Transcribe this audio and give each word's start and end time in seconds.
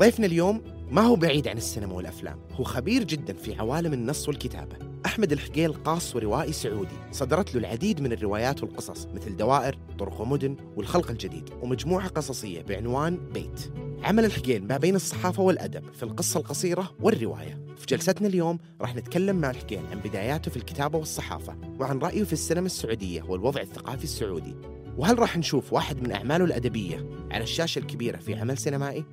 ضيفنا 0.00 0.26
اليوم 0.26 0.62
ما 0.90 1.02
هو 1.02 1.16
بعيد 1.16 1.48
عن 1.48 1.56
السينما 1.56 1.94
والأفلام 1.94 2.38
هو 2.52 2.64
خبير 2.64 3.04
جدا 3.04 3.32
في 3.32 3.54
عوالم 3.54 3.92
النص 3.92 4.28
والكتابة. 4.28 4.76
أحمد 5.06 5.32
الحقيل 5.32 5.72
قاص 5.72 6.16
وروائي 6.16 6.52
سعودي 6.52 6.94
صدرت 7.12 7.54
له 7.54 7.60
العديد 7.60 8.00
من 8.00 8.12
الروايات 8.12 8.62
والقصص 8.62 9.06
مثل 9.06 9.36
دوائر 9.36 9.78
طرق 9.98 10.20
ومدن 10.20 10.56
والخلق 10.76 11.10
الجديد 11.10 11.50
ومجموعة 11.62 12.08
قصصية 12.08 12.62
بعنوان 12.62 13.18
بيت. 13.34 13.72
عمل 14.02 14.24
الحقيل 14.24 14.66
ما 14.66 14.76
بين 14.76 14.94
الصحافة 14.94 15.42
والأدب 15.42 15.92
في 15.92 16.02
القصة 16.02 16.40
القصيرة 16.40 16.90
والرواية. 17.00 17.60
في 17.76 17.86
جلستنا 17.86 18.28
اليوم 18.28 18.58
راح 18.80 18.96
نتكلم 18.96 19.36
مع 19.36 19.50
الحقيل 19.50 19.86
عن 19.90 19.98
بداياته 19.98 20.50
في 20.50 20.56
الكتابة 20.56 20.98
والصحافة 20.98 21.56
وعن 21.80 21.98
رأيه 21.98 22.24
في 22.24 22.32
السينما 22.32 22.66
السعودية 22.66 23.22
والوضع 23.22 23.60
الثقافي 23.60 24.04
السعودي. 24.04 24.54
وهل 24.96 25.18
راح 25.18 25.38
نشوف 25.38 25.72
واحد 25.72 26.02
من 26.02 26.12
أعماله 26.12 26.44
الأدبية 26.44 27.06
على 27.30 27.42
الشاشة 27.42 27.78
الكبيرة 27.78 28.16
في 28.16 28.34
عمل 28.34 28.58
سينمائي؟ 28.58 29.04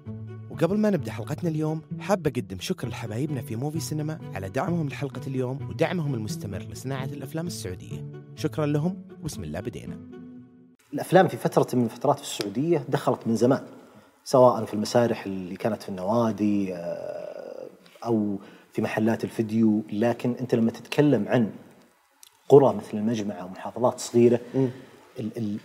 وقبل 0.58 0.78
ما 0.78 0.90
نبدأ 0.90 1.12
حلقتنا 1.12 1.50
اليوم 1.50 1.82
حاب 2.00 2.28
أقدم 2.28 2.58
شكر 2.60 2.88
لحبايبنا 2.88 3.42
في 3.42 3.56
موفي 3.56 3.80
سينما 3.80 4.20
على 4.34 4.50
دعمهم 4.50 4.88
لحلقة 4.88 5.22
اليوم 5.28 5.70
ودعمهم 5.70 6.14
المستمر 6.14 6.60
لصناعة 6.60 7.06
الأفلام 7.06 7.48
السعودية. 7.48 8.06
شكرا 8.36 8.66
لهم 8.66 9.02
وبسم 9.22 9.44
الله 9.44 9.60
بدينا. 9.60 10.00
الأفلام 10.94 11.28
في 11.28 11.38
فترة 11.38 11.68
من 11.74 11.86
الفترات 11.86 12.20
في 12.20 12.24
السعودية 12.24 12.86
دخلت 12.90 13.28
من 13.28 13.36
زمان 13.36 13.62
سواء 14.24 14.66
في 14.66 14.74
المسارح 14.74 15.26
اللي 15.26 15.56
كانت 15.56 15.84
في 15.84 15.90
النوادي 15.90 16.76
آه، 16.76 17.68
أو 18.06 18.40
في 18.74 18.82
محلات 18.82 19.24
الفيديو 19.24 19.84
لكن 19.92 20.36
أنت 20.42 20.56
لما 20.56 20.72
تتكلم 20.72 21.26
عن 21.28 21.50
قرى 22.50 22.74
مثل 22.76 22.98
المجمع 22.98 23.42
أو 23.42 23.48
محافظات 23.48 24.00
صغيرة 24.00 24.40
ال 24.56 24.70
ال 25.38 25.58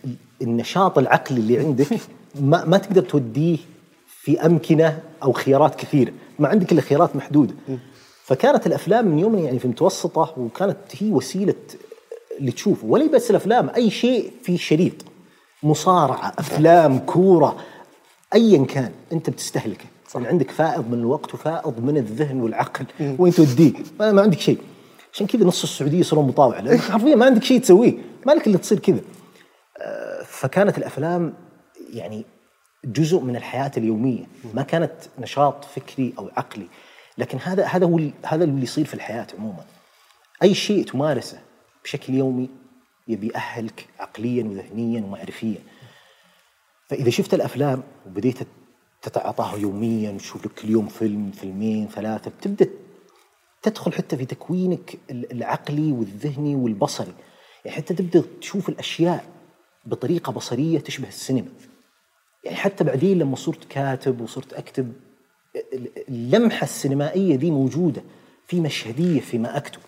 النشاط 0.42 0.98
العقلي 0.98 1.40
اللي 1.40 1.58
عندك 1.58 1.86
ما, 2.40 2.64
ما 2.64 2.78
تقدر 2.78 3.02
توديه 3.02 3.58
في 4.22 4.46
أمكنة 4.46 5.02
أو 5.22 5.32
خيارات 5.32 5.74
كثيره 5.74 6.12
ما 6.38 6.48
عندك 6.48 6.72
إلا 6.72 6.80
خيارات 6.80 7.16
محدوده 7.16 7.54
فكانت 8.24 8.66
الأفلام 8.66 9.08
من 9.08 9.18
يوم 9.18 9.38
يعني 9.38 9.58
في 9.58 9.64
المتوسطة 9.64 10.34
وكانت 10.36 10.76
هي 10.98 11.10
وسيلة 11.10 11.54
اللي 12.38 12.52
تشوفه 12.52 12.86
ولا 12.86 13.06
بس 13.06 13.30
الأفلام 13.30 13.70
أي 13.76 13.90
شيء 13.90 14.32
في 14.42 14.58
شريط 14.58 14.92
مصارعة 15.62 16.32
أفلام 16.38 16.98
كورة 16.98 17.56
ايا 18.34 18.64
كان 18.64 18.92
أنت 19.12 19.30
بتستهلكه. 19.30 19.84
صح. 20.08 20.16
يعني 20.16 20.28
عندك 20.28 20.50
فائض 20.50 20.88
من 20.90 20.98
الوقت 20.98 21.34
وفائض 21.34 21.80
من 21.80 21.96
الذهن 21.96 22.40
والعقل. 22.40 22.86
وين 23.18 23.32
توديه 23.32 23.72
ما, 24.00 24.12
ما 24.12 24.22
عندك 24.22 24.40
شيء. 24.40 24.58
عشان 25.12 25.26
كذا 25.26 25.44
نص 25.44 25.62
السعودية 25.62 25.98
يصيرون 25.98 26.26
مطاوعه 26.26 26.60
لانك 26.60 26.80
حرفيا 26.80 27.14
ما 27.14 27.26
عندك 27.26 27.42
شيء 27.42 27.60
تسويه. 27.60 27.94
ما 28.26 28.32
لك 28.32 28.46
إلا 28.46 28.58
تصير 28.58 28.78
كذا. 28.78 29.00
آه، 29.78 30.22
فكانت 30.26 30.78
الأفلام 30.78 31.34
يعني 31.92 32.24
جزء 32.84 33.20
من 33.20 33.36
الحياة 33.36 33.72
اليومية. 33.76 34.24
ما 34.54 34.62
كانت 34.62 34.92
نشاط 35.18 35.64
فكري 35.64 36.14
أو 36.18 36.30
عقلي. 36.36 36.66
لكن 37.18 37.38
هذا 37.38 37.66
هذا 37.66 37.86
هو 37.86 38.00
هذا 38.26 38.44
اللي 38.44 38.62
يصير 38.62 38.84
في 38.84 38.94
الحياة 38.94 39.26
عموما. 39.38 39.64
أي 40.42 40.54
شيء 40.54 40.84
تمارسه 40.84 41.40
بشكل 41.84 42.14
يومي 42.14 42.48
يبي 43.08 43.28
يأهلك 43.28 43.86
عقليا 43.98 44.44
وذهنيا 44.44 45.02
ومعرفيا. 45.02 45.58
فإذا 46.88 47.10
شفت 47.10 47.34
الأفلام 47.34 47.82
وبديت 48.06 48.38
تتعاطاها 49.02 49.56
يوميا 49.56 50.10
وتشوف 50.10 50.46
لك 50.46 50.52
كل 50.52 50.70
يوم 50.70 50.88
فيلم 50.88 51.30
فيلمين 51.30 51.88
ثلاثة 51.88 52.30
بتبدأ 52.30 52.68
تدخل 53.62 53.92
حتى 53.92 54.16
في 54.16 54.24
تكوينك 54.24 54.98
العقلي 55.10 55.92
والذهني 55.92 56.56
والبصري. 56.56 57.12
يعني 57.64 57.76
حتى 57.76 57.94
تبدأ 57.94 58.24
تشوف 58.40 58.68
الأشياء 58.68 59.24
بطريقة 59.86 60.32
بصرية 60.32 60.78
تشبه 60.78 61.08
السينما. 61.08 61.48
يعني 62.44 62.56
حتى 62.56 62.84
بعدين 62.84 63.18
لما 63.18 63.36
صرت 63.36 63.64
كاتب 63.64 64.20
وصرت 64.20 64.52
أكتب 64.52 64.92
اللمحة 66.08 66.64
السينمائية 66.64 67.36
دي 67.36 67.50
موجودة 67.50 68.02
في 68.46 68.60
مشهدية 68.60 69.20
فيما 69.20 69.56
أكتب 69.56 69.80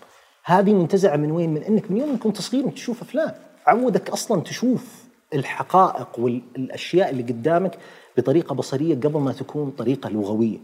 هذه 0.43 0.73
منتزعة 0.73 1.15
من 1.15 1.31
وين؟ 1.31 1.49
من 1.53 1.63
إنك 1.63 1.91
من 1.91 1.97
يوم 1.97 2.19
كنت 2.19 2.41
صغير 2.41 2.69
تشوف 2.69 3.01
أفلام 3.01 3.33
عودك 3.67 4.09
أصلا 4.09 4.41
تشوف 4.41 5.05
الحقائق 5.33 6.19
والأشياء 6.19 7.09
اللي 7.09 7.23
قدامك 7.23 7.77
بطريقة 8.17 8.55
بصرية 8.55 8.95
قبل 8.95 9.19
ما 9.19 9.33
تكون 9.33 9.71
طريقة 9.71 10.09
لغوية. 10.09 10.57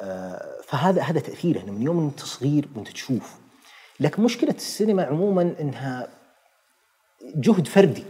آه، 0.00 0.60
فهذا 0.64 1.02
هذا 1.02 1.20
تاثيره 1.20 1.70
من 1.70 1.82
يوم 1.82 1.98
أنت 2.04 2.20
صغير 2.20 2.68
وأنت 2.76 2.88
تشوف. 2.88 3.36
لكن 4.00 4.22
مشكلة 4.22 4.54
السينما 4.54 5.02
عموما 5.02 5.54
إنها 5.60 6.08
جهد 7.34 7.66
فردي 7.66 8.04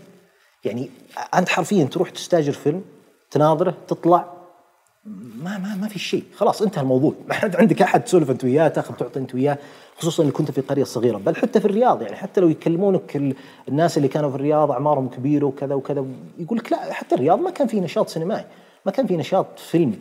يعني 0.65 0.91
أنت 1.35 1.49
حرفيا 1.49 1.85
تروح 1.85 2.11
تستاجر 2.11 2.53
فيلم 2.53 2.85
تناظره 3.31 3.75
تطلع 3.89 4.33
ما 5.05 5.59
ما 5.59 5.77
ما 5.77 5.89
في 5.89 5.99
شيء. 5.99 6.25
خلاص 6.37 6.63
انتهى 6.63 6.83
الموضوع. 6.83 7.15
ما 7.29 7.35
حد 7.35 7.57
عندك 7.57 7.83
أحد 7.83 8.05
تسولف 8.05 8.31
أنت 8.31 8.45
وياه 8.45 8.69
تاخذ 8.69 8.95
تعطي 8.95 9.19
أنت 9.19 9.35
وياه 9.35 9.59
خصوصا 9.99 10.23
انك 10.23 10.33
كنت 10.33 10.51
في 10.51 10.61
قرية 10.61 10.85
صغيرة. 10.85 11.19
بل 11.19 11.37
حتى 11.37 11.61
في 11.61 11.67
الرياض 11.67 12.03
يعني 12.03 12.17
حتى 12.17 12.41
لو 12.41 12.49
يكلمونك 12.49 13.37
الناس 13.69 13.97
اللي 13.97 14.09
كانوا 14.09 14.31
في 14.31 14.37
الرياض 14.37 14.71
أعمارهم 14.71 15.09
كبيرة 15.09 15.45
وكذا 15.47 15.75
وكذا 15.75 16.07
يقول 16.39 16.59
لك 16.59 16.73
لا 16.73 16.93
حتى 16.93 17.15
الرياض 17.15 17.39
ما 17.41 17.51
كان 17.51 17.67
في 17.67 17.81
نشاط 17.81 18.09
سينمائي 18.09 18.45
ما 18.87 18.93
كان 18.93 19.07
في 19.07 19.17
نشاط 19.17 19.59
فيلمي. 19.59 19.99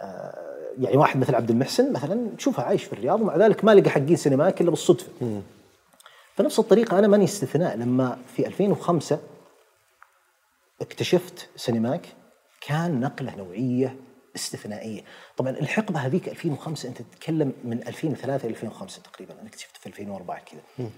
آه 0.00 0.34
يعني 0.78 0.96
واحد 0.96 1.20
مثل 1.20 1.34
عبد 1.34 1.50
المحسن 1.50 1.92
مثلا 1.92 2.28
تشوفه 2.38 2.62
عايش 2.62 2.84
في 2.84 2.92
الرياض 2.92 3.20
ومع 3.20 3.36
ذلك 3.36 3.64
ما 3.64 3.74
لقى 3.74 3.90
حقين 3.90 4.16
سينمائي 4.16 4.54
إلا 4.60 4.70
بالصدفة. 4.70 5.08
فنفس 6.36 6.58
الطريقة 6.58 6.98
أنا 6.98 7.06
ماني 7.06 7.24
استثناء 7.24 7.76
لما 7.76 8.18
في 8.36 8.46
2005 8.46 9.18
اكتشفت 10.84 11.48
سينماك 11.56 12.06
كان 12.60 13.00
نقلة 13.00 13.36
نوعية 13.36 13.96
استثنائية. 14.36 15.04
طبعا 15.36 15.50
الحقبة 15.50 16.00
هذيك 16.00 16.28
2005 16.28 16.88
أنت 16.88 17.02
تتكلم 17.02 17.52
من 17.64 17.88
2003 17.88 18.46
إلى 18.46 18.54
2005 18.54 19.02
تقريبا 19.02 19.40
أنا 19.40 19.48
اكتشفت 19.48 19.76
في 19.76 19.86
2004 19.86 20.40
كذا 20.40 20.88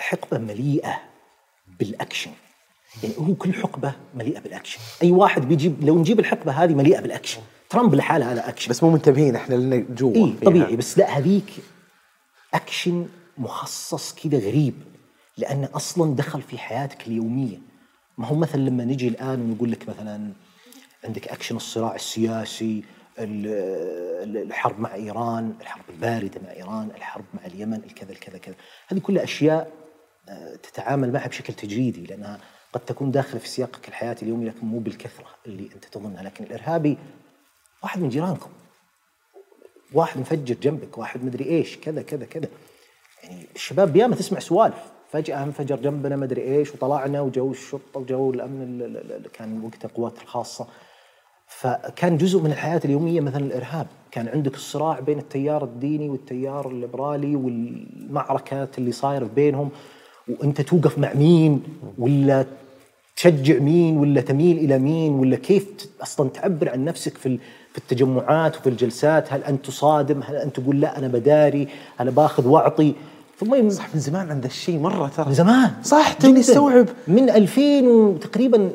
حقبة 0.00 0.38
مليئة 0.38 1.00
بالأكشن. 1.78 2.30
يعني 3.02 3.14
هو 3.18 3.34
كل 3.34 3.54
حقبة 3.54 3.92
مليئة 4.14 4.40
بالأكشن. 4.40 4.80
أي 5.02 5.12
واحد 5.12 5.48
بيجيب 5.48 5.84
لو 5.84 5.98
نجيب 5.98 6.20
الحقبة 6.20 6.52
هذه 6.52 6.74
مليئة 6.74 7.00
بالأكشن. 7.00 7.40
ترامب 7.70 7.94
لحاله 7.94 8.32
هذا 8.32 8.48
أكشن. 8.48 8.70
بس 8.70 8.82
مو 8.82 8.90
منتبهين 8.90 9.36
إحنا 9.36 9.54
لنا 9.54 9.76
جوا 9.76 10.14
إيه 10.14 10.40
طبيعي 10.44 10.76
بس 10.76 10.98
لا 10.98 11.18
هذيك 11.18 11.52
أكشن 12.54 13.08
مخصص 13.38 14.14
كذا 14.14 14.38
غريب 14.38 14.74
لأنه 15.36 15.68
أصلا 15.74 16.16
دخل 16.16 16.42
في 16.42 16.58
حياتك 16.58 17.06
اليومية. 17.06 17.67
ما 18.18 18.26
هو 18.26 18.34
مثلا 18.34 18.60
لما 18.60 18.84
نجي 18.84 19.08
الآن 19.08 19.40
ونقول 19.40 19.72
لك 19.72 19.88
مثلا 19.88 20.32
عندك 21.04 21.28
أكشن 21.28 21.56
الصراع 21.56 21.94
السياسي 21.94 22.84
الحرب 23.18 24.80
مع 24.80 24.94
إيران، 24.94 25.54
الحرب 25.60 25.84
الباردة 25.90 26.40
مع 26.44 26.52
إيران، 26.52 26.90
الحرب 26.96 27.24
مع 27.34 27.46
اليمن، 27.46 27.84
الكذا 27.84 28.12
الكذا 28.12 28.38
كذا، 28.38 28.54
هذه 28.88 28.98
كلها 28.98 29.24
أشياء 29.24 29.72
آه، 30.28 30.56
تتعامل 30.56 31.12
معها 31.12 31.28
بشكل 31.28 31.52
تجريدي 31.52 32.06
لأنها 32.06 32.40
قد 32.72 32.80
تكون 32.80 33.10
داخلة 33.10 33.40
في 33.40 33.48
سياقك 33.48 33.88
الحياتي 33.88 34.24
اليومي 34.24 34.44
لكن 34.44 34.66
مو 34.66 34.78
بالكثرة 34.78 35.26
اللي 35.46 35.70
أنت 35.74 35.84
تظنها، 35.84 36.22
لكن 36.22 36.44
الإرهابي 36.44 36.98
واحد 37.82 38.00
من 38.00 38.08
جيرانكم. 38.08 38.50
واحد 39.92 40.20
مفجر 40.20 40.54
جنبك، 40.54 40.98
واحد 40.98 41.24
مدري 41.24 41.44
إيش، 41.44 41.76
كذا 41.76 42.02
كذا 42.02 42.24
كذا. 42.24 42.48
يعني 43.22 43.46
الشباب 43.54 43.96
ياما 43.96 44.16
تسمع 44.16 44.38
سوالف. 44.38 44.97
فجأة 45.10 45.42
انفجر 45.42 45.76
جنبنا 45.76 46.16
ما 46.16 46.24
أدري 46.24 46.42
إيش 46.42 46.74
وطلعنا 46.74 47.20
وجو 47.20 47.50
الشرطة 47.50 48.00
وجو 48.00 48.30
الأمن 48.30 48.62
اللي 48.62 49.28
كان 49.32 49.64
وقتها 49.64 49.88
القوات 49.88 50.22
الخاصة. 50.22 50.66
فكان 51.46 52.16
جزء 52.16 52.40
من 52.40 52.50
الحياة 52.50 52.80
اليومية 52.84 53.20
مثلا 53.20 53.44
الإرهاب، 53.44 53.86
كان 54.10 54.28
عندك 54.28 54.54
الصراع 54.54 55.00
بين 55.00 55.18
التيار 55.18 55.64
الديني 55.64 56.08
والتيار 56.08 56.70
الليبرالي 56.70 57.36
والمعركات 57.36 58.78
اللي 58.78 58.92
صايرة 58.92 59.30
بينهم 59.36 59.70
وأنت 60.28 60.60
توقف 60.60 60.98
مع 60.98 61.14
مين 61.14 61.62
ولا 61.98 62.46
تشجع 63.16 63.58
مين 63.58 63.96
ولا 63.96 64.20
تميل 64.20 64.58
إلى 64.58 64.78
مين 64.78 65.12
ولا 65.12 65.36
كيف 65.36 65.88
أصلا 66.02 66.30
تعبر 66.30 66.68
عن 66.68 66.84
نفسك 66.84 67.16
في 67.16 67.38
في 67.72 67.78
التجمعات 67.78 68.56
وفي 68.56 68.68
الجلسات؟ 68.68 69.32
هل 69.32 69.44
أنت 69.44 69.66
تصادم؟ 69.66 70.22
هل 70.22 70.36
أنت 70.36 70.60
تقول 70.60 70.80
لا 70.80 70.98
أنا 70.98 71.08
بداري 71.08 71.68
أنا 72.00 72.10
باخذ 72.10 72.48
وأعطي؟ 72.48 72.94
ثم 73.40 73.70
صح 73.70 73.94
من 73.94 74.00
زمان 74.00 74.30
عند 74.30 74.44
الشيء 74.44 74.78
مرة 74.78 75.08
ترى. 75.08 75.26
من 75.26 75.34
زمان. 75.34 75.72
صح 75.82 76.12
توني 76.12 76.40
استوعب 76.40 76.86
من 77.08 77.30
2000 77.30 78.18
تقريبا 78.18 78.70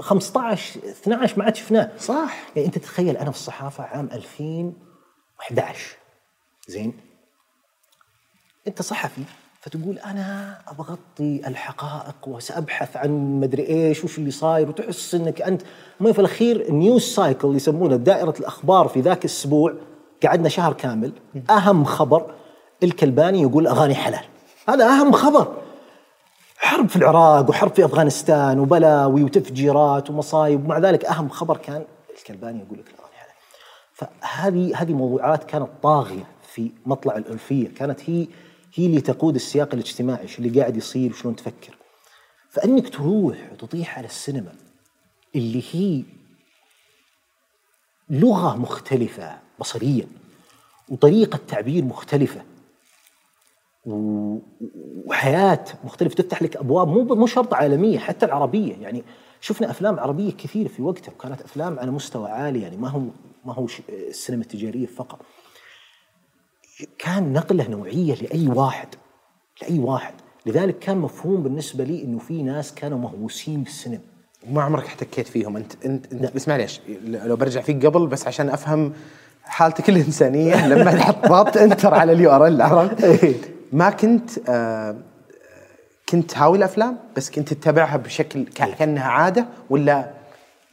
15 0.00 0.80
12 1.02 1.38
ما 1.38 1.44
عاد 1.44 1.56
شفناه. 1.56 1.90
صح. 2.00 2.48
يعني 2.56 2.66
أنت 2.66 2.78
تتخيل 2.78 3.16
أنا 3.16 3.30
في 3.30 3.36
الصحافة 3.36 3.84
عام 3.84 4.08
2011 4.12 5.96
زين. 6.68 6.92
أنت 8.68 8.82
صحفي 8.82 9.22
فتقول 9.60 9.98
أنا 9.98 10.58
ابغطي 10.68 11.40
الحقائق 11.46 12.28
وسأبحث 12.28 12.96
عن 12.96 13.40
مدري 13.40 13.66
إيش 13.68 14.04
وش 14.04 14.18
اللي 14.18 14.30
صاير 14.30 14.68
وتحس 14.68 15.14
إنك 15.14 15.42
أنت 15.42 15.62
ما 16.00 16.12
في 16.12 16.18
الأخير 16.18 16.68
ال 16.68 16.75
news 16.75 17.02
cycle 17.02 17.56
يسمونه 17.56 17.96
دائرة 17.96 18.34
الأخبار 18.40 18.88
في 18.88 19.00
ذاك 19.00 19.24
الأسبوع 19.24 19.74
قعدنا 20.22 20.48
شهر 20.48 20.72
كامل. 20.72 21.12
أهم 21.50 21.84
خبر 21.84 22.34
الكلباني 22.82 23.42
يقول 23.42 23.66
أغاني 23.66 23.94
حلال. 23.94 24.24
هذا 24.68 24.86
أهم 24.86 25.12
خبر. 25.12 25.62
حرب 26.56 26.88
في 26.88 26.96
العراق 26.96 27.50
وحرب 27.50 27.74
في 27.74 27.84
أفغانستان 27.84 28.58
وبلاوي 28.58 29.24
وتفجيرات 29.24 30.10
ومصايب. 30.10 30.64
ومع 30.64 30.78
ذلك 30.78 31.04
أهم 31.04 31.28
خبر 31.28 31.56
كان 31.56 31.84
الكلباني 32.18 32.58
يقول 32.62 32.78
لك 32.78 32.88
لا 32.88 33.04
يعني 33.16 33.32
فهذه 33.92 34.82
هذه 34.82 34.92
موضوعات 34.92 35.44
كانت 35.44 35.68
طاغية 35.82 36.26
في 36.52 36.70
مطلع 36.86 37.16
الألفية. 37.16 37.68
كانت 37.74 38.10
هي 38.10 38.26
هي 38.74 38.86
اللي 38.86 39.00
تقود 39.00 39.34
السياق 39.34 39.68
الاجتماعي 39.74 40.28
شو 40.28 40.42
اللي 40.42 40.60
قاعد 40.60 40.76
يصير 40.76 41.10
وشلون 41.10 41.36
تفكر. 41.36 41.76
فإنك 42.50 42.88
تروح 42.88 43.36
وتطيح 43.52 43.98
على 43.98 44.06
السينما 44.06 44.52
اللي 45.36 45.62
هي 45.72 46.02
لغة 48.10 48.56
مختلفة 48.56 49.38
بصريا 49.58 50.06
وطريقة 50.88 51.38
تعبير 51.48 51.84
مختلفة 51.84 52.42
وحياة 53.86 55.64
مختلفة 55.84 56.14
تفتح 56.14 56.42
لك 56.42 56.56
أبواب 56.56 56.88
مو 56.88 57.14
مو 57.14 57.26
شرط 57.26 57.54
عالمية 57.54 57.98
حتى 57.98 58.26
العربية. 58.26 58.74
يعني 58.76 59.04
شفنا 59.40 59.70
أفلام 59.70 60.00
عربية 60.00 60.32
كثيرة 60.32 60.68
في 60.68 60.82
وقتها 60.82 61.12
وكانت 61.12 61.40
أفلام 61.42 61.78
على 61.78 61.90
مستوى 61.90 62.30
عالي 62.30 62.62
يعني 62.62 62.76
ما 62.76 62.88
هو 62.88 63.00
ما 63.44 63.54
هو 63.54 63.66
السينما 63.88 64.42
التجارية 64.42 64.86
فقط. 64.86 65.20
كان 66.98 67.32
نقله 67.32 67.68
نوعية 67.68 68.14
لأي 68.14 68.48
واحد 68.48 68.88
لأي 69.62 69.78
واحد. 69.78 70.14
لذلك 70.46 70.78
كان 70.78 70.98
مفهوم 70.98 71.42
بالنسبة 71.42 71.84
لي 71.84 72.02
إنه 72.02 72.18
في 72.18 72.42
ناس 72.42 72.74
كانوا 72.74 72.98
مهووسين 72.98 73.62
بالسينما. 73.62 74.00
وما 74.48 74.62
عمرك 74.62 74.84
احتكيت 74.84 75.28
فيهم. 75.28 75.56
أنت 75.56 75.84
أنت, 75.84 76.12
أنت 76.12 76.34
بس 76.34 76.48
معليش 76.48 76.80
لو 77.04 77.36
برجع 77.36 77.60
فيك 77.60 77.86
قبل 77.86 78.06
بس 78.06 78.26
عشان 78.26 78.48
أفهم 78.48 78.92
حالتك 79.44 79.88
الإنسانية 79.88 80.68
لما 80.68 80.92
ضغطت 81.28 81.56
enter 81.56 81.94
على 81.94 82.12
ال 82.12 82.30
URL 82.30 82.62
عرفت؟ 82.62 83.51
إيه. 83.72 83.78
ما 83.78 83.90
كنت 83.90 84.30
آه 84.48 84.96
كنت 86.08 86.30
تهاوي 86.30 86.58
الأفلام 86.58 86.98
بس 87.16 87.30
كنت 87.30 87.52
تتبعها 87.52 87.96
بشكل 87.96 88.44
كأنها 88.44 89.08
عادة 89.08 89.46
ولا 89.70 90.10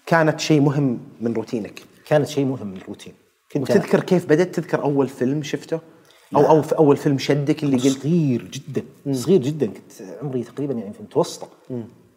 كانت 0.05 0.39
شيء 0.39 0.61
مهم 0.61 0.99
من 1.21 1.33
روتينك؟ 1.33 1.81
كانت 2.05 2.27
شيء 2.27 2.45
مهم 2.45 2.67
من 2.67 2.77
الروتين 2.77 3.13
كنت 3.51 3.61
وتذكر 3.71 3.99
كيف 3.99 4.25
بدأت 4.25 4.55
تذكر 4.55 4.83
أول 4.83 5.07
فيلم 5.07 5.43
شفته؟ 5.43 5.79
أو 6.35 6.49
أو 6.49 6.61
في 6.61 6.77
أول 6.77 6.97
فيلم 6.97 7.17
شدك 7.17 7.63
اللي 7.63 7.77
قلت 7.77 8.01
صغير 8.01 8.43
جدا 8.43 8.83
مم. 9.05 9.13
صغير 9.13 9.41
جدا 9.41 9.65
كنت 9.65 9.91
عمري 10.21 10.43
تقريبا 10.43 10.73
يعني 10.73 10.93
في 10.93 10.99
المتوسطه 10.99 11.47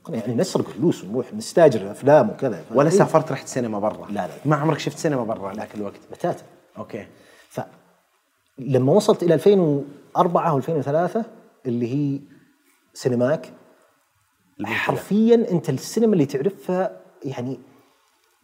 كنا 0.03 0.17
يعني 0.17 0.35
نسرق 0.35 0.69
فلوس 0.69 1.05
ونروح 1.05 1.35
نستاجر 1.35 1.81
الافلام 1.81 2.31
وكذا 2.31 2.65
ولا 2.75 2.91
إيه؟ 2.91 2.97
سافرت 2.99 3.33
رحت 3.33 3.49
سينما 3.49 3.79
برا؟ 3.79 4.07
لا 4.11 4.27
لا 4.27 4.31
ما 4.45 4.57
عمرك 4.57 4.79
شفت 4.79 4.99
سينما 4.99 5.25
برا 5.25 5.55
ذاك 5.55 5.75
الوقت؟ 5.75 6.01
بتاتا 6.13 6.45
okay 6.79 7.07
ف 7.49 7.61
لما 8.59 8.93
وصلت 8.93 9.23
إلى 9.23 9.39
2004 10.17 10.51
أو 10.51 10.57
2003 10.57 11.25
اللي 11.67 11.95
هي 11.95 12.21
سينماك. 12.95 13.53
حرفيا 14.65 15.35
أنت 15.51 15.71
السينما 15.71 16.13
اللي 16.13 16.27
تعرفها 16.27 17.01
يعني 17.25 17.59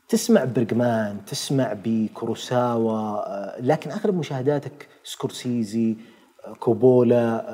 تسمع 0.09 0.45
برجمان 0.45 1.25
تسمع 1.25 1.77
بكوروساوا 1.85 2.93
آه، 2.93 3.61
لكن 3.61 3.91
أغلب 3.91 4.15
مشاهداتك 4.15 4.89
سكورسيزي 5.05 5.97
آه، 6.45 6.53
كوبولا 6.55 7.45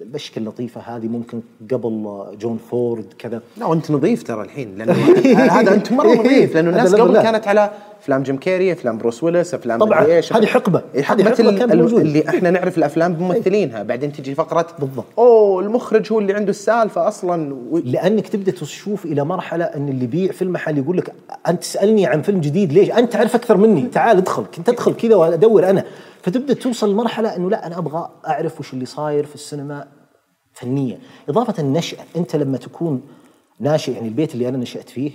البشكه 0.00 0.38
اللطيفه 0.38 0.80
هذه 0.80 1.06
ممكن 1.06 1.40
قبل 1.70 2.24
جون 2.40 2.58
فورد 2.70 3.04
كذا. 3.18 3.42
لا 3.56 3.66
وأنت 3.66 3.90
نظيف 3.90 4.22
ترى 4.22 4.42
الحين 4.42 4.78
لأنه 4.78 4.92
هذا 5.58 5.74
أنت 5.74 5.92
مرة 5.92 6.14
نظيف 6.20 6.54
لأنه 6.54 6.70
الناس 6.70 6.94
قبل 6.94 7.22
كانت 7.22 7.48
على 7.48 7.70
أفلام 8.02 8.22
جيم 8.22 8.36
كيري 8.36 8.72
أفلام 8.72 8.98
بروس 8.98 9.22
ويلس 9.22 9.54
أفلام 9.54 9.78
طبعا 9.80 10.02
هذه 10.02 10.46
حقبة. 10.46 10.82
هذه 10.94 11.02
حقبة 11.02 11.58
كان 11.58 11.70
اللي 11.80 12.28
إحنا 12.28 12.50
نعرف 12.50 12.78
الأفلام 12.78 13.14
بممثلينها. 13.14 13.82
بعدين 13.82 14.12
تجي 14.12 14.34
فقرة 14.34 14.66
بالضبط. 14.78 15.04
أوه 15.18 15.62
المخرج 15.62 16.12
هو 16.12 16.18
اللي 16.18 16.34
عنده 16.34 16.50
السالفة 16.50 17.08
أصلا 17.08 17.54
و... 17.54 17.78
لأنك 17.84 18.28
تبدأ 18.28 18.52
تشوف 18.52 19.04
إلى 19.04 19.24
مرحلة 19.24 19.64
إن 19.64 19.88
اللي 19.88 20.04
يبيع 20.04 20.32
في 20.32 20.42
المحل 20.42 20.78
يقول 20.78 20.96
لك 20.96 21.12
أنت 21.48 21.60
تسألني 21.62 22.06
عن 22.06 22.22
فيلم 22.22 22.40
جديد 22.40 22.72
ليش؟ 22.72 22.90
أنت 22.90 23.12
تعرف 23.12 23.34
أكثر 23.34 23.56
مني. 23.56 23.82
تعال 23.82 24.16
ادخل 24.16 24.44
كنت 24.56 24.68
أدخل 24.68 24.94
كذا 24.94 25.14
وأدور 25.14 25.70
أنا. 25.70 25.84
فتبدأ 26.22 26.54
توصل 26.54 26.90
لمرحلة 26.92 27.36
إنه 27.36 27.50
لا 27.50 27.66
أنا 27.66 27.78
أبغى 27.78 28.10
أعرف 28.26 28.60
وش 28.60 28.72
اللي 28.72 28.86
صاير 28.86 29.26
في 29.26 29.34
السينما 29.34 29.88
فنيا. 30.52 31.00
إضافة 31.28 31.62
النشأة 31.62 32.04
أنت 32.16 32.36
لما 32.36 32.58
تكون 32.58 33.02
ناشئ 33.60 33.92
يعني 33.92 34.08
البيت 34.08 34.34
اللي 34.34 34.48
أنا 34.48 34.58
نشأت 34.58 34.88
فيه 34.88 35.12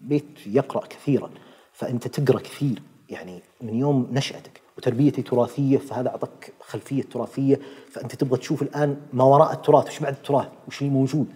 بيت 0.00 0.46
يقرأ 0.46 0.86
كثيرا 0.86 1.30
فأنت 1.72 2.08
تقرأ 2.08 2.40
كثير 2.40 2.82
يعني 3.08 3.42
من 3.60 3.74
يوم 3.74 4.08
نشأتك 4.12 4.60
وتربيتي 4.78 5.22
تراثية 5.22 5.78
فهذا 5.78 6.08
أعطاك 6.08 6.52
خلفية 6.60 7.02
تراثية 7.02 7.60
فأنت 7.90 8.14
تبغى 8.14 8.38
تشوف 8.38 8.62
الآن 8.62 8.96
ما 9.12 9.24
وراء 9.24 9.52
التراث 9.52 9.88
وش 9.88 9.98
بعد 9.98 10.12
التراث 10.12 10.48
وش 10.68 10.82
اللي 10.82 10.92
موجود. 10.92 11.26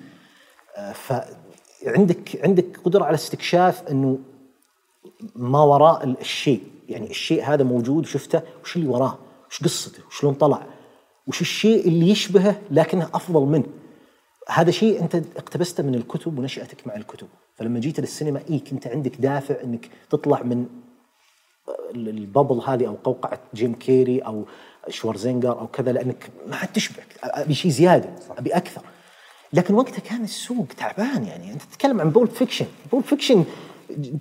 آه، 0.76 0.92
فعندك 0.92 2.40
عندك 2.44 2.80
قدرة 2.84 3.04
على 3.04 3.14
استكشاف 3.14 3.88
إنه 3.90 4.18
ما 5.36 5.62
وراء 5.62 6.04
الشيء. 6.04 6.62
يعني 6.92 7.10
الشيء 7.10 7.44
هذا 7.44 7.64
موجود 7.64 8.04
وشفته 8.04 8.42
وش 8.64 8.76
اللي 8.76 8.88
وراه؟ 8.88 9.18
وش 9.50 9.62
قصته؟ 9.62 10.06
وشلون 10.08 10.34
طلع؟ 10.34 10.66
وش 11.26 11.40
الشيء 11.40 11.88
اللي 11.88 12.10
يشبهه 12.10 12.60
لكنه 12.70 13.08
أفضل 13.14 13.40
منه؟ 13.40 13.66
هذا 14.48 14.70
شيء 14.70 15.00
أنت 15.00 15.14
اقتبسته 15.14 15.82
من 15.82 15.94
الكتب 15.94 16.38
ونشأتك 16.38 16.86
مع 16.86 16.96
الكتب. 16.96 17.26
فلما 17.54 17.80
جيت 17.80 18.00
للسينما 18.00 18.40
إي 18.50 18.58
كنت 18.58 18.86
عندك 18.86 19.16
دافع 19.16 19.62
إنك 19.64 19.88
تطلع 20.10 20.42
من 20.42 20.66
ال 21.94 22.03
bubble 22.03 22.60
هذه 22.66 22.86
أو 22.86 22.94
قوقعة 23.04 23.40
جيم 23.54 23.74
كيري 23.74 24.18
أو 24.18 24.44
شوارزنجر 24.88 25.60
أو 25.60 25.66
كذا 25.66 25.92
لأنك 25.92 26.30
ما 26.46 26.56
عاد 26.56 26.68
تشبعك 26.72 27.06
أبي 27.22 27.54
شيء 27.54 27.70
زيادة 27.70 28.10
أبي 28.38 28.50
أكثر. 28.50 28.82
لكن 29.52 29.74
وقتها 29.74 30.00
كان 30.00 30.24
السوق 30.24 30.66
تعبان 30.76 31.24
يعني. 31.24 31.52
أنت 31.52 31.62
تتكلم 31.62 32.00
عن 32.00 32.10
Pulp 32.10 32.28
Fiction 32.28 32.66
Pulp 32.92 33.02
Fiction 33.02 33.44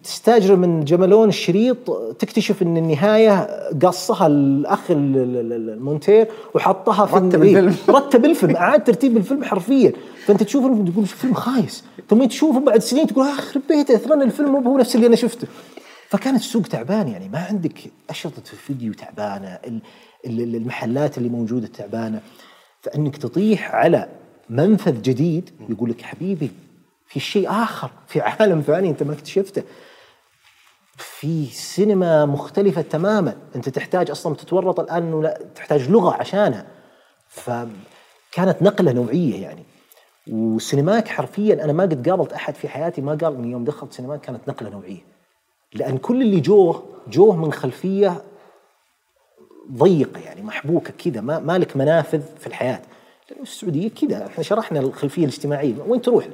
تستاجر 0.04 0.56
من 0.56 0.86
جمالون 0.86 1.30
الشريط 1.30 1.92
تكتشف 2.20 2.62
إن 2.62 2.78
النهاية 2.78 3.48
قصها 3.80 4.28
الأخ 4.28 4.80
المونتير 4.90 6.28
وحطها 6.56 7.06
في 7.06 7.16
رتب 7.16 7.44
الفيلم. 7.44 7.76
رتب 7.98 8.26
الفيلم 8.26 8.56
أعاد 8.56 8.84
ترتيب 8.84 9.18
الفيلم 9.18 9.44
حرفيا. 9.44 9.94
فأنت 10.26 10.44
تشوف 10.44 10.66
الفيلم 10.66 10.86
تقول 10.86 11.06
فيلم 11.06 11.34
خايس. 11.34 11.84
ثم 12.10 12.26
تشوفه 12.26 12.60
بعد 12.60 12.80
سنين 12.80 13.08
تقول 13.08 13.28
آخرب 13.28 13.62
بيته 13.70 13.96
اثرن 13.96 14.22
الفيلم 14.22 14.52
مو 14.52 14.72
هو 14.72 14.78
نفس 14.78 14.96
اللي 14.96 15.08
أنا 15.08 15.16
شفته. 15.16 15.48
فكانت 16.10 16.40
السوق 16.40 16.64
تعبان 16.64 17.08
يعني 17.08 17.30
ما 17.30 17.40
عندك 17.40 17.80
أشرطة 18.10 18.52
الفيديو 18.54 18.94
تعبانة 18.94 19.60
المحلات 20.26 21.18
اللي 21.18 21.30
موجودة 21.30 21.68
تعبانة. 21.68 22.22
فإنك 22.82 23.18
تطيح 23.18 23.76
على 23.76 24.10
منفذ 24.50 25.02
جديد 25.02 25.50
يقول 25.70 25.90
لك 25.90 26.02
حبيبي 26.02 26.52
في 27.12 27.20
شيء 27.20 27.50
آخر 27.50 27.92
في 28.08 28.22
عالم 28.22 28.62
ثاني 28.62 28.90
أنت 28.90 29.04
ما 29.04 29.14
اكتشفته 29.14 29.64
في 30.98 31.46
سينما 31.46 32.26
مختلفة 32.26 32.82
تماما. 32.82 33.38
أنت 33.56 33.70
تحتاج 33.70 34.12
أصلا 34.12 34.36
تتورط 34.36 34.80
الآن 34.80 35.04
إنه 35.04 35.24
لا 35.24 35.40
تحتاج 35.56 35.90
لغة 35.90 36.14
عشانها. 36.14 36.68
فكانت 37.28 38.62
نقلة 38.62 38.92
نوعية 38.92 39.42
يعني. 39.42 39.64
وسينماك 40.28 41.08
حرفيا 41.08 41.64
أنا 41.64 41.74
ما 41.74 41.84
قد 41.84 42.10
قابلت 42.10 42.34
أحد 42.34 42.56
في 42.56 42.68
حياتي 42.68 43.02
ما 43.02 43.18
قال 43.22 43.38
من 43.38 43.52
يوم 43.52 43.64
دخلت 43.64 43.94
سينماك 43.94 44.22
كانت 44.22 44.48
نقلة 44.48 44.70
نوعية. 44.70 45.02
لأن 45.74 45.98
كل 45.98 46.22
اللي 46.22 46.40
جوه 46.40 46.84
جوه 47.08 47.36
من 47.36 47.54
خلفية 47.54 48.22
ضيقة 49.72 50.20
يعني 50.20 50.42
محبوكة 50.42 50.92
كذا 50.92 51.22
ما 51.22 51.40
مالك 51.40 51.78
منافذ 51.78 52.22
في 52.40 52.48
الحياة. 52.48 52.82
لأنه 53.30 53.44
السعودية 53.44 53.90
كذا 53.90 54.28
إحنا 54.28 54.44
شرحنا 54.44 54.80
الخلفية 54.80 55.24
الاجتماعية. 55.24 55.82
وين 55.88 56.02
تروح؟ 56.02 56.28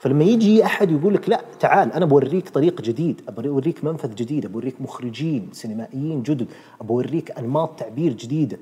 فلما 0.00 0.24
يجي 0.24 0.64
أحد 0.64 0.90
يقول 0.90 1.14
لك 1.14 1.28
لا 1.28 1.40
تعال 1.60 1.92
أنا 1.92 2.06
بوريك 2.06 2.48
طريق 2.48 2.80
جديد 2.80 3.20
بوريك 3.28 3.84
منفذ 3.84 4.14
جديد 4.14 4.46
بوريك 4.46 4.80
مخرجين 4.80 5.48
سينمائيين 5.52 6.22
جدد 6.22 6.46
بوريك 6.80 7.30
أنماط 7.30 7.78
تعبير 7.78 8.12
جديدة. 8.12 8.58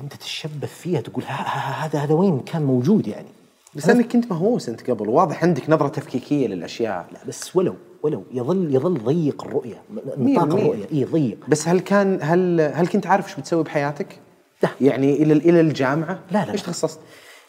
أنت 0.00 0.12
تتشبث 0.12 0.80
فيها 0.80 1.00
تقول 1.00 1.24
هذا 1.24 1.98
هذا 1.98 2.14
وين 2.14 2.40
كان 2.40 2.62
موجود 2.62 3.06
يعني؟ 3.08 3.28
بس 3.74 3.88
انك 3.88 4.12
كنت 4.12 4.30
مهووس 4.30 4.68
أنت 4.68 4.90
قبل. 4.90 5.08
واضح 5.08 5.44
عندك 5.44 5.70
نظرة 5.70 5.88
تفكيكية 5.88 6.46
للأشياء. 6.46 7.06
لا 7.12 7.18
بس 7.28 7.56
ولو 7.56 7.74
ولو 8.02 8.22
يظل 8.32 8.74
يظل 8.74 8.94
ضيق 9.04 9.44
الرؤية 9.44 9.82
نطاق 10.18 10.44
الرؤية. 10.44 10.84
اي 10.92 11.04
ضيق. 11.04 11.38
بس 11.48 11.68
هل 11.68 11.80
كان 11.80 12.18
هل 12.22 12.60
هل 12.60 12.86
كنت 12.86 13.06
عارف 13.06 13.26
إيش 13.26 13.36
بتسوي 13.36 13.64
بحياتك؟ 13.64 14.18
لا. 14.62 14.68
يعني 14.80 15.22
إلى 15.22 15.32
إلى 15.32 15.60
الجامعة؟ 15.60 16.18
لا 16.30 16.44
لا. 16.44 16.52
إيش 16.52 16.62
تخصصت؟ 16.62 17.00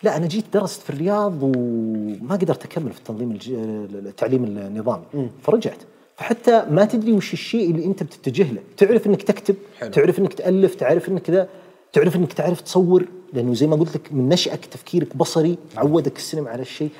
لا 0.03 0.17
أنا 0.17 0.27
جيت 0.27 0.45
درست 0.53 0.81
في 0.81 0.89
الرياض 0.89 1.43
وما 1.43 2.35
قدرت 2.35 2.65
أكمل 2.65 2.91
في 2.91 2.99
التنظيم 2.99 3.39
التعليم 4.05 4.43
النظامي 4.43 5.29
فرجعت. 5.43 5.77
فحتى 6.17 6.65
ما 6.69 6.85
تدري 6.85 7.11
وش 7.11 7.33
الشيء 7.33 7.71
اللي 7.71 7.85
أنت 7.85 8.03
بتتجه 8.03 8.51
له. 8.51 8.61
تعرف 8.77 9.07
إنك 9.07 9.21
تكتب 9.21 9.55
حلو. 9.79 9.91
تعرف 9.91 10.19
إنك 10.19 10.33
تألف 10.33 10.75
تعرف 10.75 11.09
إنك 11.09 11.21
كذا 11.21 11.49
تعرف 11.93 12.15
إنك 12.15 12.33
تعرف 12.33 12.61
تصور. 12.61 13.05
لأنه 13.33 13.53
زي 13.53 13.67
ما 13.67 13.75
قلت 13.75 13.95
لك 13.95 14.13
من 14.13 14.29
نشأك 14.29 14.65
تفكيرك 14.65 15.17
بصري 15.17 15.57
عودك 15.77 16.17
السينما 16.17 16.49
على 16.49 16.61
الشيء. 16.61 16.91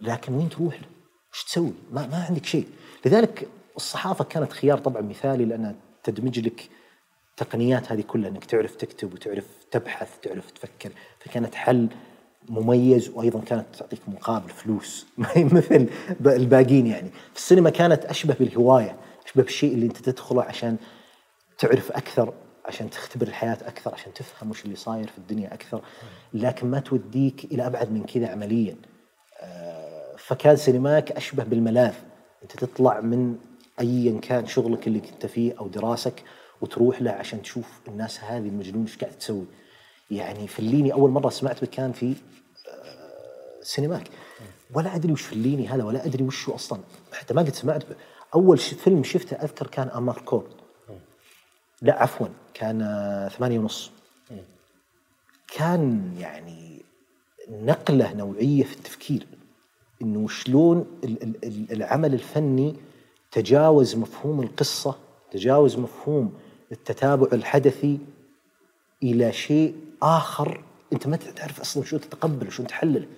لكن 0.00 0.34
وين 0.34 0.48
تروح؟ 0.48 0.74
له؟ 0.74 0.86
وش 1.32 1.44
تسوي؟ 1.44 1.72
ما 1.92 2.06
ما 2.06 2.26
عندك 2.28 2.46
شيء. 2.46 2.66
لذلك 3.06 3.48
الصحافة 3.76 4.24
كانت 4.24 4.52
خيار 4.52 4.78
طبعا 4.78 5.02
مثالي 5.02 5.44
لأنها 5.44 5.74
تدمج 6.04 6.38
لك 6.38 6.68
التقنيات 7.30 7.92
هذه 7.92 8.00
كلها 8.00 8.30
إنك 8.30 8.44
تعرف 8.44 8.76
تكتب 8.76 9.12
وتعرف 9.12 9.44
تبحث 9.70 10.08
تعرف 10.22 10.50
تفكر. 10.50 10.90
فكانت 11.20 11.54
حل 11.54 11.88
مميز 12.48 13.08
وأيضا 13.08 13.40
كانت 13.40 13.66
تعطيك 13.78 14.00
مقابل 14.08 14.48
فلوس. 14.48 15.06
مثل 15.36 15.88
الباقيين 16.26 16.86
يعني. 16.86 17.10
السينما 17.36 17.70
كانت 17.70 18.04
أشبه 18.04 18.34
بالهواية 18.34 18.96
أشبه 19.26 19.42
بالشيء 19.42 19.74
اللي 19.74 19.86
أنت 19.86 19.96
تدخله 19.96 20.42
عشان 20.42 20.76
تعرف 21.58 21.92
أكثر 21.92 22.32
عشان 22.64 22.90
تختبر 22.90 23.26
الحياة 23.26 23.58
أكثر 23.66 23.94
عشان 23.94 24.12
تفهم 24.12 24.50
وش 24.50 24.64
اللي 24.64 24.76
صاير 24.76 25.06
في 25.06 25.18
الدنيا 25.18 25.54
أكثر. 25.54 25.82
لكن 26.34 26.66
ما 26.66 26.80
توديك 26.80 27.44
إلى 27.44 27.66
أبعد 27.66 27.92
من 27.92 28.04
كذا 28.04 28.28
عمليا. 28.28 28.76
آه، 29.40 30.16
فكان 30.18 30.56
سينماك 30.56 31.12
أشبه 31.12 31.44
بالملاذ. 31.44 31.94
أنت 32.42 32.52
تطلع 32.64 33.00
من 33.00 33.36
ايا 33.80 34.20
كان 34.20 34.46
شغلك 34.46 34.86
اللي 34.86 35.00
كنت 35.00 35.26
فيه 35.26 35.54
أو 35.60 35.68
دراسك 35.68 36.22
وتروح 36.60 37.02
له 37.02 37.10
عشان 37.10 37.42
تشوف 37.42 37.80
الناس 37.88 38.20
هذه 38.20 38.48
المجنون 38.48 38.82
إيش 38.82 38.98
قاعد 38.98 39.12
تسوي. 39.12 39.44
يعني 40.12 40.48
فليني 40.48 40.92
أول 40.92 41.10
مرة 41.10 41.28
سمعت 41.30 41.64
كان 41.64 41.92
في 41.92 42.14
آه، 42.68 43.62
سينماك. 43.62 44.08
ولا 44.74 44.94
أدري 44.96 45.12
وش 45.12 45.22
فليني 45.22 45.68
هذا 45.68 45.84
ولا 45.84 46.06
أدري 46.06 46.24
وش 46.24 46.48
أصلا. 46.48 46.80
حتى 47.12 47.34
ما 47.34 47.42
قد 47.42 47.54
سمعت 47.54 47.84
به 47.86 47.96
اول 48.34 48.58
فيلم 48.58 49.02
شفته 49.04 49.36
أذكر 49.36 49.66
كان 49.66 49.88
أماركورد 49.88 50.50
لا 51.82 52.02
عفوا 52.02 52.26
كان 52.54 52.82
آه، 52.82 53.28
ثمانية 53.28 53.58
ونص. 53.58 53.90
كان 55.56 56.14
يعني 56.18 56.82
نقلة 57.50 58.12
نوعية 58.12 58.62
في 58.62 58.76
التفكير. 58.76 59.26
إنه 60.02 60.28
شلون 60.28 60.86
ال- 61.04 61.22
ال- 61.22 61.44
ال- 61.44 61.72
العمل 61.72 62.14
الفني 62.14 62.76
تجاوز 63.32 63.96
مفهوم 63.96 64.40
القصة 64.40 64.94
تجاوز 65.32 65.76
مفهوم 65.76 66.32
التتابع 66.72 67.26
الحدثي 67.32 67.98
إلى 69.02 69.32
شيء 69.32 69.76
آخر 70.02 70.64
أنت 70.92 71.06
ما 71.06 71.16
تعرف 71.16 71.60
أصلا 71.60 71.84
شو 71.84 71.98
تتقبل 71.98 72.46
وشو 72.46 72.62
تحلل. 72.62 73.08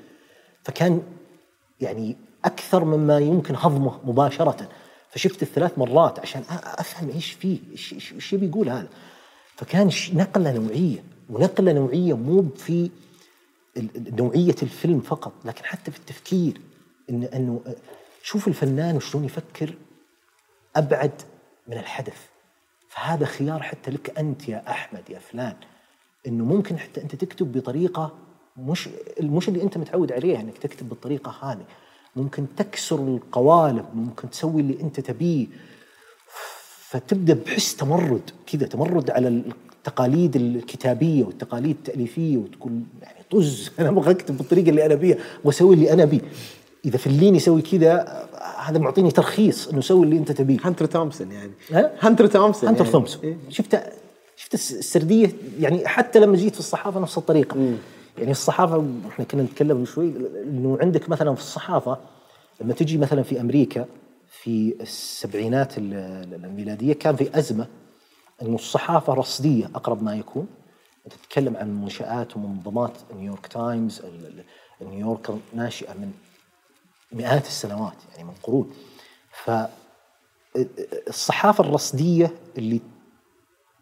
فكان 0.65 1.03
يعني 1.81 2.17
أكثر 2.45 2.85
مما 2.85 3.19
يمكن 3.19 3.55
هضمه 3.57 4.01
مباشرة. 4.05 4.69
فشفت 5.11 5.43
الثلاث 5.43 5.79
مرات 5.79 6.19
عشان 6.19 6.45
أفهم 6.51 7.11
إيش 7.11 7.33
فيه 7.33 7.59
إيش 7.73 8.13
إيش 8.13 8.33
يبي 8.33 8.47
يقول 8.47 8.69
هذا. 8.69 8.89
فكان 9.57 9.91
نقلة 10.13 10.53
نوعية 10.53 11.05
ونقلة 11.31 11.73
نوعية 11.73 12.15
مو 12.15 12.49
في 12.57 12.91
نوعية 13.97 14.57
الفيلم 14.63 15.01
فقط 15.01 15.33
لكن 15.45 15.65
حتى 15.65 15.91
في 15.91 15.99
التفكير. 15.99 16.61
إن 17.11 17.25
إنه 17.25 17.61
شوف 18.23 18.49
الفنان 18.49 18.97
وشلون 18.97 19.25
يفكر 19.25 19.75
أبعد 20.77 21.23
من 21.69 21.79
الحدث. 21.79 22.27
فهذا 22.89 23.27
خيار 23.27 23.63
حتى 23.63 23.91
لك 23.91 24.19
أنت 24.19 24.49
يا 24.49 24.71
أحمد 24.71 25.11
يا 25.11 25.19
فلان. 25.19 25.57
إنه 26.27 26.45
ممكن 26.45 26.79
حتى 26.79 27.03
أنت 27.03 27.15
تكتب 27.15 27.53
بطريقة 27.53 28.13
مش 28.57 28.89
مش 29.21 29.49
اللي 29.49 29.63
أنت 29.63 29.79
متعود 29.79 30.13
عليها 30.13 30.41
إنك 30.41 30.59
تكتب 30.59 30.89
بالطريقة 30.89 31.35
هذه 31.43 31.65
ممكن 32.17 32.47
تكسر 32.57 32.97
القوالب 32.97 33.85
ممكن 33.95 34.31
تسوي 34.31 34.61
اللي 34.61 34.81
أنت 34.81 35.01
تبيه 35.01 35.47
فتبدأ 36.89 37.35
بحس 37.47 37.77
تمرد 37.77 38.31
كذا 38.47 38.67
تمرد 38.67 39.11
على 39.11 39.29
التقاليد 39.29 40.37
الكتابية 40.37 41.25
والتقاليد 41.25 41.77
التأليفية 41.77 42.37
وتقول 42.37 42.83
يعني 43.03 43.25
طز 43.31 43.71
أنا 43.79 43.89
أبغى 43.89 44.11
أكتب 44.11 44.37
بالطريقة 44.37 44.71
اللي 44.71 44.87
أنا 44.87 44.95
بيها 44.95 45.17
وأسوي 45.45 45.75
اللي 45.75 45.93
أنا 45.93 46.05
بيه 46.05 46.21
إذا 46.85 46.99
فليني 46.99 47.37
يسوي 47.37 47.63
كذا 47.63 48.27
هذا 48.59 48.79
معطيني 48.79 49.11
ترخيص 49.11 49.69
إنه 49.69 49.81
سوي 49.81 50.05
اللي 50.05 50.19
أنت 50.19 50.33
تبيه 50.33 50.59
هانتر 50.63 50.87
تومسون 50.87 51.33
يعني 51.33 51.53
ها؟ 51.71 51.93
هانتر 52.01 52.27
تومسون 52.27 52.69
هانتر 52.69 52.81
يعني. 52.81 52.93
تومسون 52.93 53.23
إيه. 53.25 53.37
شفت 53.49 53.79
شفت 54.37 54.55
الس- 54.55 54.73
السردية؟ 54.73 55.31
يعني 55.61 55.89
حتى 55.89 56.19
لما 56.21 56.37
جيت 56.37 56.55
في 56.55 56.61
الصحافة 56.61 57.01
نفس 57.01 57.19
الطريقة. 57.19 57.77
يعني 58.19 58.31
الصحافة 58.31 58.85
إحنا 59.09 59.25
كنا 59.25 59.43
نتكلم 59.43 59.77
من 59.77 59.87
شوي 59.87 60.07
إنه 60.43 60.79
عندك 60.81 61.09
مثلا 61.09 61.35
في 61.35 61.41
الصحافة 61.41 61.99
لما 62.61 62.73
تجي 62.75 62.99
مثلا 62.99 63.23
في 63.23 63.41
أمريكا 63.41 63.85
في 64.43 64.75
السبعينات 64.81 65.79
ال- 65.79 65.95
ال- 65.95 66.45
الميلادية 66.45 66.93
كان 66.93 67.17
في 67.17 67.39
أزمة 67.39 67.67
إنه 68.43 68.55
الصحافة 68.55 69.15
رصدية 69.15 69.67
أقرب 69.75 70.03
ما 70.03 70.15
يكون. 70.17 70.47
تتكلم 71.11 71.57
عن 71.57 71.81
منشآت 71.83 72.37
ومنظمات 72.37 72.93
نيويورك 73.15 73.47
تايمز 73.47 74.03
نيويوركر 74.83 75.39
ناشئة 75.55 75.93
من 75.93 76.13
مئات 77.13 77.47
السنوات 77.47 77.95
يعني 78.13 78.25
من 78.25 78.35
قرون. 78.43 78.71
ف 79.45 79.51
الصحافة 81.09 81.65
الرصدية 81.65 82.31
اللي 82.59 82.81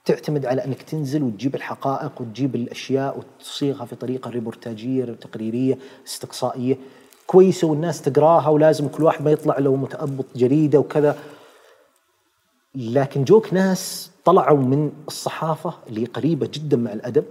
تعتمد 0.04 0.46
على 0.46 0.64
أنك 0.64 0.82
تنزل 0.82 1.22
وتجيب 1.22 1.54
الحقائق 1.54 2.20
وتجيب 2.20 2.54
الأشياء 2.54 3.18
وتصيغها 3.18 3.86
في 3.86 3.96
طريقة 3.96 4.30
ريبورتاجية 4.30 5.04
تقريرية 5.04 5.78
استقصائية 6.06 6.78
كويسة 7.26 7.66
والناس 7.66 8.02
تقراها 8.02 8.48
ولازم 8.48 8.88
كل 8.88 9.02
واحد 9.02 9.24
ما 9.24 9.30
يطلع 9.30 9.58
له 9.58 9.76
متأبط 9.76 10.24
جريدة 10.36 10.78
وكذا. 10.78 11.18
لكن 12.74 13.24
جوك 13.24 13.54
ناس 13.54 14.10
طلعوا 14.24 14.58
من 14.58 14.92
الصحافة 15.08 15.74
اللي 15.88 16.04
قريبة 16.04 16.48
جدا 16.52 16.76
مع 16.76 16.92
الأدب. 16.92 17.24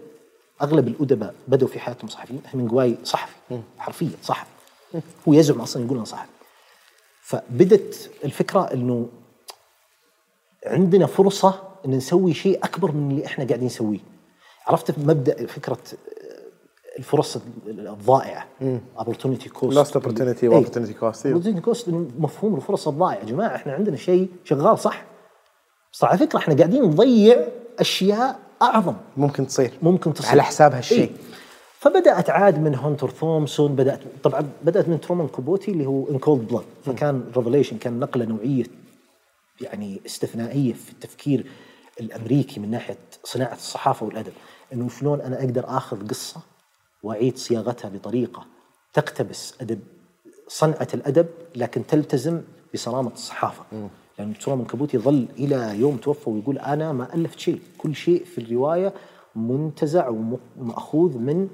أغلب 0.61 0.87
الأدباء 0.87 1.33
بدوا 1.47 1.67
في 1.67 1.79
حياتهم 1.79 2.07
صحفيين. 2.07 2.41
هيمنجواي 2.45 2.97
صحفي 3.03 3.61
حرفيا 3.77 4.11
صحفي. 4.23 4.49
هو 5.27 5.33
يزعم 5.33 5.61
أصلا 5.61 5.85
يقول 5.85 5.97
أنا 5.97 6.05
صحفي. 6.05 6.31
فبدت 7.21 8.11
الفكرة 8.23 8.73
إنه 8.73 9.09
عندنا 10.65 11.05
فرصة 11.05 11.70
إن 11.85 11.91
نسوي 11.91 12.33
شيء 12.33 12.59
أكبر 12.63 12.91
من 12.91 13.11
اللي 13.11 13.25
إحنا 13.25 13.45
قاعدين 13.45 13.65
نسويه. 13.65 13.99
عرفت 14.67 14.99
مبدأ 14.99 15.45
فكرة 15.45 15.77
الفرص 16.99 17.37
الضائعة؟ 17.67 18.47
opportunity 18.97 19.47
cost. 19.59 19.73
Lost 19.73 19.93
opportunity 20.01 20.43
و 20.43 20.63
opportunity 20.63 20.93
cost. 21.01 21.25
إيه. 21.25 21.35
opportunity 21.35 21.65
cost 21.65 21.87
إنه 21.87 22.07
مفهوم 22.19 22.55
الفرص 22.55 22.87
الضائعة. 22.87 23.19
يا 23.19 23.25
جماعة 23.25 23.55
إحنا 23.55 23.73
عندنا 23.73 23.97
شيء 23.97 24.27
شغال 24.43 24.79
صح. 24.79 25.05
بس 25.93 26.03
على 26.03 26.17
فكرة 26.17 26.39
إحنا 26.39 26.55
قاعدين 26.55 26.83
نضيع 26.83 27.47
أشياء 27.79 28.39
أعظم. 28.61 28.95
ممكن 29.17 29.47
تصير. 29.47 29.71
ممكن 29.81 30.13
تصير. 30.13 30.31
على 30.31 30.43
حساب 30.43 30.73
هالشيء. 30.73 30.99
إيه. 30.99 31.09
فبدأت 31.79 32.29
عاد 32.29 32.59
من 32.59 32.75
هونتر 32.75 33.09
ثومسون 33.09 33.75
بدأت 33.75 33.99
طبعا 34.23 34.49
بدأت 34.63 34.89
من 34.89 35.01
ترومان 35.01 35.27
كابوتي 35.27 35.71
اللي 35.71 35.85
هو 35.85 36.09
In 36.09 36.19
Cold 36.19 36.47
Blood 36.47 36.63
فكان 36.85 37.23
revelation 37.37 37.77
كان 37.77 37.99
نقلة 37.99 38.25
نوعية 38.25 38.63
يعني 39.61 40.01
استثنائية 40.05 40.73
في 40.73 40.91
التفكير. 40.91 41.45
الأمريكي 42.01 42.59
من 42.59 42.71
ناحية 42.71 42.97
صناعة 43.23 43.53
الصحافة 43.53 44.05
والأدب 44.05 44.33
إنه 44.73 44.89
شلون 44.89 45.21
أنا 45.21 45.39
أقدر 45.39 45.77
آخذ 45.77 46.07
قصة 46.07 46.41
وأعيد 47.03 47.37
صياغتها 47.37 47.89
بطريقة 47.89 48.45
تقتبس 48.93 49.61
ادب 49.61 49.79
صنعة 50.47 50.87
الأدب 50.93 51.27
لكن 51.55 51.87
تلتزم 51.87 52.41
بصرامة 52.73 53.11
الصحافة. 53.13 53.63
لأن 54.19 54.33
ترومان 54.39 54.65
كابوتي 54.65 54.97
ظل 54.97 55.27
إلى 55.37 55.79
يوم 55.79 55.97
توفى 55.97 56.29
ويقول 56.29 56.57
أنا 56.59 56.91
ما 56.91 57.13
الفت 57.13 57.39
شيء. 57.39 57.61
كل 57.77 57.95
شيء 57.95 58.25
في 58.25 58.37
الرواية 58.41 58.93
منتزع 59.35 60.09
ومأخوذ 60.09 61.17
من 61.17 61.49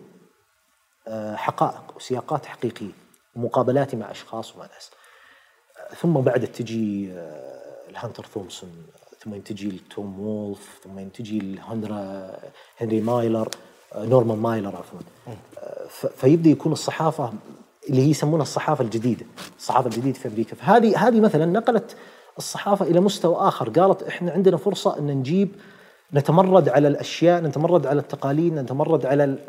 آه، 1.08 1.36
حقائق 1.36 1.94
وسياقات 1.96 2.46
حقيقية 2.46 2.92
ومقابلاتي 3.36 3.96
مع 3.98 4.12
أشخاص 4.12 4.56
ومع 4.56 4.66
ناس. 4.66 4.92
آه، 5.78 5.94
ثم 5.94 6.14
بعد 6.14 6.48
تجي 6.48 7.12
آه، 7.12 7.90
الهانتر 7.90 8.26
ثومسون 8.26 8.70
ثم 9.28 9.38
تجي 9.38 9.68
التوم 9.68 10.20
وولف 10.20 10.80
ثم 10.84 11.08
تجي 11.08 11.38
الهنري 11.40 12.32
هنري 12.82 13.02
ميلر 13.02 13.50
آه، 13.94 14.06
نورمان 14.06 14.38
ميلر 14.38 14.76
عفوا. 14.76 15.00
آه، 15.28 15.88
فيبدأ 16.16 16.50
يكون 16.50 16.72
الصحافة 16.72 17.34
اللي 17.90 18.02
هي 18.02 18.10
يسمونها 18.10 18.42
الصحافة 18.44 18.84
الجديدة 18.84 19.26
الصحافة 19.58 19.88
الجديدة 19.88 20.20
في 20.20 20.28
أمريكا. 20.28 20.56
فهذه 20.56 21.08
هذه 21.08 21.20
مثلا 21.20 21.46
نقلت 21.46 21.96
الصحافة 22.38 22.86
إلى 22.86 23.00
مستوى 23.00 23.36
آخر. 23.36 23.70
قالت 23.70 24.04
إحنا 24.04 24.32
عندنا 24.32 24.58
فرصة 24.58 25.00
إن 25.00 25.08
نجيب 25.08 25.56
نتمرد 26.14 26.70
على 26.70 26.88
الأشياء 26.88 27.42
نتمرد 27.42 27.86
على 27.88 28.00
التقاليد 28.00 28.54
نتمرد 28.54 29.06
على 29.06 29.24
ال- 29.24 29.40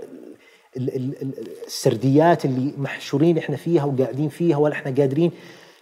ال- 0.77 0.97
ال- 0.97 1.23
ال- 1.23 1.49
السرديات 1.67 2.45
اللي 2.45 2.73
محشورين 2.79 3.39
إحنا 3.39 3.57
فيها 3.57 3.85
وقاعدين 3.85 4.29
فيها 4.29 4.57
ولا 4.57 4.75
إحنا 4.75 4.95
قادرين. 4.99 5.31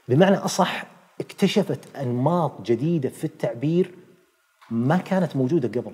بمعنى 0.09 0.37
أصح 0.37 0.96
اكتشفت 1.21 1.97
أنماط 1.97 2.63
جديدة 2.63 3.09
في 3.09 3.25
التعبير 3.25 3.95
ما 4.71 4.97
كانت 4.97 5.37
موجودة 5.37 5.81
قبل. 5.81 5.93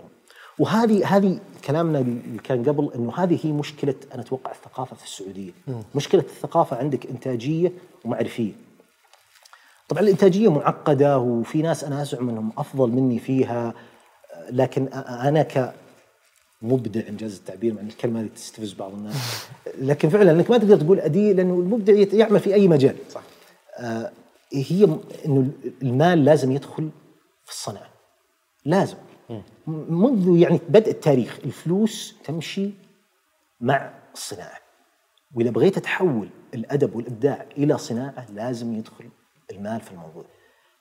وهذه 0.59 1.17
هذه 1.17 1.41
كلامنا 1.65 1.99
اللي 1.99 2.39
كان 2.45 2.65
قبل 2.65 2.91
إنه 2.95 3.13
هذه 3.17 3.39
هي 3.43 3.53
مشكلة 3.53 3.95
أنا 4.15 4.23
أتوقع 4.23 4.51
الثقافة 4.51 4.97
في 4.97 5.05
السعودية. 5.05 5.53
مشكلة 5.95 6.21
الثقافة 6.21 6.77
عندك 6.77 7.07
إنتاجية 7.07 7.73
ومعرفية. 8.05 8.53
طبعا 9.89 10.03
الإنتاجية 10.03 10.53
معقدة 10.53 11.19
وفي 11.19 11.63
ناس 11.63 11.85
أنا 11.85 12.03
ازعم 12.03 12.29
انهم 12.29 12.53
أفضل 12.59 12.91
مني 12.91 13.19
فيها 13.19 13.75
لكن 14.51 14.89
أنا 14.93 15.43
ك 15.43 15.75
مبدع 16.63 17.09
انجاز 17.09 17.37
التعبير 17.37 17.75
مع 17.75 17.81
إن 17.81 17.87
الكلمة 17.87 18.21
هذه 18.21 18.29
تستفز 18.35 18.73
بعض 18.73 18.93
الناس. 18.93 19.47
لكن 19.89 20.09
فعلا 20.09 20.31
إنك 20.31 20.51
ما 20.51 20.59
تقدر 20.59 20.77
تقول 20.77 21.01
ادي 21.01 21.33
لأنه 21.33 21.55
المبدع 21.55 21.93
يعمل 22.13 22.41
في 22.41 22.55
أي 22.55 22.69
مجال. 22.69 22.97
صح. 23.11 23.23
آه 23.79 24.13
هي 24.55 24.85
إنه 25.27 25.51
المال 25.83 26.25
لازم 26.25 26.53
يدخل 26.53 26.91
في 27.45 27.51
الصنعه 27.51 27.89
لازم. 28.65 28.97
منذ 29.67 30.39
يعني 30.39 30.61
بدء 30.69 30.91
التاريخ 30.91 31.39
الفلوس 31.45 32.15
تمشي 32.25 32.71
مع 33.61 33.95
الصناعة. 34.15 34.59
وإذا 35.35 35.51
بغيت 35.51 35.79
تحول 35.79 36.29
الأدب 36.55 36.97
والإبداع 36.97 37.47
إلى 37.57 37.79
صناعة 37.79 38.27
لازم 38.31 38.75
يدخل 38.75 39.09
المال 39.53 39.81
في 39.81 39.93
الموضوع. 39.93 40.25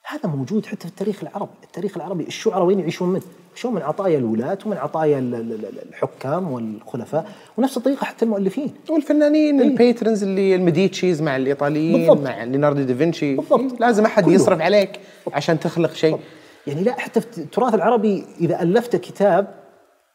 هذا 0.06 0.28
موجود 0.28 0.66
حتى 0.66 0.80
في 0.80 0.86
التاريخ 0.88 1.22
العربي، 1.22 1.50
التاريخ 1.64 1.96
العربي 1.96 2.24
الشعراء 2.24 2.64
وين 2.64 2.80
يعيشون 2.80 3.08
منه؟ 3.08 3.22
يعيشون 3.48 3.74
من 3.74 3.82
عطايا 3.82 4.18
الولاة 4.18 4.58
ومن 4.66 4.76
عطايا 4.76 5.18
ال- 5.18 5.34
ال- 5.34 5.52
ال- 5.52 5.88
الحكام 5.88 6.52
والخلفاء 6.52 7.28
ونفس 7.58 7.76
الطريقة 7.76 8.04
حتى 8.04 8.24
المؤلفين. 8.24 8.74
والفنانين 8.90 9.60
إيه. 9.60 9.68
ال 9.68 9.75
patrons 9.75 10.22
اللي 10.22 10.54
الميديتشيز 10.54 11.22
مع 11.22 11.36
الإيطاليين 11.36 11.98
بالضبط. 12.06 12.24
مع 12.28 12.44
ليوناردو 12.44 12.82
دافنشي 12.82 13.36
بالضبط. 13.36 13.80
لازم 13.80 14.04
أحد 14.04 14.24
كله. 14.24 14.34
يصرف 14.34 14.60
عليك 14.60 15.00
عشان 15.32 15.60
تخلق 15.60 15.92
شيء 15.92 16.18
يعني 16.66 16.82
لا 16.82 17.00
حتى 17.00 17.20
في 17.20 17.38
التراث 17.38 17.74
العربي 17.74 18.24
إذا 18.40 18.62
ألفت 18.62 18.96
كتاب 18.96 19.54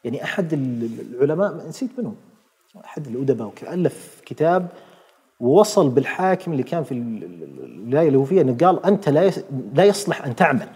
يعني 0.04 0.24
ال- 0.52 0.88
العلماء 1.14 1.68
نسيت 1.68 1.90
منهم 1.98 2.14
أحد 2.84 3.06
الأدباء 3.06 3.46
وكذا 3.48 3.74
ألف 3.74 4.22
كتاب 4.26 4.68
ووصل 5.40 5.88
بالحاكم 5.88 6.52
اللي 6.52 6.62
كان 6.62 6.84
في 6.84 6.92
ال- 6.92 7.24
ال- 7.24 7.64
الولاية 7.84 8.06
اللي 8.08 8.18
هو 8.18 8.24
فيها 8.24 8.42
إنه 8.42 8.56
قال 8.66 8.86
أنت 8.86 9.08
لا 9.08 9.30
لا 9.74 9.84
يصلح 9.84 10.24
أن 10.26 10.36
تعمل. 10.36 10.68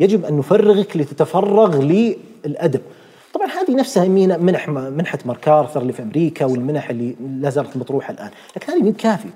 يجب 0.00 0.24
أن 0.24 0.38
نفرغك 0.38 0.96
لتتفرغ 0.96 1.82
للأدب. 1.82 2.80
طبعا 3.34 3.46
هذه 3.46 3.74
نفسها 3.76 4.08
من- 4.08 4.44
منح 4.44 4.68
منحة 4.68 5.18
ماركارثر 5.26 5.82
اللي 5.82 5.92
في 5.92 6.02
أمريكا 6.02 6.44
والمنح 6.44 6.90
اللي 6.90 7.16
لا 7.40 7.50
زالت 7.50 7.76
مطروحة 7.76 8.12
الآن. 8.12 8.30
لكن 8.56 8.72
هذه 8.72 8.82
مو 8.82 8.92
كافية. 8.92 9.30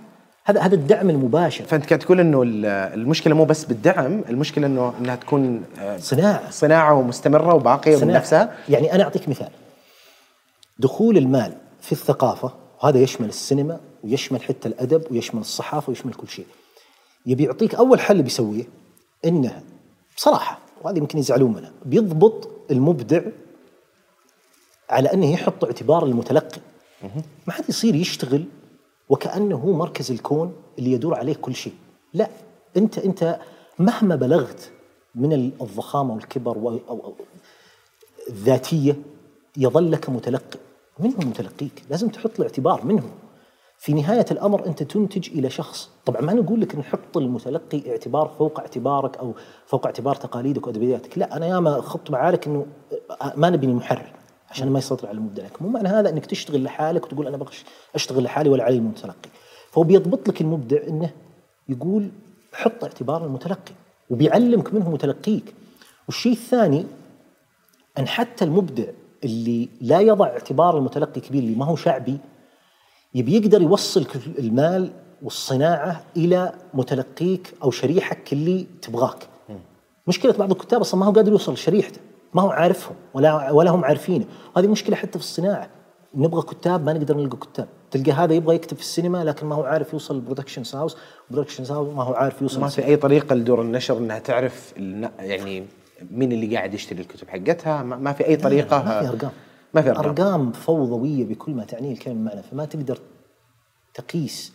هذا 0.45 0.61
هذا 0.61 0.75
الدعم 0.75 1.11
المباشر. 1.11 1.65
فأنت 1.65 1.87
قاعد 1.87 1.99
تقول 1.99 2.21
إنه 2.21 2.43
ال- 2.43 2.67
المشكلة 2.67 3.35
مو 3.35 3.45
بس 3.45 3.65
بالدعم 3.65 4.21
المشكلة 4.29 4.67
إنه 4.67 4.93
إنها 5.01 5.17
تكون 5.17 5.63
آه، 5.81 5.97
صناعة. 5.97 6.51
صناعة 6.51 6.95
ومستمرة 6.95 7.55
وباقية 7.55 7.95
من 7.95 8.01
صناعة. 8.01 8.17
نفسها. 8.17 8.53
يعني 8.69 8.95
أنا 8.95 9.03
أعطيك 9.05 9.29
مثال. 9.29 9.49
دخول 10.79 11.17
المال 11.17 11.53
في 11.81 11.93
الثقافة 11.93 12.53
وهذا 12.83 12.99
يشمل 12.99 13.29
السينما 13.29 13.81
ويشمل 14.05 14.43
حتى 14.43 14.69
الأدب 14.69 15.05
ويشمل 15.13 15.41
الصحافة 15.41 15.91
ويشمل 15.91 16.15
كل 16.15 16.29
شيء. 16.29 16.47
يبي 17.27 17.45
يعطيك 17.45 17.75
أول 17.75 18.01
حل 18.01 18.23
بيسويه 18.23 18.65
إنه 19.25 19.63
بصراحة 20.17 20.59
وهذه 20.83 20.99
يمكن 20.99 21.19
يزعلون 21.19 21.53
منها 21.53 21.73
بيضبط 21.85 22.49
المبدع 22.71 23.23
على 24.91 25.13
أنه 25.13 25.33
يحط 25.33 25.65
اعتبار 25.65 26.05
المتلقي. 26.05 26.61
ما 27.47 27.53
حد 27.53 27.65
يصير 27.69 27.95
يشتغل 27.95 28.45
وكأنه 29.09 29.57
هو 29.57 29.73
مركز 29.73 30.11
الكون 30.11 30.53
اللي 30.79 30.93
يدور 30.93 31.15
عليه 31.15 31.35
كل 31.35 31.55
شيء. 31.55 31.73
لا 32.15 32.29
أنت 32.77 32.99
أنت 32.99 33.41
مهما 33.79 34.17
بلغت 34.17 34.71
من 35.15 35.33
الضخامة 35.33 36.15
والكبر 36.15 36.59
و- 36.59 36.69
أو 36.69 37.05
أو 37.05 37.15
الذاتية 38.29 38.97
يظل 39.57 39.93
لك 39.93 40.11
متلقي. 40.11 40.59
من 40.99 41.13
هو 41.15 41.21
متلقيك؟ 41.31 41.83
لازم 41.91 42.09
تحط 42.09 42.39
له 42.39 42.45
اعتبار 42.45 42.85
من 42.85 42.99
هو 43.01 43.09
في 43.81 43.93
نهاية 43.93 44.27
الأمر 44.31 44.67
أنت 44.67 44.83
تنتج 44.83 45.31
إلى 45.31 45.51
شخص. 45.51 45.91
طبعا 46.07 46.21
ما 46.21 46.33
نقول 46.33 46.61
لك 46.61 46.77
نحط 46.77 47.17
المتلقي 47.17 47.91
اعتبار 47.91 48.29
فوق 48.39 48.61
اعتبارك 48.61 49.17
أو 49.17 49.35
فوق 49.67 49.87
اعتبار 49.87 50.15
تقاليدك 50.15 50.67
وادبياتك 50.67 51.19
لا 51.19 51.37
أنا 51.37 51.47
ياما 51.47 51.81
خضت 51.81 52.11
معارك 52.11 52.47
إنه 52.47 52.67
ما 53.37 53.51
نبني 53.51 53.75
محرر 53.75 54.13
عشان 54.51 54.71
ما 54.71 54.79
يسيطر 54.79 55.09
على 55.09 55.19
المبدع 55.19 55.45
لك 55.45 55.63
مو 55.63 55.69
معنى 55.69 55.89
هذا 55.89 56.11
إنك 56.11 56.27
تشتغل 56.27 56.65
لحالك 56.65 57.05
وتقول 57.05 57.27
أنا 57.27 57.37
بغش 57.37 57.65
أشتغل 57.95 58.25
لحالي 58.25 58.51
ولا 58.51 58.65
علي 58.65 58.77
المتلقي. 58.77 59.31
فهو 59.71 59.83
بيضبط 59.83 60.29
لك 60.29 60.41
المبدع 60.41 60.79
إنه 60.89 61.11
يقول 61.69 62.11
حط 62.53 62.85
اعتبار 62.85 63.25
المتلقي 63.25 63.73
وبيعلمك 64.11 64.75
منه 64.75 64.91
متلقيك. 64.91 65.55
والشيء 66.07 66.33
الثاني 66.33 66.87
أن 67.99 68.09
حتى 68.09 68.45
المبدع 68.45 68.87
اللي 69.25 69.69
لا 69.81 70.01
يضع 70.01 70.27
اعتبار 70.27 70.79
المتلقي 70.79 71.21
كبير 71.21 71.43
اللي 71.43 71.55
ما 71.55 71.65
هو 71.65 71.77
شعبي 71.77 72.19
يبي 73.15 73.37
يقدر 73.37 73.63
يوصل 73.63 74.07
المال 74.39 74.91
والصناعة 75.23 76.05
إلى 76.17 76.53
متلقيك 76.75 77.55
أو 77.63 77.71
شريحك 77.71 78.33
اللي 78.33 78.67
تبغاك. 78.83 79.29
مشكلة 80.07 80.33
بعض 80.33 80.51
الكتاب 80.51 80.81
أصلا 80.81 81.01
ما 81.01 81.07
هو 81.07 81.13
قادر 81.13 81.33
يوصل 81.33 81.53
لشريحته، 81.53 82.01
ما 82.35 82.43
هو 82.43 82.51
عارفهم 82.51 82.95
ولا 83.15 83.51
ولا 83.51 83.71
هم 83.71 83.85
عارفينه، 83.85 84.25
هذه 84.57 84.67
مشكلة 84.67 84.97
حتى 84.97 85.19
في 85.19 85.25
الصناعة. 85.25 85.69
نبغى 86.15 86.43
كتاب 86.43 86.85
ما 86.85 86.93
نقدر 86.93 87.17
نلقى 87.17 87.37
كتاب، 87.37 87.69
تلقى 87.91 88.13
هذا 88.13 88.35
يبغى 88.35 88.55
يكتب 88.55 88.77
في 88.77 88.83
السينما 88.83 89.25
لكن 89.25 89.47
ما 89.47 89.55
هو 89.55 89.63
عارف 89.63 89.93
يوصل 89.93 90.15
ال 90.15 90.19
production 90.19 90.63
house، 90.75 90.97
ال 91.31 91.34
production 91.34 91.65
house 91.65 91.95
ما 91.95 92.03
هو 92.03 92.13
عارف 92.13 92.43
يوصل 92.43 92.61
ما 92.61 92.69
في 92.69 92.85
أي 92.85 92.97
طريقة 92.97 93.35
لدور 93.35 93.63
النشر 93.63 93.99
إنها 93.99 94.19
تعرف 94.19 94.73
يعني 95.19 95.67
مين 96.11 96.33
اللي 96.33 96.57
قاعد 96.57 96.75
يشتري 96.75 97.01
الكتب 97.01 97.29
حقتها. 97.29 97.83
ما 97.83 98.13
في 98.13 98.27
أي 98.27 98.37
طريقة. 98.37 98.85
ما 98.85 99.03
في 99.03 99.09
أرقام. 99.09 99.31
ما 99.75 99.83
في 99.83 99.91
أرقام. 99.91 100.05
أرقام 100.05 100.53
فوضوية 100.53 101.25
بكل 101.25 101.53
ما 101.53 101.65
تعنيه 101.65 101.93
الكلمة 101.93 102.23
معنى 102.23 102.43
فما 102.43 102.65
تقدر 102.65 102.99
تقيس 103.95 104.53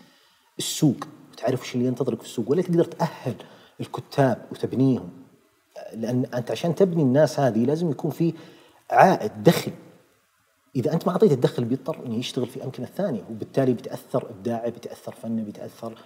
السوق 0.58 1.08
وتعرف 1.32 1.64
إيش 1.64 1.76
اللي 1.76 1.86
ينتظرك 1.86 2.22
في 2.22 2.26
السوق 2.26 2.52
ولا 2.52 2.62
تقدر 2.62 2.84
تأهل 2.84 3.36
الكتاب 3.80 4.46
وتبنيهم. 4.52 5.10
لأن 5.94 6.26
أنت 6.26 6.52
عشان 6.52 6.76
تبني 6.76 7.04
الناس 7.04 7.40
هذه 7.40 7.66
لازم 7.66 7.92
يكون 7.92 8.12
في 8.12 8.34
عائد 8.92 9.44
دخل. 9.44 9.72
إذا 10.76 10.94
أنت 10.94 11.08
ما 11.08 11.14
اعطيته 11.14 11.34
الدخل 11.34 11.66
بيضطر 11.66 12.06
إنه 12.06 12.16
يشتغل 12.16 12.46
في 12.48 12.64
أمكنة 12.64 12.86
ثانية 12.86 13.24
وبالتالي 13.30 13.74
بيتاثر 13.74 14.30
ابداعه 14.30 14.70
بيتاثر 14.70 15.12
فنه 15.12 15.44
بيتاثر 15.44 15.98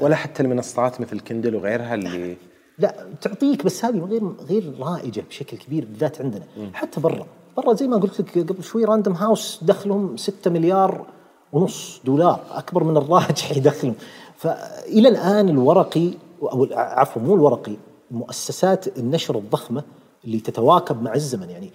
ولا 0.00 0.16
حتى 0.16 0.42
المنصات 0.42 1.00
مثل 1.00 1.20
كندل 1.20 1.54
وغيرها 1.54 1.94
اللي 1.94 2.36
لا 2.78 3.06
تعطيك 3.20 3.64
بس 3.64 3.84
هذه 3.84 3.98
غير 3.98 4.26
غير 4.26 4.78
رائجة 4.78 5.20
بشكل 5.20 5.56
كبير 5.56 5.84
بالذات 5.84 6.20
عندنا. 6.20 6.44
حتى 6.72 7.00
برا. 7.00 7.26
برا 7.60 7.74
زي 7.74 7.88
ما 7.88 7.96
قلت 7.96 8.20
لك 8.20 8.38
قبل 8.52 8.62
شوي 8.62 8.84
راندوم 8.84 9.14
هاوس 9.14 9.58
دخلهم 9.62 10.16
6 10.16 10.50
مليار 10.50 11.06
ونص 11.52 12.00
دولار 12.04 12.40
أكبر 12.50 12.84
من 12.84 12.96
الراجحي 12.96 13.60
دخلهم 13.70 13.94
فإلى 14.36 15.08
الآن 15.08 15.48
الورقي 15.48 16.10
أو 16.42 16.68
عفوا 16.72 17.22
مو 17.22 17.34
الورقي 17.34 17.76
مؤسسات 18.10 18.98
النشر 18.98 19.38
الضخمة 19.38 19.82
اللي 20.24 20.40
تتواكب 20.40 21.02
مع 21.02 21.14
الزمن. 21.14 21.50
يعني 21.50 21.72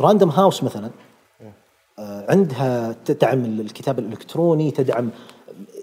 راندوم 0.00 0.30
هاوس 0.30 0.64
مثلا 0.64 0.90
آه، 1.98 2.30
عندها 2.32 2.96
تدعم 3.04 3.44
الكتاب 3.44 3.98
الإلكتروني 3.98 4.70
تدعم 4.70 5.10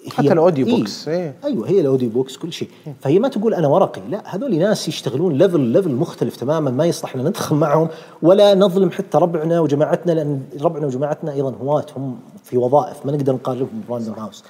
حتى 0.09 0.33
ال 0.33 0.39
audio 0.39 0.67
إيه. 0.67 0.75
books، 0.77 1.07
إيه. 1.07 1.35
أيوه 1.43 1.69
هي 1.69 1.81
ال 1.81 1.86
audio 1.86 2.09
books 2.09 2.37
كل 2.37 2.53
شيء 2.53 2.69
فهي 3.01 3.19
ما 3.19 3.27
تقول 3.27 3.53
أنا 3.53 3.67
ورقي 3.67 4.01
لا 4.09 4.35
هذول 4.35 4.55
ناس 4.59 4.87
يشتغلون 4.87 5.37
level 5.37 5.59
level 5.59 5.91
مختلف 5.91 6.35
تماما 6.35 6.71
ما 6.71 6.85
يصلح 6.85 7.15
ان 7.15 7.23
ندخل 7.23 7.55
معهم 7.55 7.87
ولا 8.21 8.55
نظلم 8.55 8.91
حتى 8.91 9.17
ربعنا 9.17 9.59
وجماعتنا 9.59 10.11
لأن 10.11 10.43
ربعنا 10.61 10.87
وجماعتنا 10.87 11.33
أيضا 11.33 11.55
هواة 11.61 11.85
هم 11.97 12.19
في 12.43 12.57
وظائف 12.57 13.05
ما 13.05 13.11
نقدر 13.11 13.33
نقارنهم 13.33 13.83
براندوم 13.89 14.15
هاوس 14.15 14.43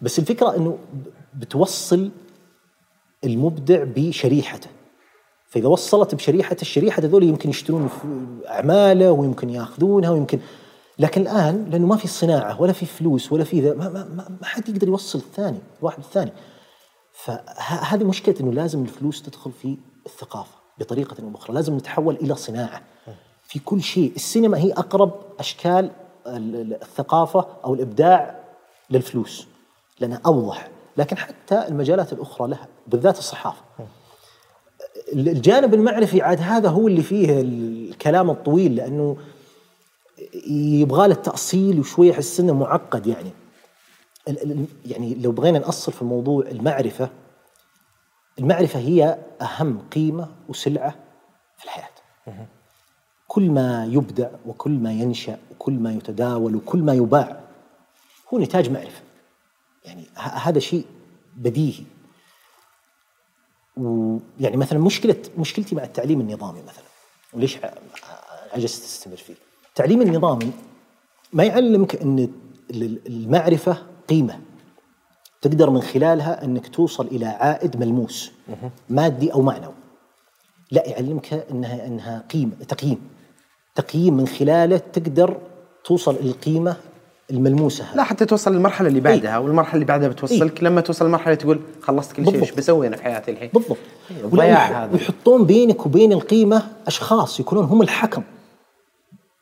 بس 0.00 0.18
الفكرة 0.18 0.56
إنه 0.56 0.78
بتوصل 1.34 2.10
المبدع 3.24 3.84
بشريحته 3.96 4.68
فإذا 5.48 5.68
وصلت 5.68 6.14
بشريحه 6.14 6.56
الشريحة 6.62 7.02
هذول 7.02 7.22
يمكن 7.22 7.50
يشترون 7.50 7.88
أعماله 8.48 9.10
ويمكن 9.12 9.50
يأخذونها 9.50 10.10
ويمكن 10.10 10.38
لكن 10.98 11.20
الآن 11.22 11.64
لأنه 11.70 11.86
ما 11.86 11.96
في 11.96 12.08
صناعة 12.08 12.60
ولا 12.60 12.72
في 12.72 12.86
فلوس 12.86 13.32
ولا 13.32 13.44
في 13.44 13.60
ذا 13.60 13.74
ما, 13.74 13.88
ما, 13.88 14.04
ما, 14.04 14.28
ما 14.40 14.46
حد 14.46 14.68
يقدر 14.68 14.88
يوصل 14.88 15.18
الثاني 15.18 15.58
الواحد 15.80 15.98
الثاني. 15.98 16.32
فهذه 17.12 18.04
مشكلة 18.04 18.34
إنه 18.40 18.52
لازم 18.52 18.82
الفلوس 18.82 19.22
تدخل 19.22 19.52
في 19.52 19.76
الثقافة 20.06 20.54
بطريقة 20.78 21.16
أو 21.22 21.28
بأخرى 21.28 21.54
لازم 21.54 21.76
نتحول 21.76 22.14
إلى 22.16 22.34
صناعة. 22.34 22.82
في 23.42 23.58
كل 23.58 23.82
شيء 23.82 24.12
السينما 24.16 24.58
هي 24.58 24.72
أقرب 24.72 25.12
أشكال 25.38 25.90
ال- 26.26 26.56
ال- 26.56 26.82
الثقافة 26.82 27.46
أو 27.64 27.74
الإبداع 27.74 28.38
للفلوس 28.90 29.46
لأنها 30.00 30.20
أوضح. 30.26 30.68
لكن 30.96 31.16
حتى 31.16 31.68
المجالات 31.68 32.12
الأخرى 32.12 32.48
لها 32.48 32.68
بالذات 32.86 33.18
الصحافة. 33.18 33.62
الجانب 35.12 35.74
المعرفي 35.74 36.22
عاد 36.22 36.40
هذا 36.40 36.68
هو 36.68 36.88
اللي 36.88 37.02
فيه 37.02 37.40
الكلام 37.40 38.30
الطويل 38.30 38.74
لأنه 38.76 39.16
يبغى 40.46 41.08
له 41.08 41.14
تأصيل 41.14 41.80
وشويه 41.80 42.20
إنه 42.40 42.54
معقد 42.54 43.06
يعني. 43.06 43.30
يعني 44.84 45.14
لو 45.14 45.32
بغينا 45.32 45.58
نأصل 45.58 45.92
في 45.92 46.02
الموضوع 46.02 46.44
المعرفة 46.46 47.10
المعرفة 48.38 48.78
هي 48.78 49.18
أهم 49.40 49.88
قيمة 49.88 50.28
وسلعة 50.48 50.94
في 51.58 51.64
الحياة. 51.64 51.88
كل 53.26 53.50
ما 53.50 53.86
يبدع 53.86 54.30
وكل 54.46 54.70
ما 54.70 54.92
ينشأ 54.92 55.38
وكل 55.50 55.72
ما 55.72 55.92
يتداول 55.92 56.56
وكل 56.56 56.78
ما 56.78 56.94
يباع 56.94 57.40
هو 58.34 58.38
نتاج 58.38 58.70
معرفة. 58.70 59.02
يعني 59.84 60.06
هذا 60.16 60.58
شيء 60.58 60.86
بديهي. 61.36 61.84
ويعني 63.76 64.56
مثلا 64.56 64.78
مشكله 64.78 65.16
مشكلتي 65.38 65.74
مع 65.74 65.84
التعليم 65.84 66.20
النظامي 66.20 66.62
مثلا 66.62 66.84
وليش 67.32 67.58
عجزت 68.52 68.84
أستمر 68.84 69.16
فيه؟ 69.16 69.34
التعليم 69.72 70.02
النظامي 70.02 70.50
ما 71.32 71.44
يعلمك 71.44 72.02
إن 72.02 72.28
ال- 72.70 72.98
المعرفة 73.06 73.76
قيمة. 74.08 74.38
تقدر 75.40 75.70
من 75.70 75.82
خلالها 75.82 76.44
إنك 76.44 76.66
توصل 76.68 77.06
إلى 77.06 77.26
عائد 77.26 77.76
ملموس 77.76 78.32
مادي 78.90 79.32
أو 79.32 79.42
معنوي. 79.42 79.72
لا 80.70 80.88
يعلمك 80.88 81.46
انها 81.50 81.86
إنها 81.86 82.24
قيمة 82.32 82.52
تقييم. 82.68 82.98
تقييم 83.74 84.16
من 84.16 84.26
خلاله 84.28 84.76
تقدر 84.92 85.36
توصل 85.84 86.14
إلى 86.14 86.30
القيمة 86.30 86.76
الملموسة 87.30 87.84
هذه. 87.84 87.96
لا 87.96 88.02
حتى 88.02 88.24
توصل 88.24 88.52
للمرحلة 88.52 88.88
اللي 88.88 89.00
بعدها 89.00 89.38
والمرحلة 89.38 89.74
اللي 89.74 89.84
بعدها 89.84 90.08
بتوصلك. 90.08 90.62
لما 90.62 90.80
توصل 90.80 91.06
لمرحله 91.06 91.34
تقول 91.34 91.60
خلصت 91.82 92.12
كل 92.12 92.24
شيء. 92.24 92.40
إيش 92.40 92.50
بسوي 92.52 92.86
أنا 92.86 92.96
في 92.96 93.02
حياتي 93.02 93.30
الحين؟ 93.30 93.50
بالضبط. 93.54 93.76
هذا. 94.84 94.92
ويحطون 94.92 95.44
بينك 95.44 95.86
وبين 95.86 96.12
القيمة 96.12 96.62
أشخاص 96.86 97.40
يكونون 97.40 97.64
هم 97.64 97.82
الحكم. 97.82 98.22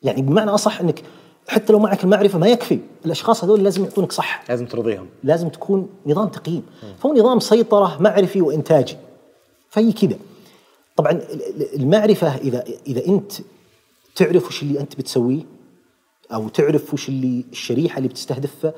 يعني 0.03 0.21
بمعنى 0.21 0.49
أصح 0.51 0.81
إنك 0.81 1.03
حتى 1.47 1.73
لو 1.73 1.79
معك 1.79 2.03
المعرفة 2.03 2.39
ما 2.39 2.47
يكفي. 2.47 2.79
الأشخاص 3.05 3.43
هذول 3.43 3.63
لازم 3.63 3.83
يعطونك 3.83 4.11
صح 4.11 4.43
لازم 4.49 4.65
ترضيهم. 4.65 5.07
لازم 5.23 5.49
تكون 5.49 5.89
نظام 6.05 6.27
تقييم. 6.27 6.63
فهو 6.99 7.13
نظام 7.13 7.39
سيطرة 7.39 7.97
معرفي 8.01 8.41
وإنتاجي. 8.41 8.97
فهي 9.69 9.91
كذا 9.91 10.15
طبعا 10.95 11.11
ال- 11.11 11.21
ال- 11.61 11.75
المعرفة 11.81 12.35
إذا 12.37 12.63
إذا 12.87 13.05
أنت 13.07 13.31
تعرف 14.15 14.47
وش 14.47 14.61
اللي 14.63 14.79
أنت 14.79 14.95
بتسويه 14.95 15.41
أو 16.33 16.49
تعرف 16.49 16.93
وش 16.93 17.09
اللي 17.09 17.45
الشريحة 17.51 17.97
اللي 17.97 18.09
بتستهدفها 18.09 18.73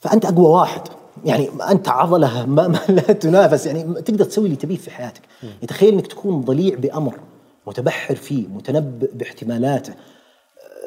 فأنت 0.00 0.24
أقوى 0.24 0.46
واحد. 0.48 0.82
يعني 1.24 1.48
أنت 1.70 1.88
عضلة 1.88 2.46
ما, 2.46 2.68
ما 2.68 2.78
لا 2.88 3.00
تنافس. 3.02 3.66
يعني 3.66 4.02
تقدر 4.02 4.24
تسوي 4.24 4.44
اللي 4.44 4.56
تبيه 4.56 4.76
في 4.76 4.90
حياتك. 4.90 5.22
تخيل 5.68 5.92
إنك 5.94 6.06
تكون 6.06 6.40
ضليع 6.40 6.74
بأمر 6.74 7.20
متبحر 7.66 8.14
فيه 8.14 8.46
متنبئ 8.48 9.10
باحتمالاته 9.14 9.94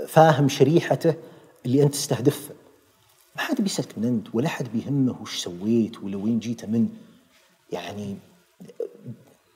فاهم 0.08 0.50
شريحته 0.50 1.14
اللي 1.66 1.84
أنت 1.84 1.94
تستهدفها 1.94 2.56
ما 3.36 3.42
حد 3.42 3.62
بيسألك 3.62 3.98
من 3.98 4.06
أنت 4.06 4.28
ولا 4.34 4.50
حد 4.50 4.68
بيهمه 4.74 5.16
وش 5.22 5.44
سويت 5.44 6.04
ولا 6.04 6.18
وين 6.18 6.40
جيت 6.40 6.66
من. 6.66 6.90
يعني 7.72 8.18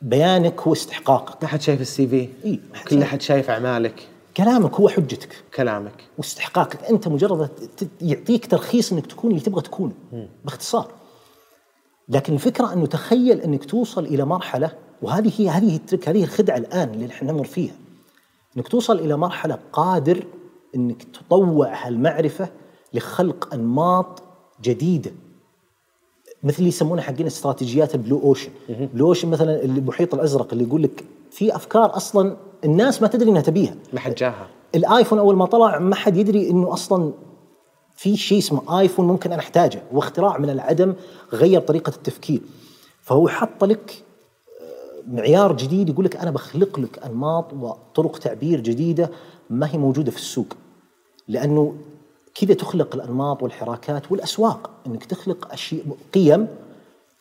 بيانك 0.01 0.61
هو 0.61 0.73
استحقاقك. 0.73 1.43
ما 1.43 1.49
حد 1.49 1.61
شايف 1.61 1.81
ال 1.81 2.07
CV 2.07 2.29
حد 2.73 2.87
كل. 2.87 3.03
حد 3.03 3.21
شايف 3.21 3.49
أعمالك. 3.49 4.07
كلامك 4.37 4.73
هو 4.73 4.89
حجتك. 4.89 5.43
كلامك. 5.55 6.03
واستحقاقك. 6.17 6.83
أنت 6.83 7.07
مجرد 7.07 7.49
يعطيك 8.01 8.45
ترخيص 8.45 8.91
إنك 8.91 9.05
تكون 9.05 9.31
اللي 9.31 9.41
تبغى 9.41 9.61
تكونه. 9.61 9.93
باختصار. 10.45 10.91
لكن 12.09 12.33
الفكرة 12.33 12.73
أنه 12.73 12.85
تخيل 12.85 13.41
إنك 13.41 13.65
توصل 13.65 14.05
إلى 14.05 14.25
مرحلة 14.25 14.71
وهذه 15.01 15.31
هي 15.37 15.49
هذه 15.49 15.75
ال 15.75 15.81
trick 15.81 16.09
هذه 16.09 16.23
الخدعة 16.23 16.57
الآن 16.57 16.89
اللي 16.89 17.07
إحنا 17.07 17.31
نمر 17.31 17.43
فيها. 17.43 17.73
إنك 18.57 18.67
توصل 18.67 18.99
إلى 18.99 19.17
مرحلة 19.17 19.59
قادر 19.73 20.23
إنك 20.75 21.03
تطوع 21.03 21.87
هالمعرفة 21.87 22.49
لخلق 22.93 23.53
أنماط 23.53 24.23
جديدة. 24.61 25.11
مثل 26.43 26.57
اللي 26.57 26.67
يسمونها 26.67 27.03
حقين 27.03 27.25
استراتيجيات 27.25 27.95
ال 27.95 28.00
blue 28.00 28.19
ocean 28.19 28.51
blue 28.69 29.07
ocean 29.07 29.29
مثلا 29.29 29.63
المحيط 29.63 30.13
الأزرق 30.13 30.47
اللي 30.53 30.63
يقول 30.63 30.83
لك 30.83 31.03
في 31.31 31.55
أفكار 31.55 31.95
أصلا 31.97 32.37
الناس 32.65 33.01
ما 33.01 33.07
تدري 33.07 33.29
إنها 33.29 33.41
تبيها. 33.41 33.75
ما 33.93 33.99
حد 33.99 34.15
جاها. 34.15 34.47
الآيفون 34.75 35.19
أول 35.19 35.35
ما 35.35 35.45
طلع 35.45 35.79
ما 35.79 35.95
حد 35.95 36.17
يدري 36.17 36.49
إنه 36.49 36.73
أصلا 36.73 37.13
في 37.95 38.17
شيء 38.17 38.37
اسمه 38.37 38.79
آيفون 38.79 39.07
ممكن 39.07 39.31
أنا 39.31 39.41
أحتاجه 39.41 39.81
واختراع 39.91 40.37
من 40.37 40.49
العدم 40.49 40.93
غير 41.33 41.61
طريقة 41.61 41.89
التفكير. 41.89 42.41
فهو 43.01 43.27
حط 43.27 43.63
لك 43.63 44.03
معيار 45.07 45.57
جديد 45.57 45.89
يقول 45.89 46.05
لك 46.05 46.15
أنا 46.15 46.31
بخلق 46.31 46.79
لك 46.79 47.03
أنماط 47.05 47.53
وطرق 47.53 48.17
تعبير 48.17 48.59
جديدة 48.59 49.09
ما 49.49 49.73
هي 49.73 49.77
موجودة 49.77 50.11
في 50.11 50.17
السوق. 50.17 50.53
لأنه 51.27 51.75
كذا 52.35 52.53
تخلق 52.53 52.95
الأنماط 52.95 53.43
والحراكات 53.43 54.11
والأسواق. 54.11 54.69
إنك 54.87 55.05
تخلق 55.05 55.53
أشياء 55.53 55.97
قيم 56.13 56.47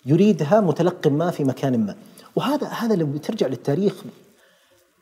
يريدها 0.06 0.60
متلقي 0.60 1.10
ما 1.10 1.30
في 1.30 1.44
مكان 1.44 1.86
ما. 1.86 1.96
وهذا 2.36 2.66
هذا 2.66 2.94
لو 2.94 3.06
بترجع 3.06 3.46
للتاريخ 3.46 4.04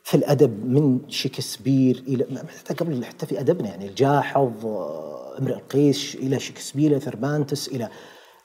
في 0.03 0.17
الأدب 0.17 0.65
من 0.65 0.99
شكسبير 1.09 2.03
إلى 2.07 2.25
حتى 2.59 2.73
قبل 2.73 3.05
حتى 3.05 3.25
في 3.25 3.39
أدبنا 3.39 3.69
يعني 3.69 3.87
الجاحظ 3.87 4.65
آه، 4.65 5.37
امرئ 5.39 5.53
القيس 5.53 6.15
إلى 6.15 6.39
شكسبير 6.39 6.99
ثربانتس 6.99 7.67
إلى 7.67 7.89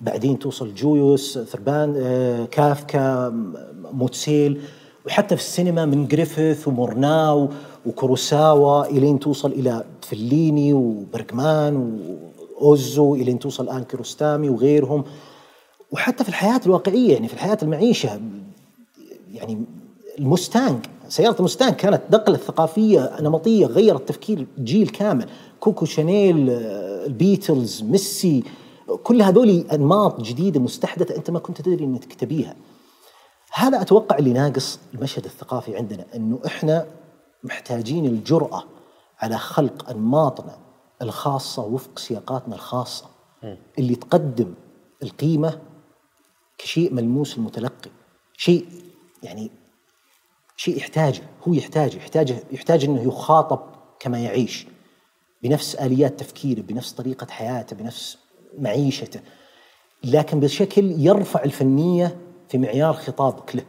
بعدين 0.01 0.39
توصل 0.39 0.75
جويس 0.75 1.39
ثربان 1.39 1.95
آه، 1.97 2.45
كافكا 2.45 3.29
موتسيل 3.93 4.61
وحتى 5.07 5.37
في 5.37 5.43
السينما 5.43 5.85
من 5.85 6.07
جريفيث 6.07 6.69
ومورناو 6.69 7.49
وكوروساوا 7.87 8.85
إلين 8.85 9.19
توصل 9.19 9.53
إلى 9.53 9.85
فليني 10.03 10.73
وبرغمان 10.73 12.01
وأوزو 12.61 13.15
إلين 13.15 13.39
توصل 13.39 13.65
الان 13.65 13.85
كيروستامي 13.85 14.49
وغيرهم. 14.49 15.05
وحتى 15.93 16.25
في 16.25 16.29
الحياة 16.29 16.61
الواقعية 16.67 17.13
يعني 17.13 17.29
في 17.29 17.35
الحياة 17.35 17.59
المعيشة 17.63 18.21
يعني 19.35 19.65
المستانج 20.19 20.87
سيارة 21.09 21.37
المستانج 21.39 21.75
كانت 21.75 22.03
نقلة 22.13 22.37
ثقافية 22.37 23.17
نمطية 23.21 23.67
غيرت 23.67 24.09
تفكير 24.09 24.47
جيل 24.59 24.89
كامل. 24.89 25.27
كوكو 25.61 25.85
شانيل 25.85 26.51
آه، 26.51 27.07
البيتلز 27.07 27.83
ميسي 27.83 28.45
كل 29.03 29.23
هذول 29.23 29.51
أنماط 29.51 30.21
جديدة 30.21 30.61
مستحدثة 30.61 31.17
أنت 31.17 31.31
ما 31.31 31.39
كنت 31.39 31.61
تدري 31.63 31.85
أنك 31.85 32.15
تبيها 32.15 32.57
هذا 33.53 33.81
أتوقع 33.81 34.19
اللي 34.19 34.33
ناقص 34.33 34.79
المشهد 34.95 35.25
الثقافي 35.25 35.77
عندنا 35.77 36.05
أنه 36.15 36.41
إحنا 36.47 36.87
محتاجين 37.45 38.07
الجرأة 38.07 38.65
على 39.21 39.39
خلق 39.39 39.91
أنماطنا 39.91 40.59
الخاصة 41.03 41.63
وفق 41.65 41.99
سياقاتنا 41.99 42.55
الخاصة. 42.55 43.07
اللي 43.79 43.95
تقدم 43.95 44.55
القيمة 45.03 45.61
كشيء 46.59 46.95
ملموس 46.95 47.39
المتلقي 47.39 47.91
شيء 48.37 48.67
يعني 49.23 49.51
شيء 50.57 50.77
يحتاجه 50.77 51.23
هو 51.49 51.55
يحتاجه 51.55 51.97
يحتاج 51.97 52.37
يحتاج 52.53 52.85
إنه 52.85 53.03
يخاطب 53.03 53.61
كما 54.01 54.19
يعيش 54.19 54.67
بنفس 55.43 55.75
آليات 55.75 56.21
تفكيره 56.21 56.61
بنفس 56.61 56.93
طريقة 56.93 57.27
حياته 57.31 57.77
بنفس 57.77 58.19
معيشته 58.59 59.21
لكن 60.05 60.41
بشكل 60.41 60.95
يرفع 60.99 61.45
الفنية 61.45 62.17
في 62.49 62.59
معيار 62.59 62.93
خطابك 62.93 63.57
له 63.57 63.63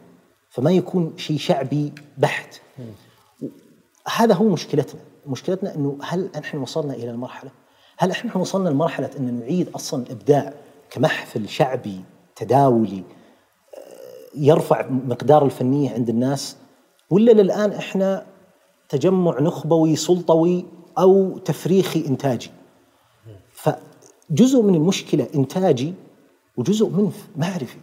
فما 0.50 0.71
يكون 0.71 1.13
شيء 1.17 1.38
شعبي 1.38 1.93
بحت. 2.17 2.62
هذا 4.15 4.34
هو 4.34 4.50
مشكلتنا. 4.50 5.02
مشكلتنا 5.28 5.76
إنه 5.76 5.97
هل 6.04 6.30
نحن 6.38 6.58
وصلنا 6.58 6.93
إلى 6.93 7.12
المرحلة؟ 7.12 7.52
هل 7.97 8.12
إحنا 8.12 8.38
وصلنا 8.38 8.69
لمرحلة 8.69 9.10
إن 9.19 9.39
نعيد 9.39 9.69
أصلا 9.76 10.04
الابداع 10.04 10.54
كمحفل 10.89 11.50
شعبي 11.50 12.02
تداولي 12.36 13.04
يرفع 14.36 14.88
مقدار 14.89 15.45
الفنية 15.45 15.93
عند 15.93 16.10
الناس 16.10 16.56
ولا 17.10 17.32
للآن 17.32 17.71
إحنا 17.71 18.26
تجمع 18.89 19.39
نخبوي 19.39 19.95
سلطوي 19.95 20.65
أو 20.97 21.38
تفريخي 21.38 22.06
إنتاجي؟ 22.08 22.52
فجزء 24.30 24.62
من 24.62 24.76
المشكلة 24.76 25.28
إنتاجي 25.36 25.94
وجزء 26.58 26.90
منه 26.90 27.12
معرفي. 27.36 27.78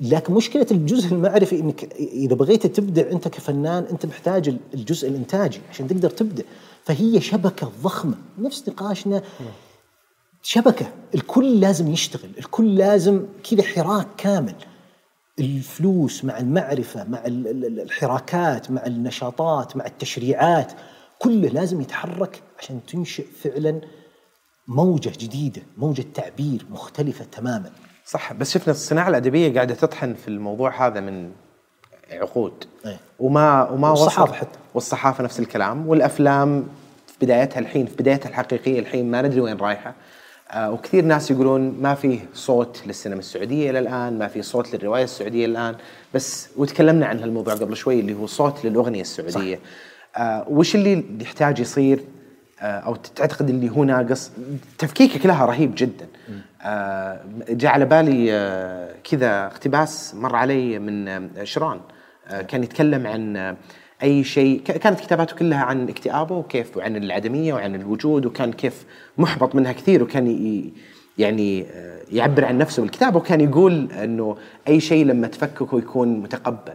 لكن 0.00 0.32
مشكلة 0.34 0.66
الجزء 0.70 1.12
المعرفي 1.14 1.60
إنك 1.60 1.92
إذا 1.94 2.34
بغيت 2.34 2.66
تبدع 2.66 3.10
أنت 3.10 3.28
كفنان 3.28 3.84
أنت 3.84 4.06
محتاج 4.06 4.56
الجزء 4.74 5.08
الإنتاجي 5.08 5.60
عشان 5.70 5.88
تقدر 5.88 6.10
تبدع. 6.10 6.42
فهي 6.84 7.20
شبكة 7.20 7.72
ضخمة. 7.82 8.14
نفس 8.38 8.68
نقاشنا. 8.68 9.22
شبكة. 10.42 10.86
الكل 11.14 11.60
لازم 11.60 11.92
يشتغل. 11.92 12.30
الكل 12.38 12.74
لازم 12.76 13.26
كذا 13.50 13.62
حراك 13.62 14.06
كامل. 14.16 14.54
الفلوس 15.38 16.24
مع 16.24 16.38
المعرفة 16.38 17.04
مع 17.04 17.26
ال- 17.26 17.48
ال- 17.48 17.80
الحراكات 17.80 18.70
مع 18.70 18.86
النشاطات 18.86 19.76
مع 19.76 19.86
التشريعات 19.86 20.72
كله 21.18 21.48
لازم 21.48 21.80
يتحرك 21.80 22.42
عشان 22.58 22.80
تنشئ 22.86 23.24
فعلا 23.24 23.80
موجة 24.68 25.12
جديدة 25.18 25.62
موجة 25.76 26.04
تعبير 26.14 26.66
مختلفة 26.70 27.24
تماما. 27.24 27.70
صح 28.06 28.32
بس 28.32 28.50
شفنا 28.50 28.72
الصناعة 28.72 29.08
الأدبية 29.08 29.54
قاعدة 29.54 29.74
تطحن 29.74 30.14
في 30.14 30.28
الموضوع 30.28 30.86
هذا 30.86 31.00
من 31.00 31.30
عقود. 32.10 32.64
إيه. 32.86 32.98
وما 33.18 33.70
وما 33.70 33.90
والصحافة 33.90 34.32
حتى. 34.34 34.58
والصحافة 34.74 35.24
نفس 35.24 35.40
الكلام. 35.40 35.88
والأفلام 35.88 36.66
في 37.06 37.26
بدايتها 37.26 37.58
الحين 37.58 37.86
في 37.86 37.96
بدايتها 37.96 38.28
الحقيقية 38.28 38.78
الحين 38.78 39.10
ما 39.10 39.22
ندري 39.22 39.40
وين 39.40 39.56
رايحة. 39.56 39.94
آه 40.50 40.70
وكثير 40.70 41.04
ناس 41.04 41.30
يقولون 41.30 41.60
ما 41.80 41.94
فيه 41.94 42.20
صوت 42.34 42.82
للسينما 42.86 43.18
السعودية 43.18 43.70
إلى 43.70 43.78
الآن 43.78 44.18
ما 44.18 44.28
في 44.28 44.42
صوت 44.42 44.74
للرواية 44.74 45.04
السعودية 45.04 45.46
الآن. 45.46 45.74
بس 46.14 46.48
وتكلمنا 46.56 47.06
عن 47.06 47.18
هالموضوع 47.18 47.54
قبل 47.54 47.76
شوي 47.76 48.00
اللي 48.00 48.14
هو 48.14 48.26
صوت 48.26 48.64
للأغنية 48.64 49.00
السعودية. 49.00 49.60
آه 50.16 50.46
وش 50.48 50.74
اللي 50.74 51.04
يحتاج 51.20 51.60
يصير 51.60 52.04
أو 52.62 52.94
تعتقد 52.94 53.48
اللي 53.50 53.70
هو 53.70 53.84
ناقص 53.84 54.30
تفكيكك 54.78 55.26
لها 55.26 55.46
رهيب 55.46 55.72
جدا. 55.76 56.06
آه، 56.62 57.20
جاء 57.48 57.72
على 57.72 57.84
بالي 57.84 58.32
آه، 58.32 58.94
كذا 59.04 59.46
اقتباس 59.46 60.14
مر 60.14 60.36
علي 60.36 60.78
من 60.78 61.08
آه، 61.08 61.44
شران 61.44 61.80
آه، 62.28 62.42
كان 62.42 62.62
يتكلم 62.62 63.06
عن 63.06 63.36
آه، 63.36 63.56
أي 64.02 64.24
شيء 64.24 64.60
كانت 64.62 65.00
كتاباته 65.00 65.36
كلها 65.36 65.58
عن 65.64 65.88
اكتئابه 65.88 66.36
وكيف 66.36 66.76
وعن 66.76 66.96
العدمية 66.96 67.54
وعن 67.54 67.74
الوجود 67.74 68.26
وكان 68.26 68.52
كيف 68.52 68.84
محبط 69.18 69.54
منها 69.54 69.72
كثير 69.72 70.02
وكان 70.02 70.26
يعني 71.18 71.66
آه، 71.70 72.00
يعبر 72.12 72.44
عن 72.44 72.58
نفسه 72.58 72.82
بالكتابه 72.82 73.16
وكان 73.16 73.40
يقول 73.40 73.92
إنه 73.92 74.36
أي 74.68 74.80
شيء 74.80 75.06
لما 75.06 75.26
تفككه 75.26 75.78
يكون 75.78 76.20
متقبل 76.20 76.74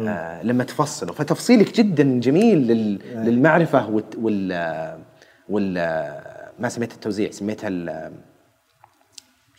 آه 0.00 0.42
لما 0.42 0.64
تفصله. 0.64 1.12
فتفصيلك 1.12 1.74
جدا 1.76 2.20
جميل 2.20 2.58
لل 2.58 2.98
للمعرفة 3.14 4.02
وال 4.18 4.52
وال 5.48 5.74
ما 6.58 6.68
سميتها 6.68 6.94
التوزيع 6.94 7.30
سميتها 7.30 7.68
ال- 7.68 8.12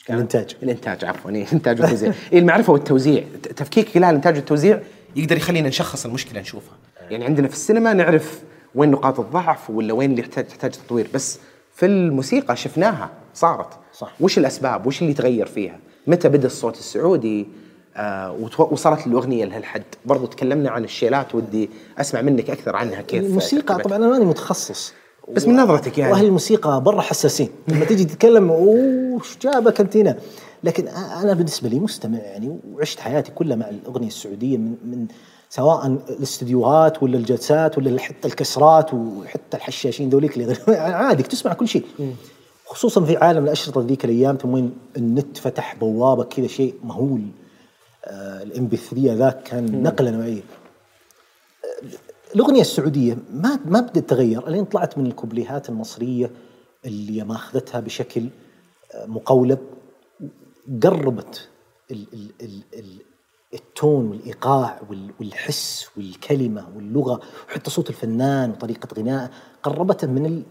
الإنتاج. 0.09 0.55
الإنتاج 0.63 1.05
عفوا 1.05 1.31
إيه، 1.31 1.43
الانتاج 1.45 1.81
والتوزيع 1.81 2.13
إيه 2.33 2.39
المعرفة 2.39 2.73
والتوزيع. 2.73 3.23
تفكيك 3.55 3.89
خلال 3.89 4.03
الانتاج 4.09 4.35
والتوزيع 4.35 4.81
يقدر 5.15 5.37
يخلينا 5.37 5.69
نشخص 5.69 6.05
المشكلة 6.05 6.41
نشوفها. 6.41 6.73
يعني 7.09 7.25
عندنا 7.25 7.47
في 7.47 7.53
السينما 7.53 7.93
نعرف 7.93 8.41
وين 8.75 8.91
نقاط 8.91 9.19
الضعف 9.19 9.69
ولا 9.69 9.93
وين 9.93 10.11
اللي 10.11 10.21
يحتاج 10.21 10.45
تحتاج 10.47 10.71
تطوير 10.71 11.07
بس 11.13 11.39
في 11.75 11.85
الموسيقى 11.85 12.55
شفناها 12.55 13.09
صارت. 13.33 13.67
صح. 13.93 14.13
وش 14.19 14.37
الأسباب؟ 14.37 14.87
وش 14.87 15.01
اللي 15.01 15.13
تغير 15.13 15.45
فيها؟ 15.45 15.79
متى 16.07 16.29
بدأ 16.29 16.45
الصوت 16.47 16.77
السعودي؟ 16.77 17.47
آه 17.95 18.31
وصلت 18.71 19.07
الأغنية 19.07 19.45
لهالحد؟ 19.45 19.83
برضو 20.05 20.25
تكلمنا 20.25 20.69
عن 20.69 20.83
الشيلات 20.83 21.35
ودي 21.35 21.69
أسمع 21.97 22.21
منك 22.21 22.49
أكثر 22.49 22.75
عنها 22.75 23.01
كيف 23.01 23.23
الموسيقى. 23.23 23.77
طبعا 23.77 23.95
أنا 23.97 24.07
ماني 24.07 24.25
متخصص. 24.25 24.93
بس 25.35 25.47
من 25.47 25.55
نظرتك 25.55 25.97
يعني. 25.97 26.11
وأهل 26.11 26.25
الموسيقى 26.25 26.81
برا 26.81 27.01
حساسين. 27.01 27.49
لما 27.67 27.85
تيجي 27.85 28.05
تتكلم 28.05 28.49
أوه 28.49 29.19
إيش 29.23 29.37
جابك 29.41 29.81
انت 29.81 29.97
هنا 29.97 30.17
لكن 30.63 30.87
أنا 30.87 31.33
بالنسبة 31.33 31.69
لي 31.69 31.79
مستمع 31.79 32.17
يعني 32.17 32.59
وعشت 32.73 32.99
حياتي 32.99 33.31
كلها 33.31 33.55
مع 33.55 33.69
الأغنية 33.69 34.07
السعودية 34.07 34.57
من 34.57 34.75
من 34.85 35.07
سواء 35.49 35.87
الاستديوهات 35.87 37.03
ولا 37.03 37.17
الجلسات 37.17 37.77
ولا 37.77 37.99
حتى 37.99 38.27
الكسرات 38.27 38.93
وحتى 38.93 39.57
الحشاشين 39.57 40.09
ذوليك 40.09 40.37
اللي 40.37 40.57
عادي 40.77 41.23
تسمع 41.23 41.53
كل 41.53 41.67
شيء. 41.67 41.83
خصوصا 42.65 43.03
في 43.05 43.17
عالم 43.17 43.43
الأشرطة 43.43 43.81
ذيك 43.81 44.05
الأيام 44.05 44.37
وين 44.45 44.73
النت 44.97 45.37
فتح 45.37 45.75
بوابة 45.75 46.23
كذا 46.23 46.47
شيء 46.47 46.73
مهول. 46.83 47.21
الام 48.43 48.67
بي 48.67 48.77
3 48.77 49.13
ذاك 49.13 49.43
كان 49.43 49.83
نقلة 49.83 50.11
نوعية. 50.11 50.41
الأغنية 52.35 52.61
السعودية 52.61 53.17
ما 53.31 53.59
ما 53.65 53.79
بدأت 53.81 53.95
تتغير 54.05 54.49
لين 54.49 54.65
طلعت 54.65 54.97
من 54.97 55.05
الكوبليهات 55.05 55.69
المصرية 55.69 56.31
اللي 56.85 57.23
ماخذتها 57.23 57.79
بشكل 57.79 58.29
آه، 58.93 59.05
مقولب 59.05 59.59
قربت 60.83 61.49
ال 61.91 62.07
ال 62.13 62.31
ال 62.41 62.63
ال 62.79 63.01
التون 63.53 64.07
والإيقاع 64.09 64.81
وال- 64.89 65.11
والحس 65.19 65.87
والكلمة 65.97 66.67
واللغة 66.75 67.21
وحتى 67.49 67.69
صوت 67.69 67.89
الفنان 67.89 68.49
وطريقة 68.51 68.87
غنائه 69.01 69.29
قربته 69.63 70.07
من 70.07 70.25
ال- 70.25 70.43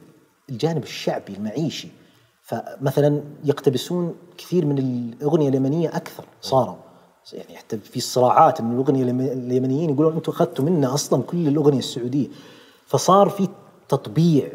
الجانب 0.50 0.82
الشعبي 0.82 1.32
المعيشي. 1.34 1.88
فمثلا 2.42 3.22
يقتبسون 3.44 4.14
كثير 4.38 4.66
من 4.66 4.78
الأغنية 4.78 5.48
اليمنية 5.48 5.88
أكثر 5.88 6.24
صاروا. 6.40 6.76
يعني 7.32 7.56
حتى 7.56 7.78
في 7.78 8.00
صراعات 8.00 8.60
ان 8.60 8.72
الأغنية 8.72 9.02
اليم- 9.02 9.20
اليمنيين 9.20 9.90
يقولون 9.90 10.14
أنتم 10.14 10.32
أخذتوا 10.32 10.64
منا 10.64 10.94
أصلا 10.94 11.22
كل 11.22 11.48
الأغنية 11.48 11.78
السعودية. 11.78 12.28
فصار 12.86 13.28
في 13.28 13.48
تطبيع 13.88 14.52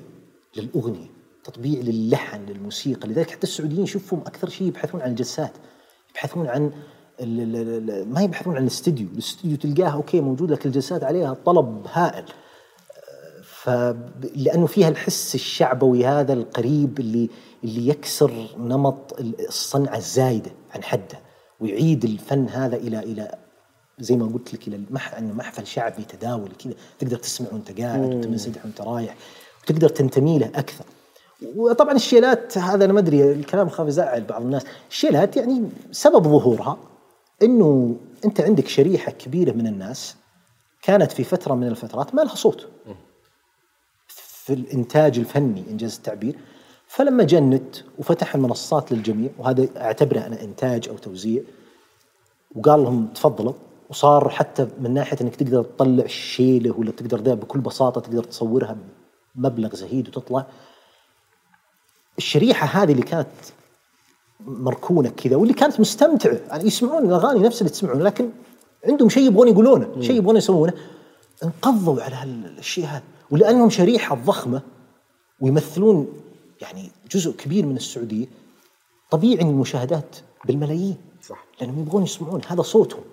للأغنية 0.57 1.07
تطبيع 1.43 1.81
للحن 1.81 2.45
للموسيقى. 2.45 3.07
لذلك 3.07 3.29
حتى 3.31 3.43
السعوديين 3.43 3.85
شوفهم 3.85 4.19
أكثر 4.19 4.49
شيء 4.49 4.67
يبحثون 4.67 5.01
عن 5.01 5.09
الجلسات 5.09 5.51
يبحثون 6.11 6.47
عن 6.47 6.71
ما 8.13 8.21
يبحثون 8.21 8.55
عن 8.55 8.61
الاستديو. 8.61 9.07
الاستديو 9.13 9.57
تلقاه 9.57 9.89
أوكي 9.89 10.21
موجود 10.21 10.51
لك 10.51 10.65
الجلسات 10.65 11.03
عليها 11.03 11.37
طلب 11.45 11.87
هائل. 11.91 12.25
فلانه 13.43 14.65
فيها 14.65 14.89
الحس 14.89 15.35
الشعبوي 15.35 16.05
هذا 16.05 16.33
القريب 16.33 16.99
اللي 16.99 17.29
اللي 17.63 17.87
يكسر 17.87 18.31
نمط 18.57 19.15
الصنعة 19.47 19.97
الزايدة 19.97 20.51
عن 20.75 20.83
حده. 20.83 21.19
ويعيد 21.61 22.03
الفن 22.03 22.49
هذا 22.49 22.75
إلى 22.75 22.99
إلى 22.99 23.35
زي 23.99 24.15
ما 24.15 24.25
قلت 24.25 24.53
لك 24.53 24.67
إلى 24.67 24.75
المح 24.75 25.13
انه 25.13 25.33
محفل 25.33 25.67
شعبي 25.67 26.03
تداولي 26.03 26.55
كذا. 26.55 26.73
تقدر 26.99 27.17
تسمع 27.17 27.47
وأنت 27.51 27.81
قاعد 27.81 27.99
وتنسدح 27.99 28.65
وأنت 28.65 28.81
رايح 28.81 29.15
وتقدر 29.63 29.89
تنتمي 29.89 30.39
له 30.39 30.47
أكثر. 30.55 30.85
وطبعا 31.55 31.95
الشيلات 31.95 32.57
هذا 32.57 32.85
أنا 32.85 32.93
ما 32.93 32.99
أدري 32.99 33.31
الكلام 33.31 33.69
خاف 33.69 33.87
يزعل 33.87 34.23
بعض 34.23 34.41
الناس. 34.41 34.63
الشيلات 34.89 35.37
يعني 35.37 35.69
سبب 35.91 36.23
ظهورها 36.23 36.77
إنه 37.43 37.95
أنت 38.25 38.41
عندك 38.41 38.67
شريحة 38.67 39.11
كبيرة 39.11 39.51
من 39.51 39.67
الناس 39.67 40.15
كانت 40.81 41.11
في 41.11 41.23
فترة 41.23 41.55
من 41.55 41.67
الفترات 41.67 42.15
ما 42.15 42.21
لها 42.21 42.35
صوت. 42.35 42.67
في 44.07 44.53
الإنتاج 44.53 45.19
الفني 45.19 45.63
إنجاز 45.69 45.95
التعبير 45.95 46.35
فلما 46.91 47.23
جاء 47.23 47.39
النت 47.41 47.75
وفتح 47.99 48.35
المنصات 48.35 48.91
للجميع 48.91 49.29
وهذا 49.37 49.67
اعتبره 49.77 50.19
أنا 50.19 50.41
إنتاج 50.41 50.89
أو 50.89 50.97
توزيع 50.97 51.41
وقال 52.55 52.83
لهم 52.83 53.07
تفضلوا 53.07 53.53
وصار 53.89 54.29
حتى 54.29 54.67
من 54.79 54.93
ناحية 54.93 55.17
إنك 55.21 55.35
تقدر 55.35 55.63
تطلع 55.63 56.07
شيله 56.07 56.79
ولا 56.79 56.91
تقدر 56.91 57.19
ده 57.19 57.33
بكل 57.33 57.59
بساطة 57.59 58.01
تقدر 58.01 58.23
تصورها 58.23 58.77
بمبلغ 59.35 59.75
زهيد 59.75 60.07
وتطلع. 60.07 60.45
الشريحة 62.17 62.83
هذه 62.83 62.91
اللي 62.91 63.03
كانت 63.03 63.27
مركونة 64.39 65.09
كذا 65.09 65.35
واللي 65.35 65.53
كانت 65.53 65.79
مستمتعة. 65.79 66.39
يعني 66.49 66.63
يسمعون 66.63 67.05
الأغاني 67.05 67.39
نفس 67.39 67.61
اللي 67.61 67.69
تسمعون 67.69 68.01
لكن 68.01 68.29
عندهم 68.87 69.09
شيء 69.09 69.27
يبغون 69.27 69.47
يقولونه 69.47 70.01
شيء 70.01 70.15
يبغون 70.15 70.37
يسوونه. 70.37 70.73
انقضوا 71.43 72.01
على 72.01 72.15
هالشيء 72.15 72.85
هذا 72.85 73.03
ولأنهم 73.31 73.69
شريحة 73.69 74.15
ضخمة 74.15 74.61
ويمثلون 75.39 76.07
يعني 76.61 76.91
جزء 77.11 77.31
كبير 77.31 77.65
من 77.65 77.75
السعوديه 77.75 78.25
طبيعي 79.11 79.41
ان 79.41 79.49
المشاهدات 79.49 80.15
بالملايين 80.45 80.97
صح. 81.27 81.45
لأنهم 81.61 81.79
يبغون 81.79 82.03
يسمعون 82.03 82.41
هذا 82.47 82.61
صوتهم 82.61 83.03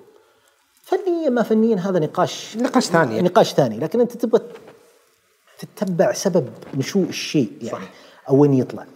فنيا 0.83 1.31
ما 1.31 1.43
فنيا 1.43 1.77
هذا 1.77 1.99
نقاش 1.99 2.57
نقاش 2.57 2.87
ثاني. 2.87 3.23
نقاش 3.23 3.55
ثاني 3.55 3.79
لكن 3.79 4.01
أنت 4.01 4.17
تبغى 4.17 4.43
تتبع 5.59 6.13
سبب 6.13 6.51
نشوء 6.75 7.09
الشيء 7.09 7.53
يعني 7.63 7.85
صح. 7.85 7.91
أو 8.29 8.37
وين 8.37 8.55
يطلع 8.55 8.87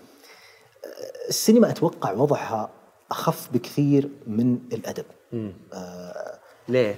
السينما 1.28 1.70
أتوقع 1.70 2.12
وضعها 2.12 2.70
أخف 3.10 3.48
بكثير 3.52 4.08
من 4.26 4.58
الأدب 4.72 5.04
ليه؟ 6.68 6.96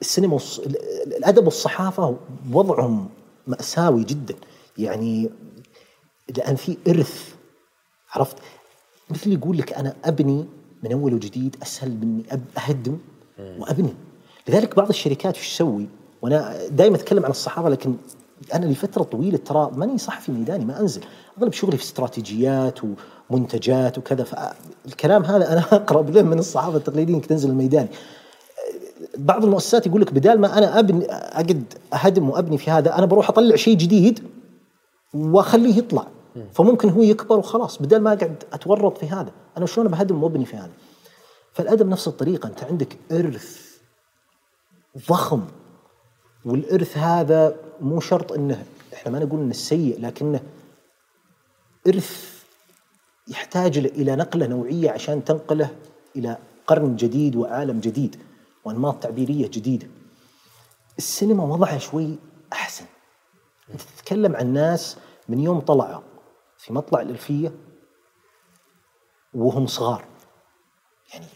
السينما 0.00 0.32
والص... 0.34 0.58
الأدب 1.06 1.44
والصحافة 1.44 2.16
وضعهم 2.52 3.08
مأساوي 3.46 4.04
جدا 4.04 4.34
يعني 4.78 5.30
لأن 6.36 6.56
في 6.56 6.76
إرث 6.88 7.34
عرفت؟ 8.12 8.36
مثل 9.10 9.32
يقول 9.32 9.58
لك 9.58 9.72
أنا 9.72 9.94
أبني 10.04 10.46
من 10.82 10.92
اول 10.92 11.14
وجديد 11.14 11.56
أسهل 11.62 11.90
مني 11.90 12.24
أب 12.30 12.44
أهدم 12.68 12.98
وأبني. 13.58 13.94
لذلك 14.48 14.76
بعض 14.76 14.88
الشركات 14.88 15.36
وش 15.36 15.48
تسوي؟ 15.48 15.86
وأنا 16.22 16.66
دائما 16.68 16.96
أتكلم 16.96 17.24
عن 17.24 17.30
الصحافة 17.30 17.68
لكن 17.68 17.94
أنا 18.54 18.66
لفترة 18.66 19.02
طويلة 19.02 19.38
ترى 19.38 19.70
ماني 19.74 19.98
صحفي 19.98 20.32
ميداني 20.32 20.64
ما 20.64 20.80
أنزل. 20.80 21.00
أغلب 21.38 21.52
شغلي 21.52 21.76
في 21.76 21.82
استراتيجيات 21.82 22.78
ومنتجات 23.30 23.98
وكذا 23.98 24.24
فالكلام 24.24 25.24
هذا 25.24 25.52
أنا 25.52 25.60
اقرب 25.72 26.10
له 26.10 26.22
من 26.22 26.38
الصحافة 26.38 26.76
التقليدية 26.76 27.14
انك 27.14 27.26
تنزل 27.26 27.50
الميداني. 27.50 27.88
بعض 29.18 29.44
المؤسسات 29.44 29.86
يقول 29.86 30.00
لك 30.00 30.12
بدال 30.12 30.40
ما 30.40 30.58
أنا 30.58 30.78
أبني 30.78 31.04
أقعد 31.12 31.74
أهدم 31.94 32.30
وأبني 32.30 32.58
في 32.58 32.70
هذا 32.70 32.98
أنا 32.98 33.06
بروح 33.06 33.28
أطلع 33.28 33.56
شيء 33.56 33.76
جديد 33.76 34.22
وأخليه 35.14 35.78
يطلع. 35.78 36.06
فممكن 36.52 36.88
هو 36.88 37.02
يكبر 37.02 37.38
وخلاص 37.38 37.82
بدل 37.82 38.00
ما 38.00 38.12
أقعد 38.12 38.44
أتورط 38.52 38.98
في 38.98 39.06
هذا 39.06 39.32
أنا 39.56 39.66
شلون 39.66 39.88
بهدم 39.88 40.22
وابني 40.22 40.44
في 40.44 40.56
هذا 40.56 40.72
فالأدب 41.52 41.88
نفس 41.88 42.08
الطريقة 42.08 42.46
أنت 42.46 42.64
عندك 42.64 42.98
إرث 43.12 43.78
ضخم 45.08 45.44
والإرث 46.44 46.96
هذا 46.96 47.56
مو 47.80 48.00
شرط 48.00 48.32
إنه 48.32 48.66
إحنا 48.94 49.12
ما 49.12 49.18
نقول 49.18 49.40
إنه 49.40 49.52
سيء 49.52 50.00
لكنه 50.00 50.40
إرث 51.86 52.42
يحتاج 53.28 53.78
إلى 53.78 54.16
نقلة 54.16 54.46
نوعية 54.46 54.90
عشان 54.90 55.24
تنقله 55.24 55.70
إلى 56.16 56.38
قرن 56.66 56.96
جديد 56.96 57.36
وعالم 57.36 57.80
جديد 57.80 58.16
وأنماط 58.64 59.02
تعبيرية 59.02 59.48
جديدة. 59.48 59.86
السينما 60.98 61.44
وضعها 61.44 61.78
شوي 61.78 62.18
أحسن. 62.52 62.84
أنت 63.70 63.80
تتكلم 63.80 64.36
عن 64.36 64.52
ناس 64.52 64.96
من 65.28 65.40
يوم 65.40 65.60
طلعوا 65.60 66.02
في 66.58 66.72
مطلع 66.72 67.00
الألفية 67.00 67.54
وهم 69.34 69.66
صغار. 69.66 70.04
يعني 71.14 71.26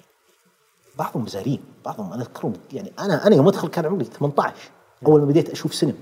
بعضهم 0.99 1.27
زارين، 1.27 1.61
بعضهم 1.85 2.13
أنا 2.13 2.23
أذكرهم 2.23 2.53
يعني 2.73 2.93
أنا 2.99 3.27
أنا 3.27 3.37
يوم 3.37 3.49
أدخل 3.49 3.69
كان 3.69 3.87
عمري 3.87 4.05
18 4.05 4.55
أول 5.07 5.21
ما 5.21 5.27
بديت 5.27 5.51
أشوف 5.51 5.75
سينما. 5.75 5.99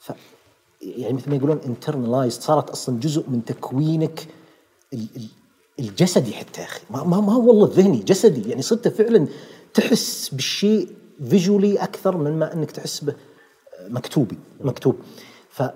ف 0.00 0.12
يعني 0.80 1.12
مثل 1.12 1.30
ما 1.30 1.36
يقولون 1.36 1.60
انترنلايزد 1.66 2.40
صارت 2.40 2.70
أصلا 2.70 3.00
جزء 3.00 3.30
من 3.30 3.44
تكوينك 3.44 4.28
ال- 4.92 5.08
ال- 5.16 5.28
الجسدي 5.80 6.32
حتى 6.34 6.60
يا 6.60 6.66
أخي 6.66 6.80
ما, 6.90 7.04
ما, 7.04 7.20
ما 7.20 7.36
والله 7.36 7.64
الذهني 7.66 7.98
جسدي 7.98 8.48
يعني 8.50 8.62
صرت 8.62 8.88
فعلا 8.88 9.28
تحس 9.74 10.28
بالشيء 10.34 10.88
فيجولي 11.30 11.78
أكثر 11.78 12.16
من 12.16 12.38
ما 12.38 12.52
أنك 12.52 12.70
تحس 12.70 13.04
به 13.04 13.14
مكتوبي 13.88 14.38
مكتوب 14.60 14.96
فهذا 15.50 15.74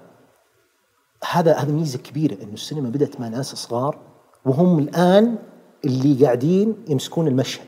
هذا 1.31 1.65
ميزة 1.65 1.99
كبيرة 1.99 2.37
إنه 2.43 2.53
السينما 2.53 2.89
بدأت 2.89 3.21
مع 3.21 3.29
ناس 3.29 3.55
صغار 3.55 3.99
وهم 4.45 4.79
الآن 4.79 5.37
اللي 5.85 6.25
قاعدين 6.25 6.77
يمسكون 6.89 7.29
المشهد. 7.29 7.67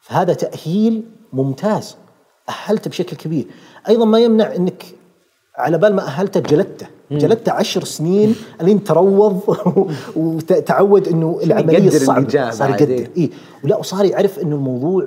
فهذا 0.00 0.34
تأهيل 0.34 1.04
ممتاز. 1.32 1.96
أهلته 2.48 2.90
بشكل 2.90 3.16
كبير. 3.16 3.46
أيضا 3.88 4.04
ما 4.04 4.18
يمنع 4.18 4.54
إنك 4.54 4.84
على 5.56 5.78
بال 5.78 5.94
ما 5.94 6.02
أهلته 6.02 6.40
جلدته. 6.40 6.86
جلدته 7.10 7.52
عشر 7.52 7.84
سنين 7.84 8.36
لين 8.60 8.84
تروض 8.84 9.42
وتعود 10.16 11.08
إنه 11.08 11.40
العملية 11.42 11.88
الصعبه 11.88 12.26
جاء 12.26 12.50
صار 12.50 12.70
يقدر. 12.70 13.10
اي 13.16 13.30
ولا 13.64 13.76
وصار 13.76 14.04
يعرف 14.04 14.38
إنه 14.38 14.56
الموضوع 14.56 15.06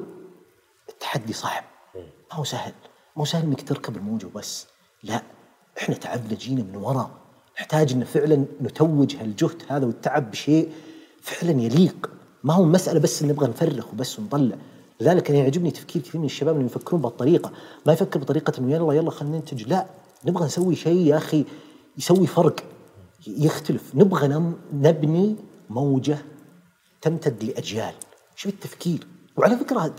التحدي 0.90 1.34
صعب. 1.34 1.64
ما 1.96 2.38
هو 2.38 2.44
سهل. 2.44 2.74
ما 3.16 3.22
هو 3.22 3.26
سهل 3.26 3.44
إنك 3.44 3.62
تركب 3.62 3.98
الموجة 3.98 4.26
وبس. 4.26 4.68
لا. 5.04 5.22
إحنا 5.78 5.96
تعبنا 5.96 6.34
جينا 6.34 6.64
من 6.64 6.76
وراء 6.76 7.10
نحتاج 7.60 7.94
ان 7.94 8.04
فعلا 8.04 8.46
نتوج 8.62 9.16
هالجهد 9.16 9.64
هذا 9.68 9.86
والتعب 9.86 10.32
بشيء 10.32 10.72
فعلا 11.22 11.62
يليق. 11.62 12.10
ما 12.44 12.54
هو 12.54 12.64
مسألة 12.64 13.00
بس 13.00 13.24
نبغى 13.24 13.48
نفرخ 13.48 13.94
وبس 13.94 14.20
ونطلع 14.20 14.56
لذلك 15.02 15.30
أنا 15.30 15.40
يعجبني 15.40 15.72
تفكير 15.72 16.02
كثير 16.02 16.22
من 16.22 16.26
الشباب 16.26 16.56
إنهم 16.56 16.66
يفكرون 16.66 17.02
بهالطريقة. 17.02 17.52
ما 17.86 17.94
يفكر 17.94 18.20
بطريقة 18.20 18.54
إنه 18.60 18.74
يلا 18.74 18.94
يلا 18.94 19.12
خلينا 19.12 19.38
ننتج. 19.38 19.68
لا 19.68 19.86
نبغى 20.26 20.46
نسوي 20.46 20.76
شيء 20.76 21.08
يا 21.08 21.18
أخي 21.18 21.46
يسوي 21.98 22.28
فرق 22.28 22.64
يختلف. 23.28 23.96
نبغى 23.96 24.54
نبني 24.74 25.36
موجة 25.70 26.18
تمتد 27.02 27.44
لأجيال. 27.44 27.94
شوف 28.36 28.54
التفكير؟ 28.54 29.08
وعلى 29.38 29.58
فكرة 29.58 29.96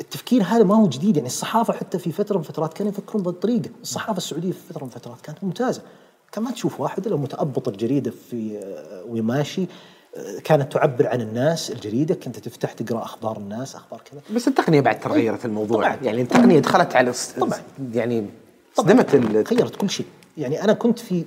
التفكير 0.00 0.42
هذا 0.42 0.64
ما 0.64 0.76
هو 0.76 0.88
جديد. 0.88 1.16
يعني 1.16 1.28
الصحافة 1.28 1.72
حتى 1.72 1.98
في 1.98 2.12
فترة 2.12 2.36
من 2.36 2.42
فترات 2.42 2.74
كانوا 2.74 2.92
يفكرون 2.92 3.22
بهالطريقة. 3.22 3.70
الصحافة 3.82 4.16
السعودية 4.16 4.52
في 4.52 4.58
فترة 4.72 4.84
من 4.84 4.90
فترات 4.90 5.20
كانت 5.20 5.44
ممتازة. 5.44 5.82
كان 6.32 6.44
ما 6.44 6.50
تشوف 6.50 6.80
واحد 6.80 7.06
إلا 7.06 7.16
متأبط 7.16 7.68
الجريدة 7.68 8.10
في 8.30 8.60
وماشي 9.08 9.66
كانت 10.44 10.72
تعبر 10.72 11.06
عن 11.06 11.20
الناس 11.20 11.70
الجريدة. 11.70 12.14
كنت 12.14 12.38
تفتح 12.38 12.72
تقرأ 12.72 13.02
أخبار 13.04 13.36
الناس 13.36 13.76
أخبار 13.76 14.00
كذا. 14.10 14.20
بس 14.36 14.48
التقنية 14.48 14.80
بعد 14.80 15.00
ترى 15.00 15.12
غيرت 15.12 15.44
الموضوع. 15.44 15.82
طبعاً. 15.82 15.98
يعني 16.02 16.22
التقنية 16.22 16.58
دخلت 16.58 16.96
على 16.96 17.10
الس- 17.10 17.32
طبعاً. 17.32 17.58
يعني. 17.94 18.26
صدمت 18.74 19.14
ال- 19.14 19.44
غيرت 19.44 19.76
كل 19.76 19.90
شيء. 19.90 20.06
يعني 20.38 20.64
أنا 20.64 20.72
كنت 20.72 20.98
في 20.98 21.24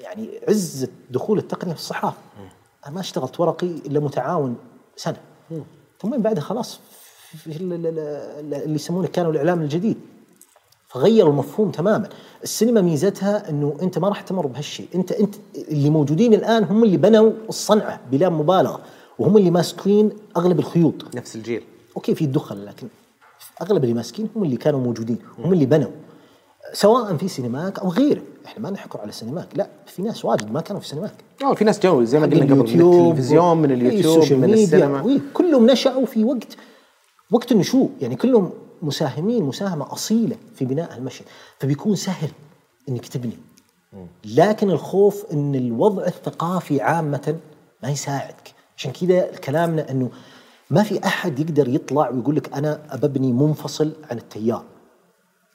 يعني 0.00 0.28
عز 0.48 0.86
دخول 1.10 1.38
التقنية 1.38 1.72
في 1.72 1.78
الصحافه 1.80 2.16
أنا 2.86 2.94
ما 2.94 3.00
اشتغلت 3.00 3.40
ورقي 3.40 3.66
إلا 3.66 4.00
متعاون 4.00 4.56
سنة. 4.96 5.16
ثم 6.02 6.10
بعدها 6.18 6.42
خلاص 6.42 6.80
في 7.38 7.46
ال- 7.46 7.72
ال- 7.72 7.86
ال- 7.86 8.54
اللي 8.62 8.74
يسمونه 8.74 9.08
كانوا 9.08 9.32
الإعلام 9.32 9.60
الجديد. 9.62 9.96
فغيروا 10.92 11.30
المفهوم 11.30 11.70
تماما. 11.70 12.08
السينما 12.42 12.80
ميزتها 12.80 13.50
إنه 13.50 13.76
أنت 13.82 13.98
ما 13.98 14.08
راح 14.08 14.20
تمر 14.20 14.46
بهالشيء. 14.46 14.88
أنت 14.94 15.12
أنت 15.12 15.34
اللي 15.68 15.90
موجودين 15.90 16.34
الآن 16.34 16.64
هم 16.64 16.84
اللي 16.84 16.96
بنوا 16.96 17.32
الصنعه 17.48 18.00
بلا 18.10 18.28
مبالغة 18.28 18.80
وهم 19.18 19.36
اللي 19.36 19.50
ماسكين 19.50 20.10
أغلب 20.36 20.58
الخيوط. 20.58 20.94
نفس 21.14 21.36
الجيل. 21.36 21.62
أوكي 21.96 22.14
في 22.14 22.24
الدخل 22.24 22.66
لكن 22.66 22.86
أغلب 23.62 23.84
اللي 23.84 23.94
ماسكين 23.94 24.28
هم 24.36 24.42
اللي 24.44 24.56
كانوا 24.56 24.80
موجودين 24.80 25.18
هم 25.38 25.52
اللي 25.52 25.66
بنوا. 25.66 25.90
سواء 26.72 27.16
في 27.16 27.28
سينماك 27.28 27.78
أو 27.78 27.88
غيره. 27.88 28.22
إحنا 28.46 28.62
ما 28.62 28.70
نحكر 28.70 29.00
على 29.00 29.12
سينماك. 29.12 29.48
لا 29.54 29.68
في 29.86 30.02
ناس 30.02 30.24
واجد 30.24 30.52
ما 30.52 30.60
كانوا 30.60 30.80
في 30.80 30.88
سينماك. 30.88 31.14
آه 31.42 31.54
في 31.54 31.64
ناس 31.64 31.80
جو 31.80 32.04
زي 32.04 32.18
ما 32.18 32.26
قلنا 32.26 32.44
قبل 32.44 32.54
من 32.54 32.60
التلفزيون 32.60 33.56
من 33.56 33.70
إيه، 33.70 33.88
اليوتيوب 33.88 34.40
من 34.40 34.52
السينما. 34.52 35.20
كلهم 35.34 35.66
نشأوا 35.70 36.06
في 36.06 36.24
وقت 36.24 36.56
وقت 37.30 37.52
النشوء. 37.52 37.90
يعني 38.00 38.16
كلهم 38.16 38.50
مساهمين 38.82 39.44
مساهمة 39.44 39.92
أصيلة 39.92 40.36
في 40.54 40.64
بناء 40.64 40.96
المشهد 40.96 41.26
فبيكون 41.58 41.96
سهل 41.96 42.30
إنك 42.88 43.06
تبني. 43.06 43.38
لكن 44.24 44.70
الخوف 44.70 45.24
إن 45.32 45.54
الوضع 45.54 46.06
الثقافي 46.06 46.80
عامة 46.80 47.36
ما 47.82 47.90
يساعدك. 47.90 48.54
عشان 48.76 48.92
كذا 48.92 49.36
كلامنا 49.36 49.90
إنه 49.90 50.10
ما 50.70 50.82
في 50.82 51.06
أحد 51.06 51.38
يقدر 51.38 51.68
يطلع 51.68 52.10
ويقول 52.10 52.36
لك 52.36 52.54
أنا 52.54 52.82
اببني 52.90 53.32
منفصل 53.32 53.92
عن 54.10 54.18
التيار. 54.18 54.64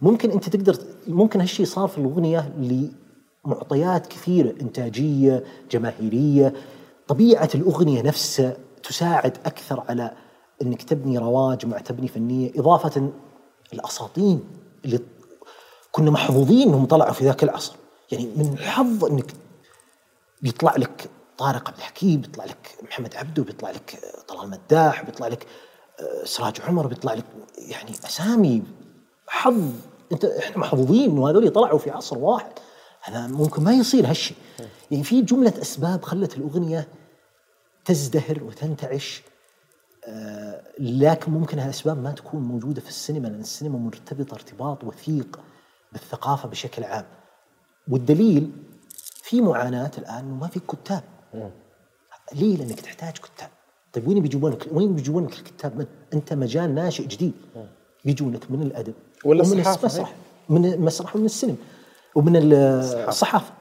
ممكن 0.02 0.32
أنت 0.32 0.50
تقدر 0.50 0.78
ممكن 1.08 1.40
هالشيء 1.42 1.66
صار 1.66 1.88
في 1.88 1.98
الأغنية 1.98 2.54
لمعطيات 3.46 4.08
كثيرة 4.08 4.54
إنتاجية 4.62 5.44
جماهيرية. 5.72 6.54
طبيعة 7.08 7.50
الأغنية 7.56 8.02
نفسها 8.02 8.58
تساعد 8.84 9.38
أكثر 9.46 9.84
على 9.90 10.12
إنك 10.62 10.84
تبني 10.84 11.17
رواج 11.17 11.65
مع 11.65 11.78
تبني 11.78 12.08
فنية 12.08 12.52
إضافة 12.56 13.10
الأساطين 13.74 14.43
اللي 14.86 15.00
كنا 15.91 16.12
محظوظين 16.12 16.67
إنهم 16.67 16.86
طلعوا 16.86 17.13
في 17.13 17.26
ذاك 17.26 17.43
العصر. 17.43 17.76
يعني 18.12 18.26
من 18.26 18.54
الحظ 18.54 19.06
إنك 19.06 19.34
بيطلع 20.41 20.76
لك 20.76 21.10
طارق 21.38 21.67
عبد 21.67 21.78
الحكيم 21.78 22.22
بيطلع 22.22 22.46
لك 22.46 22.76
محمد 22.84 23.15
عبده 23.15 23.43
بيطلع 23.43 23.72
لك 23.72 24.00
طلال 24.28 24.50
مداح 24.50 25.04
بيطلع 25.04 25.28
لك 25.28 25.48
آه، 26.00 26.26
سراج 26.26 26.62
عمر 26.62 26.88
بيطلع 26.88 27.13
لك 27.13 27.26
يعني 27.58 27.91
أسامي 27.91 28.63
حظ. 29.28 29.72
أنت 30.12 30.26
إحنا 30.26 30.58
محظوظين 30.58 31.12
إنه 31.12 31.30
هذول 31.30 31.50
طلعوا 31.50 31.80
في 31.80 31.91
عصر 31.91 32.17
واحد. 32.17 32.52
هذا 33.02 33.28
ممكن 33.28 33.63
ما 33.63 33.74
يصير 33.74 34.10
هالشيء. 34.10 34.38
يعني 34.91 35.04
في 35.04 35.22
جملة 35.22 35.54
أسباب 35.62 36.04
خلت 36.04 36.38
الأغنية 36.38 36.88
تزدهر 37.86 38.43
وتنتعش. 38.43 39.24
لكن 40.80 41.32
ممكن 41.32 41.60
هالأسباب 41.60 42.04
ما 42.04 42.12
تكون 42.12 42.41
موجودة 42.43 42.82
في 42.82 42.89
السينما 42.89 43.28
لأن 43.28 43.39
السينما 43.39 43.78
مرتبطة 43.78 44.34
ارتباط 44.36 44.84
وثيق 44.84 45.39
بالثقافة 45.91 46.50
بشكل 46.50 46.84
عام 46.84 47.06
والدليل 47.88 48.52
في 49.24 49.41
معاناة 49.41 49.91
الآن 49.98 50.17
إنه 50.26 50.36
ما 50.36 50.48
في 50.48 50.60
كتاب 50.60 51.04
ليه؟ 52.34 52.58
لأنك 52.58 52.80
تحتاج 52.80 53.13
كتاب 53.13 53.50
طيب 53.93 54.08
وين 54.08 54.22
بيجيبون 54.22 54.52
لك 54.52 54.67
وين 54.72 54.96
بيجيبون 54.96 55.26
لك 55.26 55.34
الكتاب 55.34 55.78
من؟ 55.78 55.86
أنت 56.13 56.34
مجال 56.34 56.76
ناشئ 56.76 57.08
جديد 57.08 57.34
يجونك 58.06 58.52
من 58.52 58.62
الأدب 58.62 58.93
ولا 59.26 59.43
ومن 59.43 59.52
المسرح 59.54 60.15
من 60.50 60.65
المسرح 60.65 61.15
ومن 61.15 61.26
السينما 61.26 61.56
ومن 62.15 62.36
ال- 62.36 62.54
الصحافة 63.08 63.54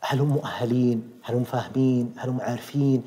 هل 0.00 0.20
هم 0.20 0.28
مؤهلين؟ 0.28 1.10
هل 1.22 1.34
هم 1.34 1.44
فاهمين؟ 1.44 2.14
هل 2.18 2.28
هم 2.28 2.40
عارفين؟ 2.40 3.02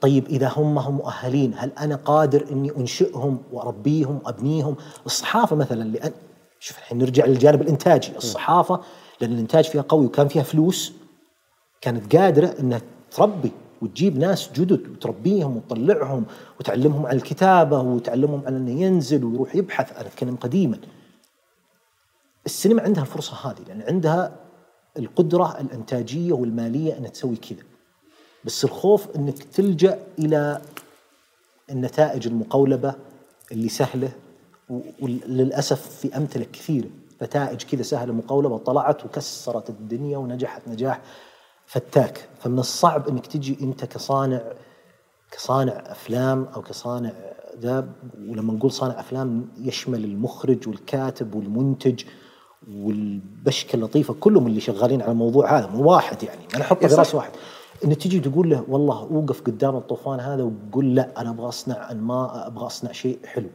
طيب 0.00 0.26
إذا 0.26 0.48
هم 0.56 0.78
هم 0.78 0.94
مؤهلين 0.96 1.52
هل 1.56 1.72
أنا 1.78 1.96
قادر 1.96 2.44
إني 2.50 2.76
أنشئهم 2.76 3.38
وأربيهم 3.52 4.20
وابنيهم؟ 4.24 4.76
الصحافة 5.06 5.56
مثلا 5.56 5.84
لأن 5.84 6.12
شوف 6.60 6.78
الحين 6.78 6.98
نرجع 6.98 7.26
للجانب 7.26 7.62
الإنتاجي، 7.62 8.16
الصحافة 8.16 8.80
لأن 9.20 9.32
الإنتاج 9.32 9.64
فيها 9.64 9.82
قوي 9.82 10.06
وكان 10.06 10.28
فيها 10.28 10.42
فلوس 10.42 10.92
كانت 11.80 12.16
قادرة 12.16 12.54
إنها 12.60 12.80
تربي 13.10 13.52
وتجيب 13.82 14.18
ناس 14.18 14.50
جدد 14.52 14.88
وتربيهم 14.88 15.56
وتطلعهم 15.56 16.24
وتعلمهم 16.60 17.06
على 17.06 17.16
الكتابة 17.16 17.80
وتعلمهم 17.80 18.42
على 18.46 18.56
إنه 18.56 18.82
ينزل 18.82 19.24
ويروح 19.24 19.56
يبحث 19.56 19.92
أنا 19.92 20.06
أتكلم 20.06 20.36
قديما. 20.36 20.78
السينما 22.46 22.82
عندها 22.82 23.02
الفرصة 23.02 23.50
هذه 23.50 23.62
لأن 23.68 23.82
عندها 23.82 24.36
القدرة 24.98 25.60
الإنتاجية 25.60 26.32
والمالية 26.32 26.98
إنها 26.98 27.10
تسوي 27.10 27.36
كذا. 27.36 27.75
بس 28.46 28.64
الخوف 28.64 29.16
إنك 29.16 29.42
تلجأ 29.44 29.98
إلى 30.18 30.62
النتائج 31.70 32.26
المقولبة 32.26 32.94
اللي 33.52 33.68
سهلة 33.68 34.12
وللأسف 35.00 35.88
في 36.00 36.16
أمثلة 36.16 36.46
كثيره 36.52 36.88
نتائج 37.22 37.62
كذا 37.62 37.82
سهلة 37.82 38.12
مقولبة 38.12 38.58
طلعت 38.58 39.04
وكسرت 39.04 39.70
الدنيا 39.70 40.18
ونجحت 40.18 40.68
نجاح 40.68 41.00
فتاك 41.66 42.28
فمن 42.40 42.58
الصعب 42.58 43.08
إنك 43.08 43.26
تجي 43.26 43.58
أنت 43.60 43.84
كصانع 43.84 44.42
كصانع 45.30 45.72
أفلام 45.86 46.48
أو 46.56 46.62
كصانع 46.62 47.12
ذا 47.58 47.88
ولما 48.28 48.52
نقول 48.52 48.72
صانع 48.72 49.00
أفلام 49.00 49.48
يشمل 49.58 50.04
المخرج 50.04 50.68
والكاتب 50.68 51.34
والمنتج 51.34 52.04
والبشكة 52.70 53.76
اللطيفة 53.76 54.14
كلهم 54.14 54.46
اللي 54.46 54.60
شغالين 54.60 55.02
على 55.02 55.12
الموضوع 55.12 55.58
هذا 55.58 55.66
مو 55.66 55.90
واحد 55.90 56.22
يعني 56.22 56.40
ما 56.52 56.58
نحطه 56.58 56.82
يا 56.82 56.88
في. 56.88 56.94
راس 56.94 57.14
واحد 57.14 57.30
ان 57.84 57.98
تجي 57.98 58.20
تقول 58.20 58.50
له 58.50 58.64
والله 58.68 58.98
أوقف 58.98 59.40
قدام 59.40 59.76
الطوفان 59.76 60.20
هذا 60.20 60.42
وقول 60.42 60.94
لا 60.94 61.20
أنا 61.20 61.30
أبغى 61.30 61.48
أصنع 61.48 61.90
انماء 61.90 62.46
أبغى 62.46 62.66
أصنع 62.66 62.92
شيء 62.92 63.18
حلو. 63.24 63.48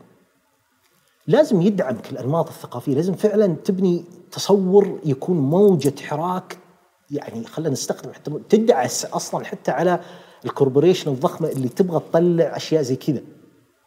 لازم 1.27 1.61
يدعمك 1.61 2.11
الانماط 2.11 2.47
الثقافية 2.47 2.95
لازم 2.95 3.13
فعلا 3.13 3.55
تبني 3.63 4.05
تصور 4.31 4.99
يكون 5.05 5.37
موجة 5.37 5.93
حراك. 6.01 6.57
يعني 7.11 7.43
خلينا 7.43 7.69
نستخدم 7.69 8.13
حتى 8.13 8.31
تدعس 8.49 9.05
أصلا 9.05 9.45
حتى 9.45 9.71
على 9.71 9.99
الكوربوريشن 10.45 11.11
الضخمة 11.11 11.47
اللي 11.47 11.69
تبغى 11.69 11.99
تطلع 11.99 12.55
أشياء 12.55 12.81
زي 12.81 12.95
كذا. 12.95 13.21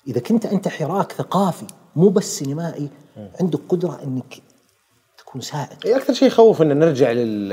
إذا 0.07 0.20
كنت 0.20 0.47
أنت 0.47 0.68
حراك 0.68 1.12
ثقافي 1.12 1.66
مو 1.97 2.09
بس 2.09 2.39
سينمائي 2.39 2.89
عندك 3.41 3.61
قدرة 3.68 4.01
إنك 4.05 4.43
تكون 5.18 5.41
سائد 5.41 5.87
أكثر 5.87 6.12
شيء 6.12 6.28
يخوف 6.28 6.62
ان 6.62 6.78
نرجع 6.78 7.12
لل 7.12 7.49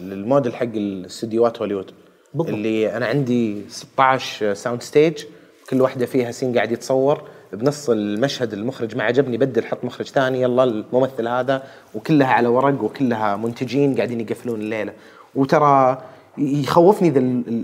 للموديل 0.00 0.54
حق 0.54 0.62
الاستديوهات 0.62 1.58
هوليوود 1.58 1.90
بالضبط. 2.34 2.54
اللي 2.54 2.96
أنا 2.96 3.06
عندي 3.06 3.62
16 3.68 4.54
sound 4.54 4.82
stage 4.82 5.24
كل 5.70 5.80
واحدة 5.80 6.06
فيها 6.06 6.30
scene 6.30 6.54
قاعد 6.54 6.72
يتصور 6.72 7.22
بنص 7.52 7.90
المشهد 7.90 8.52
المخرج 8.52 8.96
ما 8.96 9.04
عجبني 9.04 9.38
بدل 9.38 9.64
حط 9.64 9.84
مخرج 9.84 10.06
ثاني 10.06 10.42
يلا 10.42 10.64
الممثل 10.64 11.28
هذا 11.28 11.62
وكلها 11.94 12.26
على 12.26 12.48
ورق 12.48 12.82
وكلها 12.82 13.36
منتجين 13.36 13.96
قاعدين 13.96 14.20
يقفلون 14.20 14.60
الليلة. 14.60 14.92
وترى 15.34 16.02
يخوفني 16.38 17.10
ذا 17.10 17.20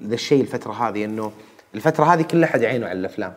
ذا 0.09 0.15
الشيء 0.15 0.41
الفترة 0.41 0.73
هذه 0.73 1.05
إنه 1.05 1.33
الفترة 1.75 2.05
هذه 2.05 2.23
كل 2.23 2.45
احد 2.45 2.65
عينه 2.65 2.87
على 2.87 2.99
الأفلام. 2.99 3.33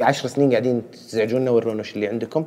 عشر 0.00 0.28
سنين 0.28 0.50
قاعدين 0.50 0.82
تزعجونا 0.92 1.50
ورونا 1.50 1.82
اللي 1.96 2.06
عندكم. 2.06 2.46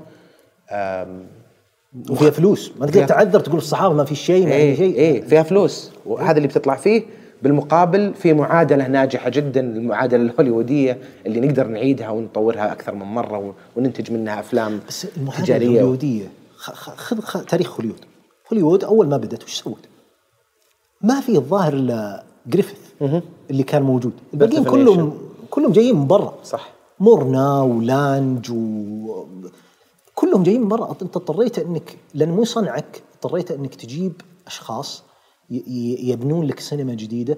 وفيها 2.10 2.30
فلوس. 2.32 2.72
ما 2.80 2.86
تقدر 2.86 3.06
تعذر 3.06 3.40
تقول 3.40 3.58
الصحافة 3.58 3.94
ما 3.94 4.04
في 4.04 4.16
شيء 4.16 4.46
ما 4.46 4.52
في 4.52 4.56
إيه 4.58 4.76
شيء. 4.76 4.96
إيه 4.96 5.22
فيها 5.22 5.44
فلوس. 5.44 5.92
وهذا 6.06 6.38
اللي 6.38 6.48
بتطلع 6.48 6.76
فيه. 6.76 7.04
بالمقابل 7.44 8.14
في 8.14 8.34
معادلة 8.34 8.88
ناجحة 8.88 9.30
جدا 9.30 9.60
المعادلة 9.62 10.22
الهوليوودية 10.22 10.98
اللي 11.26 11.40
نقدر 11.40 11.68
نعيدها 11.68 12.10
ونطورها 12.10 12.72
أكثر 12.72 12.96
من 12.96 13.06
مرة 13.06 13.54
وننتج 13.76 14.12
منها 14.12 14.40
أفلام 14.40 14.80
بس 14.88 15.08
المعادلة 15.18 15.44
خ- 16.58 16.72
خ- 16.74 16.96
خذ 16.96 17.20
خ- 17.22 17.46
تاريخ 17.46 17.76
هوليوود 17.80 18.00
هوليوود 18.52 18.84
أول 18.84 19.08
ما 19.10 19.18
بدأت 19.18 19.44
وش 19.44 19.54
سوت؟ 19.54 19.80
ما 21.02 21.22
في 21.22 21.36
الظاهر 21.38 21.74
إلا 21.74 22.24
جريفيث 22.48 22.80
اللي 23.50 23.64
كان 23.64 23.82
موجود. 23.84 24.12
الباقيين 24.34 24.64
كلهم 24.64 25.18
كلهم 25.50 25.72
جايين 25.72 25.96
من 25.96 26.08
برا. 26.08 26.34
صح. 26.44 26.70
مورناو 27.00 27.62
ولانج 27.62 28.52
و 28.52 29.26
كلهم 30.16 30.44
جايين 30.44 30.62
من 30.62 30.68
برا. 30.68 30.92
أنت 30.92 31.04
اضطريت 31.18 31.60
إنك 31.60 31.98
لأن 32.14 32.30
مو 32.30 32.46
صنعك 32.46 33.02
اضطريت 33.16 33.52
إنك 33.52 33.76
تجيب 33.76 34.14
أشخاص 34.48 35.04
يبنون 35.50 36.46
لك 36.46 36.60
سينما 36.60 36.94
جديدة 36.94 37.38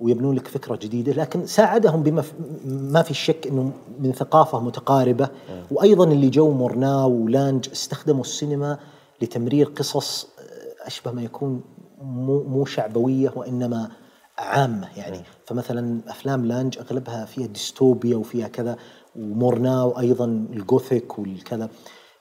ويبنون 0.00 0.36
لك 0.36 0.48
فكرة 0.48 0.76
جديدة 0.76 1.12
لكن 1.12 1.46
ساعدهم 1.46 2.02
ربما 2.02 2.24
ما 2.66 3.02
في 3.02 3.14
شك 3.14 3.46
إنه 3.46 3.72
من 3.98 4.12
ثقافة 4.12 4.60
متقاربة. 4.60 5.28
وأيضا 5.70 6.04
اللي 6.04 6.28
جو 6.28 6.50
مورناو 6.50 7.04
ولانج 7.04 7.68
استخدموا 7.72 8.20
السينما 8.20 8.78
لتمرير 9.22 9.66
قصص 9.66 10.24
آه، 10.24 10.86
أشبه 10.86 11.10
ما 11.10 11.22
يكون 11.22 11.60
مو 12.02 12.42
مو 12.42 12.64
شعبوية 12.64 13.32
وإنما 13.36 13.90
عامة 14.38 14.88
يعني. 14.96 15.20
فمثلا 15.46 16.00
أفلام 16.08 16.44
لانج 16.44 16.78
أغلبها 16.78 17.24
فيها 17.24 17.46
ديستوبيا 17.46 18.16
وفيها 18.16 18.48
كذا 18.48 18.76
ومورناو 19.16 19.98
أيضا 19.98 20.24
ال 20.24 20.37
gothic 20.37 21.18
والكذا. 21.18 21.68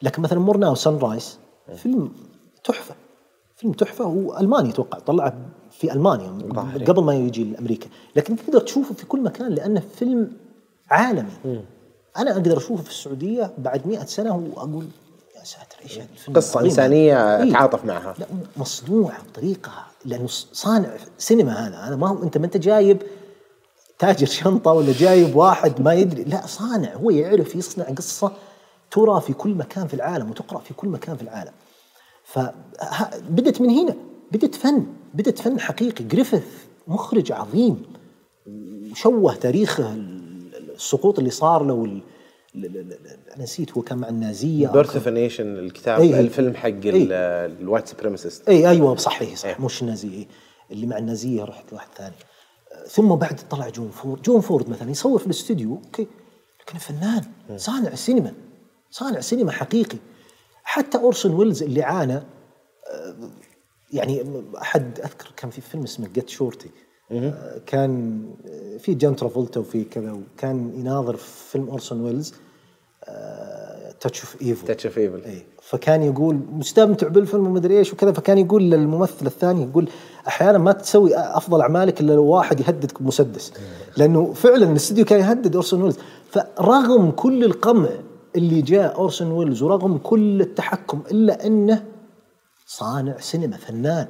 لكن 0.02 0.22
مثلا 0.22 0.40
مورناو 0.40 0.76
Sunrise 0.76 1.40
فيلم 1.76 2.12
تحفة. 2.64 2.96
فيلم 3.60 3.74
تحفة 3.74 4.06
هو 4.06 4.38
ألماني 4.38 4.70
أتوقع 4.70 5.00
طلع 5.00 5.34
في 5.72 5.94
ألمانيا 5.94 6.38
ظاهري. 6.54 6.86
قبل 6.86 7.04
ما 7.04 7.16
يجي 7.16 7.44
لأمريكا. 7.44 7.90
لكن 8.16 8.36
تقدر 8.36 8.60
تشوفه 8.60 8.94
في 8.96 9.06
كل 9.06 9.22
مكان 9.22 9.52
لأنه 9.52 9.84
فيلم 9.96 10.32
عالمي. 10.90 11.62
أنا 12.18 12.32
أقدر 12.32 12.58
أشوفه 12.58 12.84
في 12.84 12.90
السعودية 12.90 13.52
بعد 13.58 13.88
مئة 13.88 14.06
سنة 14.06 14.36
وأقول 14.36 14.86
يا 15.36 15.44
ساتر 15.44 15.78
إيش 15.84 16.00
قصة 16.36 16.62
إنسانية 16.62 17.36
هذا. 17.36 17.44
إيه. 17.44 17.50
اتعاطف 17.50 17.86
معها. 17.86 18.16
لا 18.20 18.26
مصنوع 18.58 19.12
بطريقة 19.32 19.72
لأنه 20.06 20.28
صانع 20.54 20.90
سينما 21.18 21.68
هذا. 21.68 21.76
هذا 21.78 21.96
ما 21.96 22.08
هو 22.08 22.24
أنت 22.24 22.38
ما 22.38 22.46
أنت 22.46 22.58
جايب 22.58 23.02
تاجر 24.00 24.28
شنطة 24.28 24.72
ولا 24.72 24.94
جايب 24.94 25.36
واحد 25.36 25.82
ما 25.82 25.94
يدري. 25.94 26.24
لا 26.24 26.48
صانع 26.48 26.94
هو 26.94 27.10
يعرف 27.10 27.56
يصنع 27.56 27.86
قصة 27.86 28.32
ترى 28.92 29.22
في 29.22 29.34
كل 29.34 29.50
مكان 29.50 29.88
في 29.88 29.94
العالم 29.94 30.30
وتقرأ 30.30 30.60
في 30.60 30.74
كل 30.74 30.88
مكان 30.88 31.16
في 31.16 31.22
العالم. 31.22 31.52
فبدت 32.32 33.62
من 33.62 33.70
هنا 33.70 33.96
بدت 34.32 34.56
فن 34.56 34.86
بدت 35.14 35.40
فن 35.40 35.60
حقيقي 35.60 36.04
جريفيث 36.04 36.44
مخرج 36.88 37.32
عظيم 37.32 37.84
وشوه 38.92 39.36
تاريخه 39.36 39.94
السقوط 40.76 41.20
اللي 41.20 41.30
صار 41.32 41.64
له 41.64 41.74
وال... 41.74 42.02
ال- 42.56 42.66
ال- 42.66 42.78
ال- 42.78 43.32
أنا 43.36 43.44
نسيت 43.44 43.72
هو 43.72 43.82
كان 43.82 43.98
مع 43.98 44.10
النازيه 44.10 44.68
Birth 44.68 44.96
of 44.96 45.08
Nation 45.08 45.58
الكتاب 45.58 46.00
إيه. 46.02 46.20
الفيلم 46.20 46.56
حق 46.56 46.68
إيه. 46.68 47.08
ال 47.46 47.53
white 47.53 47.88
supremacist 47.88 48.50
اي 48.50 48.70
أيوه 48.70 48.96
صح 48.96 49.22
إيه 49.22 49.36
صح 49.36 49.50
إيه. 49.50 49.62
مش 49.62 49.82
النازيه 49.82 50.18
إيه. 50.18 50.28
اللي 50.72 50.88
مع 50.88 50.98
النازية 50.98 51.44
رحت 51.44 51.72
لواحد 51.72 51.88
ثاني 51.98 52.16
ثم 52.88 53.16
بعد 53.16 53.40
طلع 53.50 53.70
جون 53.70 53.90
فورد 53.90 54.22
جون 54.22 54.42
فورد 54.42 54.70
مثلا 54.70 54.92
يصور 54.92 55.20
في 55.20 55.26
الاستوديو 55.26 55.76
okay 55.76 56.08
لكن 56.62 56.78
فنان 56.78 57.24
صانع 57.56 57.96
سينما 57.96 58.34
صانع 58.92 59.20
سينما 59.20 59.52
حقيقي 59.52 59.98
حتى 60.64 60.98
أورسون 60.98 61.34
ويلز 61.34 61.64
اللي 61.64 61.84
عانى 61.84 62.16
آه، 62.16 63.16
يعني 63.92 64.24
أحد 64.62 65.00
أذكر 65.00 65.34
كان 65.38 65.50
في 65.50 65.62
فيلم 65.62 65.84
اسمه 65.84 66.08
Get 66.08 66.30
Shorty 66.30 66.70
كان 67.66 68.24
آه، 68.48 68.78
في 68.78 68.94
جون 68.94 69.16
ترافولتا 69.16 69.60
وفي 69.60 69.84
كذا 69.84 70.12
وكان 70.12 70.74
يناظر 70.76 71.16
في 71.16 71.52
فيلم 71.52 71.70
أورسون 71.70 72.02
ويلز 72.02 72.34
Touch 74.00 74.22
of 74.22 74.42
Evil 74.42 74.68
Touch 74.68 74.86
of 74.86 74.98
Evil 74.98 75.24
اي 75.26 75.46
فكان 75.62 76.04
يقول 76.04 76.40
مستمتع 76.52 77.08
بالفيلم 77.08 77.48
ومدري 77.48 77.78
إيش 77.78 77.94
وكذا 77.94 78.12
فكان 78.12 78.38
يقول 78.38 78.64
للممثل 78.64 79.26
الثاني 79.26 79.64
يقول 79.64 79.90
أحيانا 80.28 80.58
ما 80.58 80.72
تسوي 80.72 81.16
أفضل 81.16 81.62
أعمالك 81.62 82.02
إلا 82.02 82.14
لو 82.14 82.26
واحد 82.26 82.60
يهددك 82.60 83.02
بمسدس. 83.02 83.54
لأنه 83.98 84.34
فعلا 84.34 84.72
الأستوديو 84.72 85.06
كان 85.06 85.20
يهدد 85.20 85.56
أورسون 85.56 85.82
ويلز. 85.82 85.98
فرغم 86.32 87.12
كل 87.12 87.44
القمع 87.44 87.90
اللي 88.36 88.62
جاء 88.62 88.96
أورسون 88.96 89.32
ويلز 89.32 89.62
ورغم 89.62 89.98
كل 89.98 90.42
التحكم 90.42 91.02
إلا 91.12 91.46
أنه 91.46 91.86
صانع 92.66 93.18
سينما 93.18 93.58
فنان. 93.58 94.08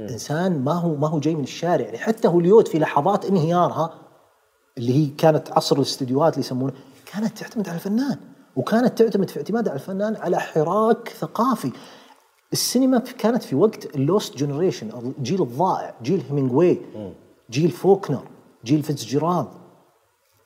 إنسان 0.00 0.64
ما 0.64 0.72
هو 0.72 0.94
ما 0.94 1.08
هو 1.08 1.18
جاي 1.18 1.34
من 1.34 1.42
الشارع. 1.42 1.84
يعني 1.84 1.98
حتى 1.98 2.28
هوليود 2.28 2.68
في 2.68 2.78
لحظات 2.78 3.24
انهيارها 3.24 3.94
اللي 4.78 4.92
هي 4.94 5.06
كانت 5.06 5.52
عصر 5.52 5.76
الاستديوهات 5.76 6.32
اللي 6.32 6.46
يسمونه 6.46 6.72
كانت 7.06 7.38
تعتمد 7.38 7.68
على 7.68 7.76
الفنان. 7.76 8.18
وكانت 8.56 8.98
تعتمد 8.98 9.30
في 9.30 9.36
اعتمادها 9.36 9.70
على 9.72 9.80
الفنان 9.80 10.16
على 10.16 10.40
حراك 10.40 11.08
ثقافي. 11.08 11.72
السينما 12.52 12.98
كانت 12.98 13.42
في 13.42 13.56
وقت 13.56 13.96
ال 13.96 14.04
lost 14.04 14.36
generation 14.36 14.90
الجيل 15.18 15.42
الضائع 15.42 15.94
جيل 16.02 16.22
هيمنجواي 16.30 16.80
جيل 17.50 17.70
فوكنر 17.70 18.22
جيل 18.64 18.82
فيتزجيرالد. 18.82 19.48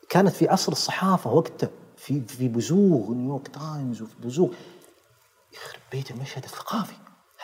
كانت 0.09 0.29
في 0.29 0.49
عصر 0.49 0.73
الصحافة 0.73 1.35
وقتها. 1.35 1.69
في 2.09 2.21
في 2.21 2.49
بزوغ 2.49 3.13
نيويورك 3.13 3.49
تايمز 3.49 4.03
وفي 4.03 4.15
بزوغ. 4.25 4.49
يخرب 5.55 5.81
بيت 5.93 6.11
المشهد 6.11 6.45
الثقافي. 6.45 6.95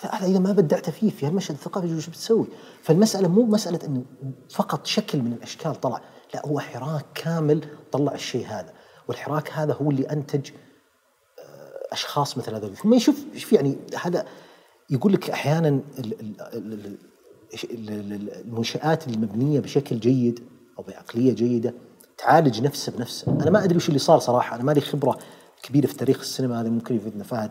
هذا 0.01 0.11
هذا 0.15 0.27
إذا 0.27 0.39
ما 0.39 0.53
بدعت 0.53 0.91
فيه 0.91 1.11
في 1.11 1.27
المشهد 1.29 1.55
الثقافي 1.55 1.95
وش 1.95 2.09
بتسوي؟ 2.09 2.47
فالمسألة 2.83 3.29
مو 3.29 3.47
مسألة 3.47 3.79
إنه 3.85 4.05
فقط 4.51 4.87
شكل 4.87 5.23
من 5.23 5.33
الأشكال 5.33 5.81
طلع، 5.81 6.01
لا 6.35 6.47
هو 6.47 6.61
حراك 6.61 7.05
كامل 7.15 7.65
طلع 7.93 8.15
الشيء 8.15 8.47
هذا، 8.47 8.73
والحراك 9.09 9.53
هذا 9.53 9.73
هو 9.75 9.91
اللي 9.91 10.03
أنتج 10.03 10.51
آه، 11.39 11.93
أشخاص 11.93 12.39
مثل 12.39 12.55
هذول، 12.55 12.77
ثم 12.77 12.95
يشوف 12.95 13.25
شوف 13.37 13.53
يعني 13.53 13.77
هذا 14.03 14.27
يقول 14.91 15.12
لك 15.12 15.31
أحيانا 15.31 15.69
ال- 15.69 15.83
ال- 15.99 16.21
ال- 16.21 16.41
ال- 16.41 16.73
ال- 16.75 17.91
ال- 17.91 18.12
ال- 18.12 18.35
المنشآت 18.41 19.09
المبنية 19.09 19.61
بشكل 19.61 20.01
جيد 20.01 20.41
أو 20.79 20.83
بعقلية 20.83 21.35
جيدة 21.35 21.75
تعالج 22.19 22.62
نفسها 22.62 22.97
بنفسها، 22.97 23.35
أنا 23.35 23.51
ما 23.51 23.65
أدري 23.65 23.77
وش 23.77 23.89
اللي 23.89 23.99
صار 23.99 24.19
صراحة، 24.19 24.57
أنا 24.57 24.65
ما 24.65 24.73
لي 24.73 24.81
خبرة 24.81 25.19
كبيرة 25.62 25.87
في 25.87 25.95
تاريخ 25.95 26.19
السينما 26.21 26.61
هذا 26.61 26.69
ممكن 26.69 26.97
يفيدنا. 26.97 27.25
فهد 27.25 27.51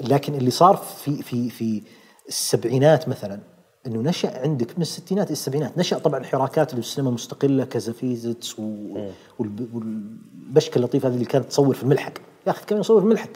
لكن 0.00 0.34
اللي 0.34 0.50
صار 0.50 0.76
في 0.76 1.22
في 1.22 1.50
في 1.50 1.82
السبعينات 2.28 3.08
مثلا 3.08 3.40
إنه 3.86 4.00
نشأ 4.02 4.40
عندك 4.42 4.76
من 4.76 4.82
الستينات 4.82 5.26
إلى 5.26 5.32
السبعينات. 5.32 5.78
نشأ 5.78 5.98
طبعا 5.98 6.24
حراكات 6.24 6.74
السينما 6.74 7.10
مستقلة 7.10 7.64
كازافيزتس 7.64 8.58
و- 8.58 9.10
والب- 9.38 9.74
والبشكة 9.74 10.78
اللطيفة 10.78 11.08
هذه 11.08 11.14
اللي 11.14 11.24
كانت 11.24 11.44
تصور 11.44 11.74
في 11.74 11.82
الملحق. 11.82 12.12
يا 12.46 12.50
أخي 12.52 12.64
كان 12.66 12.80
يصور 12.80 13.00
في 13.00 13.04
الملحق. 13.06 13.30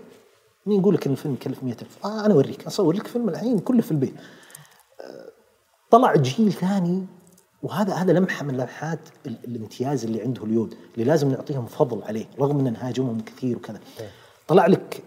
مين 0.67 0.81
يقول 0.81 0.95
لك 0.95 1.07
إن 1.07 1.13
الفيلم 1.13 1.35
يكلف 1.35 1.63
100000 1.65 2.05
آه 2.05 2.27
أنا 2.27 2.35
أوريك. 2.35 2.67
أصور 2.67 2.95
لك 2.95 3.07
فيلم 3.07 3.29
الحين 3.29 3.59
كله 3.59 3.83
في 3.83 3.91
البيت. 3.91 4.15
آه، 5.01 5.29
طلع 5.91 6.15
جيل 6.17 6.53
ثاني 6.53 7.07
وهذا 7.63 7.95
هذا 7.95 8.13
لمحة 8.13 8.45
من 8.45 8.55
لمحات 8.57 8.99
ال- 9.27 9.39
الامتياز 9.49 10.05
اللي 10.05 10.23
عند 10.23 10.39
هوليود 10.39 10.75
اللي 10.95 11.05
لازم 11.05 11.29
نعطيهم 11.31 11.67
فضل 11.67 12.03
عليه 12.03 12.25
رغم 12.41 12.59
ان 12.59 12.73
نهاجمهم 12.73 13.21
كثير 13.21 13.57
وكذا. 13.57 13.81
طلع 14.49 14.67
لك 14.67 15.03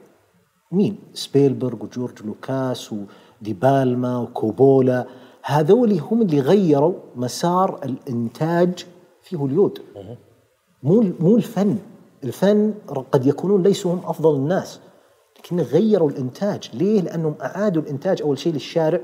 مين؟ 0.72 0.98
سبيلبرغ 1.14 1.84
وجورج 1.84 2.24
لوكاس 2.24 2.94
ودي 2.94 3.54
بالما 3.54 4.18
وكوبولا 4.18 5.06
هذول 5.44 6.00
هم 6.00 6.22
اللي 6.22 6.40
غيروا 6.40 6.94
مسار 7.16 7.80
الإنتاج 7.86 8.86
في 9.24 9.36
هوليود 9.36 9.80
مو 10.84 11.04
مو 11.20 11.36
الفن. 11.38 11.78
الفن 12.24 12.74
قد 13.12 13.26
يكونون 13.26 13.64
ليسوا 13.64 13.94
هم 13.94 14.02
أفضل 14.06 14.36
الناس 14.36 14.80
لكن 15.40 15.60
غيروا 15.60 16.10
الإنتاج. 16.10 16.70
ليه؟ 16.74 17.02
لأنهم 17.02 17.36
أعادوا 17.42 17.82
الإنتاج. 17.82 18.22
أول 18.22 18.38
شيء 18.40 18.54
للشارع 18.54 19.00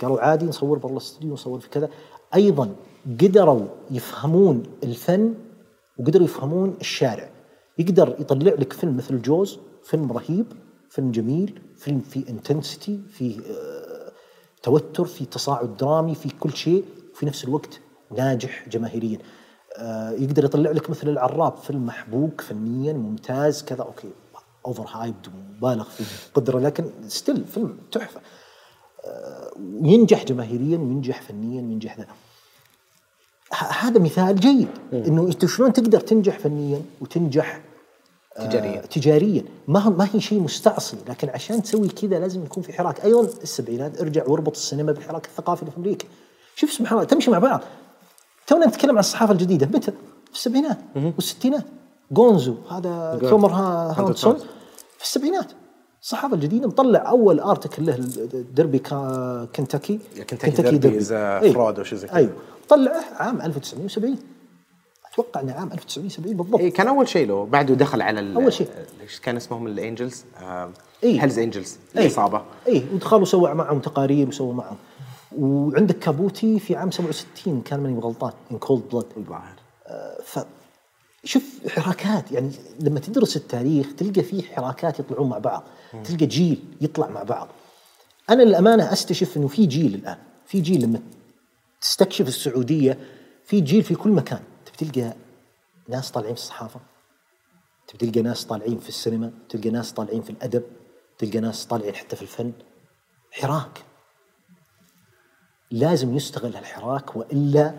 قالوا 0.00 0.20
عادي 0.20 0.46
نصور 0.46 0.78
برا 0.78 0.92
الاستوديو 0.92 1.32
نصور 1.32 1.60
في 1.60 1.68
كذا. 1.68 1.88
أيضا 2.34 2.76
قدروا 3.20 3.66
يفهمون 3.90 4.62
الفن 4.82 5.34
وقدروا 5.98 6.24
يفهمون 6.24 6.76
الشارع. 6.80 7.30
يقدر 7.78 8.16
يطلع 8.18 8.52
لك 8.52 8.72
فيلم 8.72 8.96
مثل 8.96 9.22
Jaws 9.22 9.58
فيلم 9.84 10.12
رهيب 10.12 10.46
فيلم 10.90 11.10
جميل 11.10 11.60
فيلم 11.76 12.00
فيه 12.00 12.28
intensity 12.28 13.00
فيه 13.08 13.40
آه، 13.40 14.12
توتر 14.62 15.04
فيه 15.04 15.24
تصاعد 15.24 15.76
درامي 15.76 16.14
فيه 16.14 16.30
كل 16.40 16.52
شيء 16.52 16.84
وفي 17.12 17.26
نفس 17.26 17.44
الوقت 17.44 17.80
ناجح 18.16 18.68
جماهيريا. 18.68 19.18
آه، 19.78 20.10
يقدر 20.10 20.44
يطلع 20.44 20.70
لك 20.70 20.90
مثل 20.90 21.08
العراب 21.08 21.56
فيلم 21.56 21.86
محبوك 21.86 22.40
فنيا 22.40 22.92
ممتاز 22.92 23.62
كذا 23.62 23.82
okay 23.82 24.10
overhyped 24.66 25.26
ومبالغ 25.28 25.84
في 25.84 26.28
القدره 26.28 26.58
لكن 26.58 26.84
still 27.08 27.44
فيلم 27.44 27.78
تحفة. 27.92 28.20
وينجح 29.82 30.24
جماهيريا 30.24 30.78
وينجح 30.78 31.22
فنيا 31.22 31.62
وينجح 31.62 31.98
ذا. 31.98 32.06
هذا 33.80 33.98
مثال 34.00 34.40
جيد 34.40 34.68
إنه 34.92 35.22
إنت 35.22 35.46
شلون 35.46 35.72
تقدر 35.72 36.00
تنجح 36.00 36.38
فنيا 36.38 36.82
وتنجح 37.00 37.60
تجاريا. 38.36 38.82
آه 38.82 38.86
تجاريا. 38.86 39.44
ما 39.68 39.80
هو- 39.80 39.90
ما 39.90 40.08
هي 40.12 40.20
شيء 40.20 40.40
مستعصي 40.40 40.96
لكن 41.08 41.28
عشان 41.28 41.62
تسوي 41.62 41.88
كذا 41.88 42.18
لازم 42.18 42.44
يكون 42.44 42.62
في 42.62 42.72
حراك. 42.72 43.04
أيضا 43.04 43.20
السبعينات 43.42 44.00
ارجع 44.00 44.24
واربط 44.26 44.56
السينما 44.56 44.92
بالحراك 44.92 45.26
الثقافي 45.26 45.62
اللي 45.62 45.72
في 45.72 45.78
أمريكا. 45.78 46.08
شوف 46.54 46.72
سبحان 46.72 46.98
الله 46.98 47.08
تمشي 47.08 47.30
مع 47.30 47.38
بعض. 47.38 47.60
تونا 48.46 48.66
نتكلم 48.66 48.90
عن 48.90 48.98
الصحافة 48.98 49.32
الجديدة. 49.32 49.66
متى؟ 49.66 49.92
في 50.26 50.34
السبعينات 50.34 50.78
والستينات. 50.96 51.64
Gonzo 52.12 52.54
هذا 52.70 53.18
هنتر 53.30 53.50
ها- 53.52 53.94
هنتر 53.98 54.14
تومسون 54.14 54.38
في 54.98 55.04
السبعينات. 55.04 55.52
الصحافه 56.02 56.34
الجديده 56.34 56.66
مطلع 56.68 57.08
أول 57.10 57.40
article 57.40 57.86
له 57.86 57.96
ديربي 58.54 58.78
كا- 58.78 59.48
كنتاكي 59.56 59.98
كنتاكي 60.30 60.60
إيه. 61.16 61.52
fraud 61.52 61.56
أو 61.78 61.82
شيء 61.84 61.98
زي 61.98 62.06
كذا. 62.06 62.16
أيوه. 62.16 62.32
طلعه 62.68 63.04
عام 63.16 63.40
1970 63.42 64.18
أتوقع 65.12 65.40
إنه 65.40 65.52
عام 65.52 65.72
1970 65.72 66.36
بالضبط. 66.36 66.60
إيه 66.60 66.72
كان 66.72 66.88
أول 66.88 67.08
شيء 67.08 67.26
له. 67.26 67.46
بعده 67.46 67.74
دخل 67.74 68.02
على 68.02 68.34
أول 68.36 68.52
شيء. 68.52 68.68
إيش 69.02 69.20
كان 69.20 69.36
اسمهم؟ 69.36 69.66
ال 69.66 69.74
Angels 69.74 70.24
إيه. 71.02 71.22
Hell's 71.22 71.38
Angels. 71.38 71.76
العصابه 71.96 72.42
اي 72.68 72.84
ودخلوا 72.94 73.24
سوى 73.24 73.54
معهم 73.54 73.78
تقارير 73.78 74.28
وسوى 74.28 74.54
معهم. 74.54 74.76
وعندك 75.38 75.98
كابوتي 75.98 76.58
في 76.58 76.76
عام 76.76 76.90
67 76.90 77.60
كان 77.62 77.80
ماني 77.80 78.00
غلطان. 78.00 78.32
In 78.52 78.58
Cold 78.58 78.82
Blood 78.92 79.04
الظاهر 79.16 79.54
شوف 81.24 81.68
حراكات 81.68 82.32
يعني 82.32 82.50
لما 82.80 83.00
تدرس 83.00 83.36
التاريخ 83.36 83.94
تلقى 83.96 84.22
فيه 84.22 84.42
حراكات 84.42 85.00
يطلعون 85.00 85.28
مع 85.28 85.38
بعض 85.38 85.64
تلقى 86.04 86.26
جيل 86.26 86.64
يطلع 86.80 87.08
مع 87.08 87.22
بعض. 87.22 87.48
أنا 88.30 88.42
للأمانة 88.42 88.92
أستشف 88.92 89.36
إنه 89.36 89.48
في 89.48 89.66
جيل 89.66 89.94
الآن 89.94 90.18
في 90.46 90.60
جيل 90.60 90.82
لما 90.82 91.00
تستكشف 91.80 92.28
السعودية 92.28 92.98
في 93.44 93.60
جيل 93.60 93.82
في 93.82 93.94
كل 93.94 94.10
مكان. 94.10 94.42
تبي 94.66 94.90
تلقى 94.90 95.14
ناس 95.88 96.10
طالعين 96.10 96.34
في 96.34 96.40
الصحافة 96.40 96.80
تبي 97.88 98.06
تلقى 98.10 98.22
ناس 98.22 98.44
طالعين 98.44 98.78
في 98.78 98.88
السينما 98.88 99.32
تلقى 99.48 99.70
ناس 99.70 99.92
طالعين 99.92 100.22
في 100.22 100.30
الأدب 100.30 100.62
تلقى 101.18 101.40
ناس 101.40 101.66
طالعين 101.66 101.94
حتى 101.94 102.16
في 102.16 102.22
الفن. 102.22 102.52
حراك. 103.32 103.84
لازم 105.70 106.16
يستغل 106.16 106.56
هالحراك 106.56 107.16
وإلا 107.16 107.74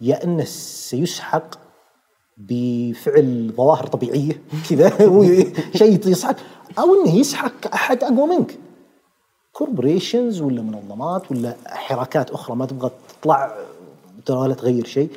يا 0.00 0.24
إنه 0.24 0.44
سيسحق 0.44 1.63
بفعل 2.36 3.52
ظواهر 3.56 3.86
طبيعية 3.86 4.42
كذا 4.70 4.98
شيء 5.78 6.08
يسحق 6.08 6.36
أو 6.78 6.94
إنه 6.94 7.14
يسحق 7.14 7.74
أحد 7.74 8.04
أقوى 8.04 8.26
منك. 8.26 8.58
كوربوريشنز 9.52 10.40
ولا 10.40 10.62
منظمات 10.62 11.30
ولا 11.30 11.56
حراكات 11.66 12.30
أخرى 12.30 12.56
ما 12.56 12.66
تبغى 12.66 12.90
تطلع 13.20 13.56
ولا 14.30 14.54
تغير 14.54 14.84
شيء. 14.84 15.08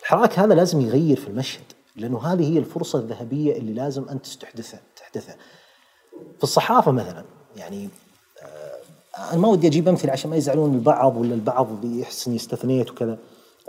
الحراك 0.00 0.38
هذا 0.38 0.54
لازم 0.54 0.80
يغير 0.80 1.16
في 1.16 1.28
المشهد 1.28 1.64
لأنه 1.96 2.18
هذه 2.18 2.52
هي 2.52 2.58
الفرصة 2.58 2.98
الذهبية 2.98 3.56
اللي 3.56 3.72
لازم 3.72 4.08
أنت 4.08 4.24
تستحدثها 4.24 4.80
تحدثها. 4.96 5.36
في 6.38 6.44
الصحافة 6.44 6.92
مثلا 6.92 7.24
يعني 7.56 7.88
آه، 8.42 9.32
أنا 9.32 9.40
ما 9.40 9.48
ودي 9.48 9.66
أجيب 9.66 9.88
أمثلة 9.88 10.12
عشان 10.12 10.30
ما 10.30 10.36
يزعلون 10.36 10.74
البعض 10.74 11.16
ولا 11.16 11.34
البعض 11.34 11.80
بيحس 11.82 12.26
إني 12.26 12.36
استثنيت 12.36 12.90
وكذا 12.90 13.18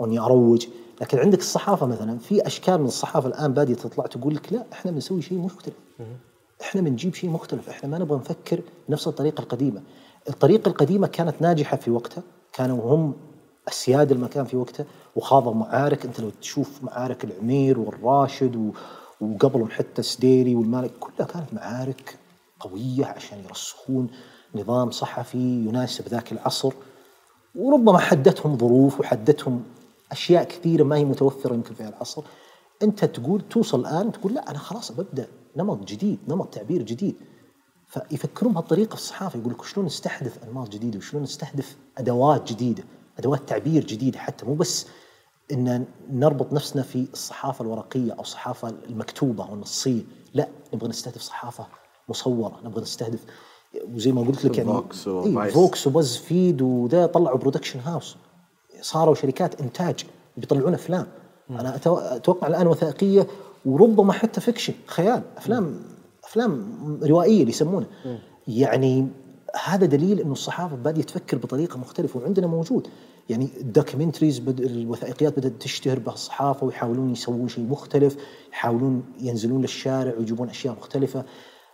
أو 0.00 0.06
اني 0.06 0.18
أروج. 0.18 0.66
لكن 1.00 1.18
عندك 1.18 1.38
الصحافة 1.38 1.86
مثلا 1.86 2.18
في 2.18 2.46
أشكال 2.46 2.78
من 2.78 2.86
الصحافة 2.86 3.28
الآن 3.28 3.52
بادية 3.54 3.74
تطلع 3.74 4.06
تقول 4.06 4.34
لك 4.34 4.52
لا 4.52 4.64
إحنا 4.72 4.90
بنسوي 4.90 5.22
شيء 5.22 5.38
مختلف. 5.38 5.74
إحنا 6.62 6.80
بنجيب 6.80 7.14
شيء 7.14 7.30
مختلف 7.30 7.68
إحنا 7.68 7.88
ما 7.88 7.98
نبغى 7.98 8.18
نفكر 8.18 8.60
بنفس 8.88 9.08
الطريقة 9.08 9.40
القديمة. 9.40 9.82
الطريقة 10.28 10.68
القديمة 10.68 11.06
كانت 11.06 11.42
ناجحة 11.42 11.76
في 11.76 11.90
وقتها 11.90 12.22
كانوا 12.52 12.94
هم 12.94 13.14
اسياد 13.68 14.12
المكان 14.12 14.44
في 14.44 14.56
وقتها 14.56 14.86
وخاضوا 15.16 15.54
معارك. 15.54 16.04
أنت 16.04 16.20
لو 16.20 16.30
تشوف 16.40 16.84
معارك 16.84 17.24
العمير 17.24 17.78
والراشد 17.78 18.56
و... 18.56 18.70
وقبلهم 19.20 19.70
حتى 19.70 19.98
السديري 19.98 20.54
والمالك 20.54 20.92
كلها 21.00 21.26
كانت 21.28 21.54
معارك 21.54 22.18
قوية 22.60 23.06
عشان 23.06 23.38
يرسخون 23.48 24.08
نظام 24.54 24.90
صحفي 24.90 25.38
يناسب 25.38 26.08
ذاك 26.08 26.32
العصر. 26.32 26.72
وربما 27.54 27.98
حدتهم 27.98 28.58
ظروف 28.58 29.00
وحدتهم 29.00 29.62
أشياء 30.12 30.44
كثيرة 30.44 30.84
ما 30.84 30.96
هي 30.96 31.04
متوفرة 31.04 31.54
يمكن 31.54 31.74
في 31.74 31.88
العصر 31.88 32.22
أنت 32.82 33.04
تقول 33.04 33.42
توصل 33.50 33.80
الآن 33.80 34.12
تقول 34.12 34.34
لا 34.34 34.50
أنا 34.50 34.58
خلاص 34.58 34.92
ببدا 34.92 35.28
نمط 35.56 35.84
جديد 35.84 36.18
نمط 36.28 36.54
تعبير 36.54 36.82
جديد. 36.82 37.16
فيفكرون 37.86 38.52
بهالطريقة 38.52 38.88
في 38.88 38.94
الصحافة 38.94 39.38
يقول 39.38 39.52
لك 39.52 39.64
شلون 39.64 39.86
نستحدث 39.86 40.44
أنماط 40.44 40.68
جديدة 40.68 40.98
وشلون 40.98 41.22
نستحدث 41.22 41.74
أدوات 41.98 42.52
جديدة 42.52 42.84
أدوات 43.18 43.48
تعبير 43.48 43.84
جديدة 43.84 44.18
حتى. 44.18 44.46
مو 44.46 44.54
بس 44.54 44.86
إن 45.52 45.84
نربط 46.10 46.52
نفسنا 46.52 46.82
في 46.82 47.06
الصحافة 47.12 47.62
الورقية 47.64 48.12
أو 48.12 48.20
الصحافة 48.20 48.74
المكتوبة 48.88 49.48
أو 49.48 49.54
النصية. 49.54 50.02
لا 50.34 50.48
نبغى 50.74 50.88
نستهدف 50.88 51.22
صحافة 51.22 51.66
مصورة 52.08 52.60
نبغى 52.64 52.82
نستهدف 52.82 53.24
وزي 53.94 54.12
ما 54.12 54.20
قلت 54.20 54.44
لك 54.44 54.58
يعني 54.58 54.70
Vox 55.50 55.86
و 55.86 56.16
BuzzFeed 56.16 56.62
وذا 56.62 57.06
طلعوا 57.06 57.38
production 57.38 57.80
house 57.80 58.16
صاروا 58.86 59.14
شركات 59.14 59.60
إنتاج 59.60 60.04
بيطلعون 60.36 60.74
أفلام. 60.74 61.06
أنا 61.50 61.76
أتو- 61.76 61.86
أتوقع 62.12 62.46
الآن 62.46 62.66
وثائقية 62.66 63.26
وربما 63.66 64.12
حتى 64.12 64.40
fiction 64.40 64.74
خيال 64.86 65.22
أفلام 65.36 65.80
أفلام 66.24 66.76
روائية 67.02 67.40
اللي 67.40 67.50
يسمونه. 67.50 67.86
يعني 68.48 69.06
هذا 69.64 69.86
دليل 69.86 70.20
إنه 70.20 70.32
الصحافة 70.32 70.76
بادية 70.76 71.02
تفكر 71.02 71.36
بطريقة 71.38 71.78
مختلفة 71.78 72.20
وعندنا 72.20 72.46
موجود. 72.46 72.88
يعني 73.28 73.48
ال 73.60 73.66
documentaries 73.66 74.38
بد... 74.38 74.60
الوثائقيات 74.60 75.38
بدأت 75.38 75.52
تشتهر 75.60 75.98
بهالصحافه 75.98 76.66
ويحاولون 76.66 77.10
يسوون 77.12 77.48
شيء 77.48 77.64
مختلف 77.64 78.16
يحاولون 78.52 79.02
ينزلون 79.20 79.60
للشارع 79.60 80.12
ويجيبون 80.18 80.48
أشياء 80.48 80.74
مختلفة. 80.74 81.24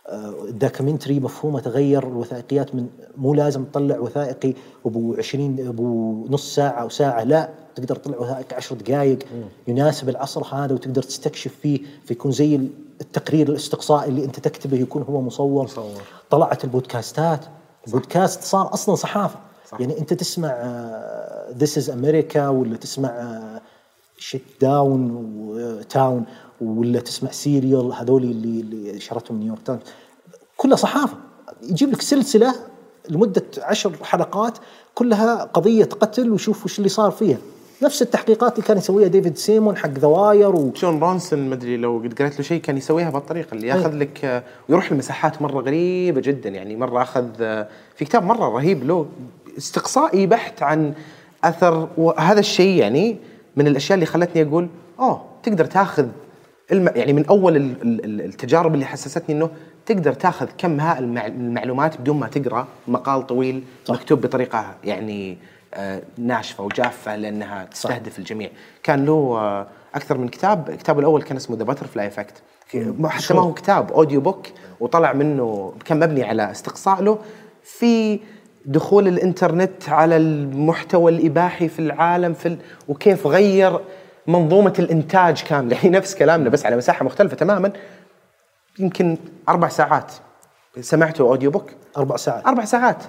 ال 0.09 0.18
documentary 0.18 1.19
مفهومه 1.19 1.59
تغير 1.59 2.07
الوثائقيات 2.07 2.75
من 2.75 2.87
مو 3.17 3.33
لازم 3.33 3.63
تطلع 3.63 3.99
وثائقي 3.99 4.53
ابو 4.85 5.15
20 5.17 5.67
ابو 5.67 6.27
نص 6.29 6.55
ساعه 6.55 6.81
أو 6.81 6.89
ساعه 6.89 7.23
لا 7.23 7.49
تقدر 7.75 7.95
تطلع 7.95 8.17
وثائقي 8.17 8.55
10 8.55 8.75
دقائق 8.75 9.19
يناسب 9.67 10.09
العصر 10.09 10.43
هذا 10.55 10.73
وتقدر 10.73 11.03
تستكشف 11.03 11.55
فيه 11.61 11.79
فيكون 12.05 12.31
زي 12.31 12.59
التقرير 13.01 13.49
الاستقصائي 13.49 14.09
اللي 14.09 14.25
انت 14.25 14.39
تكتبه 14.39 14.77
يكون 14.77 15.01
هو 15.01 15.21
مصور, 15.21 15.63
مصور. 15.63 16.01
طلعت 16.29 16.63
البودكاستات. 16.63 17.39
البودكاست 17.87 18.43
صار 18.43 18.73
أصلا 18.73 18.95
صحافة. 18.95 19.39
صح. 19.71 19.79
يعني 19.79 19.99
أنت 19.99 20.13
تسمع 20.13 20.51
This 21.57 21.77
is 21.77 21.89
America 21.89 22.47
ولا 22.47 22.77
تسمع 22.77 23.39
Shit 24.17 25.11
Town 25.47 26.25
ولا 26.63 26.99
تسمع 26.99 27.31
Serial 27.31 27.93
هذول 27.93 28.23
اللي 28.23 28.61
اللي 28.61 28.99
شرتهم 28.99 29.39
New 29.39 29.48
York 29.48 29.61
Times. 29.65 29.81
كلها 30.57 30.75
صحافة. 30.75 31.17
يجيب 31.63 31.89
لك 31.89 32.01
سلسلة 32.01 32.55
لمدة 33.09 33.45
عشر 33.61 33.91
حلقات 34.03 34.57
كلها 34.95 35.43
قضية 35.43 35.85
قتل 35.85 36.31
وشوف 36.31 36.65
وش 36.65 36.77
اللي 36.77 36.89
صار 36.89 37.11
فيها. 37.11 37.37
نفس 37.83 38.01
التحقيقات 38.01 38.53
اللي 38.53 38.67
كان 38.67 38.77
يسويها 38.77 39.07
ديفيد 39.07 39.37
سيمون 39.37 39.77
حق 39.77 39.89
The 39.89 40.17
Wire 40.17 40.55
و... 40.55 40.69
جون 40.69 40.99
رونسون 40.99 41.49
مدري 41.49 41.77
لو 41.77 42.01
قد 42.03 42.13
قريت 42.19 42.37
له 42.37 42.41
شيء 42.41 42.61
كان 42.61 42.77
يسويها 42.77 43.09
بهالطريقة 43.09 43.53
اللي 43.53 43.67
ياخذ 43.67 43.95
لك 43.95 44.25
آه، 44.25 44.43
ويروح 44.69 44.91
لمساحات 44.91 45.41
مرة 45.41 45.61
غريبة 45.61 46.21
جدا 46.21 46.49
يعني 46.49 46.75
مرة 46.75 47.01
أخذ 47.01 47.29
آه، 47.41 47.67
في 47.95 48.05
كتاب 48.05 48.23
مرة 48.23 48.49
رهيب 48.49 48.83
له 48.83 49.05
استقصائي 49.57 50.27
بحت 50.27 50.63
عن 50.63 50.93
أثر 51.43 51.89
وهذا 51.97 52.39
الشيء 52.39 52.79
يعني 52.79 53.17
من 53.55 53.67
الأشياء 53.67 53.95
اللي 53.95 54.05
خلتني 54.05 54.41
أقول 54.41 54.67
أوه 54.99 55.21
تقدر 55.43 55.65
تاخذ 55.65 56.07
الم... 56.71 56.89
يعني 56.95 57.13
من 57.13 57.25
أول 57.25 57.55
ال- 57.55 57.81
ال- 57.81 58.05
ال- 58.05 58.21
التجارب 58.21 58.73
اللي 58.73 58.85
حسستني 58.85 59.35
إنه 59.35 59.49
تقدر 59.85 60.13
تاخذ 60.13 60.47
كم 60.57 60.79
هائل 60.79 61.07
من 61.07 61.17
المعلومات 61.17 61.97
بدون 62.01 62.19
ما 62.19 62.27
تقرأ 62.27 62.67
مقال 62.87 63.27
طويل 63.27 63.63
صح. 63.85 63.93
مكتوب 63.95 64.21
بطريقة 64.21 64.75
يعني 64.83 65.37
آه، 65.73 66.01
ناشفة 66.17 66.63
وجافة 66.63 67.15
لأنها 67.15 67.65
تستهدف 67.65 68.19
الجميع. 68.19 68.49
كان 68.83 69.05
له 69.05 69.11
آه، 69.37 69.67
أكثر 69.95 70.17
من 70.17 70.27
كتاب 70.29 70.71
كتابه 70.71 70.99
الأول 70.99 71.21
كان 71.23 71.35
اسمه 71.37 71.57
The 71.57 71.63
Butterfly 71.63 72.07
Effect 72.07 72.41
حتى 73.05 73.33
ما 73.33 73.41
هو 73.41 73.53
كتاب 73.53 73.91
audio 73.91 74.21
book 74.21 74.47
وطلع 74.79 75.13
منه 75.13 75.73
كان 75.85 75.99
مبني 75.99 76.23
على 76.23 76.51
استقصاء 76.51 77.01
له. 77.01 77.19
في 77.63 78.19
دخول 78.65 79.07
الإنترنت 79.07 79.89
على 79.89 80.17
المحتوى 80.17 81.11
الإباحي 81.11 81.67
في 81.67 81.79
العالم 81.79 82.33
في 82.33 82.45
ال... 82.47 82.57
وكيف 82.87 83.27
غير 83.27 83.79
منظومة 84.27 84.73
الإنتاج 84.79 85.43
كاملة. 85.43 85.75
يعني 85.75 85.89
نفس 85.89 86.15
كلامنا 86.15 86.49
بس 86.49 86.65
على 86.65 86.75
مساحة 86.75 87.05
مختلفة 87.05 87.35
تماما. 87.35 87.71
يمكن 88.79 89.17
أربع 89.49 89.67
ساعات. 89.67 90.13
سمعته 90.81 91.21
audio 91.21 91.51
book؟ 91.51 91.71
أربع 91.97 92.15
ساعات. 92.15 92.47
أربع 92.47 92.65
ساعات. 92.65 93.03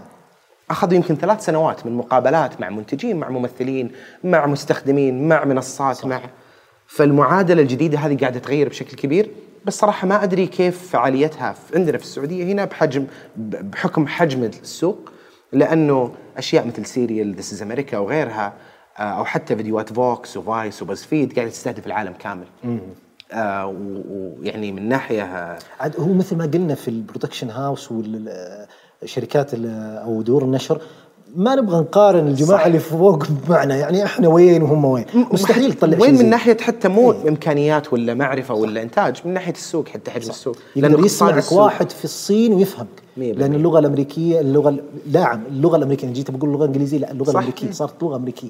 اخذ 0.70 0.92
يمكن 0.92 1.16
ثلاث 1.16 1.44
سنوات 1.44 1.86
من 1.86 1.92
مقابلات 1.92 2.60
مع 2.60 2.68
منتجين 2.70 3.16
مع 3.16 3.28
ممثلين 3.28 3.92
مع 4.24 4.46
مستخدمين 4.46 5.28
مع 5.28 5.44
منصات 5.44 5.96
صح. 5.96 6.06
مع 6.06 6.20
فالمعادلة 6.86 7.62
الجديدة 7.62 7.98
هذه 7.98 8.16
قاعدة 8.20 8.38
تغير 8.38 8.68
بشكل 8.68 8.96
كبير. 8.96 9.30
بس 9.64 9.78
صراحة 9.78 10.06
ما 10.06 10.22
أدري 10.22 10.46
كيف 10.46 10.90
فعاليتها 10.90 11.52
في 11.52 11.76
عندنا 11.76 11.98
في 11.98 12.04
السعودية 12.04 12.44
هنا 12.44 12.64
بحجم 12.64 13.06
بحكم 13.36 14.06
حجم 14.06 14.44
السوق. 14.44 15.10
لأنه 15.52 16.14
أشياء 16.36 16.66
مثل 16.66 16.86
Serial 16.86 17.34
This 17.34 17.52
is 17.52 17.62
America 17.62 17.98
وغيرها 17.98 18.52
أو 18.98 19.24
حتى 19.24 19.56
فيديوهات 19.56 19.92
Vox 19.92 20.36
و 20.36 20.45
Vice 20.45 20.82
و 20.82 20.88
BuzzFeed 20.88 21.32
قاعدة 21.34 21.50
تستهدف 21.50 21.86
العالم 21.86 22.12
كامل. 22.18 22.44
آه، 23.32 23.66
ويعني 24.10 24.72
من 24.72 24.88
ناحية 24.88 25.22
آه، 25.22 25.58
عاد 25.80 26.00
هو 26.00 26.12
مثل 26.12 26.36
ما 26.36 26.44
قلنا 26.46 26.74
في 26.74 26.88
ال 26.88 26.94
production 26.94 27.50
house 27.50 27.92
والشركات 27.92 29.50
أو 29.54 30.22
دور 30.22 30.42
النشر 30.44 30.80
ما 31.36 31.54
نبغى 31.54 31.78
نقارن 31.80 32.26
الجماعة 32.26 32.60
صح. 32.60 32.66
اللي 32.66 32.78
فوق 32.78 33.24
معنا 33.48 33.76
يعني 33.76 34.04
إحنا 34.04 34.28
وين 34.28 34.62
وهم 34.62 34.84
وين؟ 34.84 35.04
مستحيل 35.14 35.72
تطلع 35.72 35.98
وين 36.00 36.14
من 36.18 36.30
ناحية 36.30 36.56
حتى 36.60 36.88
مو 36.88 37.12
إيه. 37.12 37.28
إمكانيات 37.28 37.92
ولا 37.92 38.14
معرفة 38.14 38.54
ولا 38.54 38.82
إنتاج 38.82 39.16
من 39.24 39.34
ناحية 39.34 39.52
السوق 39.52 39.88
حتى 39.88 40.10
حجم 40.10 40.30
السوق. 40.30 40.56
اقتصاد 40.76 41.04
يسمعك 41.04 41.38
السوق- 41.38 41.58
واحد 41.62 41.90
في 41.90 42.04
الصين 42.04 42.52
ويفهمك. 42.52 42.88
لأن 43.16 43.54
اللغة 43.54 43.78
الأمريكية 43.78 44.40
اللغة 44.40 44.76
لا 45.06 45.24
عم 45.24 45.42
اللغة 45.48 45.76
الأمريكية 45.76 46.06
أنا 46.06 46.14
جيت 46.14 46.30
بقول 46.30 46.48
اللغة 46.50 46.62
الإنجليزية 46.64 46.98
لا 46.98 47.10
اللغة 47.12 47.24
صح. 47.26 47.30
الأمريكية 47.30 47.70
صارت 47.70 48.02
لغة 48.02 48.16
أمريكية. 48.16 48.48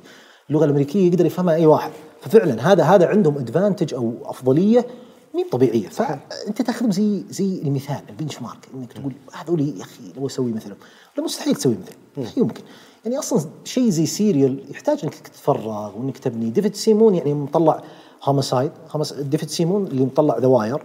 اللغة 0.51 0.65
الأمريكية 0.65 1.09
يقدر 1.09 1.27
يفهمها 1.27 1.55
أي 1.55 1.67
واحد. 1.67 1.91
ففعلا 2.21 2.73
هذا 2.73 2.83
هذا 2.83 3.07
عندهم 3.07 3.39
advantage 3.39 3.95
أو 3.95 4.13
أفضلية 4.23 4.87
مي 5.35 5.45
طبيعية. 5.45 5.89
فأنت 5.89 6.63
تأخذهم 6.63 6.91
زي 6.91 7.25
زي 7.31 7.63
المثال 7.63 8.01
ال 8.11 8.43
benchmark 8.43 8.69
إنك 8.75 8.93
تقول 8.93 9.13
هذول 9.33 9.61
يا 9.61 9.83
أخي 9.83 10.03
لو 10.17 10.27
أسوي 10.27 10.53
مثلهم. 10.53 10.77
لا 11.19 11.25
مستحيل 11.25 11.55
تسوي 11.55 11.77
مثله 11.83 12.25
لا 12.25 12.31
يمكن 12.37 12.63
يعني 13.05 13.19
أصلا 13.19 13.41
شيء 13.65 13.89
زي 13.89 14.07
Serial 14.07 14.65
يحتاج 14.71 15.01
إنك 15.05 15.15
تتفرغ 15.15 15.99
وإنك 15.99 16.19
تبني. 16.19 16.51
ديفيد 16.51 16.75
سيمون 16.75 17.15
يعني 17.15 17.35
مطلع 17.35 17.83
Homicide 18.25 18.73
ديفيد 19.19 19.49
سيمون 19.49 19.87
اللي 19.87 20.05
مطلع 20.05 20.39
The 20.39 20.47
Wire 20.47 20.83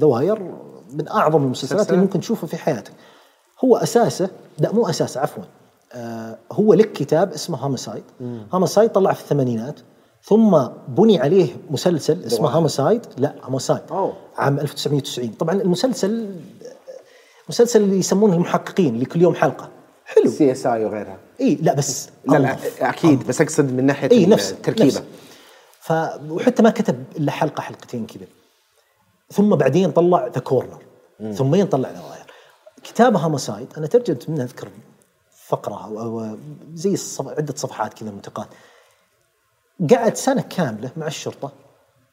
The 0.00 0.06
Wire 0.06 0.42
من 0.92 1.08
أعظم 1.08 1.42
المسلسلات 1.42 1.90
اللي 1.90 2.00
ممكن 2.00 2.20
تشوفها 2.20 2.46
في 2.46 2.56
حياتك. 2.56 2.92
هو 3.64 3.76
أساسه 3.76 4.30
لا 4.58 4.72
مو 4.72 4.88
أساسه 4.88 5.20
عفوا. 5.20 5.42
هو 6.52 6.74
لك 6.74 6.92
كتاب 6.92 7.32
اسمه 7.32 7.58
Homicide 7.58 8.04
Homicide 8.52 8.90
طلع 8.90 9.12
في 9.12 9.22
الثمانينات 9.22 9.80
ثم 10.22 10.58
بني 10.88 11.20
عليه 11.20 11.56
مسلسل 11.70 12.24
اسمه 12.24 12.48
Homicide 12.48 13.06
لا 13.16 13.34
Homicide 13.42 13.82
أوه. 13.90 14.12
عام 14.36 14.60
1990 14.60 15.28
طبعا 15.28 15.54
المسلسل 15.54 16.36
مسلسل 17.48 17.82
اللي 17.82 17.98
يسمونه 17.98 18.34
المحققين 18.34 18.94
اللي 18.94 19.04
كل 19.04 19.22
يوم 19.22 19.34
حلقة. 19.34 19.68
حلو. 20.04 20.30
CSI 20.30 20.84
وغيرها. 20.84 21.18
إي 21.40 21.58
لا 21.62 21.74
بس 21.74 22.08
لا 22.26 22.38
لا. 22.38 22.56
أكيد 22.80 23.26
بس 23.26 23.40
أقصد 23.40 23.72
من 23.72 23.86
ناحية 23.86 24.10
إي 24.10 24.26
نفس 24.26 24.52
التركيبة. 24.52 24.86
نفس. 24.86 25.02
ف 25.80 25.92
وحتى 26.30 26.62
ما 26.62 26.70
كتب 26.70 27.04
إلا 27.16 27.32
حلقة 27.32 27.60
حلقتين 27.60 28.06
كذا. 28.06 28.26
ثم 29.32 29.56
بعدين 29.56 29.90
طلع 29.90 30.26
The 30.26 30.40
Corner 30.40 30.82
ثم 31.34 31.64
طلع 31.64 31.90
The 31.90 32.00
Wire 32.10 32.26
كتاب 32.82 33.16
Homicide 33.16 33.68
أنا 33.76 33.86
ترجمت 33.86 34.30
منه 34.30 34.44
أذكر 34.44 34.68
فقرة 35.50 35.84
أو, 35.84 36.36
زي. 36.74 36.96
عدة 37.20 37.54
صفحات 37.56 37.94
كذا 37.94 38.10
منتقات 38.10 38.48
قعد 39.90 40.16
سنة 40.16 40.42
كاملة 40.42 40.90
مع 40.96 41.06
الشرطة 41.06 41.52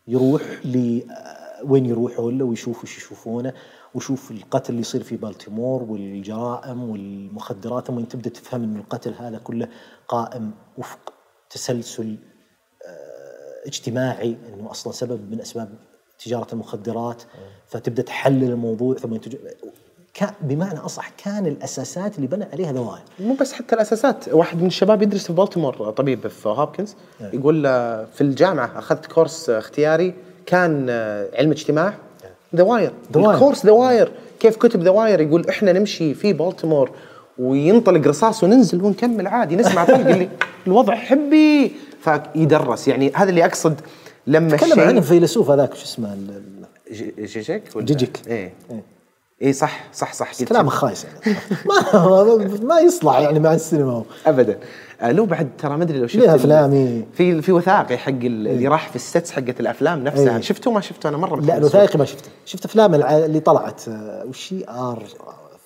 يروح 0.07 0.41
ل 0.65 1.01
وين 1.63 1.85
يروحوا 1.85 2.31
له 2.31 2.45
ويشوف 2.45 2.83
وش 2.83 2.97
يشوفونه 2.97 3.53
ويشوف 3.93 4.31
القتل 4.31 4.69
اللي 4.69 4.81
يصير 4.81 5.03
في 5.03 5.17
بالتيمور 5.17 5.83
والجرائم 5.83 6.89
والمخدرات 6.89 7.87
ثم 7.87 7.99
تبدأ 7.99 8.29
تفهم 8.29 8.63
إن 8.63 8.75
القتل 8.77 9.13
هذا 9.13 9.37
كله 9.37 9.69
قائم 10.07 10.51
وفق 10.77 11.13
تسلسل 11.49 12.17
اجتماعي 13.65 14.37
إنه 14.53 14.71
أصلا 14.71 14.93
سبب 14.93 15.31
من 15.31 15.41
أسباب 15.41 15.69
تجارة 16.19 16.47
المخدرات 16.53 17.23
فتبدأ 17.67 18.03
تحلل 18.03 18.51
الموضوع 18.51 18.95
ثم 18.95 19.17
بمعنى 20.41 20.79
أصح 20.79 21.09
كان 21.23 21.47
الأساسات 21.47 22.15
اللي 22.15 22.27
بنى 22.27 22.45
عليها 22.53 22.71
The 22.71 22.84
Wire 22.84 23.01
مو 23.19 23.33
بس 23.33 23.53
حتى 23.53 23.75
الأساسات. 23.75 24.25
واحد 24.33 24.61
من 24.61 24.67
الشباب 24.67 25.01
يدرس 25.01 25.27
في 25.27 25.33
بالتيمور 25.33 25.91
طبيب 25.91 26.27
في 26.27 26.49
هوبكنز 26.49 26.95
يقول 27.33 27.65
آه، 27.65 28.05
في 28.13 28.21
الجامعة 28.21 28.71
أخذت 28.79 29.05
كورس 29.05 29.49
اختياري 29.49 30.13
كان 30.45 30.89
علم 31.33 31.51
اجتماع 31.51 31.93
دواير 32.53 32.91
دواير. 33.11 33.33
الكورس 33.33 33.65
دواير 33.65 34.11
كيف 34.39 34.55
كتب 34.57 34.83
دواير 34.83 35.21
يقول 35.21 35.49
إحنا 35.49 35.71
نمشي 35.73 36.13
في 36.13 36.33
بالتيمور 36.33 36.91
وينطلق 37.37 38.07
رصاص 38.07 38.43
وننزل 38.43 38.83
ونكمل 38.83 39.27
عادي 39.27 39.55
نسمع 39.55 39.85
طلق 39.85 39.99
اللي 40.09 40.29
الوضع 40.67 40.95
حبي. 40.95 41.71
فيدرس. 42.01 42.87
يعني 42.87 43.11
هذا 43.15 43.29
اللي 43.29 43.45
أقصد 43.45 43.81
لما 44.27 44.57
تكلم 44.57 44.79
عنه 44.79 45.01
فيلسوف 45.01 45.49
هذاك 45.49 45.73
شو 45.75 45.83
اسمه 45.83 46.13
ال- 46.13 46.29
ال- 46.91 46.95
ج- 46.95 47.25
جيجيك 47.25 47.63
ولا؟ 47.75 47.85
جيجيك. 47.85 48.21
إيه. 48.27 48.53
إيه. 48.71 48.83
إيه 49.41 49.51
صح 49.51 49.83
صح 49.93 50.13
صح 50.13 50.31
قلت 50.31 50.43
كلامه 50.43 50.69
خايس. 50.69 51.05
يعني 51.05 51.37
ما 51.93 52.59
ما 52.63 52.79
يصلح 52.79 53.19
يعني 53.19 53.39
مع 53.39 53.53
السينما. 53.53 54.03
ابدا. 54.25 54.59
آه 55.01 55.11
لو 55.11 55.25
بعد 55.25 55.49
ترى 55.57 55.77
ما 55.77 55.83
أدري 55.83 55.99
لو 55.99 56.07
شفت 56.07 56.23
ال- 56.23 56.29
أفلامي. 56.29 57.05
في 57.13 57.41
في 57.41 57.51
وثائقي 57.51 57.97
حق 57.97 58.09
ال- 58.09 58.47
اللي 58.47 58.67
راح 58.67 58.89
في 58.89 58.95
ال 58.95 59.02
sets 59.02 59.31
حقت 59.31 59.59
الأفلام 59.59 60.03
نفسها. 60.03 60.35
إيه. 60.35 60.41
شفته 60.41 60.71
ما 60.71 60.81
شفته 60.81 61.09
أنا 61.09 61.17
مرة 61.17 61.41
لا. 61.41 61.57
الوثائقي 61.57 61.99
ما 61.99 62.05
شفته. 62.05 62.29
شفت 62.45 62.65
أفلام 62.65 62.95
اللي 62.95 63.39
طلعت 63.39 63.87
آه، 63.87 64.23
وش 64.29 64.53
هي؟ 64.53 64.63
or 64.69 65.03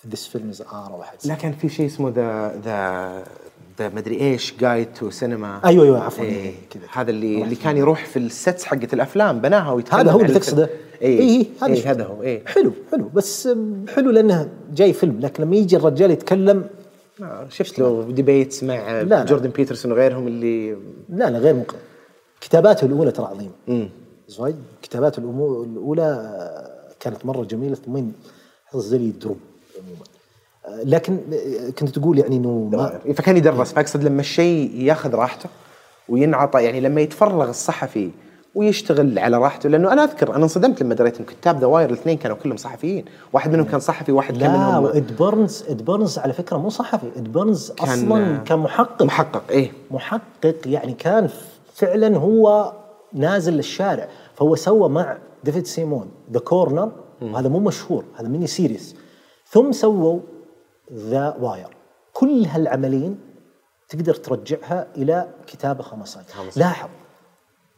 This 0.09 0.27
Film 0.27 0.49
Is 0.49 0.61
our 0.61 0.91
أو 0.93 1.01
احد 1.01 1.17
لا 1.25 1.33
كان 1.35 1.51
في 1.53 1.69
شيء 1.69 1.85
اسمه 1.85 2.09
The 2.09 2.55
The 2.65 3.23
مدري 3.89 4.21
إيش 4.21 4.53
Guide 4.59 4.87
to 4.93 5.09
Cinema 5.09 5.61
أيوة، 5.65 5.85
أيوة، 5.85 6.03
عفواً، 6.03 6.23
إيه. 6.25 6.53
كذا. 6.69 6.83
هذا 6.93 7.11
اللي 7.11 7.43
اللي 7.43 7.55
كان 7.55 7.77
يروح 7.77 8.05
في 8.05 8.19
ال 8.19 8.28
sets 8.28 8.65
حقت 8.65 8.93
الأفلام 8.93 9.41
بناها 9.41 9.71
ويتكلم 9.71 9.99
هذا 9.99 10.11
هو 10.11 10.21
اللي. 10.21 10.33
تقصده؟ 10.33 10.69
اي 11.01 11.07
إيه، 11.07 11.45
هذا 11.61 11.73
إيه. 11.73 11.91
هذا 11.91 12.03
هو 12.05 12.23
إيه. 12.23 12.45
حلو 12.45 12.71
حلو. 12.91 13.09
بس 13.13 13.49
حلو 13.95 14.11
لأنه 14.11 14.49
جاي 14.73 14.93
فيلم. 14.93 15.19
لكن 15.19 15.43
لما 15.43 15.55
يجي 15.55 15.75
الرجال 15.77 16.11
يتكلم 16.11 16.65
شفت 17.49 17.79
له 17.79 18.07
debates 18.11 18.63
مع 18.63 18.91
لا، 18.91 19.03
لا. 19.03 19.25
جوردن 19.25 19.49
بيترسون 19.49 19.91
وغيرهم 19.91 20.27
اللي 20.27 20.71
لا 21.09 21.29
لا 21.29 21.39
غير 21.39 21.53
مقنع 21.53 21.79
كتاباته 22.41 22.85
الأولى 22.85 23.11
ترى 23.11 23.25
عظيمه 23.25 23.89
زوايد 24.27 24.55
كتاباته 24.81 25.19
الأولى 25.19 26.03
آه، 26.03 26.93
كانت 26.99 27.25
مرة 27.25 27.43
جميلة. 27.43 27.75
ثم 27.75 28.01
زي 28.75 28.97
الدروب 28.97 29.37
عموما 29.37 29.39
آه، 29.39 29.50
لكن 30.69 31.19
آه، 31.33 31.69
كنت 31.69 31.89
تقول 31.89 32.19
يعني 32.19 32.37
إنه 32.37 32.69
ما 32.71 33.13
فكان 33.13 33.37
يدرس 33.37 33.73
فأقصد 33.73 34.03
لما 34.03 34.19
الشيء 34.19 34.81
ياخذ 34.81 35.15
راحته 35.15 35.49
وينعطى 36.09 36.63
يعني 36.63 36.79
لما 36.79 37.01
يتفرغ 37.01 37.49
الصحفي 37.49 38.11
ويشتغل 38.55 39.19
على 39.19 39.37
راحته 39.37 39.69
لأنه 39.69 39.93
أنا 39.93 40.03
أذكر 40.03 40.35
أنا 40.35 40.43
انصدمت 40.43 40.81
لما 40.83 40.95
دريت 40.95 41.19
إن 41.19 41.25
كتاب 41.25 41.59
The 41.59 41.65
Wire 41.65 41.89
الاثنين 41.89 42.17
كانوا 42.17 42.37
كلهم 42.37 42.57
صحفيين. 42.57 43.05
واحد 43.33 43.51
منهم 43.51 43.65
كان 43.65 43.79
صحفي 43.79 44.11
واحد 44.11 44.37
كان 44.37 44.51
لا 44.51 44.57
منهم 44.57 44.83
وإد 44.83 45.17
بيرنز 45.19 45.63
إد 45.69 45.85
بيرنز 45.85 46.19
على 46.19 46.33
فكرة 46.33 46.57
مو 46.57 46.69
صحفي. 46.69 47.07
إد 47.17 47.33
بيرنز 47.33 47.71
أصلا 47.79 48.37
كان 48.37 48.59
محقق. 48.59 49.03
محقق 49.03 49.43
إيه. 49.49 49.71
محقق 49.91 50.55
يعني 50.65 50.93
كان 50.93 51.29
فعلا 51.73 52.17
هو 52.17 52.73
نازل 53.13 53.53
للشارع. 53.53 54.07
فهو 54.35 54.55
سوى 54.55 54.89
مع 54.89 55.17
ديفيد 55.43 55.67
سيمون 55.67 56.11
The 56.33 56.39
Corner 56.39 56.91
وهذا 57.21 57.49
مو 57.49 57.59
مشهور 57.59 58.03
هذا 58.15 58.27
mini 58.27 58.47
series. 58.47 58.95
ثم 59.49 59.71
سووا 59.71 60.19
The 60.93 61.37
Wire. 61.39 61.67
كل 62.13 62.45
هالعملين 62.45 63.19
تقدر 63.89 64.13
ترجعها 64.13 64.87
إلى 64.97 65.27
كتابه 65.47 65.83
Homicide 65.83 66.25
لاحظ 66.55 66.89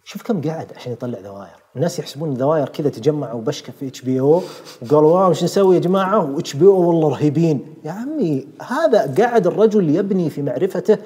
شوف 0.04 0.22
كم 0.24 0.42
قعد 0.42 0.74
عشان 0.76 0.92
يطلع 0.92 1.20
The 1.20 1.35
Wire 1.35 1.56
الناس 1.76 2.00
يحسبون 2.00 2.34
The 2.34 2.49
Wire 2.49 2.70
كذا 2.70 2.90
تجمعوا 2.90 3.42
بشكه 3.42 3.74
في 3.80 3.88
HBO 3.88 4.42
وقالوا 4.82 5.12
wow 5.20 5.30
إيش 5.30 5.44
نسوي 5.44 5.76
يا 5.76 5.80
جماعة؟ 5.80 6.32
و 6.32 6.56
HBO 6.56 6.88
والله 6.88 7.10
رهيبين. 7.10 7.76
يا 7.84 7.92
عمي 7.92 8.48
هذا 8.62 9.16
قاعد 9.24 9.48
الرجل 9.48 9.96
يبني 9.96 10.30
في 10.30 10.42
معرفته 10.42 10.98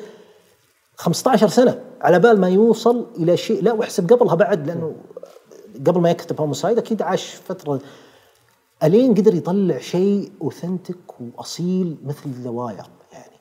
15 0.95 1.47
سنة. 1.47 1.81
على 2.01 2.19
بال 2.19 2.39
ما 2.39 2.49
يوصل 2.49 3.07
إلى 3.17 3.37
شيء 3.37 3.63
لا 3.63 3.73
واحسب 3.73 4.13
قبلها 4.13 4.35
بعد 4.35 4.67
لأنه 4.67 4.95
قبل 5.87 6.01
ما 6.01 6.09
يكتب 6.11 6.41
Homicide 6.41 6.77
أكيد 6.77 7.01
عاش 7.01 7.35
فترة 7.35 7.79
ألين 8.83 9.13
قدر 9.13 9.35
يطلع 9.35 9.77
شيء 9.77 10.31
authentic 10.41 11.21
وأصيل 11.21 11.97
مثل 12.05 12.29
The 12.29 12.49
Wire 12.49 12.83
يعني. 13.11 13.35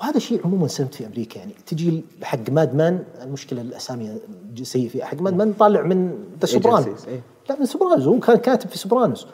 وهذا 0.00 0.18
شيء 0.18 0.40
عموما 0.44 0.68
سمت 0.68 0.94
في 0.94 1.06
أمريكا 1.06 1.38
يعني. 1.38 1.52
تجي 1.66 2.04
حق 2.22 2.50
Mad 2.50 2.74
Men 2.74 3.04
المشكلة 3.22 3.60
الأسامي 3.60 4.20
سيء 4.62 4.88
فيها 4.88 5.04
حق 5.04 5.20
Mad 5.20 5.34
Men 5.34 5.52
طالع 5.52 5.82
من 5.82 6.24
The 6.40 6.46
Sopranos 6.46 7.06
إيه. 7.06 7.22
لا 7.50 7.58
من 7.60 7.66
Sopranos 7.66 8.04
هو 8.04 8.20
كان 8.20 8.36
كاتب 8.36 8.70
في 8.70 8.78
Sopranos 8.78 9.26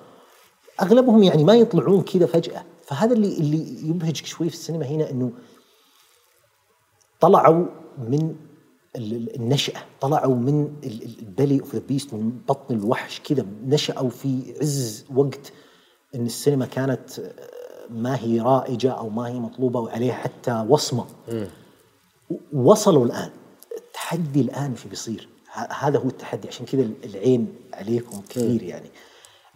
أغلبهم 0.83 1.23
يعني 1.23 1.45
ما 1.45 1.55
يطلعون 1.55 2.03
كذا 2.03 2.27
فجأة. 2.27 2.65
فهذا 2.83 3.13
اللي 3.13 3.39
اللي 3.39 3.89
يبهجك 3.89 4.27
شوي 4.27 4.49
في 4.49 4.55
السينما 4.55 4.87
هنا 4.87 5.11
إنه 5.11 5.33
طلعوا 7.21 7.67
من 7.99 8.37
النشأة. 8.97 9.83
طلعوا 10.01 10.35
من 10.35 10.75
ال 10.85 10.98
belly 10.98 11.61
of 11.61 11.75
the 11.75 11.83
beast 11.89 12.15
من 12.15 12.31
بطن 12.49 12.75
الوحش 12.75 13.21
كذا 13.21 13.47
نشأوا 13.65 14.11
في 14.11 14.55
عز 14.61 15.05
وقت 15.15 15.53
إن 16.15 16.27
السينما 16.27 16.67
كانت 16.67 17.19
آه، 17.19 17.33
ما 17.91 18.17
هي 18.21 18.41
رائجة 18.41 18.91
أو 18.91 19.09
ما 19.09 19.29
هي 19.29 19.39
مطلوبة 19.39 19.81
وعليها 19.81 20.15
حتى 20.15 20.67
وصمة. 20.69 21.07
وصلوا 22.53 23.05
الآن. 23.05 23.31
التحدي 23.77 24.41
الآن 24.41 24.73
وش 24.73 24.85
بيصير. 24.87 25.29
هذا 25.71 25.99
هو 25.99 26.09
التحدي. 26.09 26.49
عشان 26.49 26.67
كذا 26.67 26.89
العين 27.05 27.55
عليكم 27.75 28.21
كثير 28.29 28.63
يعني. 28.63 28.91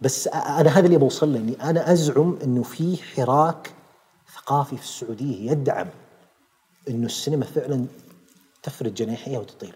بس 0.01 0.27
أنا 0.27 0.69
هذا 0.69 0.85
اللي 0.85 0.97
بوصل 0.97 1.33
له 1.33 1.39
اني 1.39 1.61
أنا 1.61 1.91
أزعم 1.91 2.37
إنه 2.43 2.63
في 2.63 2.97
حراك 2.97 3.73
ثقافي 4.35 4.77
في 4.77 4.83
السعودية 4.83 5.51
يدعم 5.51 5.87
إنه 6.89 7.05
السينما 7.05 7.45
فعلا 7.45 7.85
تفرد 8.65 8.93
جناحيها 8.93 9.39
وتطير. 9.39 9.75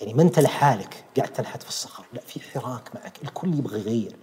يعني 0.00 0.14
ما 0.14 0.22
انت 0.22 0.38
لحالك 0.38 1.04
قاعد 1.16 1.32
تنحت 1.32 1.62
في 1.62 1.68
الصخر. 1.68 2.06
لا 2.12 2.20
في 2.20 2.40
حراك 2.40 2.94
معك. 2.94 3.22
الكل 3.22 3.54
يبغى 3.54 3.80
يغير. 3.80 4.16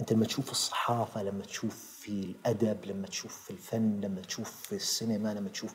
انت 0.00 0.12
لما 0.12 0.24
تشوف 0.26 0.50
الصحافة 0.50 1.22
لما 1.22 1.42
تشوف 1.42 1.98
في 2.00 2.08
الأدب 2.08 2.84
لما 2.84 3.06
تشوف 3.06 3.42
في 3.44 3.50
الفن 3.50 4.00
لما 4.00 4.20
تشوف 4.20 4.50
في 4.62 4.74
السينما 4.74 5.34
لما 5.34 5.48
تشوف 5.48 5.74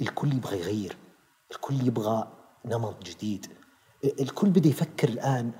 الكل 0.00 0.32
يبغى 0.32 0.58
يغير. 0.58 0.96
الكل 1.50 1.86
يبغى 1.86 2.32
نمط 2.64 3.02
جديد. 3.02 3.46
الكل 4.04 4.48
بدا 4.50 4.68
يفكر 4.68 5.08
الآن 5.08 5.52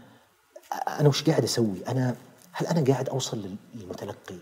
أنا 0.88 1.08
وش 1.08 1.22
قاعد 1.24 1.44
أسوي؟ 1.44 1.86
أنا 1.88 2.16
هل 2.52 2.66
أنا 2.66 2.84
قاعد 2.92 3.08
أوصل 3.08 3.56
للمتلقي؟ 3.74 4.36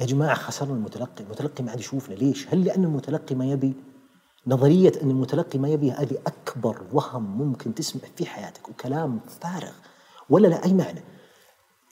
يا 0.00 0.06
جماعة 0.06 0.34
خسرنا 0.34 0.74
المتلقي. 0.74 1.24
المتلقي 1.24 1.64
ما 1.64 1.70
عاد 1.70 1.80
يشوفنا. 1.80 2.14
ليش؟ 2.14 2.48
هل 2.48 2.64
لأن 2.64 2.84
المتلقي 2.84 3.34
ما 3.34 3.44
يبي؟ 3.46 3.74
نظرية 4.46 4.92
أن 5.02 5.10
المتلقي 5.10 5.58
ما 5.58 5.68
يبي 5.68 5.92
هذه 5.92 6.18
أكبر 6.26 6.82
وهم 6.92 7.38
ممكن 7.38 7.74
تسمع 7.74 8.02
في 8.16 8.26
حياتك 8.26 8.68
وكلام 8.68 9.20
فارغ. 9.40 9.72
ولا 10.30 10.48
لا 10.48 10.64
أي 10.64 10.74
معنى؟ 10.74 11.02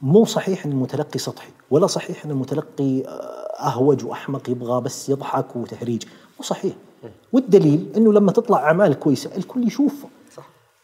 مو 0.02 0.24
صحيح 0.24 0.64
أن 0.66 0.72
المتلقي 0.72 1.18
سطحي 1.18 1.50
ولا 1.70 1.86
صحيح 1.86 2.24
أن 2.24 2.30
المتلقي 2.30 3.00
آه، 3.00 3.10
أهوج 3.66 4.04
وأحمق 4.04 4.50
يبغى 4.50 4.80
بس 4.80 5.08
يضحك 5.08 5.56
وتهريج. 5.56 6.02
مو 6.38 6.44
صحيح. 6.44 6.74
والدليل 7.32 7.92
أنه 7.96 8.12
لما 8.12 8.32
تطلع 8.32 8.58
أعمال 8.58 8.94
كويسة 8.94 9.36
الكل 9.36 9.66
يشوفه. 9.66 10.08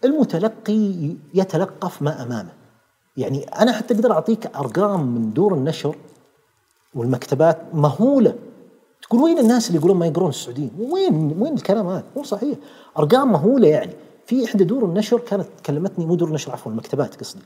المتلقي 0.05 1.15
يتلقف 1.35 2.03
ما 2.03 2.23
أمامه. 2.23 2.53
يعني 3.17 3.45
أنا 3.45 3.73
حتى 3.73 3.95
أقدر 3.95 4.13
أعطيك 4.13 4.47
أرقام 4.57 5.07
من 5.07 5.33
دور 5.33 5.55
النشر 5.55 5.97
والمكتبات 6.95 7.59
مهولة. 7.75 8.35
تقول 9.09 9.21
وين 9.21 9.39
الناس 9.39 9.69
اللي 9.69 9.79
يقولون 9.79 9.97
ما 9.97 10.07
يقرون 10.07 10.29
السعوديين؟ 10.29 10.71
وين 10.79 11.37
وين 11.39 11.55
الكلام 11.55 11.87
هذا؟ 11.87 12.05
مو 12.17 12.23
صحيح 12.23 12.59
أرقام 12.99 13.33
مهولة 13.33 13.69
يعني 13.69 13.93
في 14.27 14.45
إحدى 14.45 14.65
دور 14.65 14.85
النشر 14.85 15.19
كانت 15.19 15.47
كلمتني 15.67 16.07
مو 16.07 16.15
دور 16.15 16.29
النشر 16.29 16.53
عفوا 16.53 16.73
المكتبات 16.73 17.21
قصدي 17.21 17.43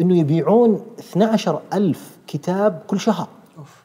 إنه 0.00 0.18
يبيعون 0.18 0.86
12000 0.98 2.18
كتاب 2.26 2.82
كل 2.86 3.00
شهر 3.00 3.28
أوف. 3.58 3.82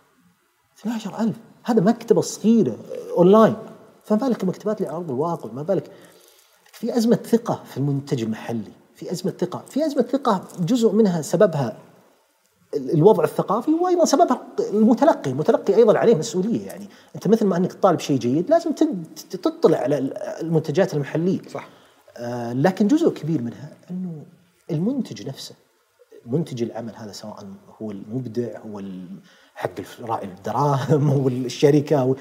12000 0.79 1.35
هذا 1.63 1.81
مكتبة 1.81 2.21
صغيرة 2.21 2.77
أونلاين 3.17 3.55
فما 4.03 4.17
بالك 4.17 4.43
المكتبات 4.43 4.77
اللي 4.77 4.89
على 4.89 4.97
أرض 4.97 5.11
الواقع 5.11 5.49
ما 5.51 5.63
بالك 5.63 5.91
في 6.71 6.97
أزمة 6.97 7.15
ثقة 7.15 7.63
في 7.65 7.77
المنتج 7.77 8.23
المحلي 8.23 8.71
في 8.95 9.11
أزمة 9.11 9.31
ثقة 9.31 9.63
في 9.69 9.85
أزمة 9.85 10.01
ثقة 10.01 10.43
جزء 10.59 10.91
منها 10.91 11.21
سببها 11.21 11.77
الوضع 12.75 13.23
الثقافي 13.23 13.71
وأيضا 13.71 14.05
سببها 14.05 14.41
المتلقي، 14.73 15.31
المتلقي 15.31 15.75
أيضا 15.75 15.97
عليه 15.97 16.15
مسؤولية 16.15 16.65
يعني، 16.65 16.89
أنت 17.15 17.27
مثل 17.27 17.45
ما 17.45 17.57
أنك 17.57 17.73
تطالب 17.73 17.99
شيء 17.99 18.17
جيد 18.17 18.49
لازم 18.49 18.71
تطلع 19.29 19.77
على 19.77 19.97
المنتجات 20.41 20.93
المحلية. 20.93 21.41
صح. 21.53 21.69
آه 22.17 22.53
لكن 22.53 22.87
جزء 22.87 23.09
كبير 23.09 23.41
منها 23.41 23.71
أنه 23.91 24.25
المنتج 24.71 25.27
نفسه 25.27 25.55
منتج 26.25 26.63
العمل 26.63 26.95
هذا 26.95 27.11
سواء 27.11 27.47
هو 27.81 27.91
المبدع 27.91 28.59
هو 28.59 28.81
حق 29.55 29.81
راعي 30.01 30.25
الدراهم 30.25 31.09
هو 31.13 31.27
الشركة 31.27 32.15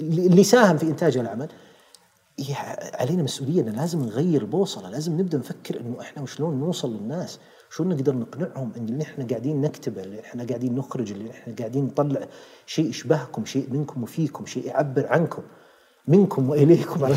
اللي 0.00 0.44
ساهم 0.44 0.76
في 0.76 0.86
إنتاج 0.86 1.16
العمل 1.16 1.48
علينا 2.94 3.22
مسؤولية 3.22 3.60
ان 3.60 3.68
لازم 3.68 4.02
نغير 4.02 4.42
البوصلة، 4.42 4.90
لازم 4.90 5.20
نبدأ 5.20 5.38
نفكر 5.38 5.80
إنه 5.80 6.00
إحنا 6.00 6.22
وشلون 6.22 6.60
نوصل 6.60 6.96
للناس، 6.96 7.38
شلون 7.70 7.88
نقدر 7.88 8.14
نقنعهم 8.14 8.72
إن 8.76 8.88
اللي 8.88 9.02
إحنا 9.02 9.26
قاعدين 9.26 9.60
نكتبه، 9.60 10.02
اللي 10.02 10.20
إحنا 10.20 10.44
قاعدين 10.44 10.74
نخرج، 10.74 11.12
اللي 11.12 11.30
إحنا 11.30 11.54
قاعدين 11.58 11.84
نطلع 11.84 12.28
شيء 12.66 12.88
يشبهكم، 12.88 13.44
شيء 13.44 13.66
منكم 13.70 14.02
وفيكم، 14.02 14.46
شيء 14.46 14.66
يعبر 14.66 15.06
عنكم. 15.06 15.42
منكم 16.08 16.50
وإليكم 16.50 17.04
على 17.04 17.16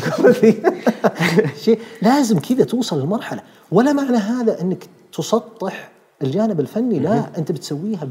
شيء 1.64 1.80
لازم 2.02 2.38
كذا 2.38 2.64
توصل 2.64 3.00
للمرحله، 3.00 3.42
ولا 3.72 3.92
معنى 3.92 4.16
هذا 4.16 4.60
إنك 4.60 4.88
تسطح 5.12 5.92
الجانب 6.22 6.60
الفني 6.60 6.98
لا 6.98 7.38
أنت 7.38 7.52
بتسويها 7.52 8.08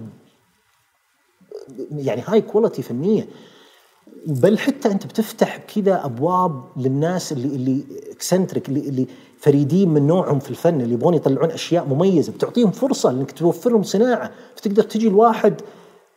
يعني 1.91 2.23
high 2.27 2.41
quality 2.41 2.81
فنية. 2.81 3.27
بل 4.27 4.57
حتى 4.57 4.91
أنت 4.91 5.05
بتفتح 5.05 5.57
كذا 5.57 6.05
أبواب 6.05 6.63
للناس 6.77 7.31
اللي 7.31 7.47
اللي 7.47 7.83
eccentric 8.11 8.69
اللي, 8.69 8.79
اللي 8.79 9.07
فريدين 9.43 9.89
من 9.89 10.07
نوعهم 10.07 10.39
في 10.39 10.49
الفن 10.49 10.81
اللي 10.81 10.93
يبغون 10.93 11.13
يطلعون 11.13 11.51
أشياء 11.51 11.85
مميزة 11.85 12.31
بتعطيهم 12.31 12.71
فرصة 12.71 13.09
إنك 13.09 13.31
توفر 13.31 13.69
لهم 13.69 13.83
صناعة 13.83 14.31
فتقدر 14.55 14.83
تجي 14.83 15.07
الواحد 15.07 15.61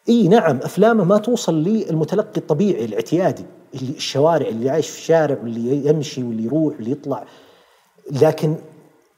إي 0.08 0.28
نعم 0.28 0.56
أفلامه 0.56 1.04
ما 1.04 1.18
توصل 1.18 1.54
للمتلقي 1.54 2.36
الطبيعي 2.40 2.84
الاعتيادي 2.84 3.44
اللي 3.74 3.92
الشوارع 3.96 4.48
اللي 4.48 4.70
عايش 4.70 4.88
في 4.88 4.98
الشارع 4.98 5.38
واللي 5.42 5.88
يمشي 5.88 6.22
واللي 6.22 6.44
يروح 6.44 6.74
واللي 6.74 6.90
يطلع. 6.90 7.24
لكن 8.10 8.56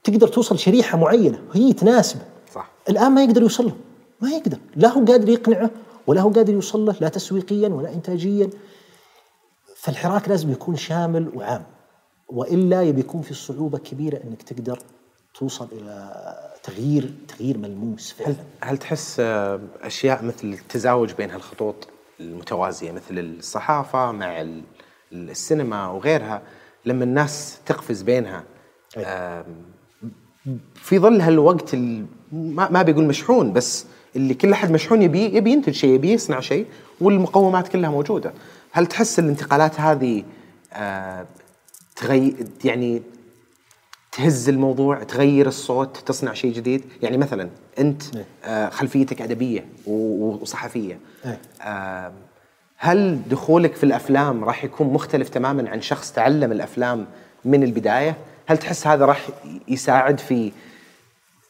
تقدر 0.03 0.27
توصل 0.27 0.59
شريحة 0.59 0.97
معينة 0.97 1.41
هي 1.53 1.73
تناسبه. 1.73 2.21
صح. 2.53 2.71
الآن 2.89 3.11
ما 3.11 3.23
يقدر 3.23 3.41
يوصل 3.41 3.65
له 3.65 3.73
ما 4.21 4.29
يقدر. 4.29 4.57
لا 4.75 4.89
هو 4.89 5.05
قادر 5.05 5.29
يقنعه 5.29 5.69
ولا 6.07 6.21
هو 6.21 6.29
قادر 6.29 6.53
يوصل 6.53 6.85
له 6.85 6.95
لا 7.01 7.09
تسويقيا 7.09 7.69
ولا 7.69 7.93
انتاجيا. 7.93 8.49
فالحراك 9.75 10.29
لازم 10.29 10.51
يكون 10.51 10.75
شامل 10.75 11.29
وعام. 11.35 11.63
وإلا 12.29 12.83
يبي 12.83 12.99
يكون 12.99 13.21
في 13.21 13.33
صعوبه 13.33 13.77
كبيرة 13.77 14.19
إنك 14.23 14.41
تقدر 14.41 14.79
توصل 15.33 15.67
إلى 15.71 16.13
تغيير 16.63 17.13
تغيير 17.27 17.57
ملموس 17.57 18.11
فعلا. 18.11 18.29
هل 18.29 18.35
هل 18.61 18.77
تحس 18.77 19.19
آه، 19.19 19.59
أشياء 19.81 20.25
مثل 20.25 20.47
التزاوج 20.47 21.13
بين 21.13 21.31
هالخطوط 21.31 21.87
المتوازية 22.19 22.91
مثل 22.91 23.19
الصحافة 23.19 24.11
مع 24.11 24.45
السينما 25.11 25.87
وغيرها 25.87 26.41
لما 26.85 27.03
الناس 27.03 27.59
تقفز 27.65 28.01
بينها؟ 28.01 28.43
في 30.75 30.99
ظل 30.99 31.21
هالوقت 31.21 31.75
ما 32.31 32.81
بيقول 32.81 33.03
مشحون 33.03 33.53
بس 33.53 33.85
اللي 34.15 34.33
كل 34.33 34.51
أحد 34.51 34.71
مشحون 34.71 35.01
يبي 35.01 35.35
يبي 35.35 35.51
ينتج 35.51 35.73
شيء 35.73 35.89
يبي 35.89 36.11
يصنع 36.11 36.39
شيء 36.39 36.65
والمقومات 37.01 37.67
كلها 37.67 37.89
موجودة. 37.89 38.33
هل 38.71 38.85
تحس 38.85 39.19
الانتقالات 39.19 39.79
هذه 39.79 40.23
آه 40.73 41.25
تغي 41.99 42.35
يعني 42.65 43.01
تهز 44.11 44.49
الموضوع 44.49 45.03
تغير 45.03 45.47
الصوت 45.47 45.97
تصنع 45.97 46.33
شيء 46.33 46.53
جديد. 46.53 46.83
يعني 47.01 47.17
مثلا 47.17 47.49
أنت 47.79 48.15
إيه. 48.15 48.25
آه 48.43 48.69
خلفيتك 48.69 49.21
أدبية 49.21 49.65
وصحفية. 49.87 50.99
إيه. 51.25 51.41
آه 51.61 52.11
هل 52.77 53.21
دخولك 53.29 53.75
في 53.75 53.83
الأفلام 53.83 54.43
راح 54.43 54.63
يكون 54.63 54.87
مختلف 54.87 55.29
تماما 55.29 55.69
عن 55.69 55.81
شخص 55.81 56.11
تعلم 56.11 56.51
الأفلام 56.51 57.07
من 57.45 57.63
البداية؟ 57.63 58.17
هل 58.47 58.57
تحس 58.57 58.87
هذا 58.87 59.05
راح 59.05 59.29
يساعد 59.67 60.19
في 60.19 60.51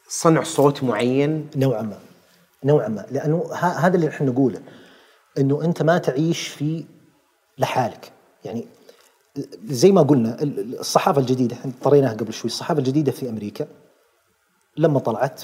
صنع 0.08 0.42
صوت 0.42 0.82
معين؟ 0.84 1.48
نوعا 1.56 1.82
ما. 1.82 1.98
نوعا 2.64 2.88
ما. 2.88 3.06
لأنه 3.10 3.54
هذا 3.54 3.96
اللي 3.96 4.08
إحنا 4.08 4.26
نقوله. 4.26 4.60
إنه 5.38 5.64
أنت 5.64 5.82
ما 5.82 5.98
تعيش 5.98 6.48
في 6.48 6.84
لحالك. 7.58 8.12
يعني 8.44 8.66
زي 9.64 9.92
ما 9.92 10.02
قلنا 10.02 10.42
الصحافة 10.42 11.20
الجديدة 11.20 11.56
طريناها 11.82 12.14
قبل 12.14 12.32
شوي 12.32 12.50
الصحافة 12.50 12.78
الجديدة 12.78 13.12
في 13.12 13.28
أمريكا 13.28 13.66
لما 14.76 14.98
طلعت 14.98 15.42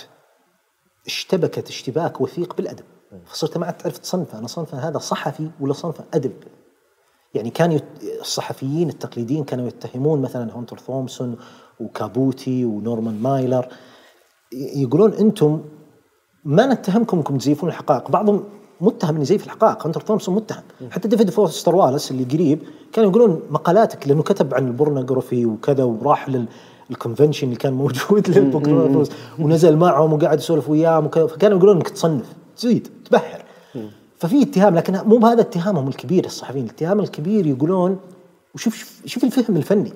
اشتبكت 1.07 1.69
اشتباك 1.69 2.21
وثيق 2.21 2.57
بالأدب. 2.57 2.85
فصرت 3.27 3.59
ما 3.59 3.67
عاد 3.67 3.77
تعرف 3.77 3.99
تصنفه 3.99 4.39
أنا 4.39 4.47
صنفه 4.47 4.89
هذا 4.89 4.99
صحفي 4.99 5.51
ولا 5.61 5.73
صنفه 5.73 6.05
أدب؟ 6.15 6.33
يعني 7.35 7.51
كان 7.51 7.81
الصحفيين 8.21 8.89
التقليديين 8.89 9.45
كانوا 9.45 9.69
يتهمون 9.69 10.23
مثلا 10.23 10.53
هونتر 10.53 10.79
ثومسون 10.79 11.37
وكابوتي 11.81 12.65
ونورمان 12.65 13.23
مايلر 13.23 13.69
يقولون 14.53 15.13
أنتم 15.13 15.65
ما 16.45 16.67
نتهمكم 16.67 17.17
أنكم 17.17 17.39
تزيفون 17.39 17.69
الحقائق. 17.69 18.11
بعضهم 18.11 18.45
متهم 18.81 19.11
انه 19.11 19.21
يزيف 19.21 19.45
الحقائق. 19.45 19.87
هنتر 19.87 20.01
ثومسون 20.01 20.35
متهم. 20.35 20.63
حتى 20.91 21.09
ديفيد 21.09 21.31
فوستر 21.31 21.75
والس 21.75 22.11
اللي 22.11 22.25
قريب 22.25 22.59
كانوا 22.93 23.11
يقولون 23.11 23.43
مقالاتك 23.51 24.09
لأنه 24.09 24.23
كتب 24.23 24.55
عن 24.55 24.67
ال 24.67 24.74
pornography 24.74 25.47
وكذا 25.47 25.85
وراح 25.85 26.29
لل 26.91 27.00
convention 27.00 27.47
اللي 27.47 27.57
كان 27.57 27.73
موجود 27.73 28.29
لل 28.31 28.43
pornography 28.43 29.13
ونزل 29.39 29.77
معهم 29.77 30.13
وقاعد 30.13 30.39
يسولف 30.39 30.69
وياهم 30.69 31.09
فكانوا 31.09 31.59
يقولون 31.59 31.77
إنك 31.77 31.89
تصنف. 31.89 32.27
تزيد. 32.57 32.89
تبحر 33.05 33.45
ففي 34.19 34.43
اتهام 34.43 34.75
لكن 34.75 35.01
مو 35.05 35.17
بهذا 35.17 35.41
اتهامهم 35.41 35.89
الكبير 35.89 36.25
الصحفيين. 36.25 36.65
الاتهام 36.65 37.01
الكبير 37.01 37.47
يقولون 37.47 37.99
وشوف 38.55 39.01
شوف 39.07 39.25
الفهم 39.25 39.57
الفني. 39.57 39.93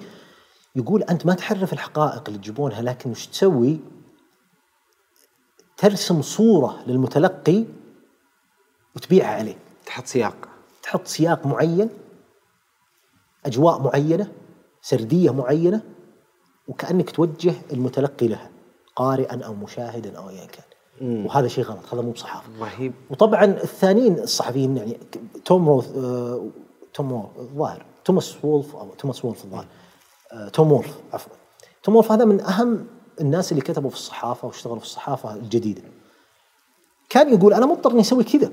يقول 0.76 1.02
أنت 1.02 1.26
ما 1.26 1.34
تحرف 1.34 1.72
الحقائق 1.72 2.22
اللي 2.26 2.38
تجيبونها 2.38 2.82
لكن 2.82 3.10
وش 3.10 3.26
تسوي؟ 3.26 3.78
ترسم 5.76 6.22
صورة 6.22 6.76
للمتلقي 6.86 7.64
وتبيعها 8.96 9.38
عليه. 9.38 9.56
تحط 9.86 10.06
سياق. 10.06 10.48
تحط 10.82 11.06
سياق 11.06 11.46
معين 11.46 11.90
أجواء 13.46 13.80
معينة 13.82 14.32
سردية 14.82 15.30
معينة 15.30 15.82
وكأنك 16.68 17.10
توجه 17.10 17.54
المتلقي 17.72 18.28
لها 18.28 18.50
قارئا 18.96 19.44
أو 19.44 19.54
مشاهدا 19.54 20.18
أو 20.18 20.28
ايا 20.28 20.46
كان. 20.46 20.64
مم. 21.00 21.26
وهذا 21.26 21.48
شيء 21.48 21.64
غلط 21.64 21.94
هذا 21.94 22.02
مو 22.02 22.10
بصحافة. 22.10 22.48
رهيب. 22.60 22.92
وطبعا 23.10 23.44
الثانيين 23.44 24.18
الصحفيين 24.18 24.76
يعني 24.76 24.98
توم 25.44 25.68
روث 25.68 25.96
آه 25.96 26.48
توم 26.94 27.30
الظاهر 27.38 27.84
توماس 28.04 28.44
وولف 28.44 28.76
أو 28.76 28.94
توماس 28.94 29.24
وولف 29.24 29.44
الظاهر. 29.44 29.66
آه 30.32 30.48
توم 30.48 30.72
وولف 30.72 30.94
عفوا. 31.12 31.32
توم 31.82 31.96
وولف 31.96 32.12
هذا 32.12 32.24
من 32.24 32.40
أهم 32.40 32.86
الناس 33.20 33.52
اللي 33.52 33.62
كتبوا 33.62 33.90
في 33.90 33.96
الصحافة 33.96 34.48
واشتغلوا 34.48 34.78
في 34.78 34.84
الصحافة 34.84 35.34
الجديدة. 35.34 35.82
كان 37.08 37.34
يقول 37.34 37.54
أنا 37.54 37.66
مضطر 37.66 37.90
إني 37.90 38.00
أسوي 38.00 38.24
كذا. 38.24 38.52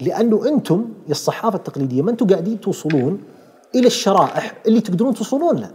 لأنه 0.00 0.48
أنتم 0.48 0.88
يا 1.06 1.10
الصحافة 1.10 1.56
التقليدية 1.56 2.02
ما 2.02 2.10
أنتم 2.10 2.26
قاعدين 2.26 2.60
توصلون 2.60 3.22
إلى 3.74 3.86
الشرائح 3.86 4.54
اللي 4.66 4.80
تقدرون 4.80 5.14
توصلون 5.14 5.56
لها 5.56 5.72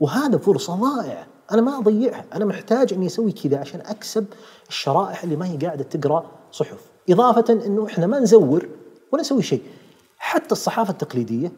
وهذا 0.00 0.38
فرصة 0.38 0.74
ضائعه 0.74 1.26
أنا 1.52 1.62
ما 1.62 1.78
أضيعها. 1.78 2.24
أنا 2.34 2.44
محتاج 2.44 2.92
أني 2.92 3.06
أسوي 3.06 3.32
كذا 3.32 3.58
عشان 3.58 3.80
أكسب 3.80 4.26
الشرائح 4.68 5.22
اللي 5.22 5.36
ما 5.36 5.46
هي 5.46 5.56
قاعدة 5.56 5.84
تقرأ 5.84 6.30
صحف. 6.52 6.78
إضافة 7.10 7.52
إنه 7.66 7.86
إحنا 7.86 8.06
ما 8.06 8.18
نزور 8.18 8.68
ولا 9.12 9.22
نسوي 9.22 9.42
شيء. 9.42 9.62
حتى 10.18 10.52
الصحافة 10.52 10.90
التقليدية 10.90 11.52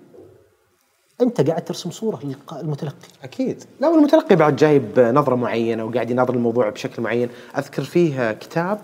أنت 1.20 1.50
قاعد 1.50 1.64
ترسم 1.64 1.90
صورة 1.90 2.20
للمتلقي 2.62 3.08
أكيد. 3.22 3.64
لا 3.80 3.88
والمتلقي 3.88 4.36
بعد 4.36 4.56
جايب 4.56 5.00
نظرة 5.00 5.34
معينة 5.34 5.84
وقاعد 5.84 6.10
يناظر 6.10 6.34
الموضوع 6.34 6.68
بشكل 6.68 7.02
معين. 7.02 7.28
أذكر 7.58 7.82
فيه 7.82 8.32
كتاب 8.32 8.80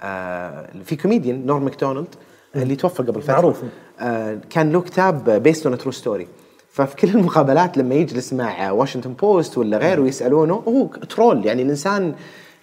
آه 0.00 0.68
في 0.84 0.96
كوميديان 0.96 1.46
نورم 1.46 1.64
ماكدونالد. 1.64 2.14
اللي 2.56 2.76
توفى 2.76 3.02
قبل 3.02 3.22
فترة 3.22 3.32
معروف. 3.32 3.62
آه 4.00 4.38
كان 4.50 4.72
له 4.72 4.80
كتاب 4.80 5.30
Based 5.30 5.66
on 5.66 5.78
True 5.78 5.92
Story 5.92 6.26
ففي 6.70 6.96
كل 6.96 7.08
المقابلات 7.08 7.78
لما 7.78 7.94
يجلس 7.94 8.32
مع 8.32 8.70
واشنطن 8.70 9.12
بوست 9.12 9.58
ولا 9.58 9.76
غيره 9.76 10.02
يسألونه 10.02 10.54
هو 10.54 10.86
troll 10.86 11.46
يعني 11.46 11.62
الإنسان 11.62 12.14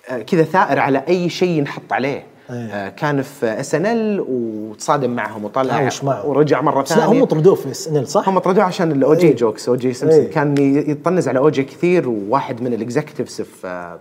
آه 0.09 0.21
كذا 0.21 0.43
ثائر 0.43 0.79
على 0.79 1.03
أي 1.07 1.29
شيء 1.29 1.49
ينحط 1.49 1.93
عليه 1.93 2.25
آه 2.49 2.89
كان 2.89 3.21
في 3.21 3.45
SNL 3.45 4.25
وتصادم 4.29 5.09
معهم 5.09 5.45
وطلع. 5.45 5.89
ورجع 6.25 6.61
مرة 6.61 6.79
لا 6.79 6.85
ثانية 6.85 7.05
هم 7.21 7.25
طردوه 7.25 7.55
في 7.55 7.71
SNL 7.71 8.07
صح؟ 8.07 8.29
هم 8.29 8.39
طردوه 8.39 8.63
عشان 8.63 8.91
ال 8.91 9.13
OJ 9.13 9.27
إيه. 9.27 9.35
jokes 9.35 9.69
OJ 9.69 9.93
Simpson 9.93 10.19
إيه. 10.19 10.31
كان 10.31 10.55
يطنز 10.89 11.27
على 11.27 11.39
أو 11.39 11.49
جي 11.49 11.63
كثير 11.63 12.09
وواحد 12.09 12.61
من 12.61 12.73
ال 12.73 12.80
executives 12.80 13.41
في 13.41 13.97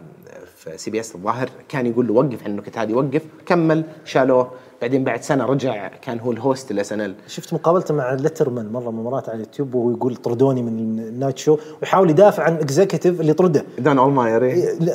في 0.57 0.79
CBS 0.79 1.15
الظاهر 1.15 1.51
كان 1.69 1.87
يقول 1.87 2.07
له 2.07 2.15
وقف 2.15 2.45
عن 2.45 2.51
النكت 2.51 2.79
هذه 2.79 2.95
وقف 2.95 3.23
كمل 3.47 3.85
شالوه 4.05 4.51
بعدين 4.83 5.05
بعد 5.05 5.23
سنة 5.23 5.45
رجع 5.45 5.89
كان 5.89 6.19
هو 6.21 6.33
ال 6.33 6.71
host 6.71 6.93
ال 6.93 7.01
SNL 7.01 7.15
شفت 7.27 7.55
مقابلته 7.55 7.95
مع 7.95 8.13
Letterman 8.13 8.73
مرة 8.73 8.91
من 8.91 8.99
المرات 8.99 9.29
على 9.29 9.35
اليوتيوب 9.37 9.75
وهو 9.75 9.91
يقول 9.91 10.17
طردوني 10.17 10.63
من 10.63 10.79
ال 10.99 11.05
night 11.05 11.39
show 11.39 11.59
ويحاول 11.83 12.11
يدافع 12.11 12.43
عن 12.43 12.55
executive 12.55 13.21
اللي 13.21 13.33
طرده. 13.33 13.65
Don 13.79 13.99
Ohlmeyer. 13.99 14.53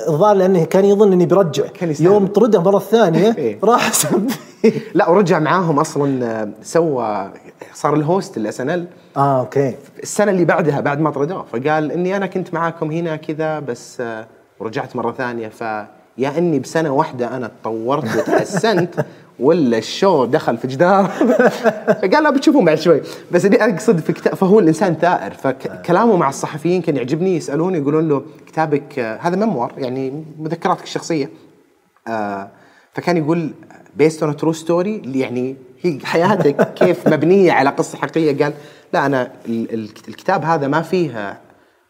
الظاهر 0.07 0.35
لأنه 0.35 0.63
كان 0.65 0.85
يظن 0.85 1.11
إني 1.13 1.25
برجع. 1.25 1.67
كان 1.67 1.89
يستاهل. 1.89 2.07
يوم 2.07 2.27
طرده 2.27 2.61
مرة 2.61 2.79
ثانية 2.79 3.35
إيه. 3.37 3.59
راح 3.63 3.91
لا 4.93 5.09
ورجع 5.09 5.39
معاهم 5.39 5.79
أصلا 5.79 6.25
آه، 6.41 6.49
سوى 6.61 7.31
صار 7.73 7.93
ال 7.95 8.37
host 8.37 8.61
ال 8.61 8.69
SNL 8.69 8.87
آه 9.17 9.39
okay. 9.39 9.75
السنة 10.03 10.31
اللي 10.31 10.45
بعدها 10.45 10.79
بعد 10.79 10.99
ما 10.99 11.09
طردوه 11.09 11.43
فقال 11.53 11.91
إني 11.91 12.17
أنا 12.17 12.25
كنت 12.27 12.53
معاكم 12.53 12.91
هنا 12.91 13.15
كذا 13.15 13.59
بس 13.59 14.01
آه، 14.01 14.27
ورجعت 14.59 14.95
مرة 14.95 15.11
ثانية 15.11 15.47
فيا 15.47 16.37
إني 16.37 16.59
بسنة 16.59 16.91
واحدة 16.93 17.37
أنا 17.37 17.51
تطورت 17.61 18.03
وتحسنت. 18.17 18.95
ولا 19.39 19.77
ال 19.77 19.87
show 19.87 20.25
دخل 20.25 20.57
في 20.57 20.67
جدار؟ 20.67 21.07
فقال 22.01 22.23
لا 22.23 22.29
بتشوفون 22.29 22.65
بعد 22.65 22.77
شوي. 22.77 23.01
بس 23.31 23.45
اللي 23.45 23.57
أقصد 23.57 23.99
في 23.99 24.13
كتاب 24.13 24.33
فهو 24.35 24.59
الإنسان 24.59 24.95
ثائر. 24.95 25.33
فكلامه 25.33 26.15
مع 26.15 26.29
الصحفيين 26.29 26.81
كان 26.81 26.95
يعجبني 26.97 27.35
يسالونه 27.35 27.77
يقولون 27.77 28.09
له 28.09 28.23
كتابك 28.47 28.99
آه، 28.99 29.17
هذا 29.21 29.35
memoir 29.35 29.73
يعني 29.77 30.25
مذكراتك 30.39 30.83
الشخصية. 30.83 31.29
آه، 32.07 32.49
فكان 32.93 33.17
يقول 33.17 33.51
based 33.95 34.23
on 34.23 34.37
true 34.37 34.53
story 34.53 35.01
يعني 35.15 35.55
هي 35.81 35.99
حياتك 36.03 36.73
كيف 36.83 37.07
مبنية 37.07 37.51
على 37.51 37.69
قصة 37.69 37.97
حقيقية. 37.97 38.43
قال 38.43 38.53
لا 38.93 39.05
أنا 39.05 39.31
ال- 39.45 39.73
ال- 39.73 39.89
الكتاب 40.07 40.43
هذا 40.45 40.67
ما 40.67 40.81
فيه 40.81 41.39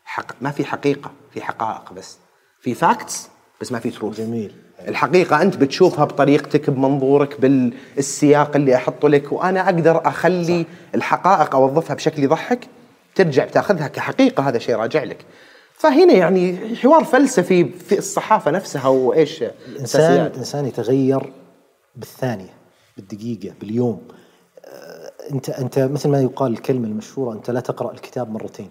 حق 0.05 0.25
ما 0.41 0.51
في 0.51 0.65
حقيقة 0.65 1.11
في 1.33 1.41
حقائق 1.41 1.93
بس. 1.93 2.17
في 2.61 2.73
facts 2.74 3.30
بس 3.61 3.71
ما 3.71 3.79
في 3.79 3.89
truth 3.89 4.17
جميل. 4.21 4.51
الحقيقة 4.88 5.41
أنت 5.41 5.57
بتشوفها 5.57 6.05
بطريقتك 6.05 6.69
بمنظورك 6.69 7.41
بالسياق 7.41 8.55
اللي 8.55 8.75
أحطه 8.75 9.09
لك 9.09 9.31
وأنا 9.31 9.65
أقدر 9.65 10.07
أخلي 10.07 10.65
الحقائق 10.95 11.55
أوظفها 11.55 11.95
بشكل 11.95 12.23
يضحك 12.23 12.67
ترجع 13.15 13.45
بتأخذها 13.45 13.88
كحقيقة 13.88 14.49
هذا 14.49 14.59
شيء 14.59 14.75
راجع 14.75 15.03
لك. 15.03 15.25
فهنا 15.73 16.13
يعني 16.13 16.75
حوار 16.75 17.03
فلسفي 17.03 17.65
في 17.65 17.97
الصحافة 17.97 18.51
نفسها 18.51 18.88
وإيش 18.88 19.43
الإنسان 19.43 20.01
أساسيات. 20.01 20.34
الإنسان 20.34 20.65
يتغير 20.65 21.34
بالثانية 21.95 22.53
بالدقيقة 22.97 23.53
باليوم. 23.59 24.01
آه، 24.65 25.11
أنت 25.31 25.49
أنت 25.49 25.79
مثل 25.79 26.09
ما 26.09 26.21
يقال 26.21 26.53
الكلمة 26.53 26.88
المشهورة 26.88 27.34
أنت 27.34 27.49
لا 27.49 27.59
تقرأ 27.59 27.91
الكتاب 27.91 28.31
مرتين. 28.31 28.69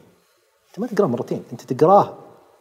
أنت 0.68 0.78
ما 0.78 0.86
تقراه 0.86 1.06
مرتين 1.08 1.42
أنت 1.52 1.72
تقراه 1.72 2.14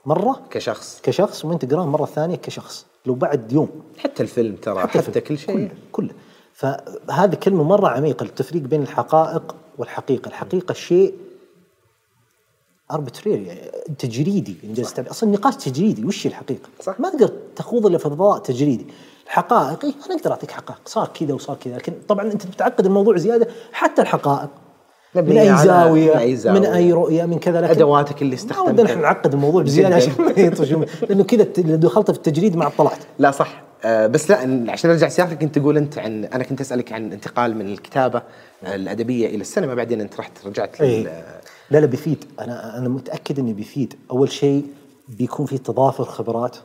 مرة 0.05 0.41
كشخص. 0.49 0.99
كشخص 1.03 1.45
وانت 1.45 1.65
تقراه 1.65 1.85
مرة 1.85 2.05
ثانية 2.05 2.35
كشخص 2.35 2.85
لو 3.05 3.13
بعد 3.13 3.51
يوم. 3.51 3.69
حتى 3.97 4.23
الفيلم 4.23 4.55
ترى 4.55 4.79
حتى, 4.79 4.99
الفيلم. 4.99 5.25
كل 5.27 5.37
شيء. 5.37 5.55
كله 5.55 5.69
كله. 5.91 6.09
فهذه 6.53 7.35
كلمة 7.35 7.63
مرة 7.63 7.87
عميقة 7.87 8.23
التفريق 8.23 8.61
بين 8.61 8.81
الحقائق 8.81 9.55
والحقيقة. 9.77 10.29
الحقيقة 10.29 10.73
شيء 10.73 11.13
اربتريري 12.91 13.45
يعني 13.45 13.71
تجريدي 13.99 14.55
انجاز 14.63 14.87
التعبير. 14.87 15.11
أصلا 15.11 15.29
نقاش 15.29 15.55
تجريدي. 15.55 16.05
وش 16.05 16.25
الحقيقة؟ 16.27 16.69
صح. 16.83 16.99
ما 16.99 17.09
تقدر 17.09 17.33
تخوض 17.55 17.85
إلا 17.85 17.97
في 17.97 18.03
فضاء 18.03 18.39
تجريدي. 18.39 18.85
الحقائق 19.25 19.85
إيه، 19.85 19.93
أنا 20.05 20.15
أقدر 20.15 20.31
أعطيك 20.31 20.51
حقائق. 20.51 20.81
صار 20.85 21.07
كذا 21.07 21.33
وصار 21.33 21.55
كذا 21.55 21.75
لكن 21.77 21.93
طبعا 22.07 22.31
أنت 22.31 22.47
بتعقد 22.47 22.85
الموضوع 22.85 23.17
زيادة 23.17 23.47
حتى 23.71 24.01
الحقائق. 24.01 24.49
من 25.15 25.37
أي 25.37 25.57
زاوية؟ 25.57 26.11
من 26.13 26.17
أي 26.17 26.35
زاوية. 26.35 26.59
من 26.59 26.65
أي 26.65 26.93
رؤية 26.93 27.25
من 27.25 27.39
كذا 27.39 27.61
لكن 27.61 27.71
أدواتك 27.71 28.21
اللي 28.21 28.35
ما 28.35 28.41
استخدمتها. 28.41 28.71
ودنا 28.71 28.89
إحنا 28.89 29.01
نعقد 29.01 29.33
الموضوع 29.33 29.63
بزيادة. 29.63 29.95
عشان 29.95 30.13
ما 30.19 30.85
لأنه 31.09 31.23
كذا 31.23 31.43
دخلت 31.75 32.11
في 32.11 32.17
التجريد 32.17 32.55
ما 32.55 32.65
عاد 32.65 32.73
طلعت 32.77 32.99
لا 33.19 33.31
صح. 33.31 33.63
آه 33.83 34.07
بس 34.07 34.29
لا 34.29 34.71
عشان 34.71 34.89
أرجع 34.89 35.07
سياقك 35.07 35.37
كنت 35.37 35.59
تقول 35.59 35.77
أنت 35.77 35.97
عن 35.97 36.25
أنا 36.25 36.43
كنت 36.43 36.61
أسألك 36.61 36.91
عن 36.91 37.11
انتقال 37.11 37.55
من 37.57 37.65
الكتابة 37.65 38.21
آه، 38.63 38.75
الأدبية 38.75 39.27
إلى 39.27 39.41
السينما 39.41 39.75
بعدين 39.75 40.01
أنت 40.01 40.19
رحت 40.19 40.31
رجعت 40.45 40.81
لل 40.81 40.85
إيه. 40.87 41.23
لا 41.71 41.79
لا 41.79 41.85
بيفيد 41.85 42.25
أنا 42.39 42.77
أنا 42.77 42.89
متأكد 42.89 43.39
انه 43.39 43.53
بيفيد 43.53 43.93
أول 44.11 44.31
شيء 44.31 44.65
بيكون 45.07 45.45
في 45.45 45.57
تضافر 45.57 46.03
خبرات. 46.03 46.55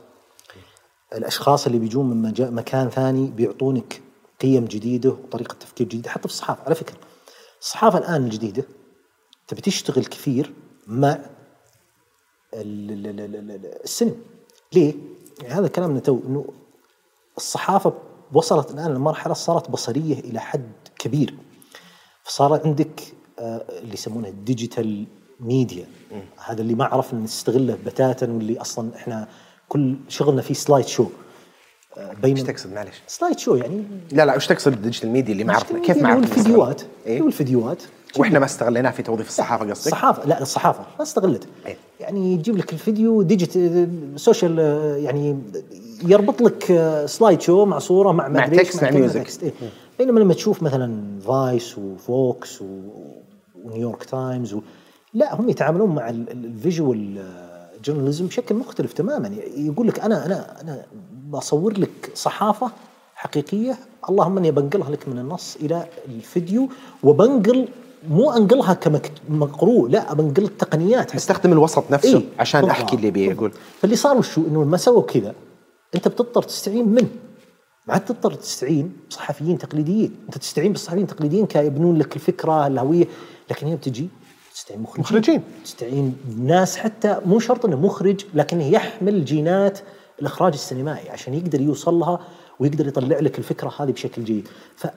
الأشخاص 1.15 1.65
اللي 1.65 1.79
بيجون 1.79 2.05
من 2.05 2.33
مكان 2.39 2.89
ثاني 2.89 3.31
بيعطونك 3.35 4.01
قيم 4.41 4.65
جديدة 4.65 5.09
وطريقة 5.09 5.55
تفكير 5.59 5.87
جديدة 5.87 6.09
حتى 6.09 6.27
في 6.27 6.33
الصحافة 6.33 6.63
على 6.65 6.75
فكرة. 6.75 6.95
الصحافة 7.61 7.97
الآن 7.97 8.23
الجديدة 8.23 8.63
تبي 9.47 9.61
تشتغل 9.61 10.05
كثير 10.05 10.53
مع 10.87 11.11
ال- 12.53 12.91
ال- 12.91 13.07
ال- 13.07 13.35
ال- 13.35 13.51
ال- 13.51 13.83
السينما 13.83 14.15
ليه؟ 14.73 14.93
يعني 15.41 15.53
هذا 15.53 15.67
كلامنا 15.67 15.99
تو 15.99 16.19
إنه 16.27 16.45
الصحافة 17.37 17.93
وصلت 18.33 18.71
الآن 18.71 18.93
لمرحلة 18.93 19.33
صارت 19.33 19.69
بصرية 19.71 20.19
إلى 20.19 20.39
حد 20.39 20.71
كبير. 20.99 21.33
فصار 22.23 22.61
عندك 22.65 23.01
آه، 23.39 23.65
اللي 23.79 23.93
يسمونه 23.93 24.27
ال 24.27 24.37
digital 24.37 25.05
ميديا 25.39 25.87
هذا 26.45 26.61
اللي 26.61 26.75
ما 26.75 26.85
عرفنا 26.85 27.19
نستغله 27.19 27.75
بتاتا 27.85 28.25
واللي 28.27 28.61
أصلا 28.61 28.95
إحنا 28.95 29.27
كل 29.69 29.97
شغلنا 30.07 30.41
فيه 30.41 30.53
slide 30.53 30.85
show 30.85 31.07
آه، 31.97 32.09
إيش 32.09 32.33
بين 32.33 32.43
تقصد 32.47 32.73
معلش؟ 32.73 33.01
slide 33.07 33.39
show 33.39 33.55
يعني 33.55 33.83
لا 34.11 34.25
لا 34.25 34.35
وش 34.35 34.47
تقصد 34.47 34.73
ال 34.73 34.78
digital 34.78 35.09
media 35.09 35.33
اللي 35.33 35.43
ما 35.43 35.53
عرفنا 35.53 35.79
كيف 35.79 35.97
ما 35.97 36.09
عرفنا 36.09 36.23
الفيديوهات 36.25 36.81
إيه؟ 37.05 37.27
الفيديوهات 37.27 37.83
وإحنا 38.17 38.39
ما 38.39 38.45
استغليناه 38.45 38.91
في 38.91 39.03
توظيف 39.03 39.27
الصحافة 39.27 39.61
قصدك؟ 39.71 39.71
الصحافة 39.87 40.25
لا 40.27 40.41
الصحافة 40.41 40.79
ما 40.97 41.03
استغلت 41.03 41.47
إيه. 41.65 41.75
يعني 41.99 42.33
يجيب 42.33 42.57
لك 42.57 42.73
الفيديو 42.73 43.21
digital 43.21 43.53
social 44.15 44.59
آه، 44.59 44.95
يعني 44.95 45.37
يربط 46.05 46.41
لك 46.41 46.71
آه، 46.71 47.05
slide 47.05 47.41
show 47.41 47.65
مع 47.65 47.79
صورة 47.79 48.11
مع 48.11 48.27
مع 48.27 48.47
text، 48.47 48.83
مع 48.83 48.89
كلمة 48.89 48.99
music. 48.99 49.43
إيه. 49.43 49.51
بينما 49.99 50.19
لما 50.19 50.33
تشوف 50.33 50.63
مثلا 50.63 51.19
Vice 51.27 51.77
و 51.77 51.98
Vox 51.98 52.61
و- 52.61 52.65
و 53.63 53.68
New 53.68 53.83
York 53.83 54.03
Times 54.03 54.53
و... 54.53 54.61
لا 55.13 55.35
هم 55.39 55.49
يتعاملون 55.49 55.95
مع 55.95 56.09
ال- 56.09 56.31
ال- 56.31 56.45
ال 56.45 56.55
visual 56.55 57.17
آه، 57.17 57.69
journalism 57.85 58.27
بشكل 58.27 58.55
مختلف 58.55 58.93
تماما 58.93 59.31
يقول 59.57 59.87
لك 59.87 59.99
أنا 59.99 60.25
أنا 60.25 60.61
أنا 60.61 60.83
بصور 61.29 61.79
لك 61.79 62.11
صحافة 62.15 62.71
حقيقية. 63.15 63.77
اللهم 64.09 64.37
إني 64.37 64.51
بنقلها 64.51 64.89
لك 64.89 65.07
من 65.07 65.19
النص 65.19 65.55
إلى 65.55 65.87
الفيديو 66.07 66.69
وبنقل 67.03 67.67
مو 68.09 68.31
أنقلها 68.31 68.73
كمقروء 68.73 69.89
لا 69.89 70.13
بنقل 70.13 70.43
التقنيات. 70.43 71.15
استخدم 71.15 71.51
الوسط 71.51 71.91
نفسه 71.91 72.17
إيه، 72.17 72.25
عشان 72.39 72.61
بالضبط. 72.61 72.79
أحكي 72.79 72.95
اللي 72.95 73.07
ابي 73.07 73.31
أقول 73.31 73.51
فاللي 73.81 73.95
صار 73.95 74.17
وشو؟ 74.17 74.41
إنه 74.41 74.63
لما 74.63 74.77
سووا 74.77 75.01
كذا 75.01 75.35
أنت 75.95 76.07
بتضطر 76.07 76.43
تستعين 76.43 76.89
منه 76.89 77.09
ما 77.87 77.93
عاد 77.93 78.05
تضطر 78.05 78.33
تستعين 78.33 78.93
بصحفيين 79.09 79.57
تقليديين. 79.57 80.15
أنت 80.25 80.37
تستعين 80.37 80.71
بالصحفيين 80.71 81.03
التقليديين 81.03 81.45
كيبنون 81.45 81.97
لك 81.97 82.15
الفكرة 82.15 82.67
الهوية. 82.67 83.07
لكن 83.51 83.67
هي 83.67 83.75
بتجي 83.75 84.09
تستعين 84.53 84.81
مخرجين. 84.81 85.03
مخرجين. 85.03 85.41
تستعين 85.63 86.15
ناس 86.39 86.77
حتى 86.77 87.21
مو 87.25 87.39
شرط 87.39 87.65
إنه 87.65 87.77
مخرج 87.77 88.25
لكنه 88.33 88.67
يحمل 88.67 89.25
جينات 89.25 89.79
الإخراج 90.19 90.53
السينمائي 90.53 91.09
عشان 91.09 91.33
يقدر 91.33 91.61
يوصل 91.61 91.93
لها 91.93 92.19
ويقدر 92.59 92.87
يطلع 92.87 93.19
لك 93.19 93.39
الفكرة 93.39 93.73
هذه 93.79 93.91
بشكل 93.91 94.23
جيد. 94.23 94.47
ف 94.75 94.87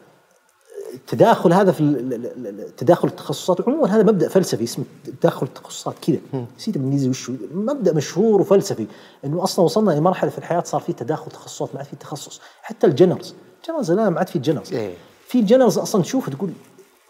التداخل 0.95 1.53
هذا 1.53 1.73
في 1.73 2.73
تداخل 2.77 3.09
التخصصات 3.09 3.69
عموما 3.69 3.97
هذا 3.97 4.03
مبدأ 4.03 4.29
فلسفي 4.29 4.65
اسمه 4.65 4.85
تداخل 5.21 5.47
التخصصات 5.47 5.95
كذا. 6.03 6.19
نسيت 6.57 6.75
بالانجليزي 6.75 7.09
وش. 7.09 7.31
مبدأ 7.55 7.93
مشهور 7.93 8.41
وفلسفي. 8.41 8.87
إنه 9.25 9.43
أصلا 9.43 9.65
وصلنا 9.65 9.91
لمرحله 9.91 10.31
في 10.31 10.39
الحياة 10.39 10.63
صار 10.67 10.81
في 10.81 10.93
تداخل 10.93 11.31
تخصصات 11.31 11.69
ما 11.75 11.79
عاد 11.79 11.89
في 11.89 11.97
تخصص. 11.97 12.41
حتى 12.63 12.87
الجنرز 12.87 13.35
ال 13.63 13.67
genres 13.67 13.91
الآن 13.91 14.13
ما 14.13 14.19
عاد 14.19 14.29
في 14.29 14.39
genres 14.39 14.73
إيه. 14.73 14.95
في 15.29 15.43
genres 15.43 15.79
أصلا 15.79 16.03
تشوفه 16.03 16.33
تقول 16.33 16.51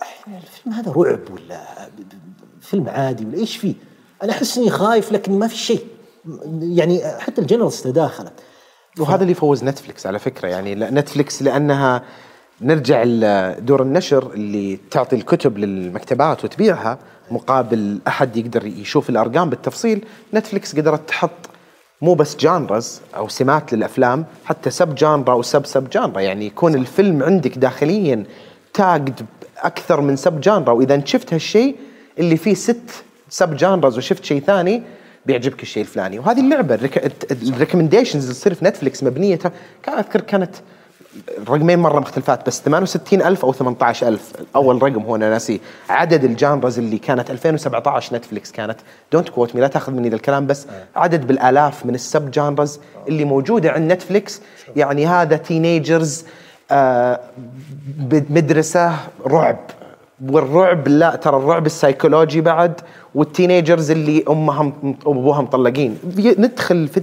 "أحيانا 0.02 0.38
الفيلم 0.38 0.74
هذا 0.74 0.92
رعب 0.92 1.20
ولا 1.30 1.88
فيلم 2.60 2.88
عادي 2.88 3.26
ولا 3.26 3.36
إيش 3.38 3.56
فيه؟ 3.56 3.74
أنا 4.22 4.32
أحس 4.32 4.58
إني 4.58 4.70
خايف 4.70 5.12
لكن 5.12 5.38
ما 5.38 5.46
في 5.46 5.56
شيء. 5.56 5.86
يعني 6.60 7.02
حتى 7.18 7.40
ال 7.40 7.46
genres 7.46 7.80
تداخلت. 7.80 8.32
وهذا 8.98 9.20
اللي 9.22 9.32
يفوز 9.32 9.64
Netflix 9.64 10.06
على 10.06 10.18
فكرة. 10.18 10.48
يعني 10.48 10.74
Netflix 10.74 11.42
لأنها 11.42 12.02
نرجع 12.60 13.02
لدور 13.04 13.82
النشر 13.82 14.32
اللي 14.34 14.78
تعطي 14.90 15.16
الكتب 15.16 15.58
للمكتبات 15.58 16.44
وتبيعها 16.44 16.98
مقابل 17.30 17.98
أحد 18.08 18.36
يقدر 18.36 18.66
يشوف 18.66 19.10
الأرقام. 19.10 19.50
بالتفصيل 19.50 20.04
Netflix 20.34 20.76
قدرت 20.76 21.08
تحط 21.08 21.30
مو 22.02 22.14
بس 22.14 22.36
genres 22.36 23.00
أو 23.16 23.28
سمات 23.28 23.72
للأفلام 23.72 24.26
حتى 24.44 24.70
sub-genre 24.70 25.34
و 25.34 25.66
sub-sub-genre. 25.66 26.20
يعني 26.20 26.46
يكون 26.46 26.74
الفيلم 26.74 27.22
عندك 27.22 27.58
داخليا 27.58 28.24
tagged 28.74 29.26
أكثر 29.58 30.00
من 30.00 30.16
sub-genre. 30.16 30.72
وإذا 30.72 31.04
شفت 31.04 31.34
هالشيء 31.34 31.76
اللي 32.18 32.36
فيه 32.36 32.54
ست 32.54 33.04
sub-genres 33.28 33.98
وشفت 33.98 34.24
شيء 34.24 34.40
ثاني 34.40 34.82
بيعجبك 35.26 35.62
الشيء 35.62 35.82
الفلاني. 35.82 36.18
وهذه 36.18 36.40
اللعبة 36.40 36.78
ال 37.32 37.38
recommendations 37.38 38.22
اللي 38.22 38.34
تصير 38.34 38.54
في 38.54 38.64
Netflix 38.64 39.02
مبنيه 39.04 39.38
كان 39.82 39.98
أذكر 39.98 40.20
كانت 40.20 40.50
رقمين 41.48 41.78
مرة 41.78 42.00
مختلفات 42.00 42.46
بس 42.46 42.58
68000 42.60 43.44
أو 43.44 43.52
18000 43.52 44.32
اول 44.56 44.82
رقم 44.82 45.02
هو 45.02 45.16
أنا 45.16 45.30
ناسيه 45.30 45.58
عدد 45.88 46.24
ال 46.24 46.32
genres 46.32 46.78
اللي 46.78 46.98
كانت 46.98 47.30
2017 47.30 48.16
Netflix 48.16 48.52
كانت. 48.52 48.76
don't 49.12 49.28
quote 49.28 49.54
me 49.54 49.60
لا 49.60 49.68
تأخذ 49.68 49.92
مني 49.92 50.08
ذا 50.08 50.14
الكلام 50.16 50.46
بس 50.46 50.66
عدد 50.96 51.26
بالآلاف 51.26 51.86
من 51.86 51.94
ال 51.94 52.30
sub-genres 52.30 52.80
اللي 53.08 53.24
موجودة 53.24 53.70
عند 53.70 53.92
Netflix 53.92 54.40
يعني 54.76 55.06
هذا 55.06 55.36
teenagers 55.36 56.24
آه 56.70 57.20
مدرسة 58.10 58.96
رعب. 59.26 59.58
والرعب 60.28 60.88
لا 60.88 61.16
ترى 61.16 61.36
الرعب 61.36 61.66
السيكولوجي 61.66 62.40
بعد 62.40 62.80
وال 63.14 63.28
teenagers 63.28 63.90
اللي 63.90 64.24
أمهم 64.28 64.96
وابوها 65.04 65.40
مطلقين 65.40 65.98
ندخل 66.16 66.88
في 66.88 67.02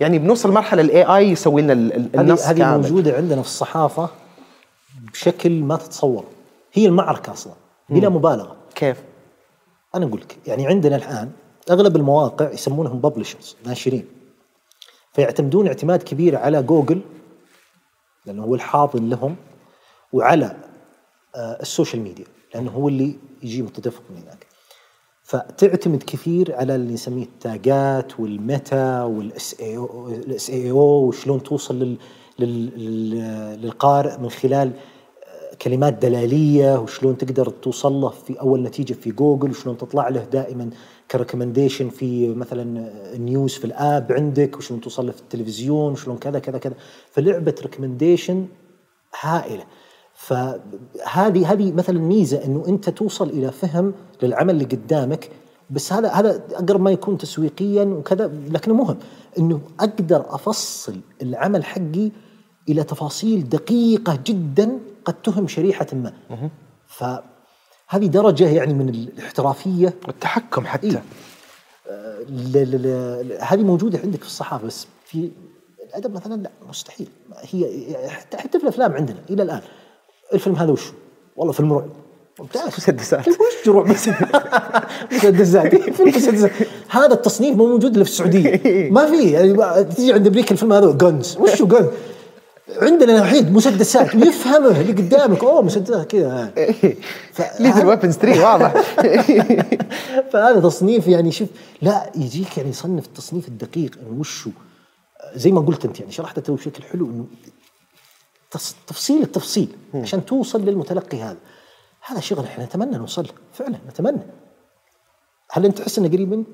يعني 0.00 0.18
بنوصل 0.18 0.52
مرحلة 0.52 0.82
ال 0.82 0.92
A 0.92 1.02
I 1.02 1.30
يسوي 1.30 1.62
لنا 1.62 1.72
النص 1.72 2.46
هذه 2.46 2.58
كامل. 2.58 2.82
موجودة 2.82 3.16
عندنا 3.16 3.42
في 3.42 3.48
الصحافة 3.48 4.08
بشكل 5.12 5.50
ما 5.50 5.76
تتصور. 5.76 6.24
هي 6.72 6.86
المعركة 6.86 7.32
أصلا 7.32 7.52
بلا 7.88 8.08
مبالغة. 8.08 8.56
كيف؟ 8.74 9.02
أنا 9.94 10.06
أقول 10.06 10.20
لك 10.20 10.36
يعني 10.46 10.66
عندنا 10.66 10.96
الآن 10.96 11.30
أغلب 11.70 11.96
المواقع 11.96 12.50
يسمونهم 12.50 12.98
publishers 12.98 13.56
ناشرين. 13.66 14.04
فيعتمدون 15.12 15.66
اعتماد 15.66 16.02
كبير 16.02 16.36
على 16.36 16.62
جوجل 16.62 17.00
لأنه 18.26 18.44
هو 18.44 18.54
الحاضن 18.54 19.08
لهم 19.08 19.36
وعلى 20.12 20.56
آه، 21.36 21.58
ال 21.62 21.68
social 21.68 22.02
media. 22.02 22.24
لأنه 22.54 22.70
هو 22.70 22.88
اللي 22.88 23.16
يجي 23.42 23.62
متدفق 23.62 24.02
من 24.10 24.16
هناك 24.16 24.46
فتعتمد 25.22 26.02
كثير 26.02 26.54
على 26.56 26.74
اللي 26.74 26.92
نسميه 26.94 27.22
ال 27.24 27.43
tag 27.43 28.01
ات 28.01 28.20
وال 28.20 28.47
meta 28.47 29.02
وال 29.02 29.60
SEO 29.60 30.08
ال 30.08 30.50
SEO 30.50 30.78
وشلون 31.08 31.42
توصل 31.42 31.78
لل 31.78 31.98
لل- 32.38 32.70
لل- 32.78 33.62
للقارئ 33.62 34.18
من 34.18 34.30
خلال 34.30 34.72
آه، 35.26 35.54
كلمات 35.62 35.94
دلالية 35.94 36.78
وشلون 36.80 37.18
تقدر 37.18 37.50
توصل 37.50 37.92
له 37.92 38.08
في 38.08 38.40
أول 38.40 38.62
نتيجة 38.62 38.92
في 38.92 39.10
جوجل 39.10 39.50
وشلون 39.50 39.76
تطلع 39.76 40.08
له 40.08 40.24
دائما 40.24 40.70
ك 41.10 41.15
recommendation 41.15 41.88
في 41.88 42.28
مثلا 42.34 42.90
news 43.18 43.54
في 43.54 43.64
ال 43.64 43.76
app 43.76 44.12
عندك 44.12 44.56
وشلون 44.58 44.80
توصل 44.80 45.06
له 45.06 45.12
في 45.12 45.20
التلفزيون 45.20 45.92
وشلون 45.92 46.18
كذا 46.18 46.38
كذا 46.38 46.58
كذا. 46.58 46.74
فلعبة 47.12 47.54
recommendation 47.62 48.46
هائلة. 49.20 49.64
فهذه 50.20 51.52
هذه 51.52 51.72
مثلا 51.72 51.98
ميزة 52.00 52.44
إنه 52.44 52.64
أنت 52.68 52.90
توصل 52.90 53.28
إلى 53.30 53.52
فهم 53.52 53.92
للعمل 54.22 54.50
اللي 54.54 54.64
قدامك 54.64 55.30
بس 55.70 55.92
هذا 55.92 56.08
هذا 56.08 56.42
أقرب 56.52 56.80
ما 56.80 56.90
يكون 56.90 57.18
تسويقيا 57.18 57.84
وكذا 57.84 58.26
لكنه 58.50 58.74
مهم. 58.74 58.96
إنه 59.38 59.60
أقدر 59.80 60.24
أفصل 60.34 61.00
العمل 61.22 61.64
حقي 61.64 62.10
إلى 62.68 62.82
تفاصيل 62.84 63.48
دقيقة 63.48 64.18
جدا 64.26 64.78
قد 65.04 65.14
تهم 65.14 65.46
شريحة 65.48 65.86
ما. 65.92 66.12
فهذه 66.86 68.06
درجة 68.06 68.48
يعني 68.48 68.74
من 68.74 68.88
الاحترافية. 68.88 69.94
والتحكم 70.06 70.66
حتى. 70.66 70.86
إيه. 70.86 71.02
ل- 72.64 73.38
هذه 73.40 73.62
موجودة 73.62 73.98
عندك 73.98 74.20
في 74.20 74.26
الصحافة 74.26 74.66
بس 74.66 74.86
في 75.04 75.30
الأدب 75.88 76.14
مثلا 76.14 76.42
لا 76.42 76.50
مستحيل. 76.68 77.08
هي 77.40 77.86
حتى 78.08 78.36
حتى 78.36 78.58
في 78.58 78.64
الأفلام 78.64 78.92
عندنا 78.92 79.18
إلى 79.30 79.42
الآن. 79.42 79.60
الفيلم 80.34 80.56
هذا 80.56 80.72
وش 80.72 80.92
والله 81.36 81.52
فيلم 81.52 81.72
رعب. 81.72 81.88
ممتاز 82.38 82.66
مسدسات. 82.66 83.28
وش 83.28 83.68
رعب؟ 83.68 83.86
مسدسات 85.12 85.74
فيلم 85.76 86.08
مسدسات 86.08 86.50
هذا 86.88 87.14
التصنيف 87.14 87.56
مو 87.56 87.66
موجود 87.66 87.94
إلا 87.94 88.04
في 88.04 88.10
السعودية. 88.10 88.60
ما 88.94 89.06
في. 89.06 89.30
يعني 89.30 89.84
تيجي 89.84 90.12
عند 90.12 90.26
أمريكا 90.26 90.52
الفيلم 90.52 90.72
هذا 90.72 90.92
guns 90.92 91.36
وش 91.40 91.62
guns 91.62 91.86
عندنا 92.82 93.20
وحيد 93.20 93.52
مسدسات 93.52 94.14
ويفهمه 94.14 94.80
اللي 94.80 94.92
قدامك. 94.92 95.44
أوه 95.44 95.62
مسدسات 95.62 96.10
كذا. 96.10 96.52
Lethal 97.60 97.86
Weapons 97.86 98.16
3 98.16 98.44
واضح. 98.44 98.74
فهذا 100.32 100.60
تصنيف 100.60 101.08
يعني 101.08 101.32
شوف 101.32 101.48
لا 101.82 102.10
يجيك 102.16 102.56
يعني 102.56 102.70
يصنف 102.70 103.06
التصنيف 103.06 103.48
الدقيق. 103.48 103.98
إنه 104.02 104.20
وش 104.20 104.46
هو 104.46 104.52
زي 105.34 105.52
ما 105.52 105.60
قلت 105.60 105.84
أنت 105.84 106.00
يعني 106.00 106.12
شرحت 106.12 106.38
تو 106.40 106.54
بشكل 106.54 106.82
حلو. 106.82 107.06
إنه 107.06 107.24
تفصيل 108.86 109.22
التفصيل 109.22 109.76
عشان 109.94 110.26
توصل 110.26 110.64
للمتلقي 110.64 111.22
هذا. 111.22 111.36
هذا 112.06 112.20
شغل 112.20 112.44
إحنا 112.44 112.64
نتمنى 112.64 112.96
نوصل 112.96 113.22
له 113.22 113.32
فعلا 113.52 113.78
نتمنى. 113.88 114.22
هل 115.52 115.64
أنت 115.64 115.78
تحس 115.78 115.98
إنه 115.98 116.08
قريب؟ 116.08 116.44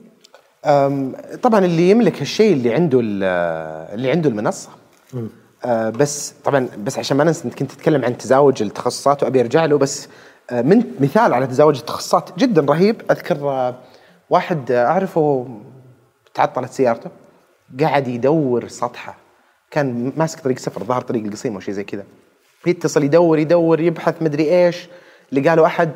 أم، 0.64 1.16
طبعا 1.42 1.64
اللي 1.64 1.90
يملك 1.90 2.20
هالشيء 2.20 2.52
اللي 2.52 2.74
عنده 2.74 3.00
ال- 3.02 3.24
اللي 3.94 4.10
عنده 4.10 4.28
المنصة. 4.30 4.68
آه، 5.64 5.90
بس 5.90 6.34
طبعا 6.44 6.68
بس 6.78 6.98
عشان 6.98 7.16
ما 7.16 7.24
ننسى 7.24 7.44
انت 7.44 7.54
كنت 7.54 7.72
تتكلم 7.72 8.04
عن 8.04 8.18
تزاوج 8.18 8.62
التخصصات 8.62 9.22
وأبي 9.22 9.40
أرجع 9.40 9.64
له 9.64 9.78
بس 9.78 10.08
آه، 10.50 10.62
من 10.62 10.84
مثال 11.00 11.34
على 11.34 11.46
تزاوج 11.46 11.78
التخصصات 11.78 12.38
جدا 12.38 12.62
رهيب. 12.62 13.02
أذكر 13.10 13.48
آه، 13.48 13.74
واحد 14.30 14.70
أعرفه 14.72 15.46
تعطلت 16.34 16.72
سيارته 16.72 17.10
قاعد 17.80 18.08
يدور 18.08 18.68
سطحه. 18.68 19.16
كان 19.76 20.12
ماسك 20.16 20.40
طريق 20.40 20.58
سفر 20.58 20.84
ظهر 20.84 21.00
طريق 21.00 21.24
القصيم 21.24 21.54
أو 21.54 21.60
شيء 21.60 21.74
زي 21.74 21.84
كذا. 21.84 22.04
يتصل 22.66 23.04
يدور 23.04 23.38
يدور 23.38 23.80
يبحث 23.80 24.22
مدري 24.22 24.66
إيش. 24.66 24.88
لقى 25.32 25.56
له 25.56 25.66
أحد 25.66 25.90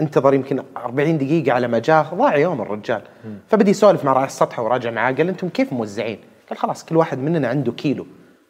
انتظر 0.00 0.34
يمكن 0.34 0.62
40 0.76 1.18
دقيقة 1.18 1.52
على 1.52 1.68
ما 1.68 1.78
جاء 1.78 2.14
ضاع 2.14 2.36
يوم 2.36 2.60
الرجال. 2.60 3.02
فبدي 3.48 3.70
يسولف 3.70 4.04
مع 4.04 4.12
رئيس 4.12 4.30
السطحة 4.30 4.62
وراجع 4.62 4.90
معاه 4.90 5.12
قال 5.12 5.28
أنتم 5.28 5.48
كيف 5.48 5.72
موزعين؟ 5.72 6.18
قال 6.48 6.58
خلاص 6.58 6.84
كل 6.84 6.96
واحد 6.96 7.18
مننا 7.18 7.48
عنده 7.48 7.72
كيلو. 7.72 8.06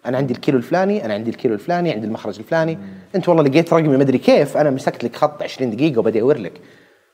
أنا 0.06 0.18
عندي 0.18 0.34
الكيلو 0.34 0.58
الفلاني 0.58 1.04
أنا 1.04 1.14
عندي 1.14 1.30
الكيلو 1.30 1.54
الفلاني 1.54 1.92
عندي 1.92 2.06
المخرج 2.06 2.38
الفلاني. 2.38 2.78
أنت 3.14 3.28
والله 3.28 3.42
لقيت 3.42 3.72
رقمي 3.72 3.96
ما 3.96 4.02
ادري 4.02 4.18
كيف؟ 4.18 4.56
أنا 4.56 4.70
مسكت 4.70 5.04
لك 5.04 5.16
خط 5.16 5.42
20 5.42 5.76
دقيقة 5.76 5.98
وبدي 5.98 6.18
ادور 6.18 6.38
لك. 6.38 6.60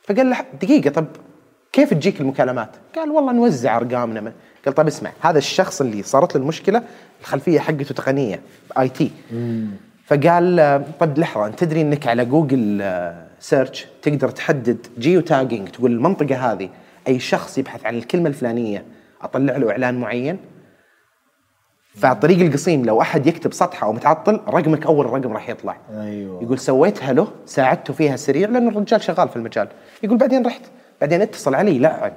فقال 0.03 0.31
له 0.31 0.37
دقيقة 0.63 0.91
طب 0.91 1.07
كيف 1.73 1.95
تجيك 1.95 2.21
المكالمات؟ 2.21 2.71
قال 2.97 3.11
والله 3.11 3.33
نوزع 3.33 3.77
أرقامنا. 3.77 4.21
من. 4.21 4.33
قال 4.69 4.75
طيب 4.75 4.87
اسمع 4.87 5.13
هذا 5.21 5.39
الشخص 5.39 5.81
اللي 5.81 6.03
صارت 6.03 6.35
له 6.37 6.43
المشكلة 6.43 6.83
الخلفية 7.21 7.61
حقته 7.61 7.95
تقنية 7.95 8.41
IT. 8.79 9.11
فقال 10.07 10.61
آه، 10.61 10.85
طيب 11.01 11.19
لحظة 11.19 11.47
أنت 11.47 11.59
تدري 11.59 11.81
إنك 11.81 12.07
على 12.07 12.25
جوجل 12.25 12.79
آه، 12.83 13.27
search 13.41 13.87
تقدر 14.03 14.29
تحدد 14.29 14.87
geo 14.99 15.21
tagging 15.21 15.69
تقول 15.69 15.93
المنطقة 15.93 16.53
هذه 16.53 16.69
أي 17.09 17.21
شخص 17.21 17.59
يبحث 17.59 17.87
عن 17.87 17.95
الكلمة 17.95 18.29
الفلانية 18.29 18.85
أطلع 19.23 19.57
له 19.57 19.71
إعلان 19.71 20.01
معين؟ 20.01 20.39
فطريق 21.95 22.39
القصيم 22.39 22.85
لو 22.85 23.01
أحد 23.01 23.27
يكتب 23.27 23.53
سطحة 23.53 23.87
أو 23.87 23.93
متعطل 23.93 24.41
رقمك 24.49 24.87
أول 24.87 25.07
رقم 25.07 25.33
راح 25.33 25.49
يطلع. 25.49 25.77
أيوة. 25.91 26.43
يقول 26.43 26.59
سويتها 26.59 27.13
له 27.13 27.29
ساعدته 27.47 27.93
فيها 27.95 28.17
سريع 28.17 28.49
لأنه 28.49 28.71
الرجال 28.71 29.03
شغال 29.03 29.29
في 29.29 29.37
المجال. 29.37 29.69
يقول 30.03 30.19
بعدين 30.19 30.47
رحت. 30.47 30.63
بعدين 31.01 31.23
اتصل 31.23 31.55
علي 31.55 31.79
يلعن. 31.79 32.13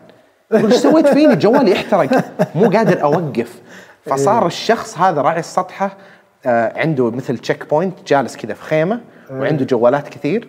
إيش 0.53 0.73
سويت 0.73 1.07
فيني؟ 1.07 1.35
جوالي 1.35 1.73
احترق 1.73 2.23
مو 2.55 2.69
قادر 2.69 3.03
أوقف. 3.03 3.61
فصار 4.05 4.47
الشخص 4.47 4.97
هذا 4.97 5.21
راعي 5.21 5.39
السطحة 5.39 5.97
آه، 6.45 6.79
عنده 6.79 7.11
مثل 7.11 7.37
check 7.37 7.69
point 7.69 7.93
جالس 8.07 8.37
كذا 8.37 8.53
في 8.53 8.63
خيمة 8.63 8.99
وعنده 9.31 9.65
جوالات 9.65 10.09
كثير 10.09 10.47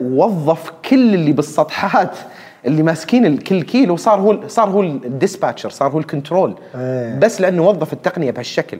ووظف 0.00 0.72
كل 0.90 1.14
اللي 1.14 1.32
بالسطحات 1.32 2.16
اللي 2.66 2.82
ماسكين 2.82 3.36
كل 3.36 3.62
كيلو 3.62 3.96
صار 3.96 4.20
هو 4.20 4.48
صار 4.48 4.68
هو 4.68 4.82
ال 4.82 4.90
dispatcher 4.90 5.70
صار 5.70 5.90
هو 5.90 5.98
ال 5.98 6.05
control 6.05 6.54
إيه. 6.74 7.18
بس 7.18 7.40
لأنه 7.40 7.68
وظف 7.68 7.92
التقنية 7.92 8.30
بهالشكل. 8.30 8.78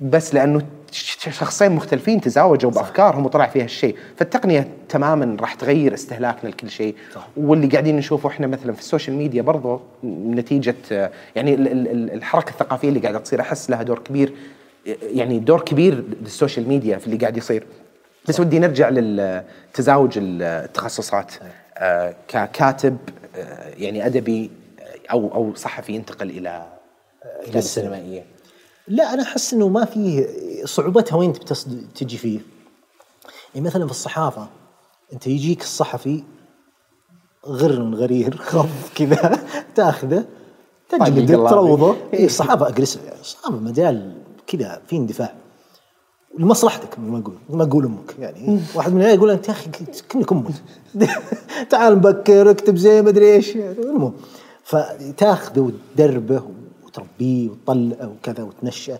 بس 0.00 0.34
لأنه 0.34 0.62
شخصين 1.30 1.72
مختلفين 1.72 2.20
تزاوجوا 2.20 2.70
بأفكارهم 2.70 3.24
وطلع 3.26 3.46
فيها 3.46 3.64
الشيء، 3.64 3.96
فالتقنية 4.16 4.68
تماما 4.88 5.36
راح 5.40 5.54
تغير 5.54 5.94
استهلاكنا 5.94 6.48
لكل 6.48 6.70
شيء. 6.70 6.94
صح. 7.14 7.28
واللي 7.36 7.66
قاعدين 7.66 7.96
نشوفه 7.96 8.28
إحنا 8.28 8.46
مثلا 8.46 8.72
في 8.72 8.80
ال 8.80 8.85
social 8.85 9.16
media 9.16 9.42
برضو 9.42 9.80
نتيجة 10.04 10.74
يعني 11.36 11.54
ال- 11.54 11.68
ال- 11.72 11.88
ال- 11.88 12.12
الحركة 12.12 12.50
الثقافية 12.50 12.88
اللي 12.88 13.00
قاعدة 13.00 13.18
تصير 13.18 13.40
أحس 13.40 13.70
لها 13.70 13.82
دور 13.82 13.98
كبير 13.98 14.32
يعني 15.02 15.38
دور 15.38 15.60
كبير 15.60 16.04
للسوشيال 16.22 16.68
ميديا 16.68 16.98
في 16.98 17.06
اللي 17.06 17.16
قاعد 17.16 17.36
يصير. 17.36 17.66
بس 18.28 18.40
ودي 18.40 18.58
نرجع 18.58 18.88
للتزاوج 18.88 20.18
التخصصات. 20.22 21.32
آه، 21.78 22.14
ككاتب 22.28 22.96
آه، 23.36 23.68
يعني 23.78 24.06
أدبي 24.06 24.50
آه، 24.80 25.12
أو 25.12 25.34
أو 25.34 25.54
صحفي 25.54 25.92
ينتقل 25.92 26.30
إلى 26.30 26.66
إلى 27.48 27.58
السينمائية. 27.58 28.24
لا 28.88 29.14
أنا 29.14 29.22
أحس 29.22 29.54
إنه 29.54 29.68
ما 29.68 29.84
في 29.84 30.26
صعوبتها 30.64 31.16
وين 31.16 31.32
بتصد... 31.32 31.86
تجي 31.94 32.18
فيه. 32.18 32.40
يعني 33.54 33.66
مثلا 33.66 33.84
في 33.84 33.90
الصحافة 33.90 34.48
أنت 35.12 35.26
يجيك 35.26 35.62
الصحفي 35.62 36.24
غر 37.46 37.94
غرير 37.94 38.36
خف 38.50 38.92
كذا 38.94 39.38
تأخذه 39.74 40.24
تجلده 40.88 41.34
الله 41.34 41.50
تروضه. 41.50 41.96
إيه 42.12 42.26
الصحافة 42.26 42.68
اجريسيف 42.68 43.04
يعني 43.04 43.20
الصحافة 43.20 43.56
مجال 43.56 44.12
كذا 44.46 44.82
في 44.86 44.96
اندفاع. 44.96 45.34
لمصلحتك 46.38 46.98
ما 46.98 47.18
أقول 47.18 47.34
ما 47.50 47.64
أقول 47.64 47.84
أمك 47.84 48.14
يعني 48.18 48.60
واحد 48.74 48.92
من 48.92 49.00
العيال 49.00 49.16
يقول 49.16 49.30
أنت 49.30 49.48
يا 49.48 49.52
أخي 49.52 49.70
كنك 50.12 50.32
أمك 50.32 50.46
تعال 51.70 51.96
مبكر 51.96 52.50
اكتب 52.50 52.76
زي 52.76 53.02
ما 53.02 53.08
أدري 53.08 53.32
إيش. 53.34 53.56
يعني 53.56 53.78
المهم 53.78 54.12
فتأخذه 54.64 55.60
وتدربه 55.60 56.42
وتربيه 56.98 57.48
وتطلعه 57.48 58.08
وكذا 58.08 58.42
وتنشأه 58.42 58.98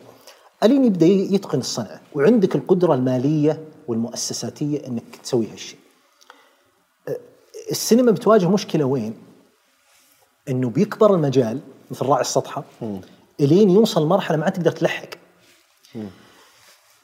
الين 0.62 0.84
يبدأ 0.84 1.06
يتقن 1.06 1.58
الصنعة 1.58 2.00
وعندك 2.14 2.56
القدرة 2.56 2.94
المالية 2.94 3.64
والمؤسساتية 3.88 4.86
إنك 4.86 5.16
تسوي 5.22 5.46
هالشيء. 5.52 5.78
السينما 7.70 8.12
بتواجه 8.12 8.48
مشكلة 8.50 8.84
وين؟ 8.84 9.14
إنه 10.48 10.70
بيكبر 10.70 11.14
المجال 11.14 11.60
مثل 11.90 12.06
راعي 12.06 12.20
السطحة 12.20 12.64
إلين 13.40 13.70
يوصل 13.70 14.06
مرحلة 14.06 14.36
ما 14.36 14.44
عاد 14.44 14.52
تقدر 14.52 14.70
تلحق. 14.70 15.08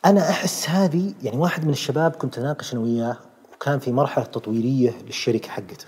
أنا 0.05 0.31
أحس 0.31 0.69
هذه 0.69 1.15
يعني 1.23 1.37
واحد 1.37 1.65
من 1.65 1.73
الشباب 1.73 2.13
كنت 2.13 2.39
أناقش 2.39 2.73
أنا 2.73 2.81
وياه 2.81 3.19
وكان 3.55 3.79
في 3.79 3.93
مرحلة 3.93 4.25
تطويرية 4.25 4.91
للشركة 5.07 5.49
حقته. 5.49 5.87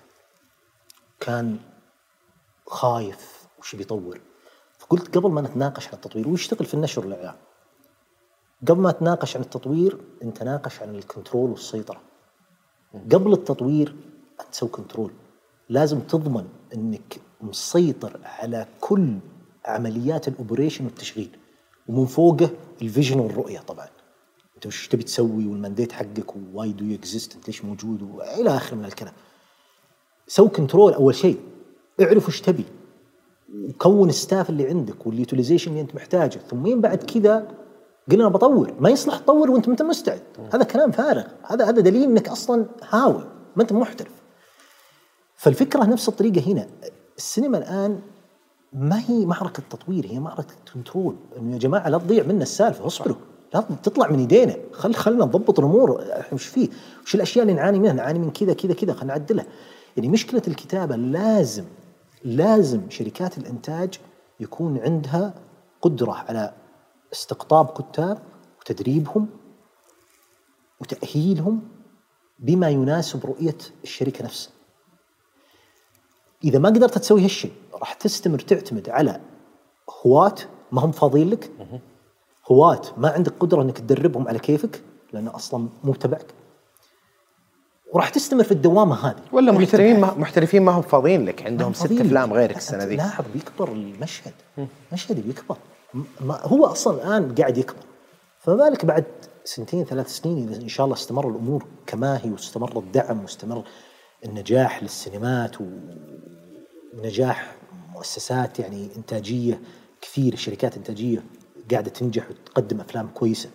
كان 1.21 1.59
خايف 2.67 3.47
وش 3.59 3.77
بيطور. 3.77 4.21
فقلت 4.87 5.19
قبل 5.19 5.31
ما 5.31 5.41
نتناقش 5.41 5.89
عن 5.89 5.95
التطوير 5.95 6.29
ويشتغل 6.29 6.67
في 6.67 6.75
النشر 6.75 7.07
والإعلام. 7.07 7.35
قبل 8.69 8.81
ما 8.81 8.91
تناقش 8.93 9.37
عن 9.37 9.43
التطوير 9.43 9.99
أنت 10.23 10.43
ناقش 10.43 10.83
عن 10.83 10.95
الكنترول 10.95 11.51
والسيطرة. 11.51 12.01
قبل 13.13 13.33
التطوير 13.33 13.97
تسوي 14.53 14.69
control. 14.69 15.13
لازم 15.69 16.01
تضمن 16.01 16.49
إنك 16.75 17.21
مسيطر 17.41 18.21
على 18.25 18.67
كل 18.81 19.19
عمليات 19.65 20.29
ال 20.29 20.34
operation 20.34 20.85
والتشغيل 20.85 21.37
ومن 21.89 22.07
فوقه 22.07 22.51
ال 22.83 22.88
vision 22.88 23.21
والرؤية 23.21 23.59
طبعا. 23.61 23.89
أنت 24.57 24.67
وش 24.67 24.89
تبي 24.89 25.03
تسوي 25.03 25.47
وال 25.47 25.57
mandate 25.57 25.93
حقك 25.93 26.37
why 26.55 26.73
do 26.73 26.95
you 26.95 27.10
exist 27.10 27.35
أنت 27.35 27.47
ليش 27.47 27.65
موجود 27.65 28.03
وإلى 28.03 28.57
اخره 28.57 28.77
من 28.77 28.85
الكلام. 28.85 29.15
سوي 30.27 30.49
control 30.49 30.93
أول 30.93 31.15
شيء 31.15 31.41
اعرف 32.01 32.29
وش 32.29 32.41
تبي 32.41 32.65
وكون 33.65 34.09
ال 34.09 34.16
staff 34.16 34.51
اللي 34.51 34.69
عندك 34.69 35.07
وال 35.07 35.17
utilization 35.17 35.71
اللي 35.71 35.81
انت 35.81 35.95
محتاجه 35.95 36.41
ثم 36.51 36.81
بعد 36.81 36.99
كذا 36.99 37.49
قلنا 38.11 38.29
بطور. 38.29 38.75
ما 38.81 38.91
يصلح 38.91 39.19
تطور 39.19 39.51
وانت 39.51 39.67
ما 39.69 39.73
انت 39.73 39.83
مستعد. 39.83 40.23
هذا 40.55 40.65
كلام 40.65 40.91
فارغ. 40.91 41.25
هذا 41.43 41.65
هذا 41.65 41.81
دليل 41.81 42.03
إنك 42.03 42.29
أصلا 42.29 42.67
هاوي. 42.91 43.25
ما 43.57 43.63
أنت 43.63 43.73
محترف. 43.73 44.13
فالفكرة 45.37 45.85
نفس 45.85 46.09
الطريقة 46.09 46.53
هنا. 46.53 46.67
السينما 47.17 47.59
الآن 47.59 48.01
ما 48.73 49.03
هي 49.09 49.27
معركة 49.27 49.63
تطوير 49.71 50.07
هي 50.07 50.19
معركة 50.19 50.55
كنترول 50.75 51.17
إنه 51.39 51.53
يا 51.53 51.59
جماعة 51.59 51.89
لا 51.89 51.99
تضيع 51.99 52.25
منا 52.25 52.43
السالفة. 52.43 52.87
اصبروا. 52.87 53.17
لا 53.55 53.65
تطلع 53.83 54.11
من 54.11 54.19
ايدينا 54.19 54.57
خل 54.73 54.95
خلنا 54.95 55.25
نضبط 55.25 55.59
الأمور. 55.59 56.05
وش 56.33 56.47
فيه؟ 56.47 56.69
وش 57.05 57.15
الأشياء 57.15 57.43
اللي 57.43 57.55
نعاني 57.55 57.79
منها؟ 57.79 57.93
نعاني 57.93 58.19
من 58.19 58.31
كذا 58.31 58.53
كذا 58.53 58.75
كذا. 58.75 58.93
خلينا 58.93 59.15
نعدلها. 59.15 59.47
يعني 59.97 60.09
مشكلة 60.09 60.43
الكتابة 60.49 60.97
لازم 60.97 61.65
لازم 62.27 62.91
شركات 62.91 63.39
الإنتاج 63.39 64.01
يكون 64.41 64.79
عندها 64.79 65.35
قدرة 65.83 66.13
على 66.13 66.55
استقطاب 67.13 67.67
كتاب 67.67 68.23
وتدريبهم 68.61 69.29
وتأهيلهم 70.81 71.69
بما 72.39 72.69
يناسب 72.69 73.27
رؤية 73.27 73.57
الشركة 73.85 74.25
نفسها. 74.25 74.53
إذا 76.45 76.59
ما 76.59 76.69
قدرت 76.69 76.99
تسوي 76.99 77.25
هالشيء 77.25 77.53
راح 77.75 77.93
تستمر 77.93 78.39
تعتمد 78.39 78.89
على 78.89 79.21
هواة 80.07 80.37
ما 80.73 80.85
هم 80.85 80.93
فاضيين 80.93 81.31
لك 81.31 81.51
هواة 82.51 82.83
ما 82.97 83.09
عندك 83.11 83.33
قدرة 83.41 83.63
إنك 83.63 83.79
تدربهم 83.79 84.29
على 84.29 84.39
كيفك 84.39 84.83
لأنه 85.13 85.37
أصلا 85.37 85.69
مو 85.85 85.95
تبعك 85.95 86.35
وراح 87.97 88.09
تستمر 88.09 88.45
في 88.45 88.53
الدوامة 88.53 89.07
هذه 89.07 89.23
ولا 89.33 89.53
محترفين. 89.53 90.01
ما 90.01 90.15
محترفين 90.15 90.63
ما 90.63 90.73
هم 90.73 90.83
فاضيين 90.83 91.25
لك 91.25 91.47
عندهم 91.47 91.73
ست. 91.73 91.93
أفلام 91.93 92.33
غيرك 92.33 92.57
السنة 92.57 92.85
ذي 92.85 92.97
لاحظ 92.97 93.25
بيكبر 93.35 93.73
المشهد 93.73 94.33
المشهد 94.91 95.27
بيكبر 95.27 95.57
ما 96.21 96.41
هو 96.43 96.67
أصلا 96.67 96.95
الآن 96.95 97.35
قاعد 97.35 97.59
يكبر 97.59 97.83
فما 98.41 98.55
بالك 98.57 98.85
بعد 98.85 99.05
سنتين 99.45 99.85
ثلاث 99.85 100.09
سنين 100.09 100.49
إذا 100.49 100.63
إن 100.63 100.69
شاء 100.69 100.85
الله 100.85 100.97
استمر 100.97 101.29
الأمور 101.29 101.67
كما 101.87 102.21
هي 102.25 102.31
واستمر 102.31 102.79
الدعم 102.79 103.23
واستمر 103.23 103.65
النجاح 104.25 104.83
للسينمات 104.83 105.57
ونجاح 106.95 107.57
مؤسسات 107.95 108.59
يعني 108.59 108.89
إنتاجية 108.97 109.61
كثير 110.01 110.37
شركات 110.37 110.77
إنتاجية 110.77 111.25
قاعدة 111.71 111.91
تنجح 111.91 112.31
وتقدم 112.31 112.81
أفلام 112.81 113.09
كويسة 113.15 113.51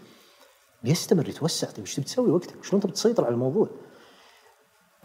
بيستمر 0.84 1.30
يتوسع 1.30 1.68
طيب 1.68 1.80
إيش 1.80 1.96
تبي 1.96 2.06
تسوي 2.06 2.32
وقتك؟ 2.32 2.64
شلون 2.64 2.82
تبي 2.82 2.92
تسيطر 2.92 3.26
على 3.26 3.34
الموضوع؟ 3.34 3.70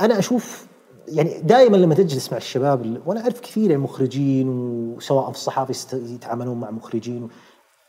أنا 0.00 0.18
أشوف 0.18 0.66
يعني 1.08 1.40
دائما 1.40 1.76
لما 1.76 1.94
تجلس 1.94 2.32
مع 2.32 2.38
الشباب 2.38 2.82
ال- 2.82 3.02
وأنا 3.06 3.20
أعرف 3.20 3.40
كثير 3.40 3.70
يعني 3.70 3.82
مخرجين 3.82 4.48
وسواء 4.48 5.30
في 5.30 5.36
الصحافة 5.36 5.96
يتعاملون 5.96 6.60
مع 6.60 6.70
مخرجين 6.70 7.28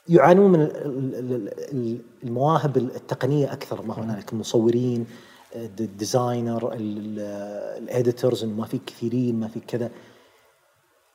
يعانون 0.10 0.52
من 0.52 0.62
ال- 0.62 0.76
ال- 1.16 1.50
ال- 1.72 2.02
المواهب 2.24 2.78
التقنية 2.78 3.54
أكثر. 3.54 3.82
ما 3.82 3.94
هنالك 4.00 4.34
المصورين 4.34 5.06
ال 5.56 5.64
d- 5.64 5.82
ال 5.82 5.92
designer 5.92 6.74
ال- 6.74 7.20
ال 7.84 7.91
editors 7.91 8.44
ما 8.46 8.66
في 8.66 8.78
كثيرين 8.88 9.40
ما 9.40 9.48
في 9.48 9.60
كذا. 9.60 9.90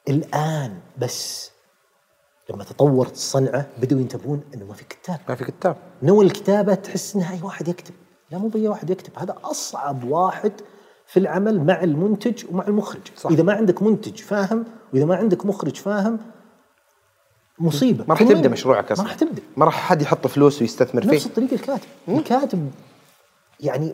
الآن 0.09 0.78
بس 0.98 1.51
لما 2.51 2.64
تطورت 2.64 3.12
الصنعة 3.12 3.66
بدوا 3.82 4.01
ينتبهون 4.01 4.40
إنه 4.55 4.64
ما 4.64 4.74
في 4.74 4.85
كتاب. 4.85 5.20
ما 5.28 5.35
في 5.35 5.44
كتاب. 5.44 5.77
نوع 6.02 6.23
الكتابة 6.24 6.74
تحس 6.74 7.16
انها 7.16 7.35
اي 7.36 7.43
واحد 7.43 7.69
يكتب. 7.69 7.94
لا 8.31 8.39
مو 8.39 8.48
بأي 8.48 8.69
واحد 8.69 8.90
يكتب. 8.90 9.12
هذا 9.19 9.36
أصعب 9.44 10.05
واحد 10.05 10.52
في 11.12 11.18
العمل 11.18 11.60
مع 11.64 11.82
المنتج 11.82 12.44
ومع 12.51 12.66
المخرج. 12.68 13.01
صح. 13.16 13.30
إذا 13.30 13.43
ما 13.43 13.52
عندك 13.52 13.82
منتج 13.82 14.16
فاهم 14.16 14.64
وإذا 14.93 15.05
ما 15.05 15.16
عندك 15.16 15.47
مخرج 15.47 15.76
فاهم 15.76 16.18
مصيبة. 17.59 18.05
ما 18.09 18.14
راح 18.14 18.22
تبدأ؟ 18.22 18.48
مشروعك 18.48 18.84
ما 18.84 18.93
أصلا. 18.93 19.06
راح 19.06 19.14
تبدأ. 19.14 19.43
ما 19.56 19.64
راح 19.64 19.74
حد 19.74 20.02
يحط 20.02 20.26
فلوس 20.26 20.60
ويستثمر 20.62 21.06
نفس 21.06 21.22
فيه. 21.22 21.26
الطريقة 21.26 21.55
الكاتب. 21.55 21.89
الكاتب 22.09 22.70
يعني 23.60 23.93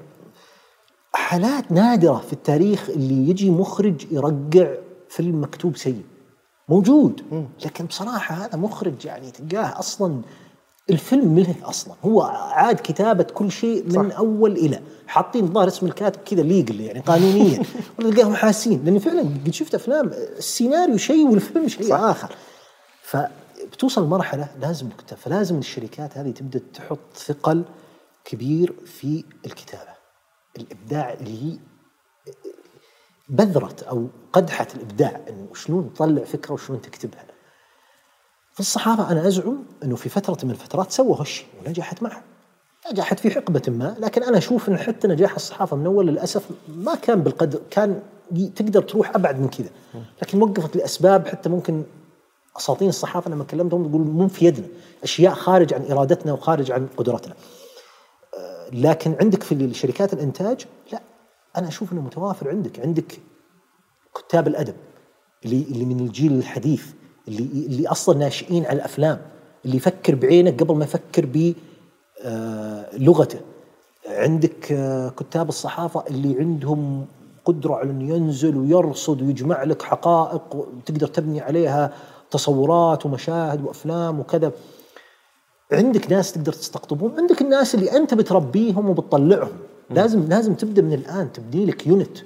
حالات 1.13 1.73
نادرة 1.73 2.19
في 2.19 2.33
التاريخ 2.33 2.91
اللي 2.91 3.31
يجي 3.31 3.51
مخرج 3.51 4.13
يرقع 4.13 4.75
فيلم 5.09 5.43
مكتوب 5.43 5.77
سيء. 5.77 6.03
موجود. 6.69 7.47
لكن 7.65 7.85
بصراحة 7.87 8.35
هذا 8.35 8.57
مخرج 8.57 9.05
يعني 9.05 9.31
تلقاه 9.31 9.79
أصلا 9.79 10.21
الفيلم 10.91 11.35
منه 11.35 11.55
أصلا. 11.63 11.95
هو 12.05 12.23
عاد 12.23 12.77
كتابة 12.81 13.25
كل 13.25 13.53
شيء 13.53 13.85
من 13.85 14.11
صح. 14.11 14.17
أول 14.17 14.53
إلى. 14.53 14.81
حاطين 15.07 15.53
ظاهر 15.53 15.69
اسم 15.69 15.87
الكاتب 15.87 16.21
كذا 16.21 16.43
ليجل 16.43 16.81
يعني 16.81 17.01
قانونيا. 17.01 17.63
ولا 17.99 18.11
تلقاهم 18.11 18.35
حاسين. 18.35 18.85
لأن 18.85 18.99
فعلا 18.99 19.21
قد 19.21 19.51
شفت 19.51 19.75
أفلام 19.75 20.09
السيناريو 20.09 20.97
شيء 20.97 21.29
والفيلم 21.29 21.69
شيء 21.69 21.89
صح. 21.89 22.01
آخر. 22.01 22.35
فبتوصل 23.03 24.07
مرحلة 24.07 24.49
لازم 24.61 24.89
كتاب 24.99 25.19
فلازم 25.19 25.59
الشركات 25.59 26.19
هذه 26.19 26.31
تبدأ 26.31 26.61
تحط 26.75 26.99
ثقل 27.17 27.65
كبير 28.25 28.75
في 28.87 29.25
الكتابة. 29.47 29.99
الإبداع 30.59 31.13
اللي 31.13 31.43
هي 31.43 31.59
بذرة 33.29 33.77
أو 33.91 34.07
قدحة 34.33 34.67
الإبداع. 34.77 35.21
إنه 35.29 35.49
شلون 35.55 35.93
تطلع 35.95 36.25
فكرة 36.25 36.55
وشلون 36.55 36.81
تكتبها. 36.81 37.28
في 38.59 38.63
الصحافة 38.63 39.13
أنا 39.13 39.27
أزعم 39.27 39.65
أنه 39.85 39.97
في 39.97 40.09
فترة 40.09 40.39
من 40.45 40.51
الفترات 40.51 40.93
سووا 40.93 41.17
هالشيء 41.21 41.47
ونجحت 41.67 42.03
معه. 42.03 42.23
نجحت 42.93 43.21
في 43.21 43.31
حقبة 43.31 43.63
ما 43.69 43.97
لكن 43.99 44.23
أنا 44.23 44.39
أشوف 44.39 44.69
أن 44.69 44.79
حتى 44.79 45.09
نجاح 45.09 45.35
الصحافة 45.35 45.77
من 45.77 45.87
أول 45.87 46.07
للأسف 46.07 46.51
ما 46.69 46.95
كان 46.95 47.23
بالقدر 47.23 47.61
كان 47.71 48.03
تقدر 48.57 48.83
تروح 48.83 49.15
أبعد 49.15 49.41
من 49.41 49.49
كذا. 49.49 49.69
لكن 50.23 50.43
وقفت 50.43 50.77
لأسباب 50.77 51.29
حتى 51.29 51.49
ممكن 51.49 51.85
اساطين 52.57 52.89
الصحافة 52.89 53.31
لما 53.31 53.45
كلمتهم 53.45 53.89
يقول 53.89 54.01
مو 54.01 54.29
في 54.29 54.45
يدنا. 54.45 54.67
أشياء 55.03 55.35
خارج 55.35 55.75
عن 55.75 55.85
إرادتنا 55.91 56.33
وخارج 56.33 56.73
عن 56.73 56.89
قدرتنا. 56.97 57.35
آه، 58.39 58.71
لكن 58.73 59.17
عندك 59.21 59.43
في 59.43 59.75
شركات 59.75 60.13
الإنتاج؟ 60.13 60.67
لا. 60.93 61.03
أنا 61.57 61.69
أشوف 61.69 61.93
أنه 61.93 62.01
متوافر 62.01 62.49
عندك. 62.49 62.81
عندك 62.81 63.21
كتاب 64.15 64.49
اللي 64.49 65.63
اللي 65.63 65.85
من 65.85 66.01
الجيل 66.01 66.33
الحديث. 66.33 66.87
اللي 67.29 67.67
اللي 67.67 67.89
أصلا 67.89 68.19
ناشئين 68.19 68.67
على 68.67 68.77
الأفلام 68.77 69.19
اللي 69.65 69.77
يفكر 69.77 70.15
بعينك 70.15 70.63
قبل 70.63 70.75
ما 70.75 70.85
يفكر 70.85 71.55
بلغته 72.25 73.39
عندك 74.07 74.73
آه، 74.73 75.09
كتاب 75.09 75.49
الصحافة 75.49 76.05
اللي 76.11 76.39
عندهم 76.39 77.07
قدرة 77.45 77.75
على 77.75 77.91
انه 77.91 78.15
ينزل 78.15 78.57
ويرصد 78.57 79.23
ويجمع 79.23 79.63
لك 79.65 79.83
حقائق 79.83 80.55
وتقدر 80.57 81.07
تبني 81.07 81.41
عليها 81.41 81.93
تصورات 82.31 83.07
ومشاهد 83.07 83.65
وأفلام 83.65 84.21
وكذا. 84.21 84.53
عندك 85.73 86.13
ناس 86.13 86.33
تقدر 86.33 86.53
تستقطبهم 86.53 87.15
عندك 87.19 87.43
الناس 87.43 87.75
اللي 87.75 87.97
أنت 87.97 88.15
بتربيهم 88.15 88.91
وبتطلعهم. 88.91 89.53
لازم 89.91 90.29
لازم 90.29 90.55
تبدأ 90.55 90.83
من 90.83 90.93
الآن 90.93 91.33
تبني 91.33 91.67
لك 91.67 91.87
unit 91.87 92.19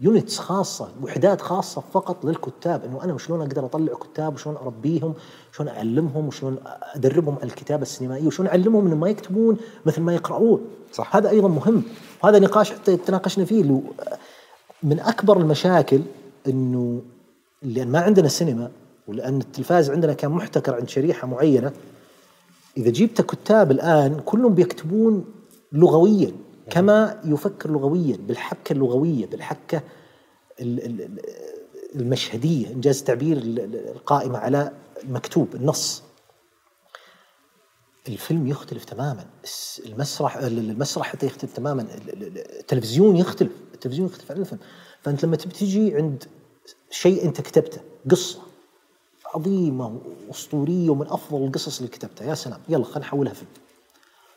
units 0.00 0.38
خاصة 0.38 0.88
وحدات 1.02 1.40
خاصة 1.40 1.82
فقط 1.92 2.24
للكتاب 2.24 2.84
إنه 2.84 3.04
أنا 3.04 3.18
شلون 3.18 3.40
أقدر 3.40 3.64
أطلع 3.64 3.94
كتاب 3.94 4.34
وشلون 4.34 4.56
أربيهم 4.56 5.14
شلون 5.52 5.68
أعلمهم 5.68 6.28
وشلون 6.28 6.56
أدربهم 6.94 7.34
على 7.34 7.44
الكتابة 7.44 7.82
السينمائية 7.82 8.26
وشلون 8.26 8.48
أعلمهم 8.48 8.86
انه 8.86 8.96
ما 8.96 9.08
يكتبون 9.08 9.56
مثل 9.86 10.00
ما 10.00 10.14
يقرؤون. 10.14 10.60
صح. 10.92 11.16
هذا 11.16 11.30
أيضا 11.30 11.48
مهم. 11.48 11.82
هذا 12.24 12.38
نقاش 12.38 12.72
حتى 12.72 12.96
تناقشنا 12.96 13.44
فيه. 13.44 13.62
اللي 13.62 13.80
من 14.82 15.00
أكبر 15.00 15.36
المشاكل 15.36 16.00
إنه 16.48 17.02
لأن 17.62 17.88
ما 17.88 18.00
عندنا 18.00 18.28
سينما 18.28 18.70
ولأن 19.08 19.40
التلفاز 19.40 19.90
عندنا 19.90 20.12
كان 20.12 20.30
محتكر 20.30 20.74
عند 20.74 20.88
شريحة 20.88 21.28
معينة 21.28 21.72
إذا 22.76 22.90
جبت 22.90 23.20
كتاب 23.20 23.70
الآن 23.70 24.20
كلهم 24.24 24.54
بيكتبون 24.54 25.24
لغويا. 25.72 26.32
كما 26.70 27.20
يفكر 27.24 27.70
لغويا 27.70 28.16
بالحبكة 28.16 28.72
اللغوية 28.72 29.26
بالحبكة 29.26 29.82
المشهدية 31.94 32.68
إنجاز 32.70 32.98
التعبير 32.98 33.38
القائمة 33.94 34.38
على 34.38 34.72
المكتوب 35.04 35.54
النص. 35.54 36.02
الفيلم 38.08 38.46
يختلف 38.46 38.84
تماما. 38.84 39.26
المسرح 39.86 40.36
المسرح 40.36 41.06
حتى 41.06 41.26
يختلف 41.26 41.52
تماما. 41.52 41.86
التلفزيون 42.60 43.16
يختلف. 43.16 43.52
التلفزيون 43.74 44.08
يختلف 44.08 44.30
عن 44.30 44.40
الفيلم. 44.40 44.60
فأنت 45.02 45.24
لما 45.24 45.36
تجي 45.36 45.94
عند 45.96 46.24
شيء 46.90 47.24
أنت 47.24 47.40
كتبته 47.40 47.80
قصة 48.10 48.38
عظيمة 49.34 50.00
وأسطورية 50.28 50.90
ومن 50.90 51.06
أفضل 51.06 51.44
القصص 51.44 51.78
اللي 51.78 51.90
كتبتها. 51.90 52.26
يا 52.28 52.34
سلام. 52.34 52.60
يلا 52.68 52.84
خلينا 52.84 53.00
نحولها 53.00 53.32
فيلم. 53.32 53.50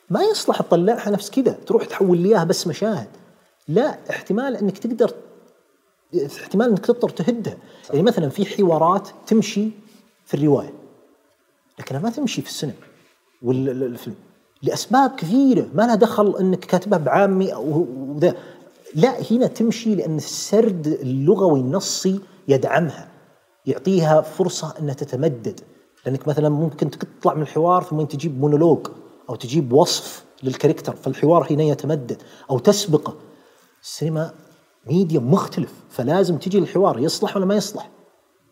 ما 0.09 0.23
يصلح 0.23 0.61
تطلعها 0.61 1.09
نفس 1.09 1.29
كذا 1.29 1.51
تروح 1.51 1.85
تحول 1.85 2.17
لي 2.17 2.29
إياها 2.29 2.43
بس 2.43 2.67
مشاهد. 2.67 3.07
لا 3.67 3.97
احتمال 4.09 4.55
إنك 4.55 4.77
تقدر 4.77 5.11
احتمال 6.25 6.69
إنك 6.69 6.85
تضطر 6.85 7.09
تهدها. 7.09 7.57
يعني 7.89 8.03
مثلا 8.03 8.29
في 8.29 8.45
حوارات 8.45 9.09
تمشي 9.27 9.69
في 10.25 10.33
الرواية 10.33 10.73
لكنها 11.79 12.01
ما 12.01 12.09
تمشي 12.09 12.41
في 12.41 12.47
السينما 12.47 12.75
والفيلم 13.41 14.15
لأسباب 14.63 15.15
كثيرة. 15.15 15.67
ما 15.73 15.83
لها 15.83 15.95
دخل 15.95 16.35
إنك 16.39 16.59
كاتبها 16.59 16.99
بعامي 16.99 17.53
أو 17.53 17.85
ذا 18.19 18.35
لا 18.95 19.31
هنا 19.31 19.47
تمشي 19.47 19.95
لأن 19.95 20.17
السرد 20.17 20.87
اللغوي 20.87 21.59
النصي 21.59 22.19
يدعمها 22.47 23.07
يعطيها 23.65 24.21
فرصة 24.21 24.73
إنها 24.79 24.93
تتمدد. 24.93 25.59
لأنك 26.05 26.27
مثلا 26.27 26.49
ممكن 26.49 26.91
تطلع 26.91 27.33
من 27.33 27.41
الحوار 27.41 27.83
ثم 27.83 28.01
تجيب 28.01 28.39
مونولوج. 28.39 28.87
أو 29.29 29.35
تجيب 29.35 29.73
وصف 29.73 30.23
لل 30.43 30.53
character 30.53 30.95
فالحوار 30.95 31.53
هنا 31.53 31.63
يتمدد. 31.63 32.21
أو 32.49 32.59
تسبقه 32.59 33.15
السينما 33.83 34.33
ميديوم 34.87 35.31
مختلف 35.31 35.73
فلازم 35.89 36.37
تجي 36.37 36.57
الحوار 36.57 36.99
يصلح 36.99 37.37
ولا 37.37 37.45
ما 37.45 37.55
يصلح؟ 37.55 37.89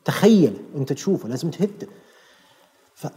تخيل 0.06 0.53
أنت 0.76 0.93
تشوفه 0.93 1.30
لازم 1.30 1.49
تهده 1.49 1.88
ف 2.95 3.07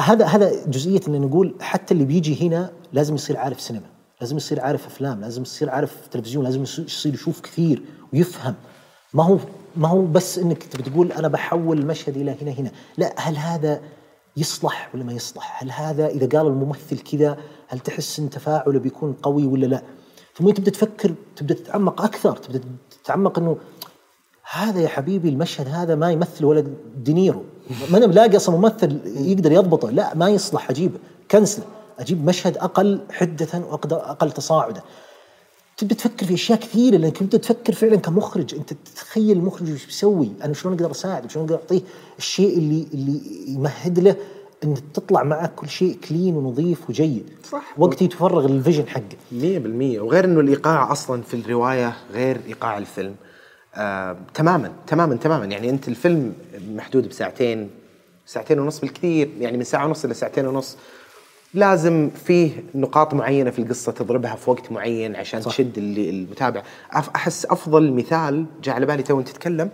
هذا 0.00 0.24
هذا 0.24 0.66
جزئية 0.66 1.00
ان 1.08 1.20
نقول 1.20 1.54
حتى 1.60 1.94
اللي 1.94 2.04
بيجي 2.04 2.48
هنا 2.48 2.72
لازم 2.92 3.14
يصير 3.14 3.36
عارف 3.36 3.60
سينما 3.60 3.86
لازم 4.20 4.36
يصير 4.36 4.60
عارف 4.60 4.86
أفلام 4.86 5.20
لازم 5.20 5.42
يصير 5.42 5.70
عارف 5.70 6.06
تلفزيون 6.06 6.44
لازم 6.44 6.62
يصير 6.62 7.14
يشوف 7.14 7.40
كثير 7.40 7.82
ويفهم. 8.12 8.54
ما 9.14 9.24
هو 9.24 9.38
ما 9.76 9.88
هو 9.88 10.02
بس 10.02 10.38
إنك 10.38 10.62
تقول 10.62 11.12
أنا 11.12 11.28
بحول 11.28 11.78
المشهد 11.78 12.16
إلى 12.16 12.36
هنا 12.42 12.50
هنا. 12.50 12.70
لا 12.98 13.14
هل 13.16 13.36
هذا 13.36 13.80
يصلح 14.36 14.90
ولا 14.94 15.04
ما 15.04 15.12
يصلح؟ 15.12 15.62
هل 15.62 15.70
هذا 15.70 16.06
إذا 16.06 16.38
قال 16.38 16.46
الممثل 16.46 16.98
كذا 16.98 17.38
هل 17.68 17.78
تحس 17.78 18.18
أن 18.18 18.30
تفاعله 18.30 18.78
بيكون 18.78 19.12
قوي 19.12 19.46
ولا 19.46 19.66
لا؟ 19.66 19.82
ثم 20.38 20.50
تبدأ 20.50 20.70
تفكر 20.70 21.14
تبدأ 21.36 21.54
تتعمق 21.54 22.02
أكثر 22.02 22.36
تبدأ 22.36 22.60
تتعمق 23.02 23.38
أنه 23.38 23.56
هذا 24.50 24.80
يا 24.80 24.88
حبيبي 24.88 25.28
المشهد 25.28 25.68
هذا 25.68 25.94
ما 25.94 26.10
يمثل 26.10 26.44
ولا 26.44 26.64
دينيرو. 26.96 27.44
ما 27.90 27.98
أنا 27.98 28.06
ملاقي 28.06 28.36
أصلا 28.36 28.56
ممثل 28.56 29.00
يقدر 29.06 29.52
يضبطه. 29.52 29.90
لا 29.90 30.14
ما 30.14 30.28
يصلح 30.28 30.70
اجيبه 30.70 30.98
كنسلة 31.30 31.64
أجيب 31.98 32.24
مشهد 32.24 32.56
أقل 32.56 33.00
حدة 33.10 33.48
وأقدر 33.54 33.96
أقل 33.96 34.32
تصاعدا 34.32 34.82
تبدا 35.84 35.94
تفكر 35.94 36.26
في 36.26 36.34
أشياء 36.34 36.58
كثيرة 36.58 36.96
لأنك 36.96 37.18
تبدا 37.18 37.38
تفكر 37.38 37.72
فعلا 37.72 37.96
كمخرج. 37.96 38.54
أنت 38.54 38.72
تتخيل 38.72 39.36
المخرج 39.36 39.72
وش 39.72 39.86
بيسوي 39.86 40.32
أنا 40.44 40.54
شلون 40.54 40.74
أقدر 40.74 40.90
اساعد 40.90 41.30
شلون 41.30 41.44
أقدر 41.44 41.56
أعطيه 41.56 41.80
الشيء 42.18 42.58
اللي 42.58 42.86
اللي 42.94 43.20
يمهد 43.48 43.98
له 43.98 44.16
ان 44.64 44.74
تطلع 44.94 45.22
معك 45.22 45.54
كل 45.54 45.68
شيء 45.68 45.98
clean 46.08 46.36
ونظيف 46.36 46.90
وجيد. 46.90 47.30
صح. 47.50 47.74
وقت 47.78 48.02
يتفرغ 48.02 48.46
ال 48.46 48.52
vision 48.52 48.88
حقه. 48.88 49.16
100% 49.32 50.00
وغير 50.00 50.24
إنه 50.24 50.40
الإيقاع 50.40 50.92
أصلا 50.92 51.22
في 51.22 51.34
الرواية 51.34 51.96
غير 52.12 52.40
إيقاع 52.46 52.78
الفيلم. 52.78 53.14
آه، 53.74 54.16
تماما 54.34 54.72
تماما 54.86 55.16
تماما. 55.16 55.44
يعني 55.44 55.70
أنت 55.70 55.88
الفيلم 55.88 56.32
محدود 56.68 57.08
بساعتين 57.08 57.70
ساعتين 58.26 58.58
ونص 58.58 58.80
بالكثير. 58.80 59.30
يعني 59.38 59.56
من 59.56 59.64
ساعة 59.64 59.86
ونص 59.86 60.04
إلى 60.04 60.14
ساعتين 60.14 60.46
ونص. 60.46 60.76
لازم 61.54 62.10
فيه 62.10 62.64
نقاط 62.74 63.14
معينة 63.14 63.50
في 63.50 63.58
القصة 63.58 63.92
تضربها 63.92 64.34
في 64.36 64.50
وقت 64.50 64.72
معين 64.72 65.16
عشان 65.16 65.40
صح. 65.40 65.50
تشد 65.50 65.78
المتابع. 65.78 66.62
أحس 66.96 67.46
أفضل 67.46 67.92
مثال 67.92 68.46
جاء 68.62 68.74
على 68.74 68.86
بالي 68.86 69.02
توك 69.02 69.20
تتكلم. 69.20 69.70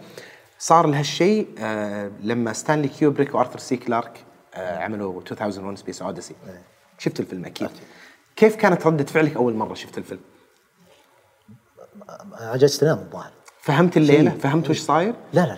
صار 0.59 0.87
لهالشيء 0.87 1.49
آه 1.59 2.11
لما 2.23 2.53
ستانلي 2.53 2.89
كيوبريك 2.89 3.35
وأرثر 3.35 3.59
سي 3.59 3.77
كلارك 3.77 4.25
آه 4.55 4.79
عملوا 4.79 5.21
2001 5.31 5.79
Space 5.79 6.03
Odyssey 6.03 6.35
شفت 6.99 7.21
الفيلم 7.21 7.45
أكيد. 7.45 7.69
كيف 8.37 8.57
كانت 8.57 8.87
ردة 8.87 9.05
فعلك 9.05 9.37
أول 9.37 9.55
مرة 9.55 9.75
شفت 9.75 9.99
الفيلم؟ 9.99 10.21
عجزت 12.41 12.83
انام 12.83 12.99
الظاهر. 12.99 13.31
فهمت 13.61 13.97
اللي؟ 13.97 14.31
فهمت 14.31 14.71
وش 14.71 14.79
صاير؟ 14.81 15.15
لا 15.33 15.41
لا. 15.47 15.57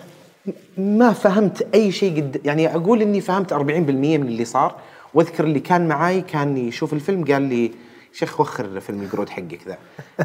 ما 0.77 1.13
فهمت 1.13 1.67
أي 1.75 1.91
شيء 1.91 2.17
قد 2.17 2.41
يعني 2.45 2.75
أقول 2.75 3.01
إني 3.01 3.21
فهمت 3.21 3.53
40% 3.53 3.57
من 3.57 4.27
اللي 4.27 4.45
صار. 4.45 4.75
واذكر 5.13 5.43
اللي 5.43 5.59
كان 5.59 5.87
معاي 5.87 6.21
كان 6.21 6.57
يشوف 6.57 6.93
الفيلم 6.93 7.25
قال 7.25 7.41
لي 7.41 7.71
شيخ 8.13 8.39
وخر 8.39 8.79
فيلم 8.79 9.01
القرود 9.01 9.29
حقك 9.29 9.59
ذا. 9.67 9.77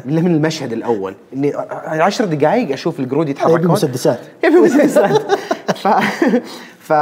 من 0.05 0.27
المشهد 0.27 0.73
الأول. 0.73 1.15
إني 1.33 1.53
عشر 1.85 2.25
دقائق 2.25 2.71
أشوف 2.71 2.99
القرود 2.99 3.29
يتحركون. 3.29 3.59
يبي 3.59 3.67
مسدسات. 3.67 4.19
يبي 4.43 4.55
مسدسات. 4.55 5.31
ف... 5.71 5.87
ف... 6.79 6.93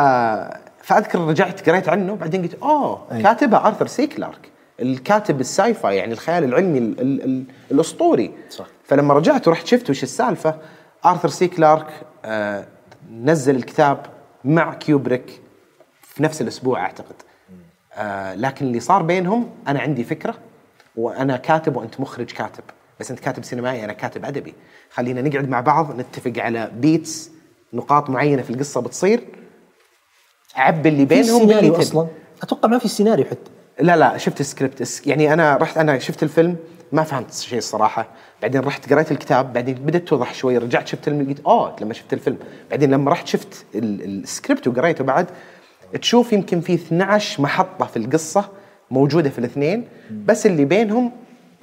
فأذكر 0.83 1.19
رجعت 1.19 1.69
قريت 1.69 1.89
عنه 1.89 2.15
بعدين 2.15 2.41
قلت 2.41 2.53
أوه. 2.61 3.21
كاتبه 3.21 3.57
آرثر 3.57 3.87
سي 3.87 4.07
كلارك 4.07 4.49
الكاتب 4.79 5.39
ال 5.39 5.73
sci-fi 5.73 5.95
يعني 5.95 6.13
الخيال 6.13 6.43
العلمي 6.43 6.79
ال 6.79 7.01
ال 7.01 7.23
ال 7.23 7.43
الأسطوري. 7.71 8.31
صح. 8.49 8.65
فلما 8.83 9.13
رجعت 9.13 9.47
ورحت 9.47 9.67
شفت 9.67 9.89
وش 9.89 10.03
السالفة 10.03 10.55
آرثر 11.05 11.29
سي 11.29 11.47
كلارك 11.47 11.87
آه 12.25 12.65
نزل 13.11 13.55
الكتاب 13.55 14.05
مع 14.45 14.73
كيوبريك 14.73 15.41
في 16.01 16.23
نفس 16.23 16.41
الأسبوع 16.41 16.81
أعتقد. 16.81 17.15
آه 17.97 18.35
لكن 18.35 18.65
اللي 18.65 18.79
صار 18.79 19.01
بينهم 19.01 19.49
أنا 19.67 19.79
عندي 19.79 20.03
فكرة 20.03 20.35
وأنا 20.95 21.37
كاتب 21.37 21.75
وأنت 21.75 21.99
مخرج 21.99 22.31
كاتب. 22.31 22.63
بس 22.99 23.11
أنت 23.11 23.19
كاتب 23.19 23.43
سينمائي 23.43 23.85
أنا 23.85 23.93
كاتب 23.93 24.25
أدبي. 24.25 24.53
خلينا 24.91 25.21
نقعد 25.21 25.49
مع 25.49 25.61
بعض 25.61 25.99
نتفق 25.99 26.33
على 26.37 26.71
beats 26.75 27.31
نقاط 27.73 28.09
معينة 28.09 28.41
في 28.41 28.49
القصة 28.49 28.81
بتصير. 28.81 29.23
عبي 30.55 30.89
اللي 30.89 31.05
بينهم 31.05 31.39
سيناريو 31.39 31.75
أصلا؟ 31.75 32.07
أتوقع 32.41 32.69
ما 32.69 32.77
في 32.77 32.87
سيناريو 32.87 33.25
حتى. 33.25 33.51
لا 33.79 33.97
لا 33.97 34.17
شفت 34.17 34.39
السكريبت 34.39 35.07
يعني 35.07 35.33
أنا 35.33 35.57
رحت 35.57 35.77
أنا 35.77 35.99
شفت 35.99 36.23
الفيلم 36.23 36.55
ما 36.91 37.03
فهمت 37.03 37.33
شيء 37.33 37.57
الصراحة. 37.57 38.07
بعدين 38.41 38.61
رحت 38.61 38.93
قريت 38.93 39.11
الكتاب 39.11 39.53
بعدين 39.53 39.75
بدأت 39.75 40.07
توضح 40.07 40.33
شوي 40.33 40.57
رجعت 40.57 40.87
شفت 40.87 41.07
الفيلم 41.07 41.29
قلت 41.29 41.39
أوه 41.45 41.75
لما 41.81 41.93
شفت 41.93 42.13
الفيلم. 42.13 42.37
بعدين 42.71 42.91
لما 42.91 43.11
رحت 43.11 43.27
شفت 43.27 43.65
السكريبت 43.75 44.67
وقريته 44.67 45.03
بعد 45.03 45.27
تشوف 46.01 46.33
يمكن 46.33 46.61
في 46.61 46.73
12 46.73 47.41
محطة 47.41 47.85
في 47.85 47.97
القصة 47.97 48.45
موجودة 48.91 49.29
في 49.29 49.39
الاثنين 49.39 49.87
بس 50.25 50.45
اللي 50.45 50.65
بينهم 50.65 51.11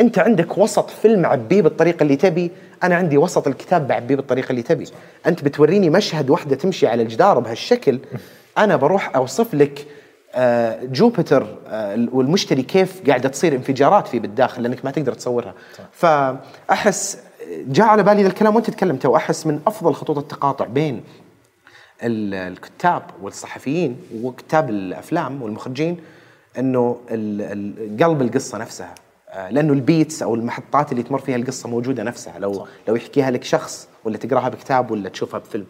أنت 0.01 0.18
عندك 0.18 0.59
وسط 0.59 0.90
فيلم 0.90 1.26
عبيه 1.26 1.62
بالطريقة 1.62 2.02
اللي 2.02 2.16
تبي 2.16 2.51
أنا 2.82 2.94
عندي 2.94 3.18
وسط 3.18 3.46
الكتاب 3.48 3.88
بعبيه 3.88 4.16
بالطريقة 4.16 4.51
اللي 4.51 4.62
تبي. 4.62 4.84
أنت 5.26 5.44
بتوريني 5.44 5.90
مشهد 5.90 6.30
واحدة 6.30 6.56
تمشي 6.56 6.86
على 6.86 7.02
الجدار 7.02 7.38
بهالشكل 7.38 7.98
أنا 8.59 8.76
بروح 8.76 9.16
أوصف 9.16 9.55
لك 9.55 9.86
آه، 10.34 10.84
جوبيتر 10.84 11.46
آه، 11.68 12.09
والمشتري 12.12 12.62
كيف 12.62 13.06
قاعدة 13.06 13.28
تصير 13.28 13.55
انفجارات 13.55 14.09
فيه 14.09 14.20
بالداخل 14.20 14.62
لأنك 14.62 14.84
ما 14.84 14.90
تقدر 14.90 15.12
تصورها. 15.12 15.55
فأحس 15.92 17.18
جاء 17.66 17.86
على 17.86 18.02
بالي 18.02 18.22
ذا 18.22 18.28
الكلام 18.28 18.55
وأنت 18.56 18.70
تكلمته 18.70 19.09
واحس 19.09 19.46
من 19.46 19.60
أفضل 19.66 19.94
خطوط 19.94 20.18
التقاطع 20.18 20.64
بين 20.64 21.01
الكتاب 22.02 23.02
والصحفيين 23.22 23.96
وكتاب 24.22 24.70
الأفلام 24.70 25.42
والمخرجين 25.42 26.00
إنه 26.58 26.96
قلب 28.00 28.22
القصة 28.22 28.58
نفسها. 28.58 28.94
آه، 29.28 29.50
لأنه 29.50 29.72
البيتس 29.72 30.22
أو 30.22 30.34
المحطات 30.34 30.92
اللي 30.92 31.02
تمر 31.02 31.18
فيها 31.18 31.36
القصة 31.36 31.68
موجودة 31.68 32.02
نفسها. 32.02 32.38
لو 32.38 32.52
صح. 32.52 32.66
لو 32.88 32.96
يحكيها 32.96 33.30
لك 33.30 33.44
شخص 33.44 33.88
ولا 34.04 34.16
تقراها 34.16 34.48
بكتاب 34.48 34.90
ولا 34.90 35.08
تشوفها 35.08 35.40
بفيلم. 35.40 35.66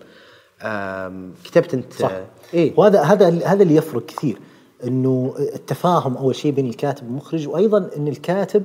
كتبت 1.45 1.75
انت 1.75 1.93
صح. 1.93 2.13
إيه. 2.55 2.73
وهذا 2.77 3.03
هذا 3.03 3.47
هذا 3.47 3.63
اللي 3.63 3.77
يفرق 3.77 4.07
كثير. 4.07 4.39
إنه 4.85 5.35
التفاهم 5.39 6.17
أول 6.17 6.35
شيء 6.35 6.53
بين 6.53 6.67
الكاتب 6.67 7.07
والمخرج 7.07 7.49
وأيضا 7.49 7.91
إن 7.97 8.09
الكاتب 8.09 8.63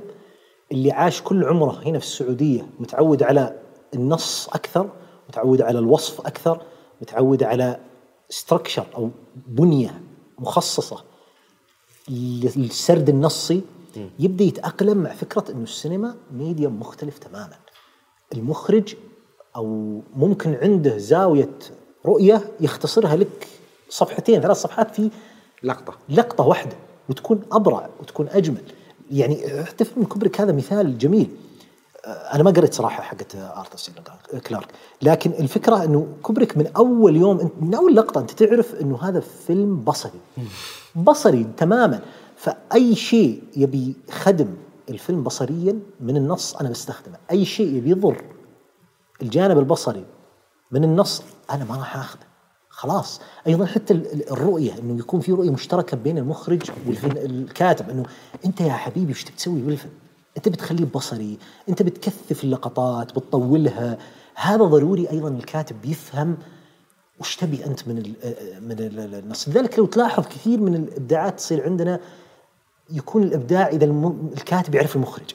اللي 0.72 0.92
عاش 0.92 1.22
كل 1.22 1.44
عمره 1.44 1.80
هنا 1.86 1.98
في 1.98 2.04
السعودية 2.04 2.66
متعود 2.80 3.22
على 3.22 3.56
النص 3.94 4.48
أكثر 4.48 4.88
متعود 5.28 5.62
على 5.62 5.78
الوصف 5.78 6.20
أكثر 6.20 6.62
متعود 7.00 7.42
على 7.42 7.80
structure 8.28 8.86
أو 8.94 9.10
بنية 9.46 10.00
مخصصة 10.38 11.04
للسرد 12.08 13.08
النصي 13.08 13.62
يبدأ 14.18 14.44
يتأقلم 14.44 14.98
مع 14.98 15.14
فكرة 15.14 15.44
إنه 15.50 15.62
السينما 15.62 16.14
medium 16.32 16.80
مختلف 16.80 17.18
تماما. 17.18 17.56
المخرج 18.32 18.94
أو 19.56 20.00
ممكن 20.16 20.54
عنده 20.54 20.98
زاوية 20.98 21.58
رؤية 22.06 22.50
يختصرها 22.60 23.16
لك 23.16 23.48
صفحتين 23.88 24.40
ثلاث 24.40 24.56
صفحات 24.56 24.94
في 24.94 25.10
لقطة. 25.62 25.94
لقطة 26.08 26.46
واحدة 26.46 26.76
وتكون 27.08 27.42
أبرع 27.52 27.88
وتكون 28.00 28.28
أجمل. 28.28 28.62
يعني 29.10 29.64
حتى 29.64 29.84
فيلم 29.84 30.04
كوبريك 30.04 30.40
هذا 30.40 30.52
مثال 30.52 30.98
جميل. 30.98 31.30
أنا 32.06 32.42
ما 32.42 32.50
قريت 32.50 32.74
صراحة 32.74 33.02
حقت 33.02 33.34
آرثر 33.36 33.76
سي 33.76 33.92
كلارك. 34.46 34.68
لكن 35.02 35.30
الفكرة 35.30 35.84
إنه 35.84 36.06
كوبريك 36.22 36.56
من 36.58 36.66
أول 36.76 37.16
يوم 37.16 37.50
من 37.60 37.74
أول 37.74 37.96
لقطة 37.96 38.20
أنت 38.20 38.30
تعرف 38.30 38.74
إنه 38.74 38.98
هذا 39.02 39.20
فيلم 39.20 39.76
بصري. 39.80 40.20
بصري 40.96 41.44
تماما. 41.56 42.00
فأي 42.36 42.94
شيء 42.94 43.42
يبي 43.56 43.96
خدم 44.10 44.48
الفيلم 44.90 45.22
بصريا 45.22 45.78
من 46.00 46.16
النص 46.16 46.54
أنا 46.56 46.68
بستخدمه. 46.70 47.16
أي 47.30 47.44
شيء 47.44 47.74
يبي 47.76 47.90
يضر 47.90 48.22
الجانب 49.22 49.58
البصري 49.58 50.04
من 50.70 50.84
النص 50.84 51.22
أنا 51.50 51.64
ما 51.64 51.76
راح 51.76 51.96
أخذه. 51.96 52.20
خلاص. 52.68 53.20
أيضا 53.46 53.66
حتى 53.66 53.92
ال- 53.94 54.12
ال- 54.12 54.30
الرؤية 54.30 54.78
إنه 54.78 54.98
يكون 54.98 55.20
في 55.20 55.32
رؤية 55.32 55.50
مشتركة 55.50 55.96
بين 55.96 56.18
المخرج 56.18 56.62
والكاتب 56.86 57.90
إنه 57.90 58.02
أنت 58.44 58.60
يا 58.60 58.72
حبيبي 58.72 59.12
وش 59.12 59.24
تبي 59.24 59.36
تسوي 59.36 59.60
بالفيلم؟ 59.60 59.92
أنت 60.40 60.48
بتخليه 60.48 60.84
بصري، 60.94 61.38
أنت 61.68 61.82
بتكثف 61.82 62.44
اللقطات، 62.44 63.12
بتطولها، 63.12 63.98
هذا 64.34 64.64
ضروري 64.64 65.10
أيضا 65.10 65.28
الكاتب 65.28 65.84
يفهم 65.84 66.36
وش 67.20 67.36
تبي 67.36 67.66
أنت 67.66 67.88
من 67.88 67.98
ال 67.98 68.14
من 68.60 68.72
ال- 68.72 69.14
النص، 69.14 69.48
لذلك 69.48 69.78
لو 69.78 69.86
تلاحظ 69.86 70.26
كثير 70.26 70.60
من 70.60 70.74
الإبداعات 70.74 71.36
تصير 71.38 71.64
عندنا 71.64 72.00
يكون 72.90 73.22
الإبداع 73.22 73.66
إذا 73.68 73.84
الكاتب 74.36 74.74
يعرف 74.74 74.96
المخرج. 74.96 75.30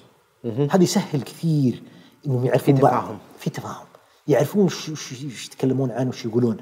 هذا 0.46 0.84
يسهل 0.84 1.22
كثير 1.22 1.84
إنهم 2.28 2.46
يعرفون 2.46 2.76
في. 2.76 2.82
تفاهم. 2.82 3.18
في 3.40 3.50
تفاهم 3.50 3.86
يعرفون 4.28 4.64
وش 4.66 5.12
يتكلمون 5.46 5.92
عنه 5.92 6.10
وش 6.10 6.26
يقولون 6.26 6.58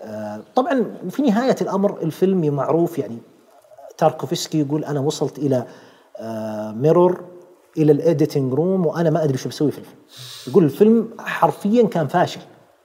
آه، 0.00 0.42
طبعا 0.54 0.94
في 1.10 1.22
نهاية 1.22 1.56
الأمر 1.60 2.02
الفيلم 2.02 2.54
معروف 2.54 2.98
يعني 2.98 3.18
تاركوفسكي 3.98 4.60
يقول 4.60 4.84
أنا 4.84 5.00
وصلت 5.00 5.38
إلى 5.38 5.66
آه، 6.18 6.72
Mirror 6.72 7.24
إلى 7.78 7.92
ال 7.92 7.99
editing 7.99 8.52
room 8.54 8.86
وأنا 8.86 9.10
ما 9.10 9.24
أدري 9.24 9.38
شو 9.38 9.48
بسوي 9.48 9.70
في 9.70 9.78
الفيلم. 9.78 9.96
يقول 10.48 10.64
الفيلم 10.64 11.08
حرفيا 11.18 11.86
كان 11.86 12.06
فاشل. 12.06 12.40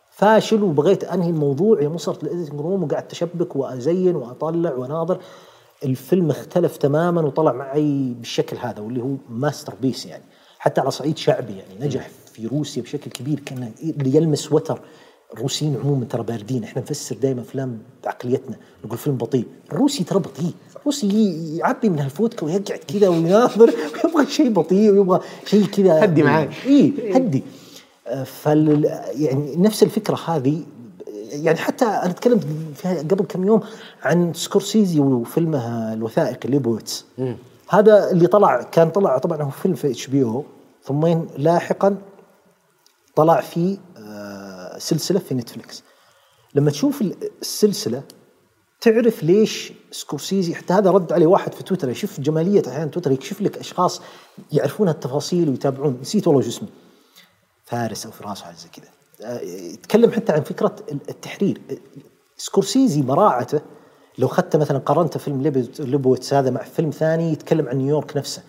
فاشل 0.09 0.63
وبغيت 0.63 1.03
أنهي 1.03 1.29
الموضوع. 1.29 1.81
يوم 1.81 1.95
وصلت 1.95 2.23
ال 2.23 2.28
editing 2.28 2.61
room 2.61 2.83
وقعدت 2.83 3.11
أشبك 3.11 3.55
وأزين 3.55 4.15
وأطلع 4.15 4.73
واناظر 4.73 5.19
الفيلم 5.83 6.29
اختلف 6.29 6.77
تماما 6.77 7.21
وطلع 7.21 7.51
معي 7.51 8.13
بالشكل 8.17 8.57
هذا 8.57 8.81
واللي 8.81 9.01
هو 9.01 9.15
masterpiece 9.29 10.05
يعني. 10.05 10.23
حتى 10.59 10.81
على 10.81 10.91
صعيد 10.91 11.17
شعبي 11.17 11.53
يعني. 11.57 11.85
نجح 11.85 12.09
في 12.33 12.47
روسيا 12.47 12.81
بشكل 12.81 13.11
كبير. 13.11 13.39
كان 13.39 13.71
يلمس 14.05 14.51
وتر. 14.51 14.79
الروسيين 15.33 15.77
عموما 15.83 16.05
ترى 16.05 16.23
باردين. 16.23 16.63
إحنا 16.63 16.81
نفسر 16.81 17.15
دائما 17.15 17.41
أفلام 17.41 17.79
بعقليتنا 18.03 18.55
نقول 18.85 18.97
فيلم 18.97 19.17
بطيء. 19.17 19.45
الروسي 19.71 20.03
ترى 20.03 20.19
بطيء. 20.19 20.53
الروسي 20.79 21.57
يعبي 21.57 21.89
من 21.89 21.99
هالفودكا 21.99 22.45
ويقعد 22.45 22.79
كذا 22.87 23.07
ويناظر. 23.07 23.73
ويبغى 24.05 24.25
شيء 24.25 24.49
بطيء 24.49 24.91
ويبغى 24.91 25.19
شيء 25.45 25.65
كذا. 25.65 26.03
هدي 26.03 26.23
معاك. 26.23 26.49
إي 26.65 26.93
هدي 27.15 27.43
فال 28.25 28.83
يعني 29.15 29.55
نفس 29.55 29.83
الفكرة 29.83 30.19
هذه. 30.27 30.63
يعني 31.31 31.57
حتى 31.57 31.85
أنا 31.85 32.11
تكلمت 32.13 32.45
قبل 33.11 33.25
كم 33.25 33.47
يوم 33.47 33.61
عن 34.03 34.33
سكورسيزي 34.33 34.99
وفيلمه 34.99 35.93
الوثائقي 35.93 36.49
ليبويتس. 36.49 37.05
هذا 37.69 38.11
اللي 38.11 38.27
طلع 38.27 38.61
كان 38.61 38.89
طلع 38.89 39.17
طبعا 39.17 39.41
هو 39.41 39.49
فيلم 39.49 39.75
في 39.75 39.91
HBO. 39.91 40.43
ثم 40.83 41.23
لاحقا 41.37 41.97
طلع 43.15 43.41
في 43.41 43.77
آه، 43.90 43.90
سلسلة 44.81 45.19
في 45.19 45.33
نتفلكس 45.33 45.83
لما 46.55 46.71
تشوف 46.71 47.03
السلسلة 47.41 48.03
تعرف 48.81 49.23
ليش 49.23 49.73
سكورسيزي 49.91 50.55
حتى 50.55 50.73
هذا 50.73 50.91
رد 50.91 51.13
عليه 51.13 51.27
واحد 51.27 51.53
في 51.53 51.63
تويتر 51.63 51.89
يشوف 51.89 52.19
جمالية 52.19 52.61
أحيانا 52.67 52.91
تويتر 52.91 53.11
يكشف 53.11 53.41
لك 53.41 53.57
أشخاص 53.57 54.01
يعرفون 54.51 54.89
التفاصيل 54.89 55.49
ويتابعون. 55.49 55.97
نسيت 56.01 56.27
والله 56.27 56.47
اسمه. 56.47 56.67
فارس 57.65 58.05
أو 58.05 58.11
فراس 58.11 58.41
حاجة 58.41 58.55
زي 58.55 58.69
كذا. 58.69 58.89
آه، 59.27 59.39
يتكلم 59.41 60.11
حتى 60.11 60.31
عن 60.33 60.41
فكرة 60.41 60.75
التحرير. 60.91 61.61
سكورسيزي 62.37 63.01
براعته 63.01 63.61
لو 64.17 64.27
اخذت 64.27 64.55
مثلا 64.55 64.77
قارنت 64.77 65.17
فيلم 65.17 65.41
ليبوت- 65.41 65.79
ليبويتس 65.81 66.33
هذا 66.33 66.49
مع 66.49 66.63
فيلم 66.63 66.89
ثاني 66.89 67.31
يتكلم 67.31 67.69
عن 67.69 67.77
نيويورك 67.77 68.17
نفسه. 68.17 68.43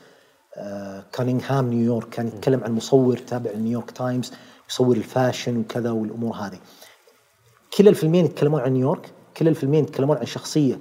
آه، 0.56 1.04
كانينغهام 1.12 1.70
نيويورك 1.70 2.08
كان 2.08 2.26
يتكلم 2.26 2.64
عن 2.64 2.72
مصور 2.72 3.16
تابع 3.16 3.50
لنيويورك 3.50 3.90
تايمز. 3.90 4.32
يصور 4.70 4.96
ال 4.96 5.04
fashion 5.04 5.56
وكذا 5.56 5.90
والأمور 5.90 6.36
هذه. 6.36 6.58
كلا 7.76 7.90
الفيلمين 7.90 8.24
يتكلمون 8.24 8.60
عن 8.60 8.72
نيويورك 8.72 9.12
كلا 9.36 9.50
الفيلمين 9.50 9.84
يتكلمون 9.84 10.16
عن 10.16 10.26
شخصية 10.26 10.78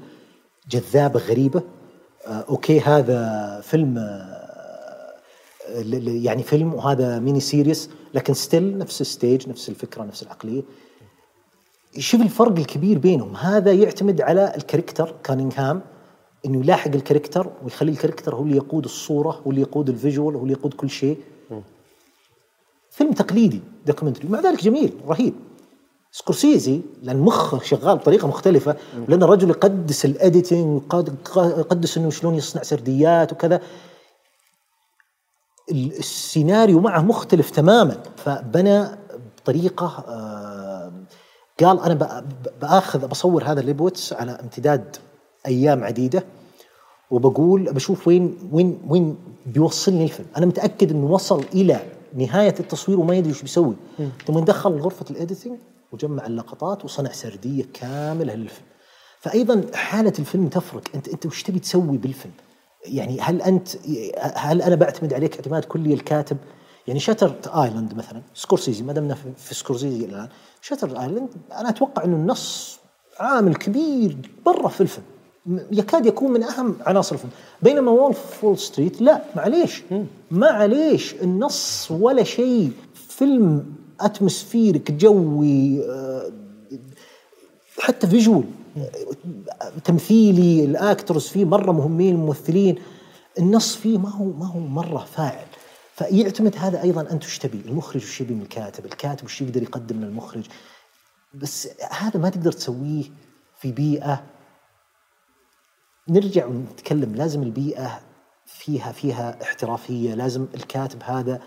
جذابة 0.69 1.19
غريبة. 1.19 1.61
آه، 2.27 2.45
okay 2.49 2.79
هذا 2.79 3.61
فيلم 3.63 3.97
آه، 3.97 4.41
يعني 6.07 6.43
فيلم 6.43 6.73
وهذا 6.73 7.19
mini 7.19 7.39
series 7.39 7.89
لكن 8.13 8.33
still 8.33 8.77
نفس 8.77 9.01
ال 9.01 9.09
stage 9.09 9.49
نفس 9.49 9.69
الفكرة 9.69 10.03
نفس 10.03 10.23
العقلية. 10.23 10.61
شوف 11.97 12.21
الفرق 12.21 12.57
الكبير 12.57 12.97
بينهم. 12.97 13.35
هذا 13.35 13.71
يعتمد 13.71 14.21
على 14.21 14.53
ال 14.57 14.63
character 14.63 15.15
كانينغهام 15.23 15.81
إنه 16.45 16.59
يلاحق 16.59 16.91
ال 16.95 17.01
character 17.01 17.51
ويخلي 17.63 17.91
ال 17.91 17.96
character 17.96 18.35
هو 18.35 18.43
اللي 18.43 18.55
يقود 18.57 18.83
الصورة 18.85 19.41
هو 19.45 19.51
اللي 19.51 19.61
يقود 19.61 19.89
ال 19.89 19.96
visual 19.96 20.35
هو 20.35 20.41
اللي 20.41 20.53
يقود 20.53 20.73
كل 20.73 20.89
شيء. 20.89 21.17
فيلم 22.91 23.11
تقليدي. 23.11 23.61
documentary 23.85 24.27
مع 24.27 24.39
ذلك 24.39 24.63
جميل 24.63 24.93
رهيب. 25.07 25.33
سكورسيزي 26.11 26.81
لأن 27.03 27.17
مخه 27.17 27.59
شغال 27.59 27.97
بطريقة 27.97 28.27
مختلفة 28.27 28.75
لأن 29.07 29.23
الرجل 29.23 29.49
يقدس 29.49 30.05
ال 30.05 30.15
editing 30.15 30.81
يقدس 31.35 31.97
إنه 31.97 32.09
شلون 32.09 32.35
يصنع 32.35 32.63
سرديات 32.63 33.31
وكذا. 33.33 33.61
ال- 35.71 35.97
السيناريو 35.99 36.79
معه 36.79 37.01
مختلف 37.01 37.49
تماما. 37.49 37.97
فبنى 38.17 38.85
بطريقة 39.37 40.03
آه، 40.07 40.91
قال 41.59 41.79
أنا 41.79 42.23
بآخذ 42.61 43.07
بصور 43.07 43.43
هذا 43.43 43.59
الليبوتس 43.59 44.13
على 44.13 44.31
امتداد 44.31 44.95
أيام 45.47 45.83
عديدة 45.83 46.23
وبقول 47.11 47.73
بشوف 47.73 48.07
وين 48.07 48.37
وين 48.51 48.81
وين 48.87 49.17
بيوصلني 49.45 50.03
الفيلم، 50.03 50.27
أنا 50.37 50.45
متأكد 50.45 50.91
إنه 50.91 51.05
وصل 51.11 51.43
إلى 51.53 51.79
نهاية 52.13 52.55
التصوير 52.59 52.99
وما 52.99 53.15
يدري 53.15 53.29
إيش 53.29 53.41
بيسوي، 53.41 53.75
ثم 54.27 54.39
دخل 54.39 54.71
غرفة 54.79 55.05
ال 55.11 55.17
editing 55.17 55.59
وجمع 55.91 56.25
اللقطات 56.25 56.85
وصنع 56.85 57.11
سردية 57.11 57.65
كاملة 57.73 58.33
للفيلم. 58.35 58.67
فايضا 59.19 59.63
حالة 59.73 60.13
الفيلم 60.19 60.47
تفرق، 60.47 60.81
انت 60.95 61.07
أنت 61.09 61.25
وش 61.25 61.43
تبي 61.43 61.59
تسوي 61.59 61.97
بالفيلم؟ 61.97 62.33
يعني 62.85 63.19
هل 63.21 63.41
انت 63.41 63.67
هل 64.19 64.61
أنا 64.61 64.75
بعتمد 64.75 65.13
عليك 65.13 65.35
اعتماد 65.35 65.65
كلي 65.65 65.93
الكاتب؟ 65.93 66.37
يعني 66.87 66.99
Shutter 66.99 67.35
Island 67.63 67.93
مثلا 67.93 68.21
سكورسيزي 68.33 68.83
ما 68.83 68.93
دمنا 68.93 69.15
في- 69.37 69.53
سكورسيزي 69.55 70.05
الآن 70.05 70.29
Shutter 70.61 71.01
Island 71.01 71.29
أنا 71.51 71.69
أتوقع 71.69 72.03
إنه 72.03 72.15
النص 72.15 72.79
عامل 73.19 73.55
كبير 73.55 74.17
برا 74.45 74.67
في 74.67 74.81
الفيلم 74.81 75.05
يكاد 75.71 76.05
يكون 76.05 76.31
من 76.31 76.43
أهم 76.43 76.75
عناصر 76.85 77.15
الفيلم 77.15 77.31
بينما 77.61 77.91
Wolf 77.91 78.19
of 78.41 78.47
Wall 78.47 78.57
Street 78.57 79.01
لا 79.01 79.21
معليش. 79.35 79.83
معليش 80.31 81.13
النص 81.13 81.91
ولا 81.91 82.23
شيء. 82.23 82.71
فيلم 82.93 83.75
atmospheric 83.99 84.91
جوي 84.91 85.85
آه، 85.89 86.31
حتى 87.79 88.07
visual 88.07 88.43
تمثيلي 89.83 90.65
ال 90.65 90.74
actors 90.74 91.27
فيه 91.27 91.45
مرة 91.45 91.71
مهمين 91.71 92.15
الممثلين. 92.15 92.75
النص 93.39 93.75
فيه 93.75 93.97
ما 93.97 94.09
هو 94.09 94.25
ما 94.25 94.47
هو 94.47 94.59
مرة 94.59 95.05
فاعل. 95.15 95.45
فيعتمد 95.95 96.55
هذا 96.57 96.81
أيضا 96.81 97.01
انت 97.01 97.23
وش 97.25 97.37
تبي 97.37 97.61
المخرج 97.65 98.03
وش 98.03 98.21
يبي 98.21 98.33
من 98.33 98.41
الكاتب؟ 98.41 98.85
الكاتب 98.85 99.25
وش 99.25 99.41
يقدر 99.41 99.63
يقدم 99.63 100.01
للمخرج؟ 100.01 100.43
بس 101.33 101.69
هذا 101.91 102.19
ما 102.19 102.29
تقدر 102.29 102.51
تسويه 102.51 103.03
في 103.61 103.71
بيئة 103.71 104.23
نرجع 106.09 106.45
ونتكلم 106.45 107.15
لازم 107.15 107.43
البيئة 107.43 107.99
فيها 108.45 108.91
فيها 108.91 109.41
احترافية 109.41 110.13
لازم 110.13 110.47
الكاتب 110.55 111.03
هذا 111.03 111.41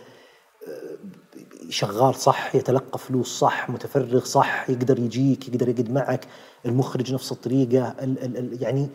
شغال 1.68 2.14
صح 2.14 2.54
يتلقى 2.54 2.98
فلوس 2.98 3.38
صح 3.38 3.70
متفرغ 3.70 4.24
صح 4.24 4.70
يقدر 4.70 4.98
يجيك 4.98 5.48
يقدر 5.48 5.68
يقعد 5.68 5.90
معك 5.90 6.26
المخرج 6.66 7.14
نفس 7.14 7.32
الطريقة 7.32 7.88
ال 7.88 8.24
ال 8.24 8.36
ال 8.36 8.62
يعني 8.62 8.88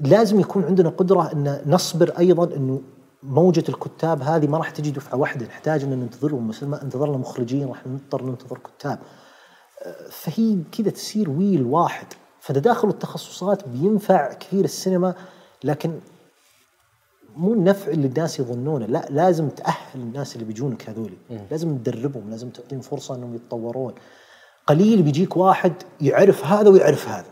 لازم 0.00 0.40
يكون 0.40 0.64
عندنا 0.64 0.88
قدرة 0.88 1.32
إن 1.32 1.62
نصبر 1.66 2.18
أيضا 2.18 2.56
إنه 2.56 2.82
موجة 3.22 3.64
الكتاب 3.68 4.22
هذه 4.22 4.46
ما 4.46 4.58
راح 4.58 4.70
تجي 4.70 4.90
دفعة 4.90 5.18
واحدة 5.18 5.46
نحتاج 5.46 5.82
إن 5.82 5.90
ننتظرهم 5.90 6.48
مثل 6.48 6.66
ما 6.66 6.82
انتظرنا 6.82 7.16
مخرجين 7.16 7.68
راح 7.68 7.86
نضطر 7.86 8.22
ننتظر 8.22 8.58
كتاب. 8.58 8.98
آه، 9.82 10.08
فهي 10.10 10.58
كذا 10.72 10.90
تصير 10.90 11.30
ويل 11.30 11.62
واحد. 11.62 12.06
فتداخل 12.40 12.88
التخصصات 12.88 13.68
بينفع 13.68 14.32
كثير 14.32 14.64
السينما 14.64 15.14
لكن 15.64 15.98
مو 17.36 17.52
النفع 17.52 17.90
اللي 17.92 18.06
الناس 18.06 18.40
يظنونه. 18.40 18.86
لا 18.86 19.06
لازم 19.10 19.48
تأهل 19.48 20.00
الناس 20.00 20.34
اللي 20.34 20.44
بيجونك 20.46 20.88
هذولي. 20.90 21.16
لازم 21.50 21.78
تدربهم 21.78 22.30
لازم 22.30 22.50
تعطيهم 22.50 22.80
فرصة 22.80 23.14
إنهم 23.14 23.34
يتطورون. 23.34 23.94
قليل 24.66 25.02
بيجيك 25.02 25.36
واحد 25.36 25.72
يعرف 26.00 26.44
هذا 26.44 26.68
ويعرف 26.68 27.08
هذا. 27.08 27.26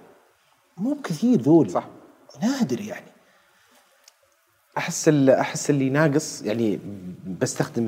مو 0.76 0.96
كثير 1.04 1.40
ذول 1.40 1.70
صح. 1.70 1.88
نادر 2.42 2.80
يعني. 2.80 3.06
أحس 4.78 5.08
أحس 5.08 5.70
اللي 5.70 5.90
ناقص 5.90 6.42
يعني 6.42 6.78
بستخدم 7.40 7.84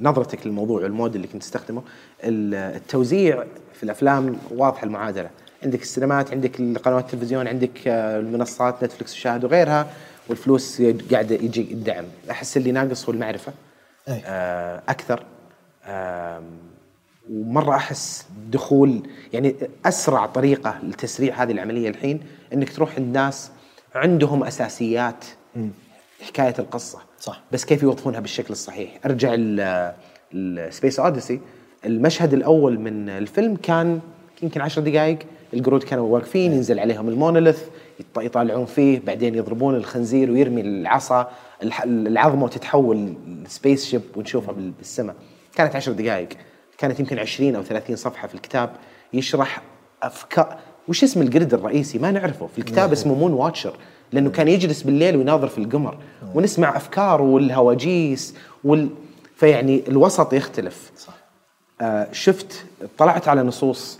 نظرتك 0.00 0.46
للموضوع 0.46 0.82
والمود 0.82 1.14
اللي 1.14 1.26
كنت 1.26 1.42
تستخدمه 1.42 1.82
ال- 2.24 2.54
التوزيع 2.54 3.44
في 3.74 3.82
الأفلام 3.82 4.36
واضحه 4.50 4.84
المعادلة. 4.84 5.30
عندك 5.62 5.82
السينمات 5.82 6.30
عندك 6.30 6.60
القنوات 6.60 7.04
التلفزيون 7.04 7.48
عندك 7.48 7.88
آه، 7.88 8.20
المنصات 8.20 8.84
نتفلكس 8.84 9.12
وشاهد 9.14 9.44
وغيرها 9.44 9.90
والفلوس 10.28 10.82
قاعدة 11.12 11.34
يجي 11.34 11.60
الدعم. 11.60 12.04
أحس 12.30 12.56
اللي 12.56 12.72
ناقص 12.72 13.04
هو 13.04 13.12
المعرفة. 13.12 13.52
أي. 14.08 14.22
آه، 14.26 14.82
أكثر. 14.88 15.24
ومرة 17.30 17.74
أحس 17.76 18.26
دخول 18.50 19.02
يعني 19.32 19.54
أسرع 19.86 20.26
طريقة 20.26 20.78
لتسريع 20.82 21.42
هذه 21.42 21.52
العملية 21.52 21.88
الحين 21.88 22.20
إنك 22.52 22.72
تروح 22.72 22.96
عند 22.96 23.16
ناس 23.16 23.50
عندهم 23.94 24.44
أساسيات 24.44 25.24
حكاية 26.22 26.54
القصة. 26.58 26.98
صح. 27.20 27.42
بس 27.52 27.64
كيف 27.64 27.82
يوظفونها 27.82 28.20
بالشكل 28.20 28.52
الصحيح؟ 28.52 28.90
أرجع 29.04 29.34
ال 30.32 30.43
Space 30.43 31.00
Odyssey 31.00 31.40
المشهد 31.84 32.34
الأول 32.34 32.80
من 32.80 33.08
الفيلم 33.08 33.56
كان 33.56 34.00
يمكن 34.42 34.60
عشر 34.60 34.82
دقائق 34.82 35.18
القرود 35.54 35.82
كانوا 35.82 36.08
واقفين 36.08 36.52
ينزل 36.52 36.78
عليهم 36.78 37.08
ال 37.08 37.14
monolith 37.14 37.58
يط- 38.00 38.20
يطالعون 38.22 38.66
فيه 38.66 39.00
بعدين 39.06 39.34
يضربون 39.34 39.74
الخنزير 39.74 40.30
ويرمي 40.30 40.60
العصا 40.60 41.30
العظمة 41.84 42.44
وتتحول 42.44 43.14
spaceship 43.48 44.02
ونشوفها 44.16 44.52
بال- 44.52 44.70
بالسماء 44.70 45.14
كانت 45.54 45.76
عشر 45.76 45.92
دقائق. 45.92 46.28
كانت 46.78 47.00
يمكن 47.00 47.18
20 47.18 47.54
أو 47.56 47.62
30 47.62 47.96
صفحة 47.96 48.28
في 48.28 48.34
الكتاب 48.34 48.70
يشرح 49.12 49.62
افكار 50.02 50.56
وش 50.88 51.04
اسم 51.04 51.22
القرد 51.22 51.54
الرئيسي؟ 51.54 51.98
ما 51.98 52.10
نعرفه. 52.10 52.46
في 52.46 52.58
الكتاب 52.58 52.92
اسمه 52.92 53.14
Moon-Watcher 53.14 53.76
لأنه 54.12 54.30
كان 54.30 54.48
يجلس 54.48 54.82
بالليل 54.82 55.16
ويناظر 55.16 55.48
في 55.48 55.58
القمر. 55.58 55.98
ونسمع 56.34 56.76
افكاره 56.76 57.22
والهواجيس 57.22 58.34
وال 58.64 58.88
فيعني 59.36 59.82
الوسط 59.88 60.32
يختلف. 60.34 60.90
صح. 60.96 61.14
آه 61.80 62.08
شفت 62.12 62.64
طلعت 62.98 63.28
على 63.28 63.42
نصوص 63.42 63.98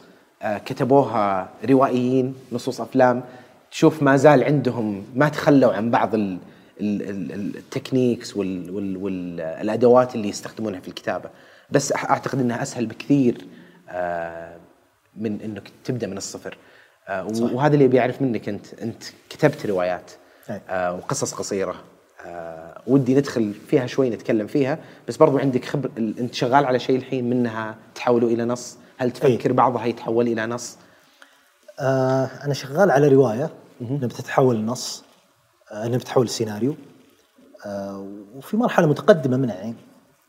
كتبوها 0.64 1.48
روائيين 1.70 2.34
نصوص 2.52 2.80
أفلام. 2.80 3.22
تشوف 3.70 4.02
ما 4.02 4.16
زال 4.16 4.44
عندهم 4.44 5.04
ما 5.14 5.28
تخلوا 5.28 5.72
عن 5.72 5.90
بعض 5.90 6.14
ال 6.14 6.38
ال 6.80 7.02
ال 7.32 7.56
التكنيكس 7.56 8.36
وال 8.36 8.70
وال 8.70 8.96
والادوات 8.96 10.14
اللي 10.14 10.28
يستخدمونها 10.28 10.80
في 10.80 10.88
الكتابة. 10.88 11.30
بس 11.70 11.92
أعتقد 11.92 12.40
إنها 12.40 12.62
أسهل 12.62 12.86
بكثير 12.86 13.46
آه 13.88 14.56
من 15.16 15.40
إنك 15.44 15.70
تبدأ 15.84 16.06
من 16.06 16.16
الصفر. 16.16 16.56
آه 17.08 17.26
وهذا 17.26 17.74
اللي 17.74 17.88
بيعرف 17.88 18.22
منك 18.22 18.48
أنت 18.48 18.74
أنت 18.74 19.02
كتبت 19.30 19.66
روايات 19.66 20.10
أي. 20.50 20.60
آه 20.68 20.94
وقصص 20.94 21.34
قصيرة. 21.34 21.74
آه 22.26 22.80
ودي 22.86 23.14
ندخل 23.14 23.52
فيها 23.68 23.86
شوي 23.86 24.10
نتكلم 24.10 24.46
فيها. 24.46 24.78
بس 25.08 25.16
برضو 25.16 25.38
عندك 25.38 25.64
خبر 25.64 25.90
أنت 25.98 26.34
شغال 26.34 26.64
على 26.64 26.78
شيء 26.78 26.96
الحين 26.96 27.30
منها 27.30 27.74
تحوله 27.94 28.26
إلى 28.26 28.44
نص. 28.44 28.76
هل 28.98 29.10
تفكر 29.10 29.52
بعضها 29.52 29.86
يتحول 29.86 30.26
إلى 30.28 30.46
نص؟ 30.46 30.76
آه 31.80 32.24
أنا 32.44 32.54
شغال 32.54 32.90
على 32.90 33.08
رواية. 33.08 33.50
إنها 33.80 34.06
بتتحول 34.06 34.56
لنص 34.56 35.04
آه 35.72 35.86
إنها 35.86 35.98
بتتحول 35.98 36.26
لسيناريو 36.26 36.74
آه 37.66 38.06
وفي 38.36 38.56
مرحلة 38.56 38.86
متقدمة 38.86 39.36
منها 39.36 39.54
يعني 39.54 39.74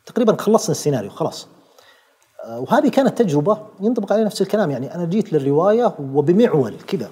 تقريبا 0.05 0.35
خلصنا 0.35 0.71
السيناريو 0.71 1.09
خلاص. 1.09 1.47
آه 2.43 2.59
وهذه 2.59 2.89
كانت 2.89 3.17
تجربة 3.21 3.57
ينطبق 3.81 4.13
عليها 4.13 4.25
نفس 4.25 4.41
الكلام 4.41 4.71
يعني 4.71 4.95
أنا 4.95 5.05
جيت 5.05 5.33
للرواية 5.33 5.95
وبمعول 5.99 6.73
كذا 6.87 7.09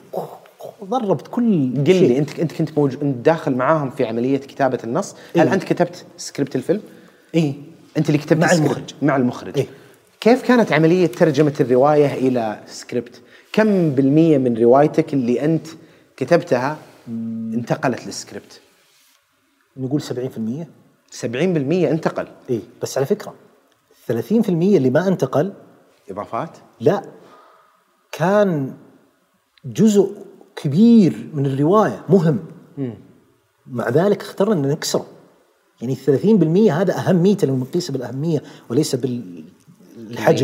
ضربت 0.83 1.27
كل 1.27 1.73
قل 1.87 1.95
لي 1.95 2.17
انت 2.17 2.39
أنت 2.39 2.51
كنت 2.51 2.77
موجود 2.77 3.01
أنت 3.03 3.25
داخل 3.25 3.55
معاهم 3.55 3.89
في 3.89 4.05
عملية 4.05 4.37
كتابة 4.37 4.79
النص. 4.83 5.15
هل 5.35 5.47
إيه. 5.47 5.53
أنت 5.53 5.63
كتبت 5.63 6.05
سكريبت 6.17 6.55
الفيلم؟ 6.55 6.81
اي 7.35 7.55
أنت 7.97 8.07
اللي 8.09 8.17
كتبت 8.17 8.41
مع 8.41 8.51
المخرج. 8.51 8.93
مع 9.01 9.15
المخرج. 9.15 9.57
إيه. 9.57 9.67
كيف 10.25 10.41
كانت 10.41 10.71
عملية 10.71 11.07
ترجمة 11.07 11.53
الرواية 11.59 12.13
إلى 12.13 12.63
سكريبت 12.67 13.21
كم 13.53 13.89
بالمية 13.89 14.37
من 14.37 14.57
روايتك 14.57 15.13
اللي 15.13 15.45
أنت 15.45 15.67
كتبتها 16.17 16.77
انتقلت 17.53 18.05
للسكريبت 18.05 18.61
نقول 19.77 20.01
70% 20.01 20.05
70% 21.21 21.25
انتقل. 21.35 22.27
اي 22.49 22.61
بس 22.81 22.97
على 22.97 23.05
فكرة 23.05 23.33
30% 24.07 24.49
اللي 24.49 24.89
ما 24.89 25.07
انتقل 25.07 25.53
إضافات؟ 26.09 26.57
لا 26.79 27.03
كان 28.11 28.73
جزء 29.65 30.15
كبير 30.55 31.29
من 31.33 31.45
الرواية 31.45 32.05
مهم. 32.09 32.39
مع 33.67 33.89
ذلك 33.89 34.21
اخترنا 34.21 34.53
إن 34.53 34.69
نكسره. 34.69 35.05
يعني 35.81 35.95
30% 35.95 36.71
هذا 36.71 36.97
اهميته 36.97 37.47
لو 37.47 37.55
نقيسه 37.57 37.93
بالأهمية 37.93 38.43
وليس 38.69 38.95
بالحجم 38.95 39.54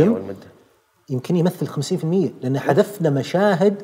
والمدة. 0.10 0.48
يمكن 1.10 1.36
يمثل 1.36 1.68
50% 1.68 2.34
لأن 2.44 2.60
حذفنا 2.60 3.10
مشاهد 3.10 3.82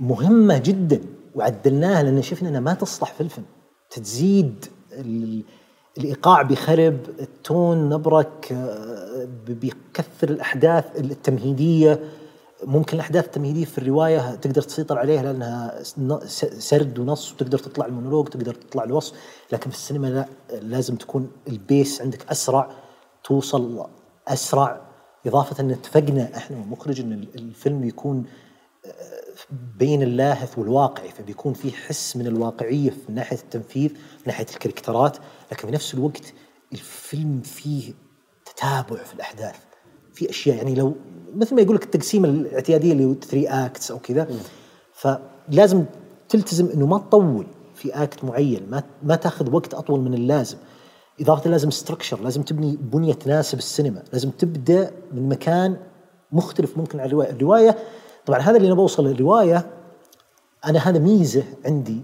مهمة 0.00 0.58
جدا 0.58 1.00
وعدلناها 1.34 2.02
لأن 2.02 2.22
شفنا 2.22 2.48
إنها 2.48 2.60
ما 2.60 2.74
تصلح 2.74 3.12
في 3.12 3.20
الفيلم 3.20 3.46
تزيد 3.90 4.64
ال- 4.92 5.44
الإيقاع 5.98 6.42
بيخرب 6.42 6.98
ال 7.20 7.34
tone 7.34 7.88
نبرك 7.88 8.52
آه، 8.52 9.28
بي- 9.46 9.54
بيكثر 9.54 10.28
الأحداث 10.30 10.84
التمهيدية. 11.00 12.00
ممكن 12.64 12.94
الأحداث 12.96 13.24
التمهيدية 13.24 13.64
في 13.64 13.78
الرواية 13.78 14.34
تقدر 14.34 14.62
تسيطر 14.62 14.98
عليها 14.98 15.22
لأنها 15.22 15.82
سرد 16.58 16.98
ونص 16.98 17.32
وتقدر 17.32 17.58
تطلع 17.58 17.86
المونولوج 17.86 18.28
تقدر 18.28 18.54
تطلع 18.54 18.84
الوصف. 18.84 19.14
لكن 19.52 19.70
في 19.70 19.76
السينما 19.76 20.06
لا 20.06 20.26
لازم 20.60 20.96
تكون 20.96 21.30
ال 21.48 21.58
pace 21.58 22.00
عندك 22.02 22.30
أسرع 22.30 22.70
توصل 23.24 23.86
أسرع 24.28 24.80
إضافة 25.26 25.60
أن 25.62 25.70
اتفقنا 25.70 26.36
إحنا 26.36 26.56
والمخرج 26.56 27.00
إن 27.00 27.12
ال- 27.12 27.34
الفيلم 27.34 27.84
يكون 27.84 28.24
بين 29.78 30.02
اللاهث 30.02 30.58
والواقعي 30.58 31.08
فبيكون 31.08 31.52
في 31.52 31.72
حس 31.72 32.16
من 32.16 32.26
الواقعية 32.26 32.90
في 32.90 33.12
ناحية 33.12 33.36
التنفيذ 33.36 33.90
من 33.90 33.98
ناحية 34.26 34.46
الكاركترات 34.54 35.16
لكن 35.52 35.68
في 35.68 35.74
نفس 35.74 35.94
الوقت 35.94 36.32
الفيلم 36.72 37.40
فيه 37.40 37.92
تتابع 38.44 38.96
في 39.02 39.14
الأحداث 39.14 39.54
في 40.14 40.30
أشياء 40.30 40.56
يعني 40.56 40.74
لو 40.74 40.94
مثل 41.34 41.54
ما 41.54 41.62
يقول 41.62 41.76
لك 41.76 41.84
التقسيمه 41.84 42.28
الاعتيادية 42.28 42.92
اللي 42.92 43.04
هو 43.04 43.14
3 43.14 43.66
acts 43.66 43.90
أو 43.90 43.98
كذا 43.98 44.28
فلازم 44.92 45.84
تلتزم 46.28 46.66
إنه 46.74 46.86
ما 46.86 46.98
تطول 46.98 47.46
في 47.74 47.90
act 48.02 48.24
معين 48.24 48.70
ما 48.70 48.82
ما 49.02 49.16
تاخذ 49.16 49.50
وقت 49.54 49.74
أطول 49.74 50.00
من 50.00 50.14
اللازم. 50.14 50.56
إضافة 51.20 51.50
لازم 51.50 51.70
ستركشر 51.70 52.20
لازم 52.20 52.42
تبني 52.42 52.76
بنية 52.76 53.14
تناسب 53.14 53.58
السينما 53.58 54.02
لازم 54.12 54.30
تبدأ 54.30 54.90
من 55.12 55.28
مكان 55.28 55.76
مختلف 56.32 56.78
ممكن 56.78 57.00
عن 57.00 57.06
الرواية. 57.06 57.30
الرواية 57.30 57.78
طبعا 58.26 58.38
هذا 58.38 58.56
اللي 58.56 58.66
أنا 58.66 58.74
بوصل 58.74 59.06
للرواية 59.06 59.66
أنا 60.64 60.78
هذا 60.78 60.98
ميزة 60.98 61.44
عندي 61.64 62.00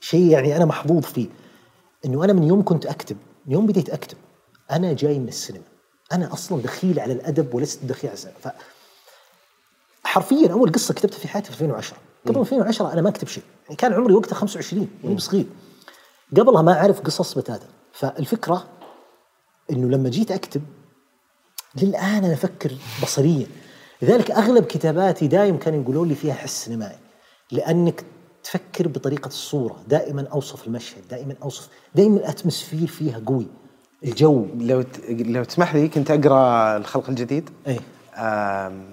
شيء 0.00 0.30
يعني 0.30 0.56
أنا 0.56 0.64
محظوظ 0.64 1.02
فيه 1.02 1.28
إنه 2.04 2.24
أنا 2.24 2.32
من 2.32 2.42
يوم 2.42 2.64
كنت 2.64 2.86
أكتب 2.86 3.16
من 3.46 3.52
يوم 3.52 3.66
بديت 3.66 3.90
أكتب 3.90 4.16
أنا 4.70 4.92
جاي 4.92 5.18
من 5.18 5.28
السينما. 5.28 5.64
أنا 6.12 6.32
أصلا 6.32 6.62
دخيل 6.62 7.00
على 7.00 7.12
الأدب 7.12 7.54
ولست 7.54 7.84
دخيل 7.84 8.10
على 8.10 8.14
السينما. 8.14 8.38
ف 8.38 8.48
حرفيا 10.04 10.52
أول 10.52 10.72
قصة 10.72 10.94
كتبتها 10.94 11.18
في 11.18 11.28
حياتي 11.28 11.46
في 11.46 11.52
2010 11.52 11.96
قبل 12.26 12.40
2010 12.40 12.92
أنا 12.92 13.02
ما 13.02 13.08
أكتب 13.08 13.28
شيء. 13.28 13.42
يعني 13.64 13.76
كان 13.76 13.92
عمري 13.92 14.14
وقتها 14.14 14.34
25 14.34 14.88
يعني 15.04 15.18
صغير 15.18 15.46
قبلها 16.36 16.62
ما 16.62 16.72
أعرف 16.72 17.00
قصص 17.00 17.38
بتاتا. 17.38 17.66
فالفكرة 17.94 18.64
إنه 19.70 19.88
لما 19.88 20.08
جيت 20.08 20.30
أكتب 20.30 20.62
للآن 21.82 22.24
أنا 22.24 22.32
أفكر 22.34 22.72
بصريا. 23.02 23.46
لذلك 24.02 24.30
أغلب 24.30 24.64
كتاباتي 24.64 25.26
دائما 25.26 25.58
كانوا 25.58 25.82
يقولوا 25.82 26.06
لي 26.06 26.14
فيها 26.14 26.34
حس 26.34 26.64
سينمائي. 26.64 26.98
لأنك 27.52 28.04
تفكر 28.44 28.88
بطريقة 28.88 29.28
الصورة 29.28 29.82
دائما 29.88 30.28
أوصف 30.32 30.66
المشهد 30.66 31.08
دائما 31.10 31.34
أوصف 31.42 31.68
دائما 31.94 32.16
الأتموسفير 32.16 32.88
فيها 32.88 33.22
قوي 33.26 33.46
الجو. 34.04 34.46
لو 34.58 34.82
ت... 34.82 35.00
لو 35.08 35.44
تسمح 35.44 35.74
لي 35.74 35.88
كنت 35.88 36.10
أقرأ 36.10 36.76
الخلق 36.76 37.08
الجديد؟ 37.08 37.50
إيه. 37.66 37.78
آم، 38.16 38.84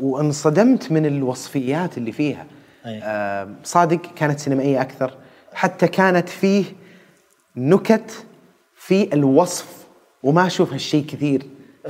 وانصدمت 0.00 0.92
من 0.92 1.06
الوصفيات 1.06 1.98
اللي 1.98 2.12
فيها. 2.12 2.46
أي. 2.86 3.02
آم، 3.02 3.56
صادق 3.64 4.00
كانت 4.16 4.38
سينمائية 4.40 4.80
أكثر. 4.80 5.14
حتى 5.52 5.88
كانت 5.88 6.28
فيه 6.28 6.64
نكت 7.56 8.24
في 8.90 9.14
الوصف 9.14 9.66
وما 10.22 10.46
أشوف 10.46 10.72
هالشيء 10.72 11.04
كثير 11.06 11.42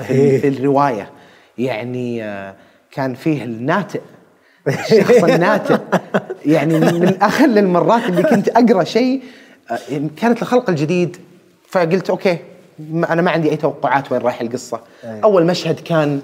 في, 0.06 0.12
إيه. 0.12 0.40
في 0.40 0.48
الرواية. 0.48 1.10
يعني 1.58 2.24
آه، 2.24 2.54
كان 2.90 3.14
فيه 3.14 3.44
الناتئ. 3.44 4.00
الشخص 4.68 5.24
الناتئ. 5.24 5.78
يعني 6.46 6.78
من 6.80 7.16
اخل 7.22 7.58
المرات 7.58 8.02
اللي 8.08 8.22
كنت 8.22 8.48
أقرأ 8.48 8.84
شيء 8.84 9.22
آه، 9.70 9.78
كانت 10.16 10.42
الخلق 10.42 10.70
الجديد. 10.70 11.16
فقلت 11.68 12.10
أوكي 12.10 12.38
أنا 12.92 13.22
ما 13.22 13.30
عندي 13.30 13.50
أي 13.50 13.56
توقعات 13.56 14.12
وين 14.12 14.20
رايح 14.20 14.40
القصة. 14.40 14.80
أي. 15.04 15.20
أول 15.24 15.46
مشهد 15.46 15.80
كان 15.80 16.20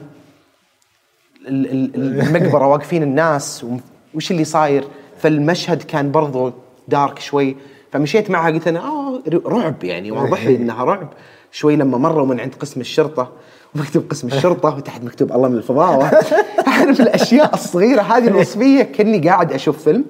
ال- 1.49 1.71
ال- 1.71 1.95
المقبرة 1.95 2.67
واقفين 2.67 3.03
الناس 3.03 3.67
وش 4.15 4.31
اللي 4.31 4.45
صاير؟ 4.45 4.85
فالمشهد 5.19 5.83
كان 5.83 6.11
برضو 6.13 6.53
دارك 6.89 7.19
شوي. 7.19 7.57
فمشيت 7.97 8.31
معها 8.31 8.51
قلت 8.51 8.69
أنا 8.69 8.81
آه 8.81 9.23
رعب 9.47 9.85
يعني 9.85 10.11
واضح 10.11 10.45
لي 10.47 10.57
إنها 10.63 10.85
رعب. 10.85 11.09
شوي 11.53 11.77
لما 11.77 11.99
مروا 11.99 12.27
من 12.27 12.41
عند 12.41 12.55
قسم 12.61 12.81
الشرطة 12.81 13.33
ومكتوب 13.75 14.05
قسم 14.11 14.29
الشرطة 14.29 14.77
وتحت 14.77 15.05
مكتوب 15.05 15.33
الله 15.33 15.49
من 15.49 15.57
الفضاوه 15.57 16.05
اعرف 16.69 17.01
الأشياء 17.01 17.55
الصغيرة 17.55 18.03
هذه 18.03 18.29
الوصفية 18.29 18.83
كأني 18.83 19.29
قاعد 19.29 19.53
أشوف 19.53 19.83
فيلم. 19.85 20.05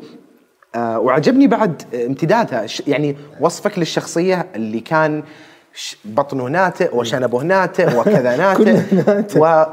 آه 0.74 0.98
وعجبني 0.98 1.46
بعد 1.46 1.82
امتدادها. 2.06 2.66
يعني 2.86 3.16
وصفك 3.40 3.78
للشخصية 3.78 4.46
اللي 4.54 4.80
كان 4.80 5.22
بطنه 6.04 6.44
ناتئ 6.44 6.96
وشنبه 6.96 7.42
ناتئ 7.42 7.98
وكذا 7.98 8.36
ناتئ. 8.42 8.82
و 9.38 9.64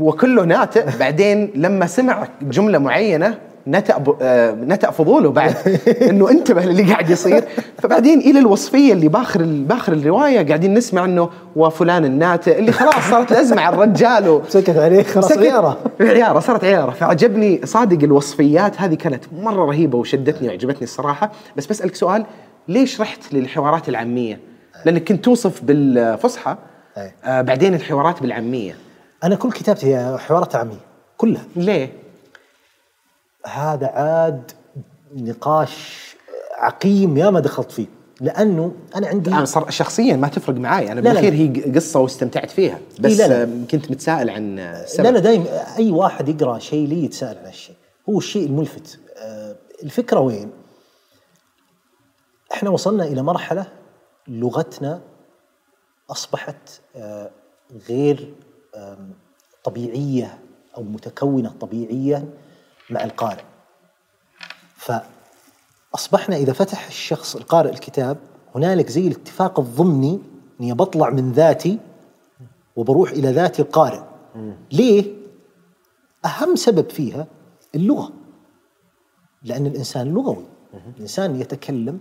وكله 0.00 0.44
ناتئ. 0.44 0.98
بعدين 0.98 1.50
لما 1.54 1.86
سمع 1.86 2.28
جملة 2.42 2.78
معينة 2.78 3.38
نتأ 3.68 3.98
ب- 3.98 4.16
آه، 4.22 4.52
نتأ 4.54 4.90
فضوله 4.90 5.30
بعد 5.30 5.54
إنه 6.10 6.30
انتبه 6.30 6.62
للي 6.62 6.92
قاعد 6.92 7.10
يصير 7.10 7.44
فبعدين 7.78 8.20
إلى 8.20 8.38
الوصفية 8.38 8.92
اللي 8.92 9.08
باخر 9.08 9.40
ال- 9.40 9.64
باخر 9.64 9.92
الرواية 9.92 10.46
قاعدين 10.46 10.74
نسمع 10.74 11.04
إنه 11.04 11.30
وفلان 11.56 12.04
الناتئ 12.04 12.58
اللي 12.58 12.72
خلاص 12.72 12.94
صارت 13.10 13.32
الازمه 13.32 13.62
على 13.62 13.74
الرجال 13.76 14.28
و... 14.28 14.42
سكت 14.48 14.76
عليه 14.76 15.02
خلاص. 15.02 15.32
عيارة 15.38 15.78
عيارة 16.00 16.40
صارت 16.40 16.64
عيارة 16.64 16.90
فعجبني 16.90 17.60
صادق 17.64 18.02
الوصفيات 18.04 18.80
هذه 18.80 18.94
كانت 18.94 19.24
مرة 19.32 19.64
رهيبة 19.64 19.98
وشدتني 19.98 20.48
وعجبتني 20.48 20.82
الصراحة 20.82 21.32
بس 21.56 21.66
بسألك 21.66 21.94
سؤال 21.94 22.26
ليش 22.68 23.00
رحت 23.00 23.32
للحوارات 23.34 23.88
العامية؟ 23.88 24.40
لأنك 24.84 25.08
كنت 25.08 25.24
توصف 25.24 25.62
بالفصحى. 25.64 26.56
آه 27.24 27.40
بعدين 27.42 27.74
الحوارات 27.74 28.22
بالعامية 28.22 28.76
أنا 29.24 29.34
كل 29.34 29.52
كتابتي 29.52 30.16
حوارات 30.18 30.56
عامية 30.56 30.76
كلها 31.16 31.42
ليه؟ 31.56 31.92
هذا 33.46 33.86
عاد 33.86 34.50
نقاش 35.14 36.06
عقيم 36.58 37.16
يا 37.16 37.30
ما 37.30 37.40
دخلت 37.40 37.72
فيه. 37.72 37.86
لأنه 38.20 38.72
أنا 38.96 39.06
عندي 39.06 39.30
أنا 39.30 39.44
صار 39.44 39.70
شخصيا 39.70 40.16
ما 40.16 40.28
تفرق 40.28 40.56
معي 40.56 40.92
أنا 40.92 41.00
لا، 41.00 41.08
لا، 41.08 41.20
بالاخير 41.20 41.32
لا. 41.32 41.38
هي 41.38 41.72
قصة 41.74 42.00
واستمتعت 42.00 42.50
فيها. 42.50 42.78
بس 43.00 43.12
لا، 43.12 43.44
لا. 43.44 43.66
كنت 43.70 43.90
متساءل 43.90 44.30
عن 44.30 44.58
السبب 44.58 45.06
لا 45.06 45.10
لا 45.10 45.18
دايما 45.18 45.76
أي 45.78 45.90
واحد 45.90 46.28
يقرأ 46.28 46.58
شيء 46.58 46.88
لي 46.88 47.04
يتساءل 47.04 47.38
عن 47.38 47.46
الشيء 47.46 47.76
هو 48.08 48.18
الشيء 48.18 48.46
الملفت. 48.46 48.98
آه، 49.16 49.56
الفكرة 49.82 50.20
وين؟ 50.20 50.50
إحنا 52.52 52.70
وصلنا 52.70 53.04
إلى 53.04 53.22
مرحلة 53.22 53.66
لغتنا 54.28 55.00
أصبحت 56.10 56.80
آه، 56.96 57.30
غير 57.88 58.34
طبيعية 59.64 60.38
أو 60.76 60.82
متكونة 60.82 61.54
طبيعيا. 61.60 62.24
مع 62.90 63.04
القارئ. 63.04 63.42
فأصبحنا 64.76 66.36
إذا 66.36 66.52
فتح 66.52 66.86
الشخص 66.86 67.36
القارئ 67.36 67.70
الكتاب 67.70 68.18
هنالك 68.54 68.88
زي 68.90 69.06
الاتفاق 69.06 69.60
الضمني 69.60 70.20
اني 70.60 70.72
بطلع 70.72 71.10
من 71.10 71.32
ذاتي 71.32 71.78
وبروح 72.76 73.10
إلى 73.10 73.30
ذاتي 73.32 73.62
القارئ. 73.62 74.02
ليه؟ 74.72 75.14
أهم 76.24 76.56
سبب 76.56 76.90
فيها 76.90 77.26
اللغة. 77.74 78.12
لأن 79.42 79.66
الإنسان 79.66 80.14
لغوي. 80.14 80.44
الإنسان 80.96 81.40
يتكلم 81.40 81.98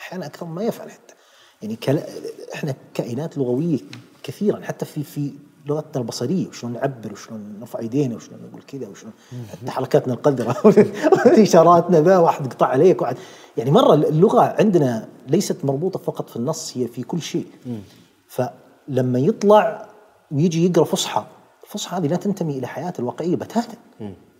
أحيانا 0.00 0.26
أكثر 0.26 0.46
ما 0.46 0.62
يفعل 0.62 0.90
حتى. 0.90 1.14
يعني 1.62 1.76
كلا 1.76 2.06
إحنا 2.54 2.74
كائنات 2.94 3.38
لغوية 3.38 3.78
كثيرا 4.22 4.60
حتى 4.60 4.84
في 4.84 5.02
في 5.02 5.32
لغتنا 5.66 6.02
البصرية 6.02 6.48
وشلون 6.48 6.72
نعبر 6.72 7.12
وشلون 7.12 7.56
نرفع 7.60 7.78
ايدينا 7.78 8.16
وشلون 8.16 8.40
نقول 8.48 8.62
كذا 8.62 8.88
وشلون 8.88 9.12
حتى 9.52 9.70
حركاتنا 9.70 10.14
القذرة 10.14 10.56
اشاراتنا 11.42 12.00
ذا 12.00 12.18
واحد 12.18 12.52
قطع 12.52 12.66
عليك 12.66 13.02
واحد. 13.02 13.16
يعني 13.56 13.70
مرة 13.70 13.94
اللغة 13.94 14.54
عندنا 14.58 15.08
ليست 15.28 15.64
مربوطة 15.64 15.98
فقط 15.98 16.30
في 16.30 16.36
النص 16.36 16.76
هي 16.76 16.86
في 16.88 17.02
كل 17.02 17.20
شيء. 17.20 17.46
فلما 18.28 19.18
يطلع 19.18 19.88
ويجي 20.30 20.66
يقرأ 20.66 20.84
فصحى 20.84 21.24
الفصحى 21.64 21.96
هذه 21.96 22.06
لا 22.06 22.16
تنتمي 22.16 22.58
إلى 22.58 22.66
حياته 22.66 23.00
الواقعية 23.00 23.36
بتاتا. 23.36 23.76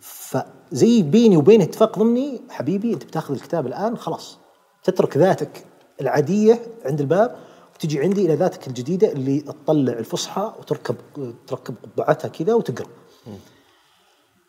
فزي 0.01 1.03
بيني 1.03 1.36
وبين 1.36 1.62
اتفاق 1.62 1.98
ضمني 1.98 2.40
حبيبي 2.51 2.93
أنت 2.94 3.05
بتاخذ 3.05 3.35
الكتاب 3.35 3.66
الآن 3.66 3.97
خلاص. 3.97 4.39
تترك 4.85 5.16
ذاتك 5.16 5.65
العادية 6.01 6.62
عند 6.85 7.01
الباب 7.01 7.36
وتجي 7.77 8.01
عندي 8.01 8.27
إلى 8.27 8.35
ذاتك 8.35 8.69
الجديدة 8.69 9.12
اللي 9.12 9.40
تطلع 9.40 9.93
الفصحى 9.93 10.55
وتركب 10.59 10.97
تركب 11.47 11.74
قبعتها 11.97 12.28
كذا 12.28 12.55
وتقرأ. 12.55 12.89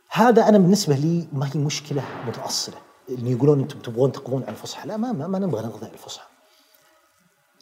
هذا 0.09 0.49
أنا 0.49 0.57
بالنسبة 0.57 0.95
لي 0.95 1.27
ما 1.33 1.49
هي 1.53 1.59
مشكلة 1.59 2.03
متأصلة 2.27 2.77
اللي 3.09 3.31
يقولون 3.31 3.59
أنتم 3.59 3.79
تبغون 3.79 4.11
تقضون 4.11 4.41
على 4.43 4.51
الفصحى 4.51 4.87
لا 4.87 4.97
ما 4.97 5.11
ما, 5.11 5.27
ما 5.27 5.39
نبغى 5.39 5.65
نقضي 5.65 5.85
على 5.85 5.93
الفصحى. 5.93 6.27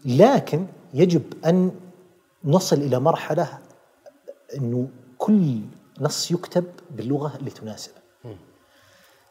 لكن 0.05 0.67
يجب 0.93 1.45
أن 1.45 1.71
نصل 2.43 2.75
إلى 2.75 2.99
مرحلة 2.99 3.59
إنه 4.55 4.89
كل 5.17 5.61
نص 6.01 6.31
يكتب 6.31 6.65
باللغة 6.91 7.35
اللي 7.35 7.49
تناسبه. 7.51 7.95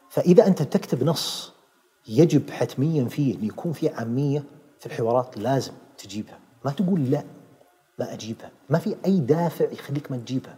فإذا 0.09 0.47
أنت 0.47 0.61
تكتب 0.61 1.03
نص 1.03 1.51
يجب 2.07 2.49
حتميا 2.49 3.05
فيه 3.05 3.35
انه 3.35 3.45
يكون 3.45 3.73
فيه 3.73 3.91
عامية 3.91 4.43
في 4.79 4.85
الحوارات 4.85 5.37
لازم 5.37 5.73
تجيبها، 6.05 6.39
ما 6.65 6.71
تقول 6.71 7.11
لا 7.11 7.23
ما 7.99 8.13
أجيبها، 8.13 8.51
ما 8.69 8.79
في 8.79 8.95
أي 9.05 9.19
دافع 9.19 9.71
يخليك 9.71 10.11
ما 10.11 10.17
تجيبها. 10.17 10.55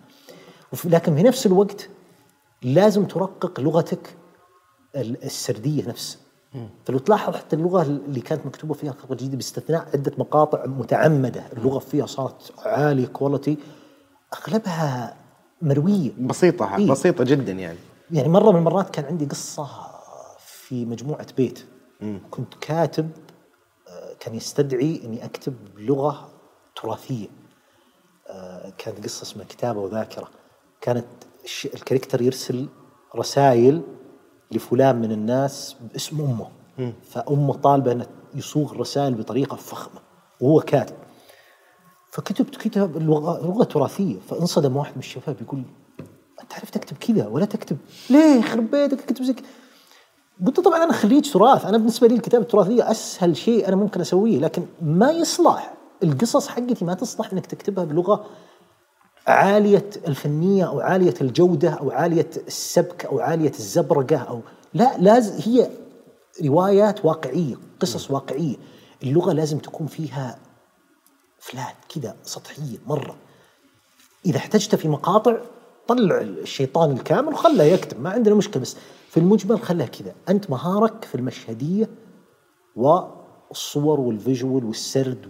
لكن 0.86 1.16
في 1.16 1.24
نفس 1.24 1.46
الوقت 1.46 1.90
لازم 2.62 3.06
ترقق 3.06 3.60
لغتك 3.60 4.16
ال- 4.96 5.24
السردية 5.24 5.88
نفسها. 5.90 6.20
فلو 6.86 6.98
تلاحظ 6.98 7.36
حتى 7.36 7.56
اللغة 7.56 7.82
اللي 7.82 8.22
كانت 8.22 8.46
مكتوبة 8.46 8.74
فيها 8.74 8.92
الخطبه 8.92 9.12
الجديده 9.14 9.36
باستثناء 9.36 9.88
عدة 9.94 10.12
مقاطع 10.18 10.66
متعمدة، 10.66 11.44
اللغة 11.58 11.80
فيها 11.80 12.06
صارت 12.06 12.52
عالية 12.66 13.08
quality 13.08 13.58
أغلبها 14.34 15.16
مروية. 15.62 16.12
بسيطة 16.20 16.76
إيه. 16.78 16.88
بسيطة 16.92 17.24
جدا 17.24 17.52
يعني. 17.52 17.78
يعني 18.12 18.28
مرة 18.30 18.52
من 18.52 18.58
المرات 18.58 18.90
كان 18.90 19.06
عندي 19.06 19.26
قصة 19.26 19.68
في 20.40 20.86
مجموعة 20.86 21.28
بيت. 21.38 21.66
كنت 22.32 22.54
كاتب 22.62 23.10
كان 24.20 24.36
يستدعي 24.36 25.02
إني 25.04 25.26
أكتب 25.26 25.56
لغة 25.78 26.30
تراثية. 26.76 27.28
آه، 28.28 28.74
كانت 28.78 29.04
قصة 29.04 29.24
اسمها 29.24 29.46
كتابة 29.46 29.80
وذاكرة. 29.80 30.30
كانت 30.82 31.06
ال 31.66 31.72
character 31.72 32.22
يرسل 32.22 32.68
رسائل 33.16 33.82
لفلان 34.52 34.96
من 34.96 35.12
الناس 35.12 35.76
باسم 35.94 36.22
أمه. 36.22 36.48
فأمه 37.04 37.54
طالبة 37.54 37.92
انه 37.92 38.08
يصوغ 38.36 38.72
الرسائل 38.72 39.14
بطريقة 39.14 39.56
فخمة 39.56 40.02
وهو 40.42 40.60
كاتب. 40.60 40.96
فكتبت 42.12 42.56
كتاب 42.56 42.98
لغة 42.98 43.46
لغة 43.48 43.64
تراثية. 43.64 44.20
فانصدم 44.20 44.78
واحد 44.78 44.92
من 44.94 45.00
الشباب 45.00 45.42
يقول 45.42 45.64
أنت 46.42 46.52
تعرف 46.52 46.70
تكتب 46.70 46.98
كذا 46.98 47.28
ولا 47.28 47.46
تكتب؟ 47.46 47.78
ليه 48.10 48.40
يخرب 48.40 48.72
بيتك 48.72 49.04
أكتب 49.04 49.24
زي 49.24 49.34
كذا. 49.34 49.46
قلت 50.46 50.60
طبعا 50.60 50.84
أنا 50.84 50.94
خريج 50.94 51.32
تراث 51.32 51.66
أنا 51.66 51.78
بالنسبة 51.78 52.08
لي 52.08 52.16
الكتابة 52.16 52.44
التراثية 52.44 52.92
أسهل 52.92 53.38
شيء 53.38 53.68
أنا 53.68 53.76
ممكن 53.76 54.02
أسويه 54.02 54.40
لكن 54.40 54.66
ما 54.82 55.12
يصلح. 55.12 55.74
القصص 56.04 56.48
حقتي 56.48 56.86
ما 56.86 56.94
تصلح 56.94 57.32
إنك 57.34 57.46
تكتبها 57.46 57.84
بلغة 57.84 58.26
عالية 59.28 59.90
الفنية 60.08 60.68
أو 60.68 60.80
عالية 60.80 61.14
الجودة 61.22 61.70
أو 61.70 61.92
عالية 61.92 62.30
السبك 62.48 63.06
أو 63.06 63.20
عالية 63.20 63.50
الزبرقة 63.50 64.18
أو 64.18 64.42
لا 64.74 64.98
لازم 64.98 65.52
هي 65.52 65.70
روايات 66.46 67.06
واقعية 67.06 67.56
قصص 67.80 68.12
واقعية. 68.12 68.56
اللغة 69.04 69.34
لازم 69.34 69.58
تكون 69.58 69.88
فيها 69.88 70.38
فلات 71.40 71.76
كذا 71.96 72.16
سطحية 72.24 72.78
مرة. 72.88 73.16
إذا 74.26 74.38
احتجت 74.38 74.76
في 74.76 74.88
مقاطع 74.88 75.38
طلع 75.88 76.22
الشيطان 76.22 76.92
الكامل 76.92 77.34
وخله 77.34 77.64
يكتب 77.64 78.02
ما 78.02 78.10
عندنا 78.10 78.36
مشكلة 78.36 78.62
بس 78.62 78.76
في 79.10 79.18
المجمل 79.18 79.60
خلها 79.60 79.86
كذا. 79.86 80.16
أنت 80.30 80.50
مهارك 80.50 81.06
في 81.06 81.16
المشهدية 81.16 81.90
والصور 82.76 84.00
والفيجوال 84.00 84.66
والسرد 84.66 85.28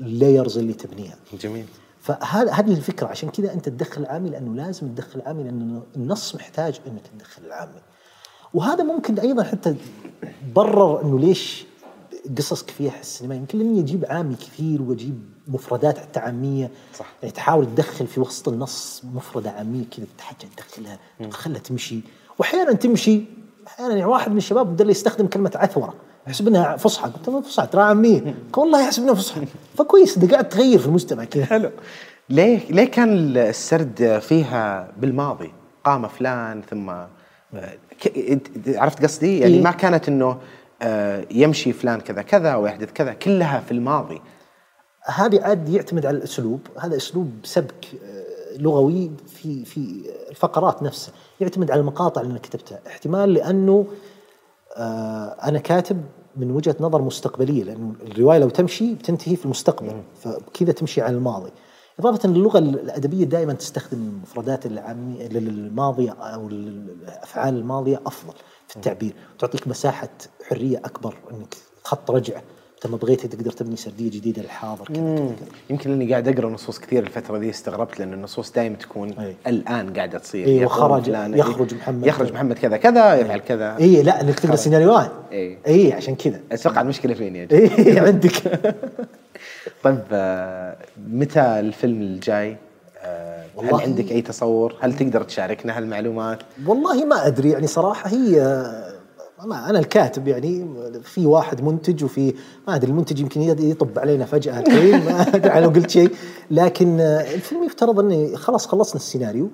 واللايرز 0.00 0.58
اللي 0.58 0.72
تبنيها. 0.72 1.16
جميل. 1.40 1.66
فهذا 2.00 2.52
هذه 2.52 2.72
الفكرة. 2.72 3.06
عشان 3.06 3.30
كذا 3.30 3.52
أنت 3.52 3.68
تدخل 3.68 4.00
العامي 4.02 4.30
لأنه 4.30 4.54
لازم 4.54 4.88
تدخل 4.88 5.20
العامي 5.20 5.42
لأنه 5.42 5.82
النص 5.96 6.34
محتاج 6.34 6.80
إنك 6.86 7.02
تدخل 7.06 7.44
العامي 7.44 7.80
وهذا 8.54 8.84
ممكن 8.84 9.18
أيضا 9.18 9.42
حتى 9.42 9.76
برر 10.54 11.02
إنه 11.02 11.18
ليش 11.18 11.66
قصص 12.38 12.62
كثير 12.62 12.92
السينما. 13.00 13.34
يمكن 13.34 13.58
لأني 13.58 13.80
أجيب 13.80 14.04
عامي 14.08 14.34
كثير 14.34 14.82
وأجيب 14.82 15.22
مفردات 15.48 15.98
حتى 15.98 16.20
عاميه 16.20 16.70
صح. 16.94 17.06
يعني 17.22 17.34
تحاول 17.34 17.66
تدخل 17.66 18.06
في 18.06 18.20
وسط 18.20 18.48
النص 18.48 19.02
مفردة 19.04 19.50
عامية 19.50 19.84
كذا 19.84 20.06
تحتاج 20.18 20.50
تدخلها 20.56 20.98
تخلها 21.30 21.58
تمشي. 21.58 22.00
وأحيانا 22.38 22.72
تمشي 22.72 23.20
أحيانا 23.66 23.92
يعني 23.94 24.04
واحد 24.10 24.30
من 24.30 24.36
الشباب 24.36 24.66
بدا 24.76 24.90
يستخدم 24.90 25.26
كلمة 25.26 25.50
عثورة 25.54 25.94
يحسب 26.26 26.48
إنها 26.48 26.76
فصحى 26.76 27.10
قلت 27.10 27.28
له 27.28 27.40
فصحى 27.40 27.66
ترى 27.66 27.82
عاميه 27.82 28.34
والله 28.56 28.82
يحسب 28.84 29.02
إنها 29.02 29.14
فصحى. 29.14 29.40
فكويس 29.78 30.18
انت 30.18 30.32
قاعد 30.32 30.48
تغير 30.48 30.78
في 30.78 30.86
المجتمع 30.86 31.24
كذا. 31.24 31.44
حلو. 31.44 31.70
ليه 32.30 32.60
ليه 32.70 32.84
كان 32.90 33.36
السرد 33.36 34.18
فيها 34.22 34.88
بالماضي؟ 34.96 35.52
قام 35.84 36.08
فلان 36.08 36.62
ثم 36.70 36.92
ك- 38.00 38.40
عرفت 38.68 39.02
قصدي؟ 39.02 39.38
يعني 39.38 39.54
إيه. 39.54 39.62
ما 39.62 39.70
كانت 39.70 40.08
إنه 40.08 40.38
آه، 40.82 41.24
يمشي 41.30 41.72
فلان 41.72 42.00
كذا 42.00 42.22
كذا 42.22 42.54
ويحدث 42.54 42.92
كذا 42.92 43.12
كلها 43.12 43.60
في 43.60 43.72
الماضي. 43.72 44.20
هذه 45.04 45.40
عاد 45.42 45.68
يعتمد 45.68 46.06
على 46.06 46.16
الأسلوب. 46.16 46.60
هذا 46.80 46.96
أسلوب 46.96 47.30
سبك 47.44 47.84
آه، 48.04 48.58
لغوي 48.58 49.10
في 49.42 49.64
في 49.64 50.10
الفقرات 50.30 50.82
نفسها 50.82 51.14
يعتمد 51.40 51.70
على 51.70 51.80
المقاطع 51.80 52.20
اللي 52.20 52.30
أنا 52.30 52.38
كتبتها. 52.38 52.80
احتمال 52.86 53.34
لأنه 53.34 53.86
آه، 54.76 55.36
أنا 55.42 55.58
كاتب 55.58 56.04
من 56.36 56.50
وجهة 56.50 56.76
نظر 56.80 57.02
مستقبلية 57.02 57.64
لأنه 57.64 57.94
الرواية 58.02 58.38
لو 58.38 58.48
تمشي 58.48 58.94
بتنتهي 58.94 59.36
في 59.36 59.44
المستقبل 59.44 60.02
فكذا 60.22 60.72
تمشي 60.72 61.02
على 61.02 61.16
الماضي. 61.16 61.50
إضافة 61.98 62.28
ان 62.28 62.34
اللغة 62.34 62.58
الأدبية 62.58 63.24
دائما 63.24 63.52
تستخدم 63.52 63.98
المفردات 63.98 64.66
العاميه 64.66 65.28
للماضيه 65.28 66.10
أو 66.10 66.48
الافعال 66.48 67.54
الماضية 67.54 68.00
أفضل 68.06 68.34
في 68.68 68.76
التعبير 68.76 69.14
تعطيك 69.38 69.68
مساحة 69.68 70.08
حرية 70.48 70.78
أكبر 70.78 71.14
إنك 71.30 71.56
خط 71.84 72.10
رجع 72.10 72.40
انت 72.78 72.86
ما 72.86 72.96
بغيت 72.96 73.26
تقدر 73.26 73.50
تبني 73.50 73.76
سردية 73.76 74.10
جديدة 74.10 74.42
للحاضر 74.42 74.84
كذا. 74.84 75.30
يمكن 75.70 75.90
لأني 75.90 76.10
قاعد 76.10 76.28
أقرأ 76.28 76.50
نصوص 76.50 76.78
كثير 76.78 77.02
الفترة 77.02 77.38
دي 77.38 77.50
استغربت 77.50 77.98
لأن 77.98 78.12
النصوص 78.12 78.52
دائما 78.52 78.76
تكون 78.76 79.12
أي. 79.12 79.34
الآن 79.46 79.92
قاعدة 79.92 80.18
تصير 80.18 80.48
يقول 80.48 80.64
وخرج- 80.66 81.08
يخرج 81.36 81.74
محمد 81.74 82.06
يخرج. 82.06 82.32
محمد 82.32 82.58
كذا 82.58 82.76
كذا 82.76 83.14
يفعل 83.14 83.40
كذا 83.40 83.76
إي 83.80 84.02
لا 84.02 84.20
إنك 84.20 84.40
تقرأ 84.40 84.56
سيناريوهات 84.56 85.10
إي. 85.32 85.58
إي 85.66 85.92
عشان 85.92 86.14
كذا 86.14 86.40
أتوقع 86.52 86.80
المشكلة 86.80 87.14
فين 87.14 87.36
يا 87.36 87.44
جماعة 87.44 87.78
إي 87.78 87.98
عندك 88.08 88.32
طيب 89.84 90.02
آه، 90.12 90.76
متى 91.12 91.40
الفيلم 91.40 92.02
الجاي؟ 92.02 92.56
آه، 93.02 93.44
هل 93.62 93.74
عندك 93.74 94.12
أي 94.12 94.22
تصور؟ 94.22 94.74
هل 94.80 94.96
تقدر 94.96 95.22
تشاركنا 95.22 95.78
هالمعلومات؟ 95.78 96.38
والله 96.66 97.04
ما 97.04 97.26
أدري 97.26 97.50
يعني 97.50 97.66
صراحة 97.66 98.10
هي 98.10 98.40
ما 99.46 99.70
أنا 99.70 99.78
الكاتب 99.78 100.28
يعني 100.28 100.66
في 101.02 101.26
واحد 101.26 101.62
منتج 101.62 102.04
وفي 102.04 102.34
ما 102.68 102.74
أدري 102.74 102.90
المنتج 102.90 103.20
يمكن 103.20 103.40
يطب 103.42 103.98
علينا 103.98 104.24
فجأة 104.24 104.60
الحين 104.60 105.04
ما 105.04 105.20
أدري 105.22 105.60
لو 105.64 105.68
قلت 105.68 105.90
شيء. 105.90 106.14
لكن 106.50 107.00
الفيلم 107.00 107.64
يفترض 107.64 108.00
انه 108.00 108.36
خلاص 108.36 108.66
خلصنا 108.66 108.96
السيناريو 108.96 109.50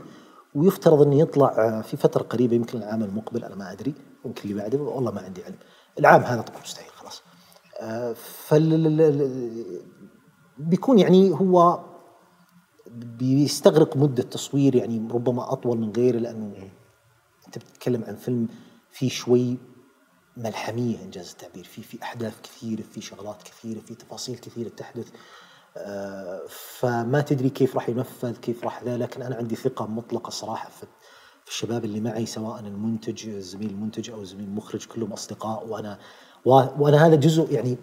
ويفترض 0.54 1.02
انه 1.02 1.18
يطلع 1.20 1.80
في 1.80 1.96
فترة 1.96 2.22
قريبة 2.22 2.56
يمكن 2.56 2.78
العام 2.78 3.02
المقبل 3.02 3.44
أنا 3.44 3.54
ما 3.54 3.72
أدري 3.72 3.94
يمكن 4.24 4.42
اللي 4.50 4.62
بعده 4.62 4.78
والله 4.78 5.10
ما 5.10 5.20
عندي 5.20 5.44
علم. 5.44 5.56
العام 5.98 6.22
هذا 6.22 6.40
طبعا 6.40 6.60
مستحيل 6.60 6.90
خلاص. 6.94 7.22
فال 8.46 9.80
بيكون 10.58 10.98
يعني 10.98 11.30
هو 11.30 11.80
بيستغرق 12.96 13.96
مدة 13.96 14.22
تصوير 14.22 14.74
يعني 14.74 15.08
ربما 15.10 15.52
أطول 15.52 15.78
من 15.78 15.92
غيره 15.96 16.18
لأنه 16.18 16.54
أنت 17.46 17.58
بتتكلم 17.58 18.04
عن 18.08 18.16
فيلم 18.16 18.48
فيه 18.90 19.08
شوي 19.08 19.58
ملحمية 20.36 21.02
إنجاز 21.02 21.30
التعبير. 21.30 21.64
في 21.64 21.82
في 21.82 22.02
أحداث 22.02 22.34
كثيرة 22.42 22.82
في 22.82 23.00
شغلات 23.00 23.42
كثيرة 23.42 23.80
في 23.80 23.94
تفاصيل 23.94 24.36
كثيرة 24.38 24.68
تحدث 24.68 25.08
آه، 25.76 26.40
فما 26.48 27.20
تدري 27.20 27.50
كيف 27.50 27.74
راح 27.74 27.88
ينفذ 27.88 28.36
كيف 28.36 28.64
راح 28.64 28.82
ذا 28.82 28.96
لكن 28.96 29.22
أنا 29.22 29.36
عندي 29.36 29.56
ثقة 29.56 29.86
مطلقة 29.86 30.30
صراحة 30.30 30.70
في 30.70 30.86
في 31.44 31.50
الشباب 31.50 31.84
اللي 31.84 32.00
معي 32.00 32.26
سواء 32.26 32.60
المنتج 32.60 33.30
زميل 33.30 33.70
المنتج 33.70 34.10
أو 34.10 34.24
زميل 34.24 34.44
المخرج 34.44 34.86
كلهم 34.86 35.12
أصدقاء. 35.12 35.66
وأنا 35.66 35.98
وأنا 36.46 37.06
هذا 37.06 37.14
جزء 37.14 37.52
يعني 37.52 37.76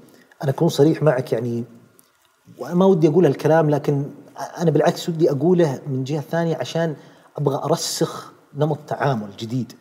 أنا 0.43 0.51
أكون 0.51 0.69
صريح 0.69 1.03
معك 1.03 1.33
يعني 1.33 1.63
وأنا 2.57 2.75
ما 2.75 2.85
ودي 2.85 3.07
أقول 3.07 3.25
هالكلام 3.25 3.69
لكن 3.69 4.11
أنا 4.57 4.71
بالعكس 4.71 5.09
ودي 5.09 5.31
أقوله 5.31 5.81
من 5.87 6.03
جهة 6.03 6.21
ثانية 6.21 6.55
عشان 6.57 6.95
أبغى 7.37 7.63
أرسخ 7.63 8.31
نمط 8.55 8.77
تعامل 8.87 9.29
جديد. 9.37 9.73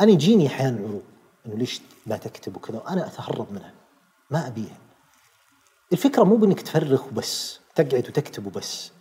أنا 0.00 0.10
يجيني 0.10 0.46
أحيانا 0.46 0.78
عروض. 0.78 1.02
إنه 1.46 1.56
ليش 1.56 1.80
ما 2.06 2.16
تكتب 2.16 2.56
وكذا 2.56 2.78
وأنا 2.78 3.06
أتهرب 3.06 3.52
منها 3.52 3.74
ما 4.30 4.46
أبيها. 4.46 4.78
الفكرة 5.92 6.22
مو 6.24 6.36
بإنك 6.36 6.60
تفرغ 6.60 7.06
وبس 7.08 7.60
تقعد 7.74 8.08
وتكتب 8.08 8.46
وبس. 8.46 8.92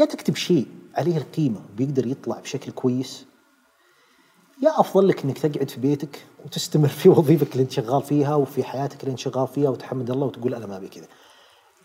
يا 0.00 0.04
تكتب 0.04 0.36
شيء 0.36 0.66
عليه 0.94 1.16
القيمة 1.16 1.60
وبيقدر 1.72 2.06
يطلع 2.06 2.40
بشكل 2.40 2.72
كويس 2.72 3.24
يا 4.62 4.80
أفضل 4.80 5.08
لك 5.08 5.24
إنك 5.24 5.38
تقعد 5.38 5.70
في 5.70 5.80
بيتك 5.80 6.26
وتستمر 6.44 6.88
في 6.88 7.08
وظيفتك 7.08 7.52
اللي 7.52 7.62
أنت 7.62 7.72
شغال 7.72 8.02
فيها 8.02 8.34
وفي 8.34 8.64
حياتك 8.64 9.00
اللي 9.00 9.10
أنت 9.10 9.18
شغال 9.18 9.48
فيها 9.48 9.70
وتحمد 9.70 10.10
الله 10.10 10.26
وتقول 10.26 10.54
أنا 10.54 10.66
ما 10.66 10.76
أبي 10.76 10.88
كذا. 10.88 11.06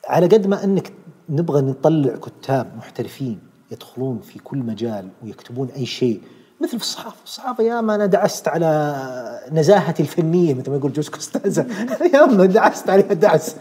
على 0.08 0.28
قد 0.28 0.48
ما 0.48 0.64
إنك 0.64 0.94
نبغى 1.30 1.62
نطلع 1.62 2.16
كتاب 2.16 2.78
محترفين 2.78 3.40
يدخلون 3.72 4.20
في 4.20 4.40
كل 4.40 4.58
مجال 4.58 5.10
ويكتبون 5.24 5.70
أي 5.70 5.86
شيء 5.86 6.22
مثل 6.62 6.70
في 6.70 6.84
الصحافة، 6.84 7.24
الصحافة 7.24 7.64
يا 7.64 7.82
ما 7.82 7.96
أنا 7.96 8.06
دعست 8.06 8.48
على 8.48 9.48
نزاهتي 9.52 10.04
الفنية 10.04 10.54
مثل 10.54 10.72
ما 10.72 10.78
يقول 10.78 10.94
جوز 10.94 11.10
كوستازا. 11.10 11.68
يا 12.14 12.26
ما 12.26 12.46
دعست 12.46 12.90
عليها 12.90 13.14
دعس 13.14 13.56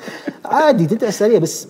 عادي 0.44 0.86
تدعس 0.86 1.22
عليها 1.22 1.38
بس 1.38 1.68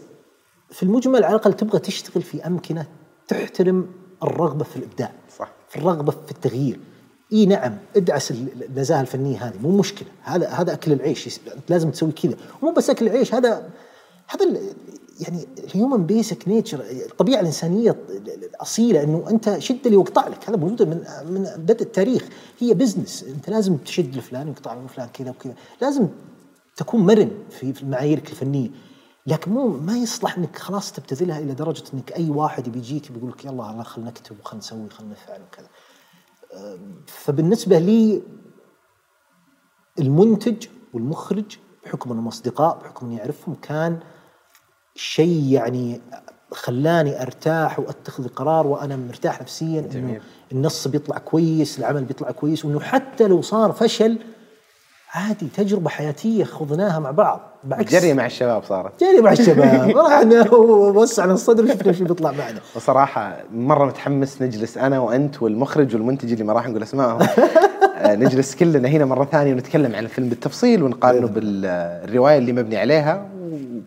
في 0.71 0.83
المجمل 0.83 1.25
على 1.25 1.35
الأقل 1.35 1.53
تبغى 1.53 1.79
تشتغل 1.79 2.23
في 2.23 2.47
أمكنة 2.47 2.87
تحترم 3.29 3.87
الرغبة 4.23 4.65
في 4.65 4.77
الإبداع 4.77 5.13
صح. 5.39 5.51
في 5.69 5.77
الرغبة 5.77 6.13
في 6.13 6.31
التغيير. 6.31 6.81
إي 7.33 7.47
نعم 7.47 7.77
ادعس 7.97 8.31
النزاهة 8.31 9.01
الفنية 9.01 9.45
هذه 9.45 9.59
مو 9.63 9.79
مشكلة. 9.79 10.09
هذا 10.23 10.49
هذا 10.49 10.73
أكل 10.73 10.93
العيش 10.93 11.41
لازم 11.69 11.91
تسوي 11.91 12.13
كذا. 12.13 12.37
مو 12.63 12.71
بس 12.71 12.91
أكل 12.91 13.07
العيش 13.07 13.35
هذا 13.35 13.71
هذا 14.29 14.61
يعني 15.21 15.47
ال 15.59 15.67
human 15.67 16.07
basic 16.07 16.49
nature 16.49 16.81
الطبيعه 16.91 17.41
الإنسانية 17.41 17.97
الأصيلة 18.27 19.03
إنه 19.03 19.25
أنت 19.31 19.59
شد 19.59 19.87
اللي 19.87 19.99
يقطع 19.99 20.29
لك. 20.29 20.49
هذا 20.49 20.57
موجود 20.57 20.83
من 20.83 21.05
من 21.25 21.43
بدء 21.57 21.83
التاريخ. 21.83 22.29
هي 22.59 22.75
business 22.75 23.25
أنت 23.25 23.51
لازم 23.51 23.77
تشد 23.77 24.17
لفلان 24.17 24.49
ويقطع 24.49 24.75
له 24.75 24.87
فلان 24.87 25.09
كذا 25.09 25.31
وكذا. 25.31 25.55
لازم 25.83 26.09
تكون 26.77 27.01
مرن 27.01 27.31
في 27.51 27.75
معاييرك 27.83 28.31
الفنية. 28.31 28.71
لكن 29.27 29.51
مو 29.51 29.69
ما 29.69 29.97
يصلح 29.97 30.39
إنك 30.39 30.57
خلاص 30.57 30.93
تبتذلها 30.93 31.39
إلى 31.39 31.55
درجة 31.55 31.85
إنك 31.95 32.13
أي 32.13 32.31
واحد 32.31 32.69
بيجيك 32.69 33.13
بيقول 33.13 33.31
لك 33.31 33.45
يلا 33.45 33.73
يلا 33.73 33.83
خلينا 33.83 34.11
نكتب 34.11 34.37
وخلينا 34.41 34.59
نسوي 34.59 34.91
خلينا 34.91 35.13
نفعل 35.13 35.41
وكذا. 35.43 35.69
فبالنسبة 37.07 37.79
لي 37.79 38.23
المنتج 39.99 40.67
والمخرج 40.93 41.57
بحكم 41.85 42.13
إنهم 42.13 42.29
أصدقاء 42.29 42.79
بحكم 42.79 43.07
إني 43.07 43.21
أعرفهم 43.21 43.55
كان 43.55 44.01
شيء 44.99 45.53
يعني 45.53 46.01
خلاني 46.53 47.23
أرتاح 47.23 47.79
وأتخذ 47.79 48.29
قرار 48.29 48.67
وأنا 48.67 48.97
مرتاح 48.97 49.41
نفسيا 49.41 49.89
إنه. 49.95 50.21
النص 50.53 50.89
بيطلع 50.89 51.19
كويس 51.19 51.79
العمل 51.79 52.05
بيطلع 52.05 52.31
كويس 52.31 52.65
وإنه 52.65 52.81
حتى 52.81 53.27
لو 53.27 53.43
صار 53.43 53.73
فشل 53.73 54.19
عادي 55.15 55.49
تجربة 55.57 55.91
حياتية 55.91 56.45
خضناها 56.45 56.99
مع 56.99 57.11
بعض 57.11 57.41
بعكس 57.65 57.93
جري 57.93 58.15
مع 58.15 58.27
الشباب 58.27 58.65
صارت. 58.65 59.01
جري 59.01 59.21
مع 59.21 59.33
الشباب. 59.33 59.97
رحنا 60.07 60.55
ووسعنا 60.55 61.33
الصدر 61.33 61.65
وشفنا 61.65 61.93
شو 61.93 62.05
بيطلع 62.05 62.33
معنا 62.33 62.61
وصراحة 62.77 63.37
مرة 63.53 63.87
متحمس 63.87 64.43
نجلس 64.43 64.79
أنا 64.79 64.99
وأنت 64.99 65.43
والمخرج 65.43 65.95
والمنتج 65.95 66.33
اللي 66.33 66.45
ما 66.45 66.53
راح 66.53 66.69
نقول 66.69 66.83
أسمائهم 66.83 67.19
آه، 67.99 68.15
نجلس 68.15 68.55
كلنا 68.55 68.89
هنا 68.89 69.05
مرة 69.05 69.25
ثانية 69.25 69.53
ونتكلم 69.53 69.95
عن 69.95 70.05
الفيلم 70.05 70.29
بالتفصيل 70.29 70.83
ونقارنه 70.83 71.27
بالرواية 71.27 72.39
اللي 72.39 72.53
مبني 72.53 72.77
عليها 72.77 73.38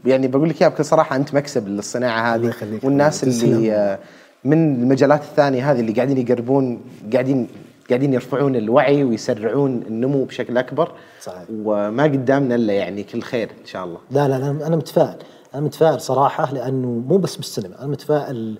ويعني 0.05 0.27
بقول 0.27 0.49
لك 0.49 0.61
إياها 0.61 0.71
بكل 0.71 0.85
صراحة 0.85 1.15
أنت 1.15 1.33
مكسب 1.33 1.67
للصناعة 1.67 2.35
هذه 2.35 2.45
يخليك. 2.45 2.83
والناس. 2.83 3.23
اللي 3.23 3.73
آه، 3.73 3.99
من 4.43 4.75
المجالات 4.81 5.21
الثانية 5.21 5.71
هذه 5.71 5.79
اللي 5.79 5.91
قاعدين 5.91 6.17
يقربون 6.17 6.81
قاعدين 7.13 7.47
قاعدين 7.89 8.13
يرفعون 8.13 8.55
الوعي 8.55 9.03
ويسرعون 9.03 9.83
النمو 9.87 10.23
بشكل 10.23 10.57
أكبر 10.57 10.91
صحيح. 11.21 11.43
وما 11.51 12.03
قدامنا 12.03 12.55
إلا 12.55 12.73
يعني 12.73 13.03
كل 13.03 13.21
خير 13.21 13.49
إن 13.61 13.65
شاء 13.65 13.85
الله 13.85 13.97
لا 14.11 14.27
لا 14.27 14.37
أنا 14.37 14.67
أنا 14.67 14.75
متفائل 14.75 15.17
أنا 15.55 15.61
متفائل 15.61 16.01
صراحة 16.01 16.53
لأنه 16.53 16.87
مو 16.87 17.17
بس 17.17 17.35
بالسينما 17.35 17.79
أنا 17.79 17.87
متفائل 17.87 18.57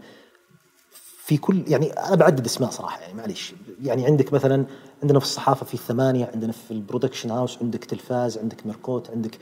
في 1.26 1.38
كل 1.38 1.64
يعني 1.68 1.91
أنا 1.91 2.15
بعدد 2.15 2.45
أسماء 2.45 2.69
صراحة 2.69 3.02
يعني 3.02 3.14
معليش 3.14 3.53
يعني 3.84 4.06
عندك 4.06 4.34
مثلا 4.34 4.65
عندنا 5.03 5.19
في 5.19 5.26
الصحافة 5.26 5.65
في 5.65 5.73
الثمانية 5.73 6.30
عندنا 6.34 6.52
في 6.52 6.72
ال 6.72 6.77
production 6.77 7.31
house 7.31 7.57
عندك 7.61 7.86
تلفاز 7.86 8.38
عندك 8.38 8.65
ميركوت 8.65 9.10
عندك 9.10 9.38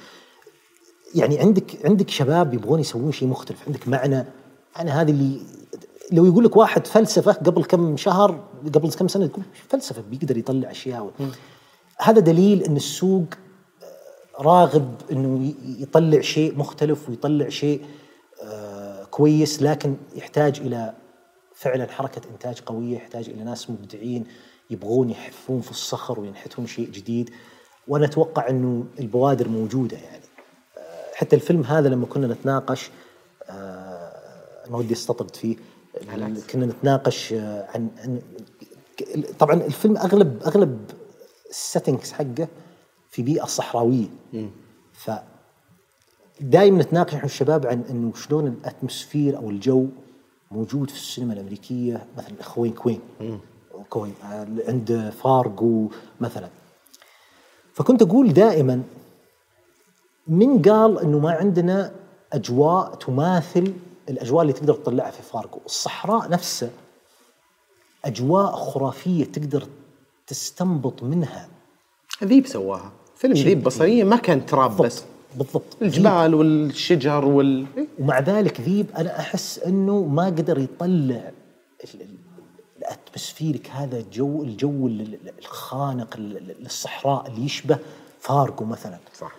يعني 1.15 1.39
عندك 1.39 1.85
عندك 1.85 2.09
شباب 2.09 2.53
يبغون 2.53 2.79
يسوون 2.79 3.11
شيء 3.11 3.27
مختلف 3.27 3.67
عندك 3.67 3.87
معنى. 3.87 4.25
أنا 4.79 5.01
هذه 5.01 5.11
اللي 5.11 5.39
لو 6.11 6.25
يقول 6.25 6.43
لك 6.45 6.57
واحد 6.57 6.87
فلسفة 6.87 7.31
قبل 7.31 7.63
كم 7.63 7.97
شهر 7.97 8.43
قبل 8.73 8.91
كم 8.91 9.07
سنة 9.07 9.27
تقول 9.27 9.43
فلسفة 9.69 10.01
بيقدر 10.01 10.37
يطلع 10.37 10.71
أشياء. 10.71 11.11
هذا 11.99 12.19
دليل 12.19 12.63
إن 12.63 12.75
السوق 12.75 13.25
راغب 14.39 14.95
إنه 15.11 15.53
يطلع 15.79 16.21
شيء 16.21 16.57
مختلف 16.57 17.09
ويطلع 17.09 17.49
شيء 17.49 17.85
آه، 18.43 19.03
كويس 19.03 19.61
لكن 19.61 19.95
يحتاج 20.15 20.59
إلى 20.59 20.93
فعلا 21.55 21.91
حركة 21.91 22.21
إنتاج 22.33 22.61
قوية 22.61 22.95
يحتاج 22.95 23.29
إلى 23.29 23.43
ناس 23.43 23.69
مبدعين 23.69 24.25
يبغون 24.69 25.09
يحفون 25.09 25.61
في 25.61 25.71
الصخر 25.71 26.19
وينحتون 26.19 26.67
شيء 26.67 26.89
جديد. 26.89 27.29
وأنا 27.87 28.05
أتوقع 28.05 28.49
إنه 28.49 28.85
البوادر 28.99 29.47
موجودة 29.47 29.97
يعني. 29.97 30.18
حتى 31.19 31.35
الفيلم 31.35 31.63
هذا 31.63 31.89
لما 31.89 32.05
كنا 32.05 32.27
نتناقش 32.27 32.89
آه، 33.49 34.11
ما 34.69 34.77
ودي 34.77 34.93
أستطرد 34.93 35.35
فيه. 35.35 35.55
كنا 36.51 36.65
نتناقش 36.65 37.33
آه، 37.33 37.67
عن 37.75 37.89
عن 37.97 38.21
طبعا 39.39 39.53
الفيلم 39.53 39.97
أغلب 39.97 40.43
أغلب 40.45 40.91
ال 41.49 41.56
settings 41.56 42.11
حقه 42.11 42.47
في 43.11 43.21
بيئة 43.21 43.45
صحراوية. 43.45 44.07
ف 44.93 45.11
دائما 46.41 46.83
نتناقش 46.83 47.13
إحنا 47.13 47.25
الشباب 47.25 47.67
عن 47.67 47.83
إنه 47.89 48.13
شلون 48.15 48.47
ال 48.47 48.55
atmosphere 48.55 49.37
أو 49.37 49.49
الجو 49.49 49.87
موجود 50.51 50.89
في 50.89 50.95
السينما 50.97 51.33
الأمريكية 51.33 52.05
مثلا 52.17 52.33
أخوين 52.39 52.73
كوين. 52.73 53.01
كوين 53.89 54.13
آه، 54.23 54.47
عند 54.67 55.13
فارجو 55.23 55.89
مثلا. 56.21 56.49
فكنت 57.73 58.01
أقول 58.01 58.33
دائما 58.33 58.83
من 60.29 60.61
قال 60.61 60.99
إنه 60.99 61.19
ما 61.19 61.31
عندنا 61.31 61.91
أجواء 62.33 62.95
تماثل 62.95 63.73
الأجواء 64.09 64.41
اللي 64.41 64.53
تقدر 64.53 64.73
تطلعها 64.73 65.11
في 65.11 65.21
فارجو 65.21 65.59
الصحراء 65.65 66.29
نفسها 66.29 66.69
أجواء 68.05 68.51
خرافية 68.51 69.25
تقدر 69.25 69.67
تستنبط 70.27 71.03
منها. 71.03 71.47
ذيب 72.23 72.47
سواها 72.47 72.91
فيلم 73.15 73.33
ذيب 73.33 73.63
بصرية 73.63 74.03
ما 74.03 74.15
كان 74.17 74.45
تراب 74.45 74.77
بس. 74.81 75.03
بالضبط. 75.35 75.63
الجبال 75.81 76.33
والشجر 76.33 77.25
وال 77.25 77.65
ومع 77.99 78.19
ذلك 78.19 78.61
ذيب 78.61 78.85
أنا 78.97 79.19
أحس 79.19 79.59
إنه 79.59 80.03
ما 80.03 80.25
قدر 80.25 80.57
يطلع 80.59 80.85
ال- 80.85 81.21
ال- 81.83 82.17
ال 82.77 82.85
atmospheric 82.85 83.69
هذا 83.69 83.97
الجو 83.99 84.43
الجو 84.43 84.87
ال- 84.87 85.01
ال- 85.01 85.33
الخانق 85.39 86.15
ال- 86.17 86.37
ال- 86.37 86.65
الصحراء 86.65 87.27
اللي 87.27 87.45
يشبه 87.45 87.77
فارجو 88.19 88.65
مثلا. 88.65 88.97
صح. 89.19 89.31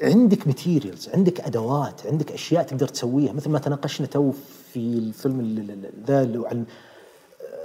فعندك 0.00 0.46
materials 0.46 1.08
عندك 1.08 1.40
أدوات 1.40 2.06
عندك 2.06 2.32
أشياء 2.32 2.62
تقدر 2.62 2.88
تسويها. 2.88 3.32
مثل 3.32 3.50
ما 3.50 3.58
تناقشنا 3.58 4.06
تو 4.06 4.32
في 4.72 4.76
الفيلم 4.76 5.40
ال- 5.40 5.58
ال- 5.58 5.70
ال- 5.70 6.04
ذا 6.06 6.48
عن 6.48 6.64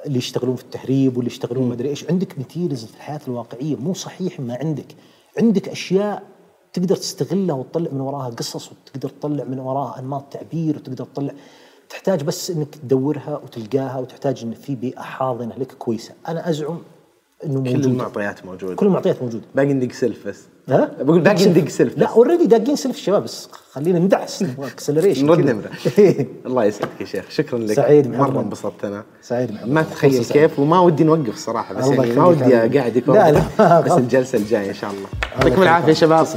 اللي 0.06 0.18
يشتغلون 0.18 0.56
في 0.56 0.64
التهريب 0.64 1.18
واللي 1.18 1.32
يشتغلون 1.32 1.68
ما 1.68 1.74
ادري 1.74 1.90
إيش. 1.90 2.10
عندك 2.10 2.38
materials 2.38 2.86
في 2.86 2.96
الحياة 2.96 3.20
الواقعية. 3.28 3.76
مو 3.76 3.94
صحيح 3.94 4.40
ما 4.40 4.56
عندك. 4.56 4.96
عندك 5.40 5.70
أشياء 5.70 6.24
تقدر 6.74 6.96
تستغلها 6.96 7.56
وتطلع 7.56 7.92
من 7.92 8.02
وراها 8.02 8.30
قصص 8.30 8.70
وتقدر 8.72 9.10
تطلع 9.10 9.44
من 9.44 9.60
وراها 9.60 10.00
أنماط 10.00 10.24
تعبير 10.34 10.76
وتقدر 10.78 11.06
تطلع. 11.06 11.34
تحتاج 11.90 12.24
بس 12.24 12.52
إنك 12.52 12.76
تدورها 12.76 13.42
وتلقاها 13.44 14.00
وتحتاج 14.00 14.44
إن 14.44 14.54
في 14.54 14.76
بيئة 14.76 15.02
حاضنة 15.02 15.56
لك 15.56 15.72
كويسة. 15.72 16.14
أنا 16.28 16.50
أزعم 16.50 16.80
إنه 17.46 17.64
كل 17.64 17.70
موجود 17.70 17.86
المعطيات 17.86 18.46
موجودة 18.46 18.76
كل 18.76 18.86
المعطيات 18.86 19.22
موجودة 19.22 19.44
باقي 19.56 19.74
ندق 19.74 19.92
سلف 19.92 20.28
بس 20.28 20.40
ها؟ 20.70 20.92
بقول 21.02 21.22
باقي 21.22 21.46
ندق 21.46 21.68
سلف 21.70 21.98
لا. 21.98 22.08
already 22.08 22.46
داقين 22.46 22.76
سلف 22.76 22.96
الشباب 22.96 23.24
بس 23.24 23.48
خلينا 23.72 24.00
ندعس 24.00 24.44
acceleration 24.60 25.26
نرد. 25.26 25.40
نمره 25.40 25.70
الله 26.48 26.66
يسعدك 26.66 27.02
يا 27.02 27.06
شيخ 27.06 27.26
شكرا 27.30 27.60
لك 27.60 27.74
سعيد 27.76 28.08
مرة 28.08 28.22
محمد. 28.28 28.38
انبسطت 28.44 28.86
أنا 28.86 29.04
سعيد 29.22 29.52
محمد. 29.52 29.70
ما 29.70 29.82
تتخيل. 29.82 30.26
كيف 30.26 30.60
وما 30.60 30.80
ودي 30.80 31.04
نوقف 31.04 31.38
صراحة 31.38 31.74
بس 31.74 31.88
يعني 31.88 32.12
ما 32.16 32.26
ودي. 32.26 32.58
أقعدك 32.58 33.10
لا، 33.10 33.32
لا. 33.32 33.80
بس 33.82 33.92
الجلسة 34.04 34.38
الجاية 34.38 34.70
إن 34.70 34.74
شاء 34.74 34.90
الله 34.92 35.08
يعطيكم. 35.36 35.62
العافية 35.62 35.88
يا 35.90 35.94
شباب. 35.94 36.28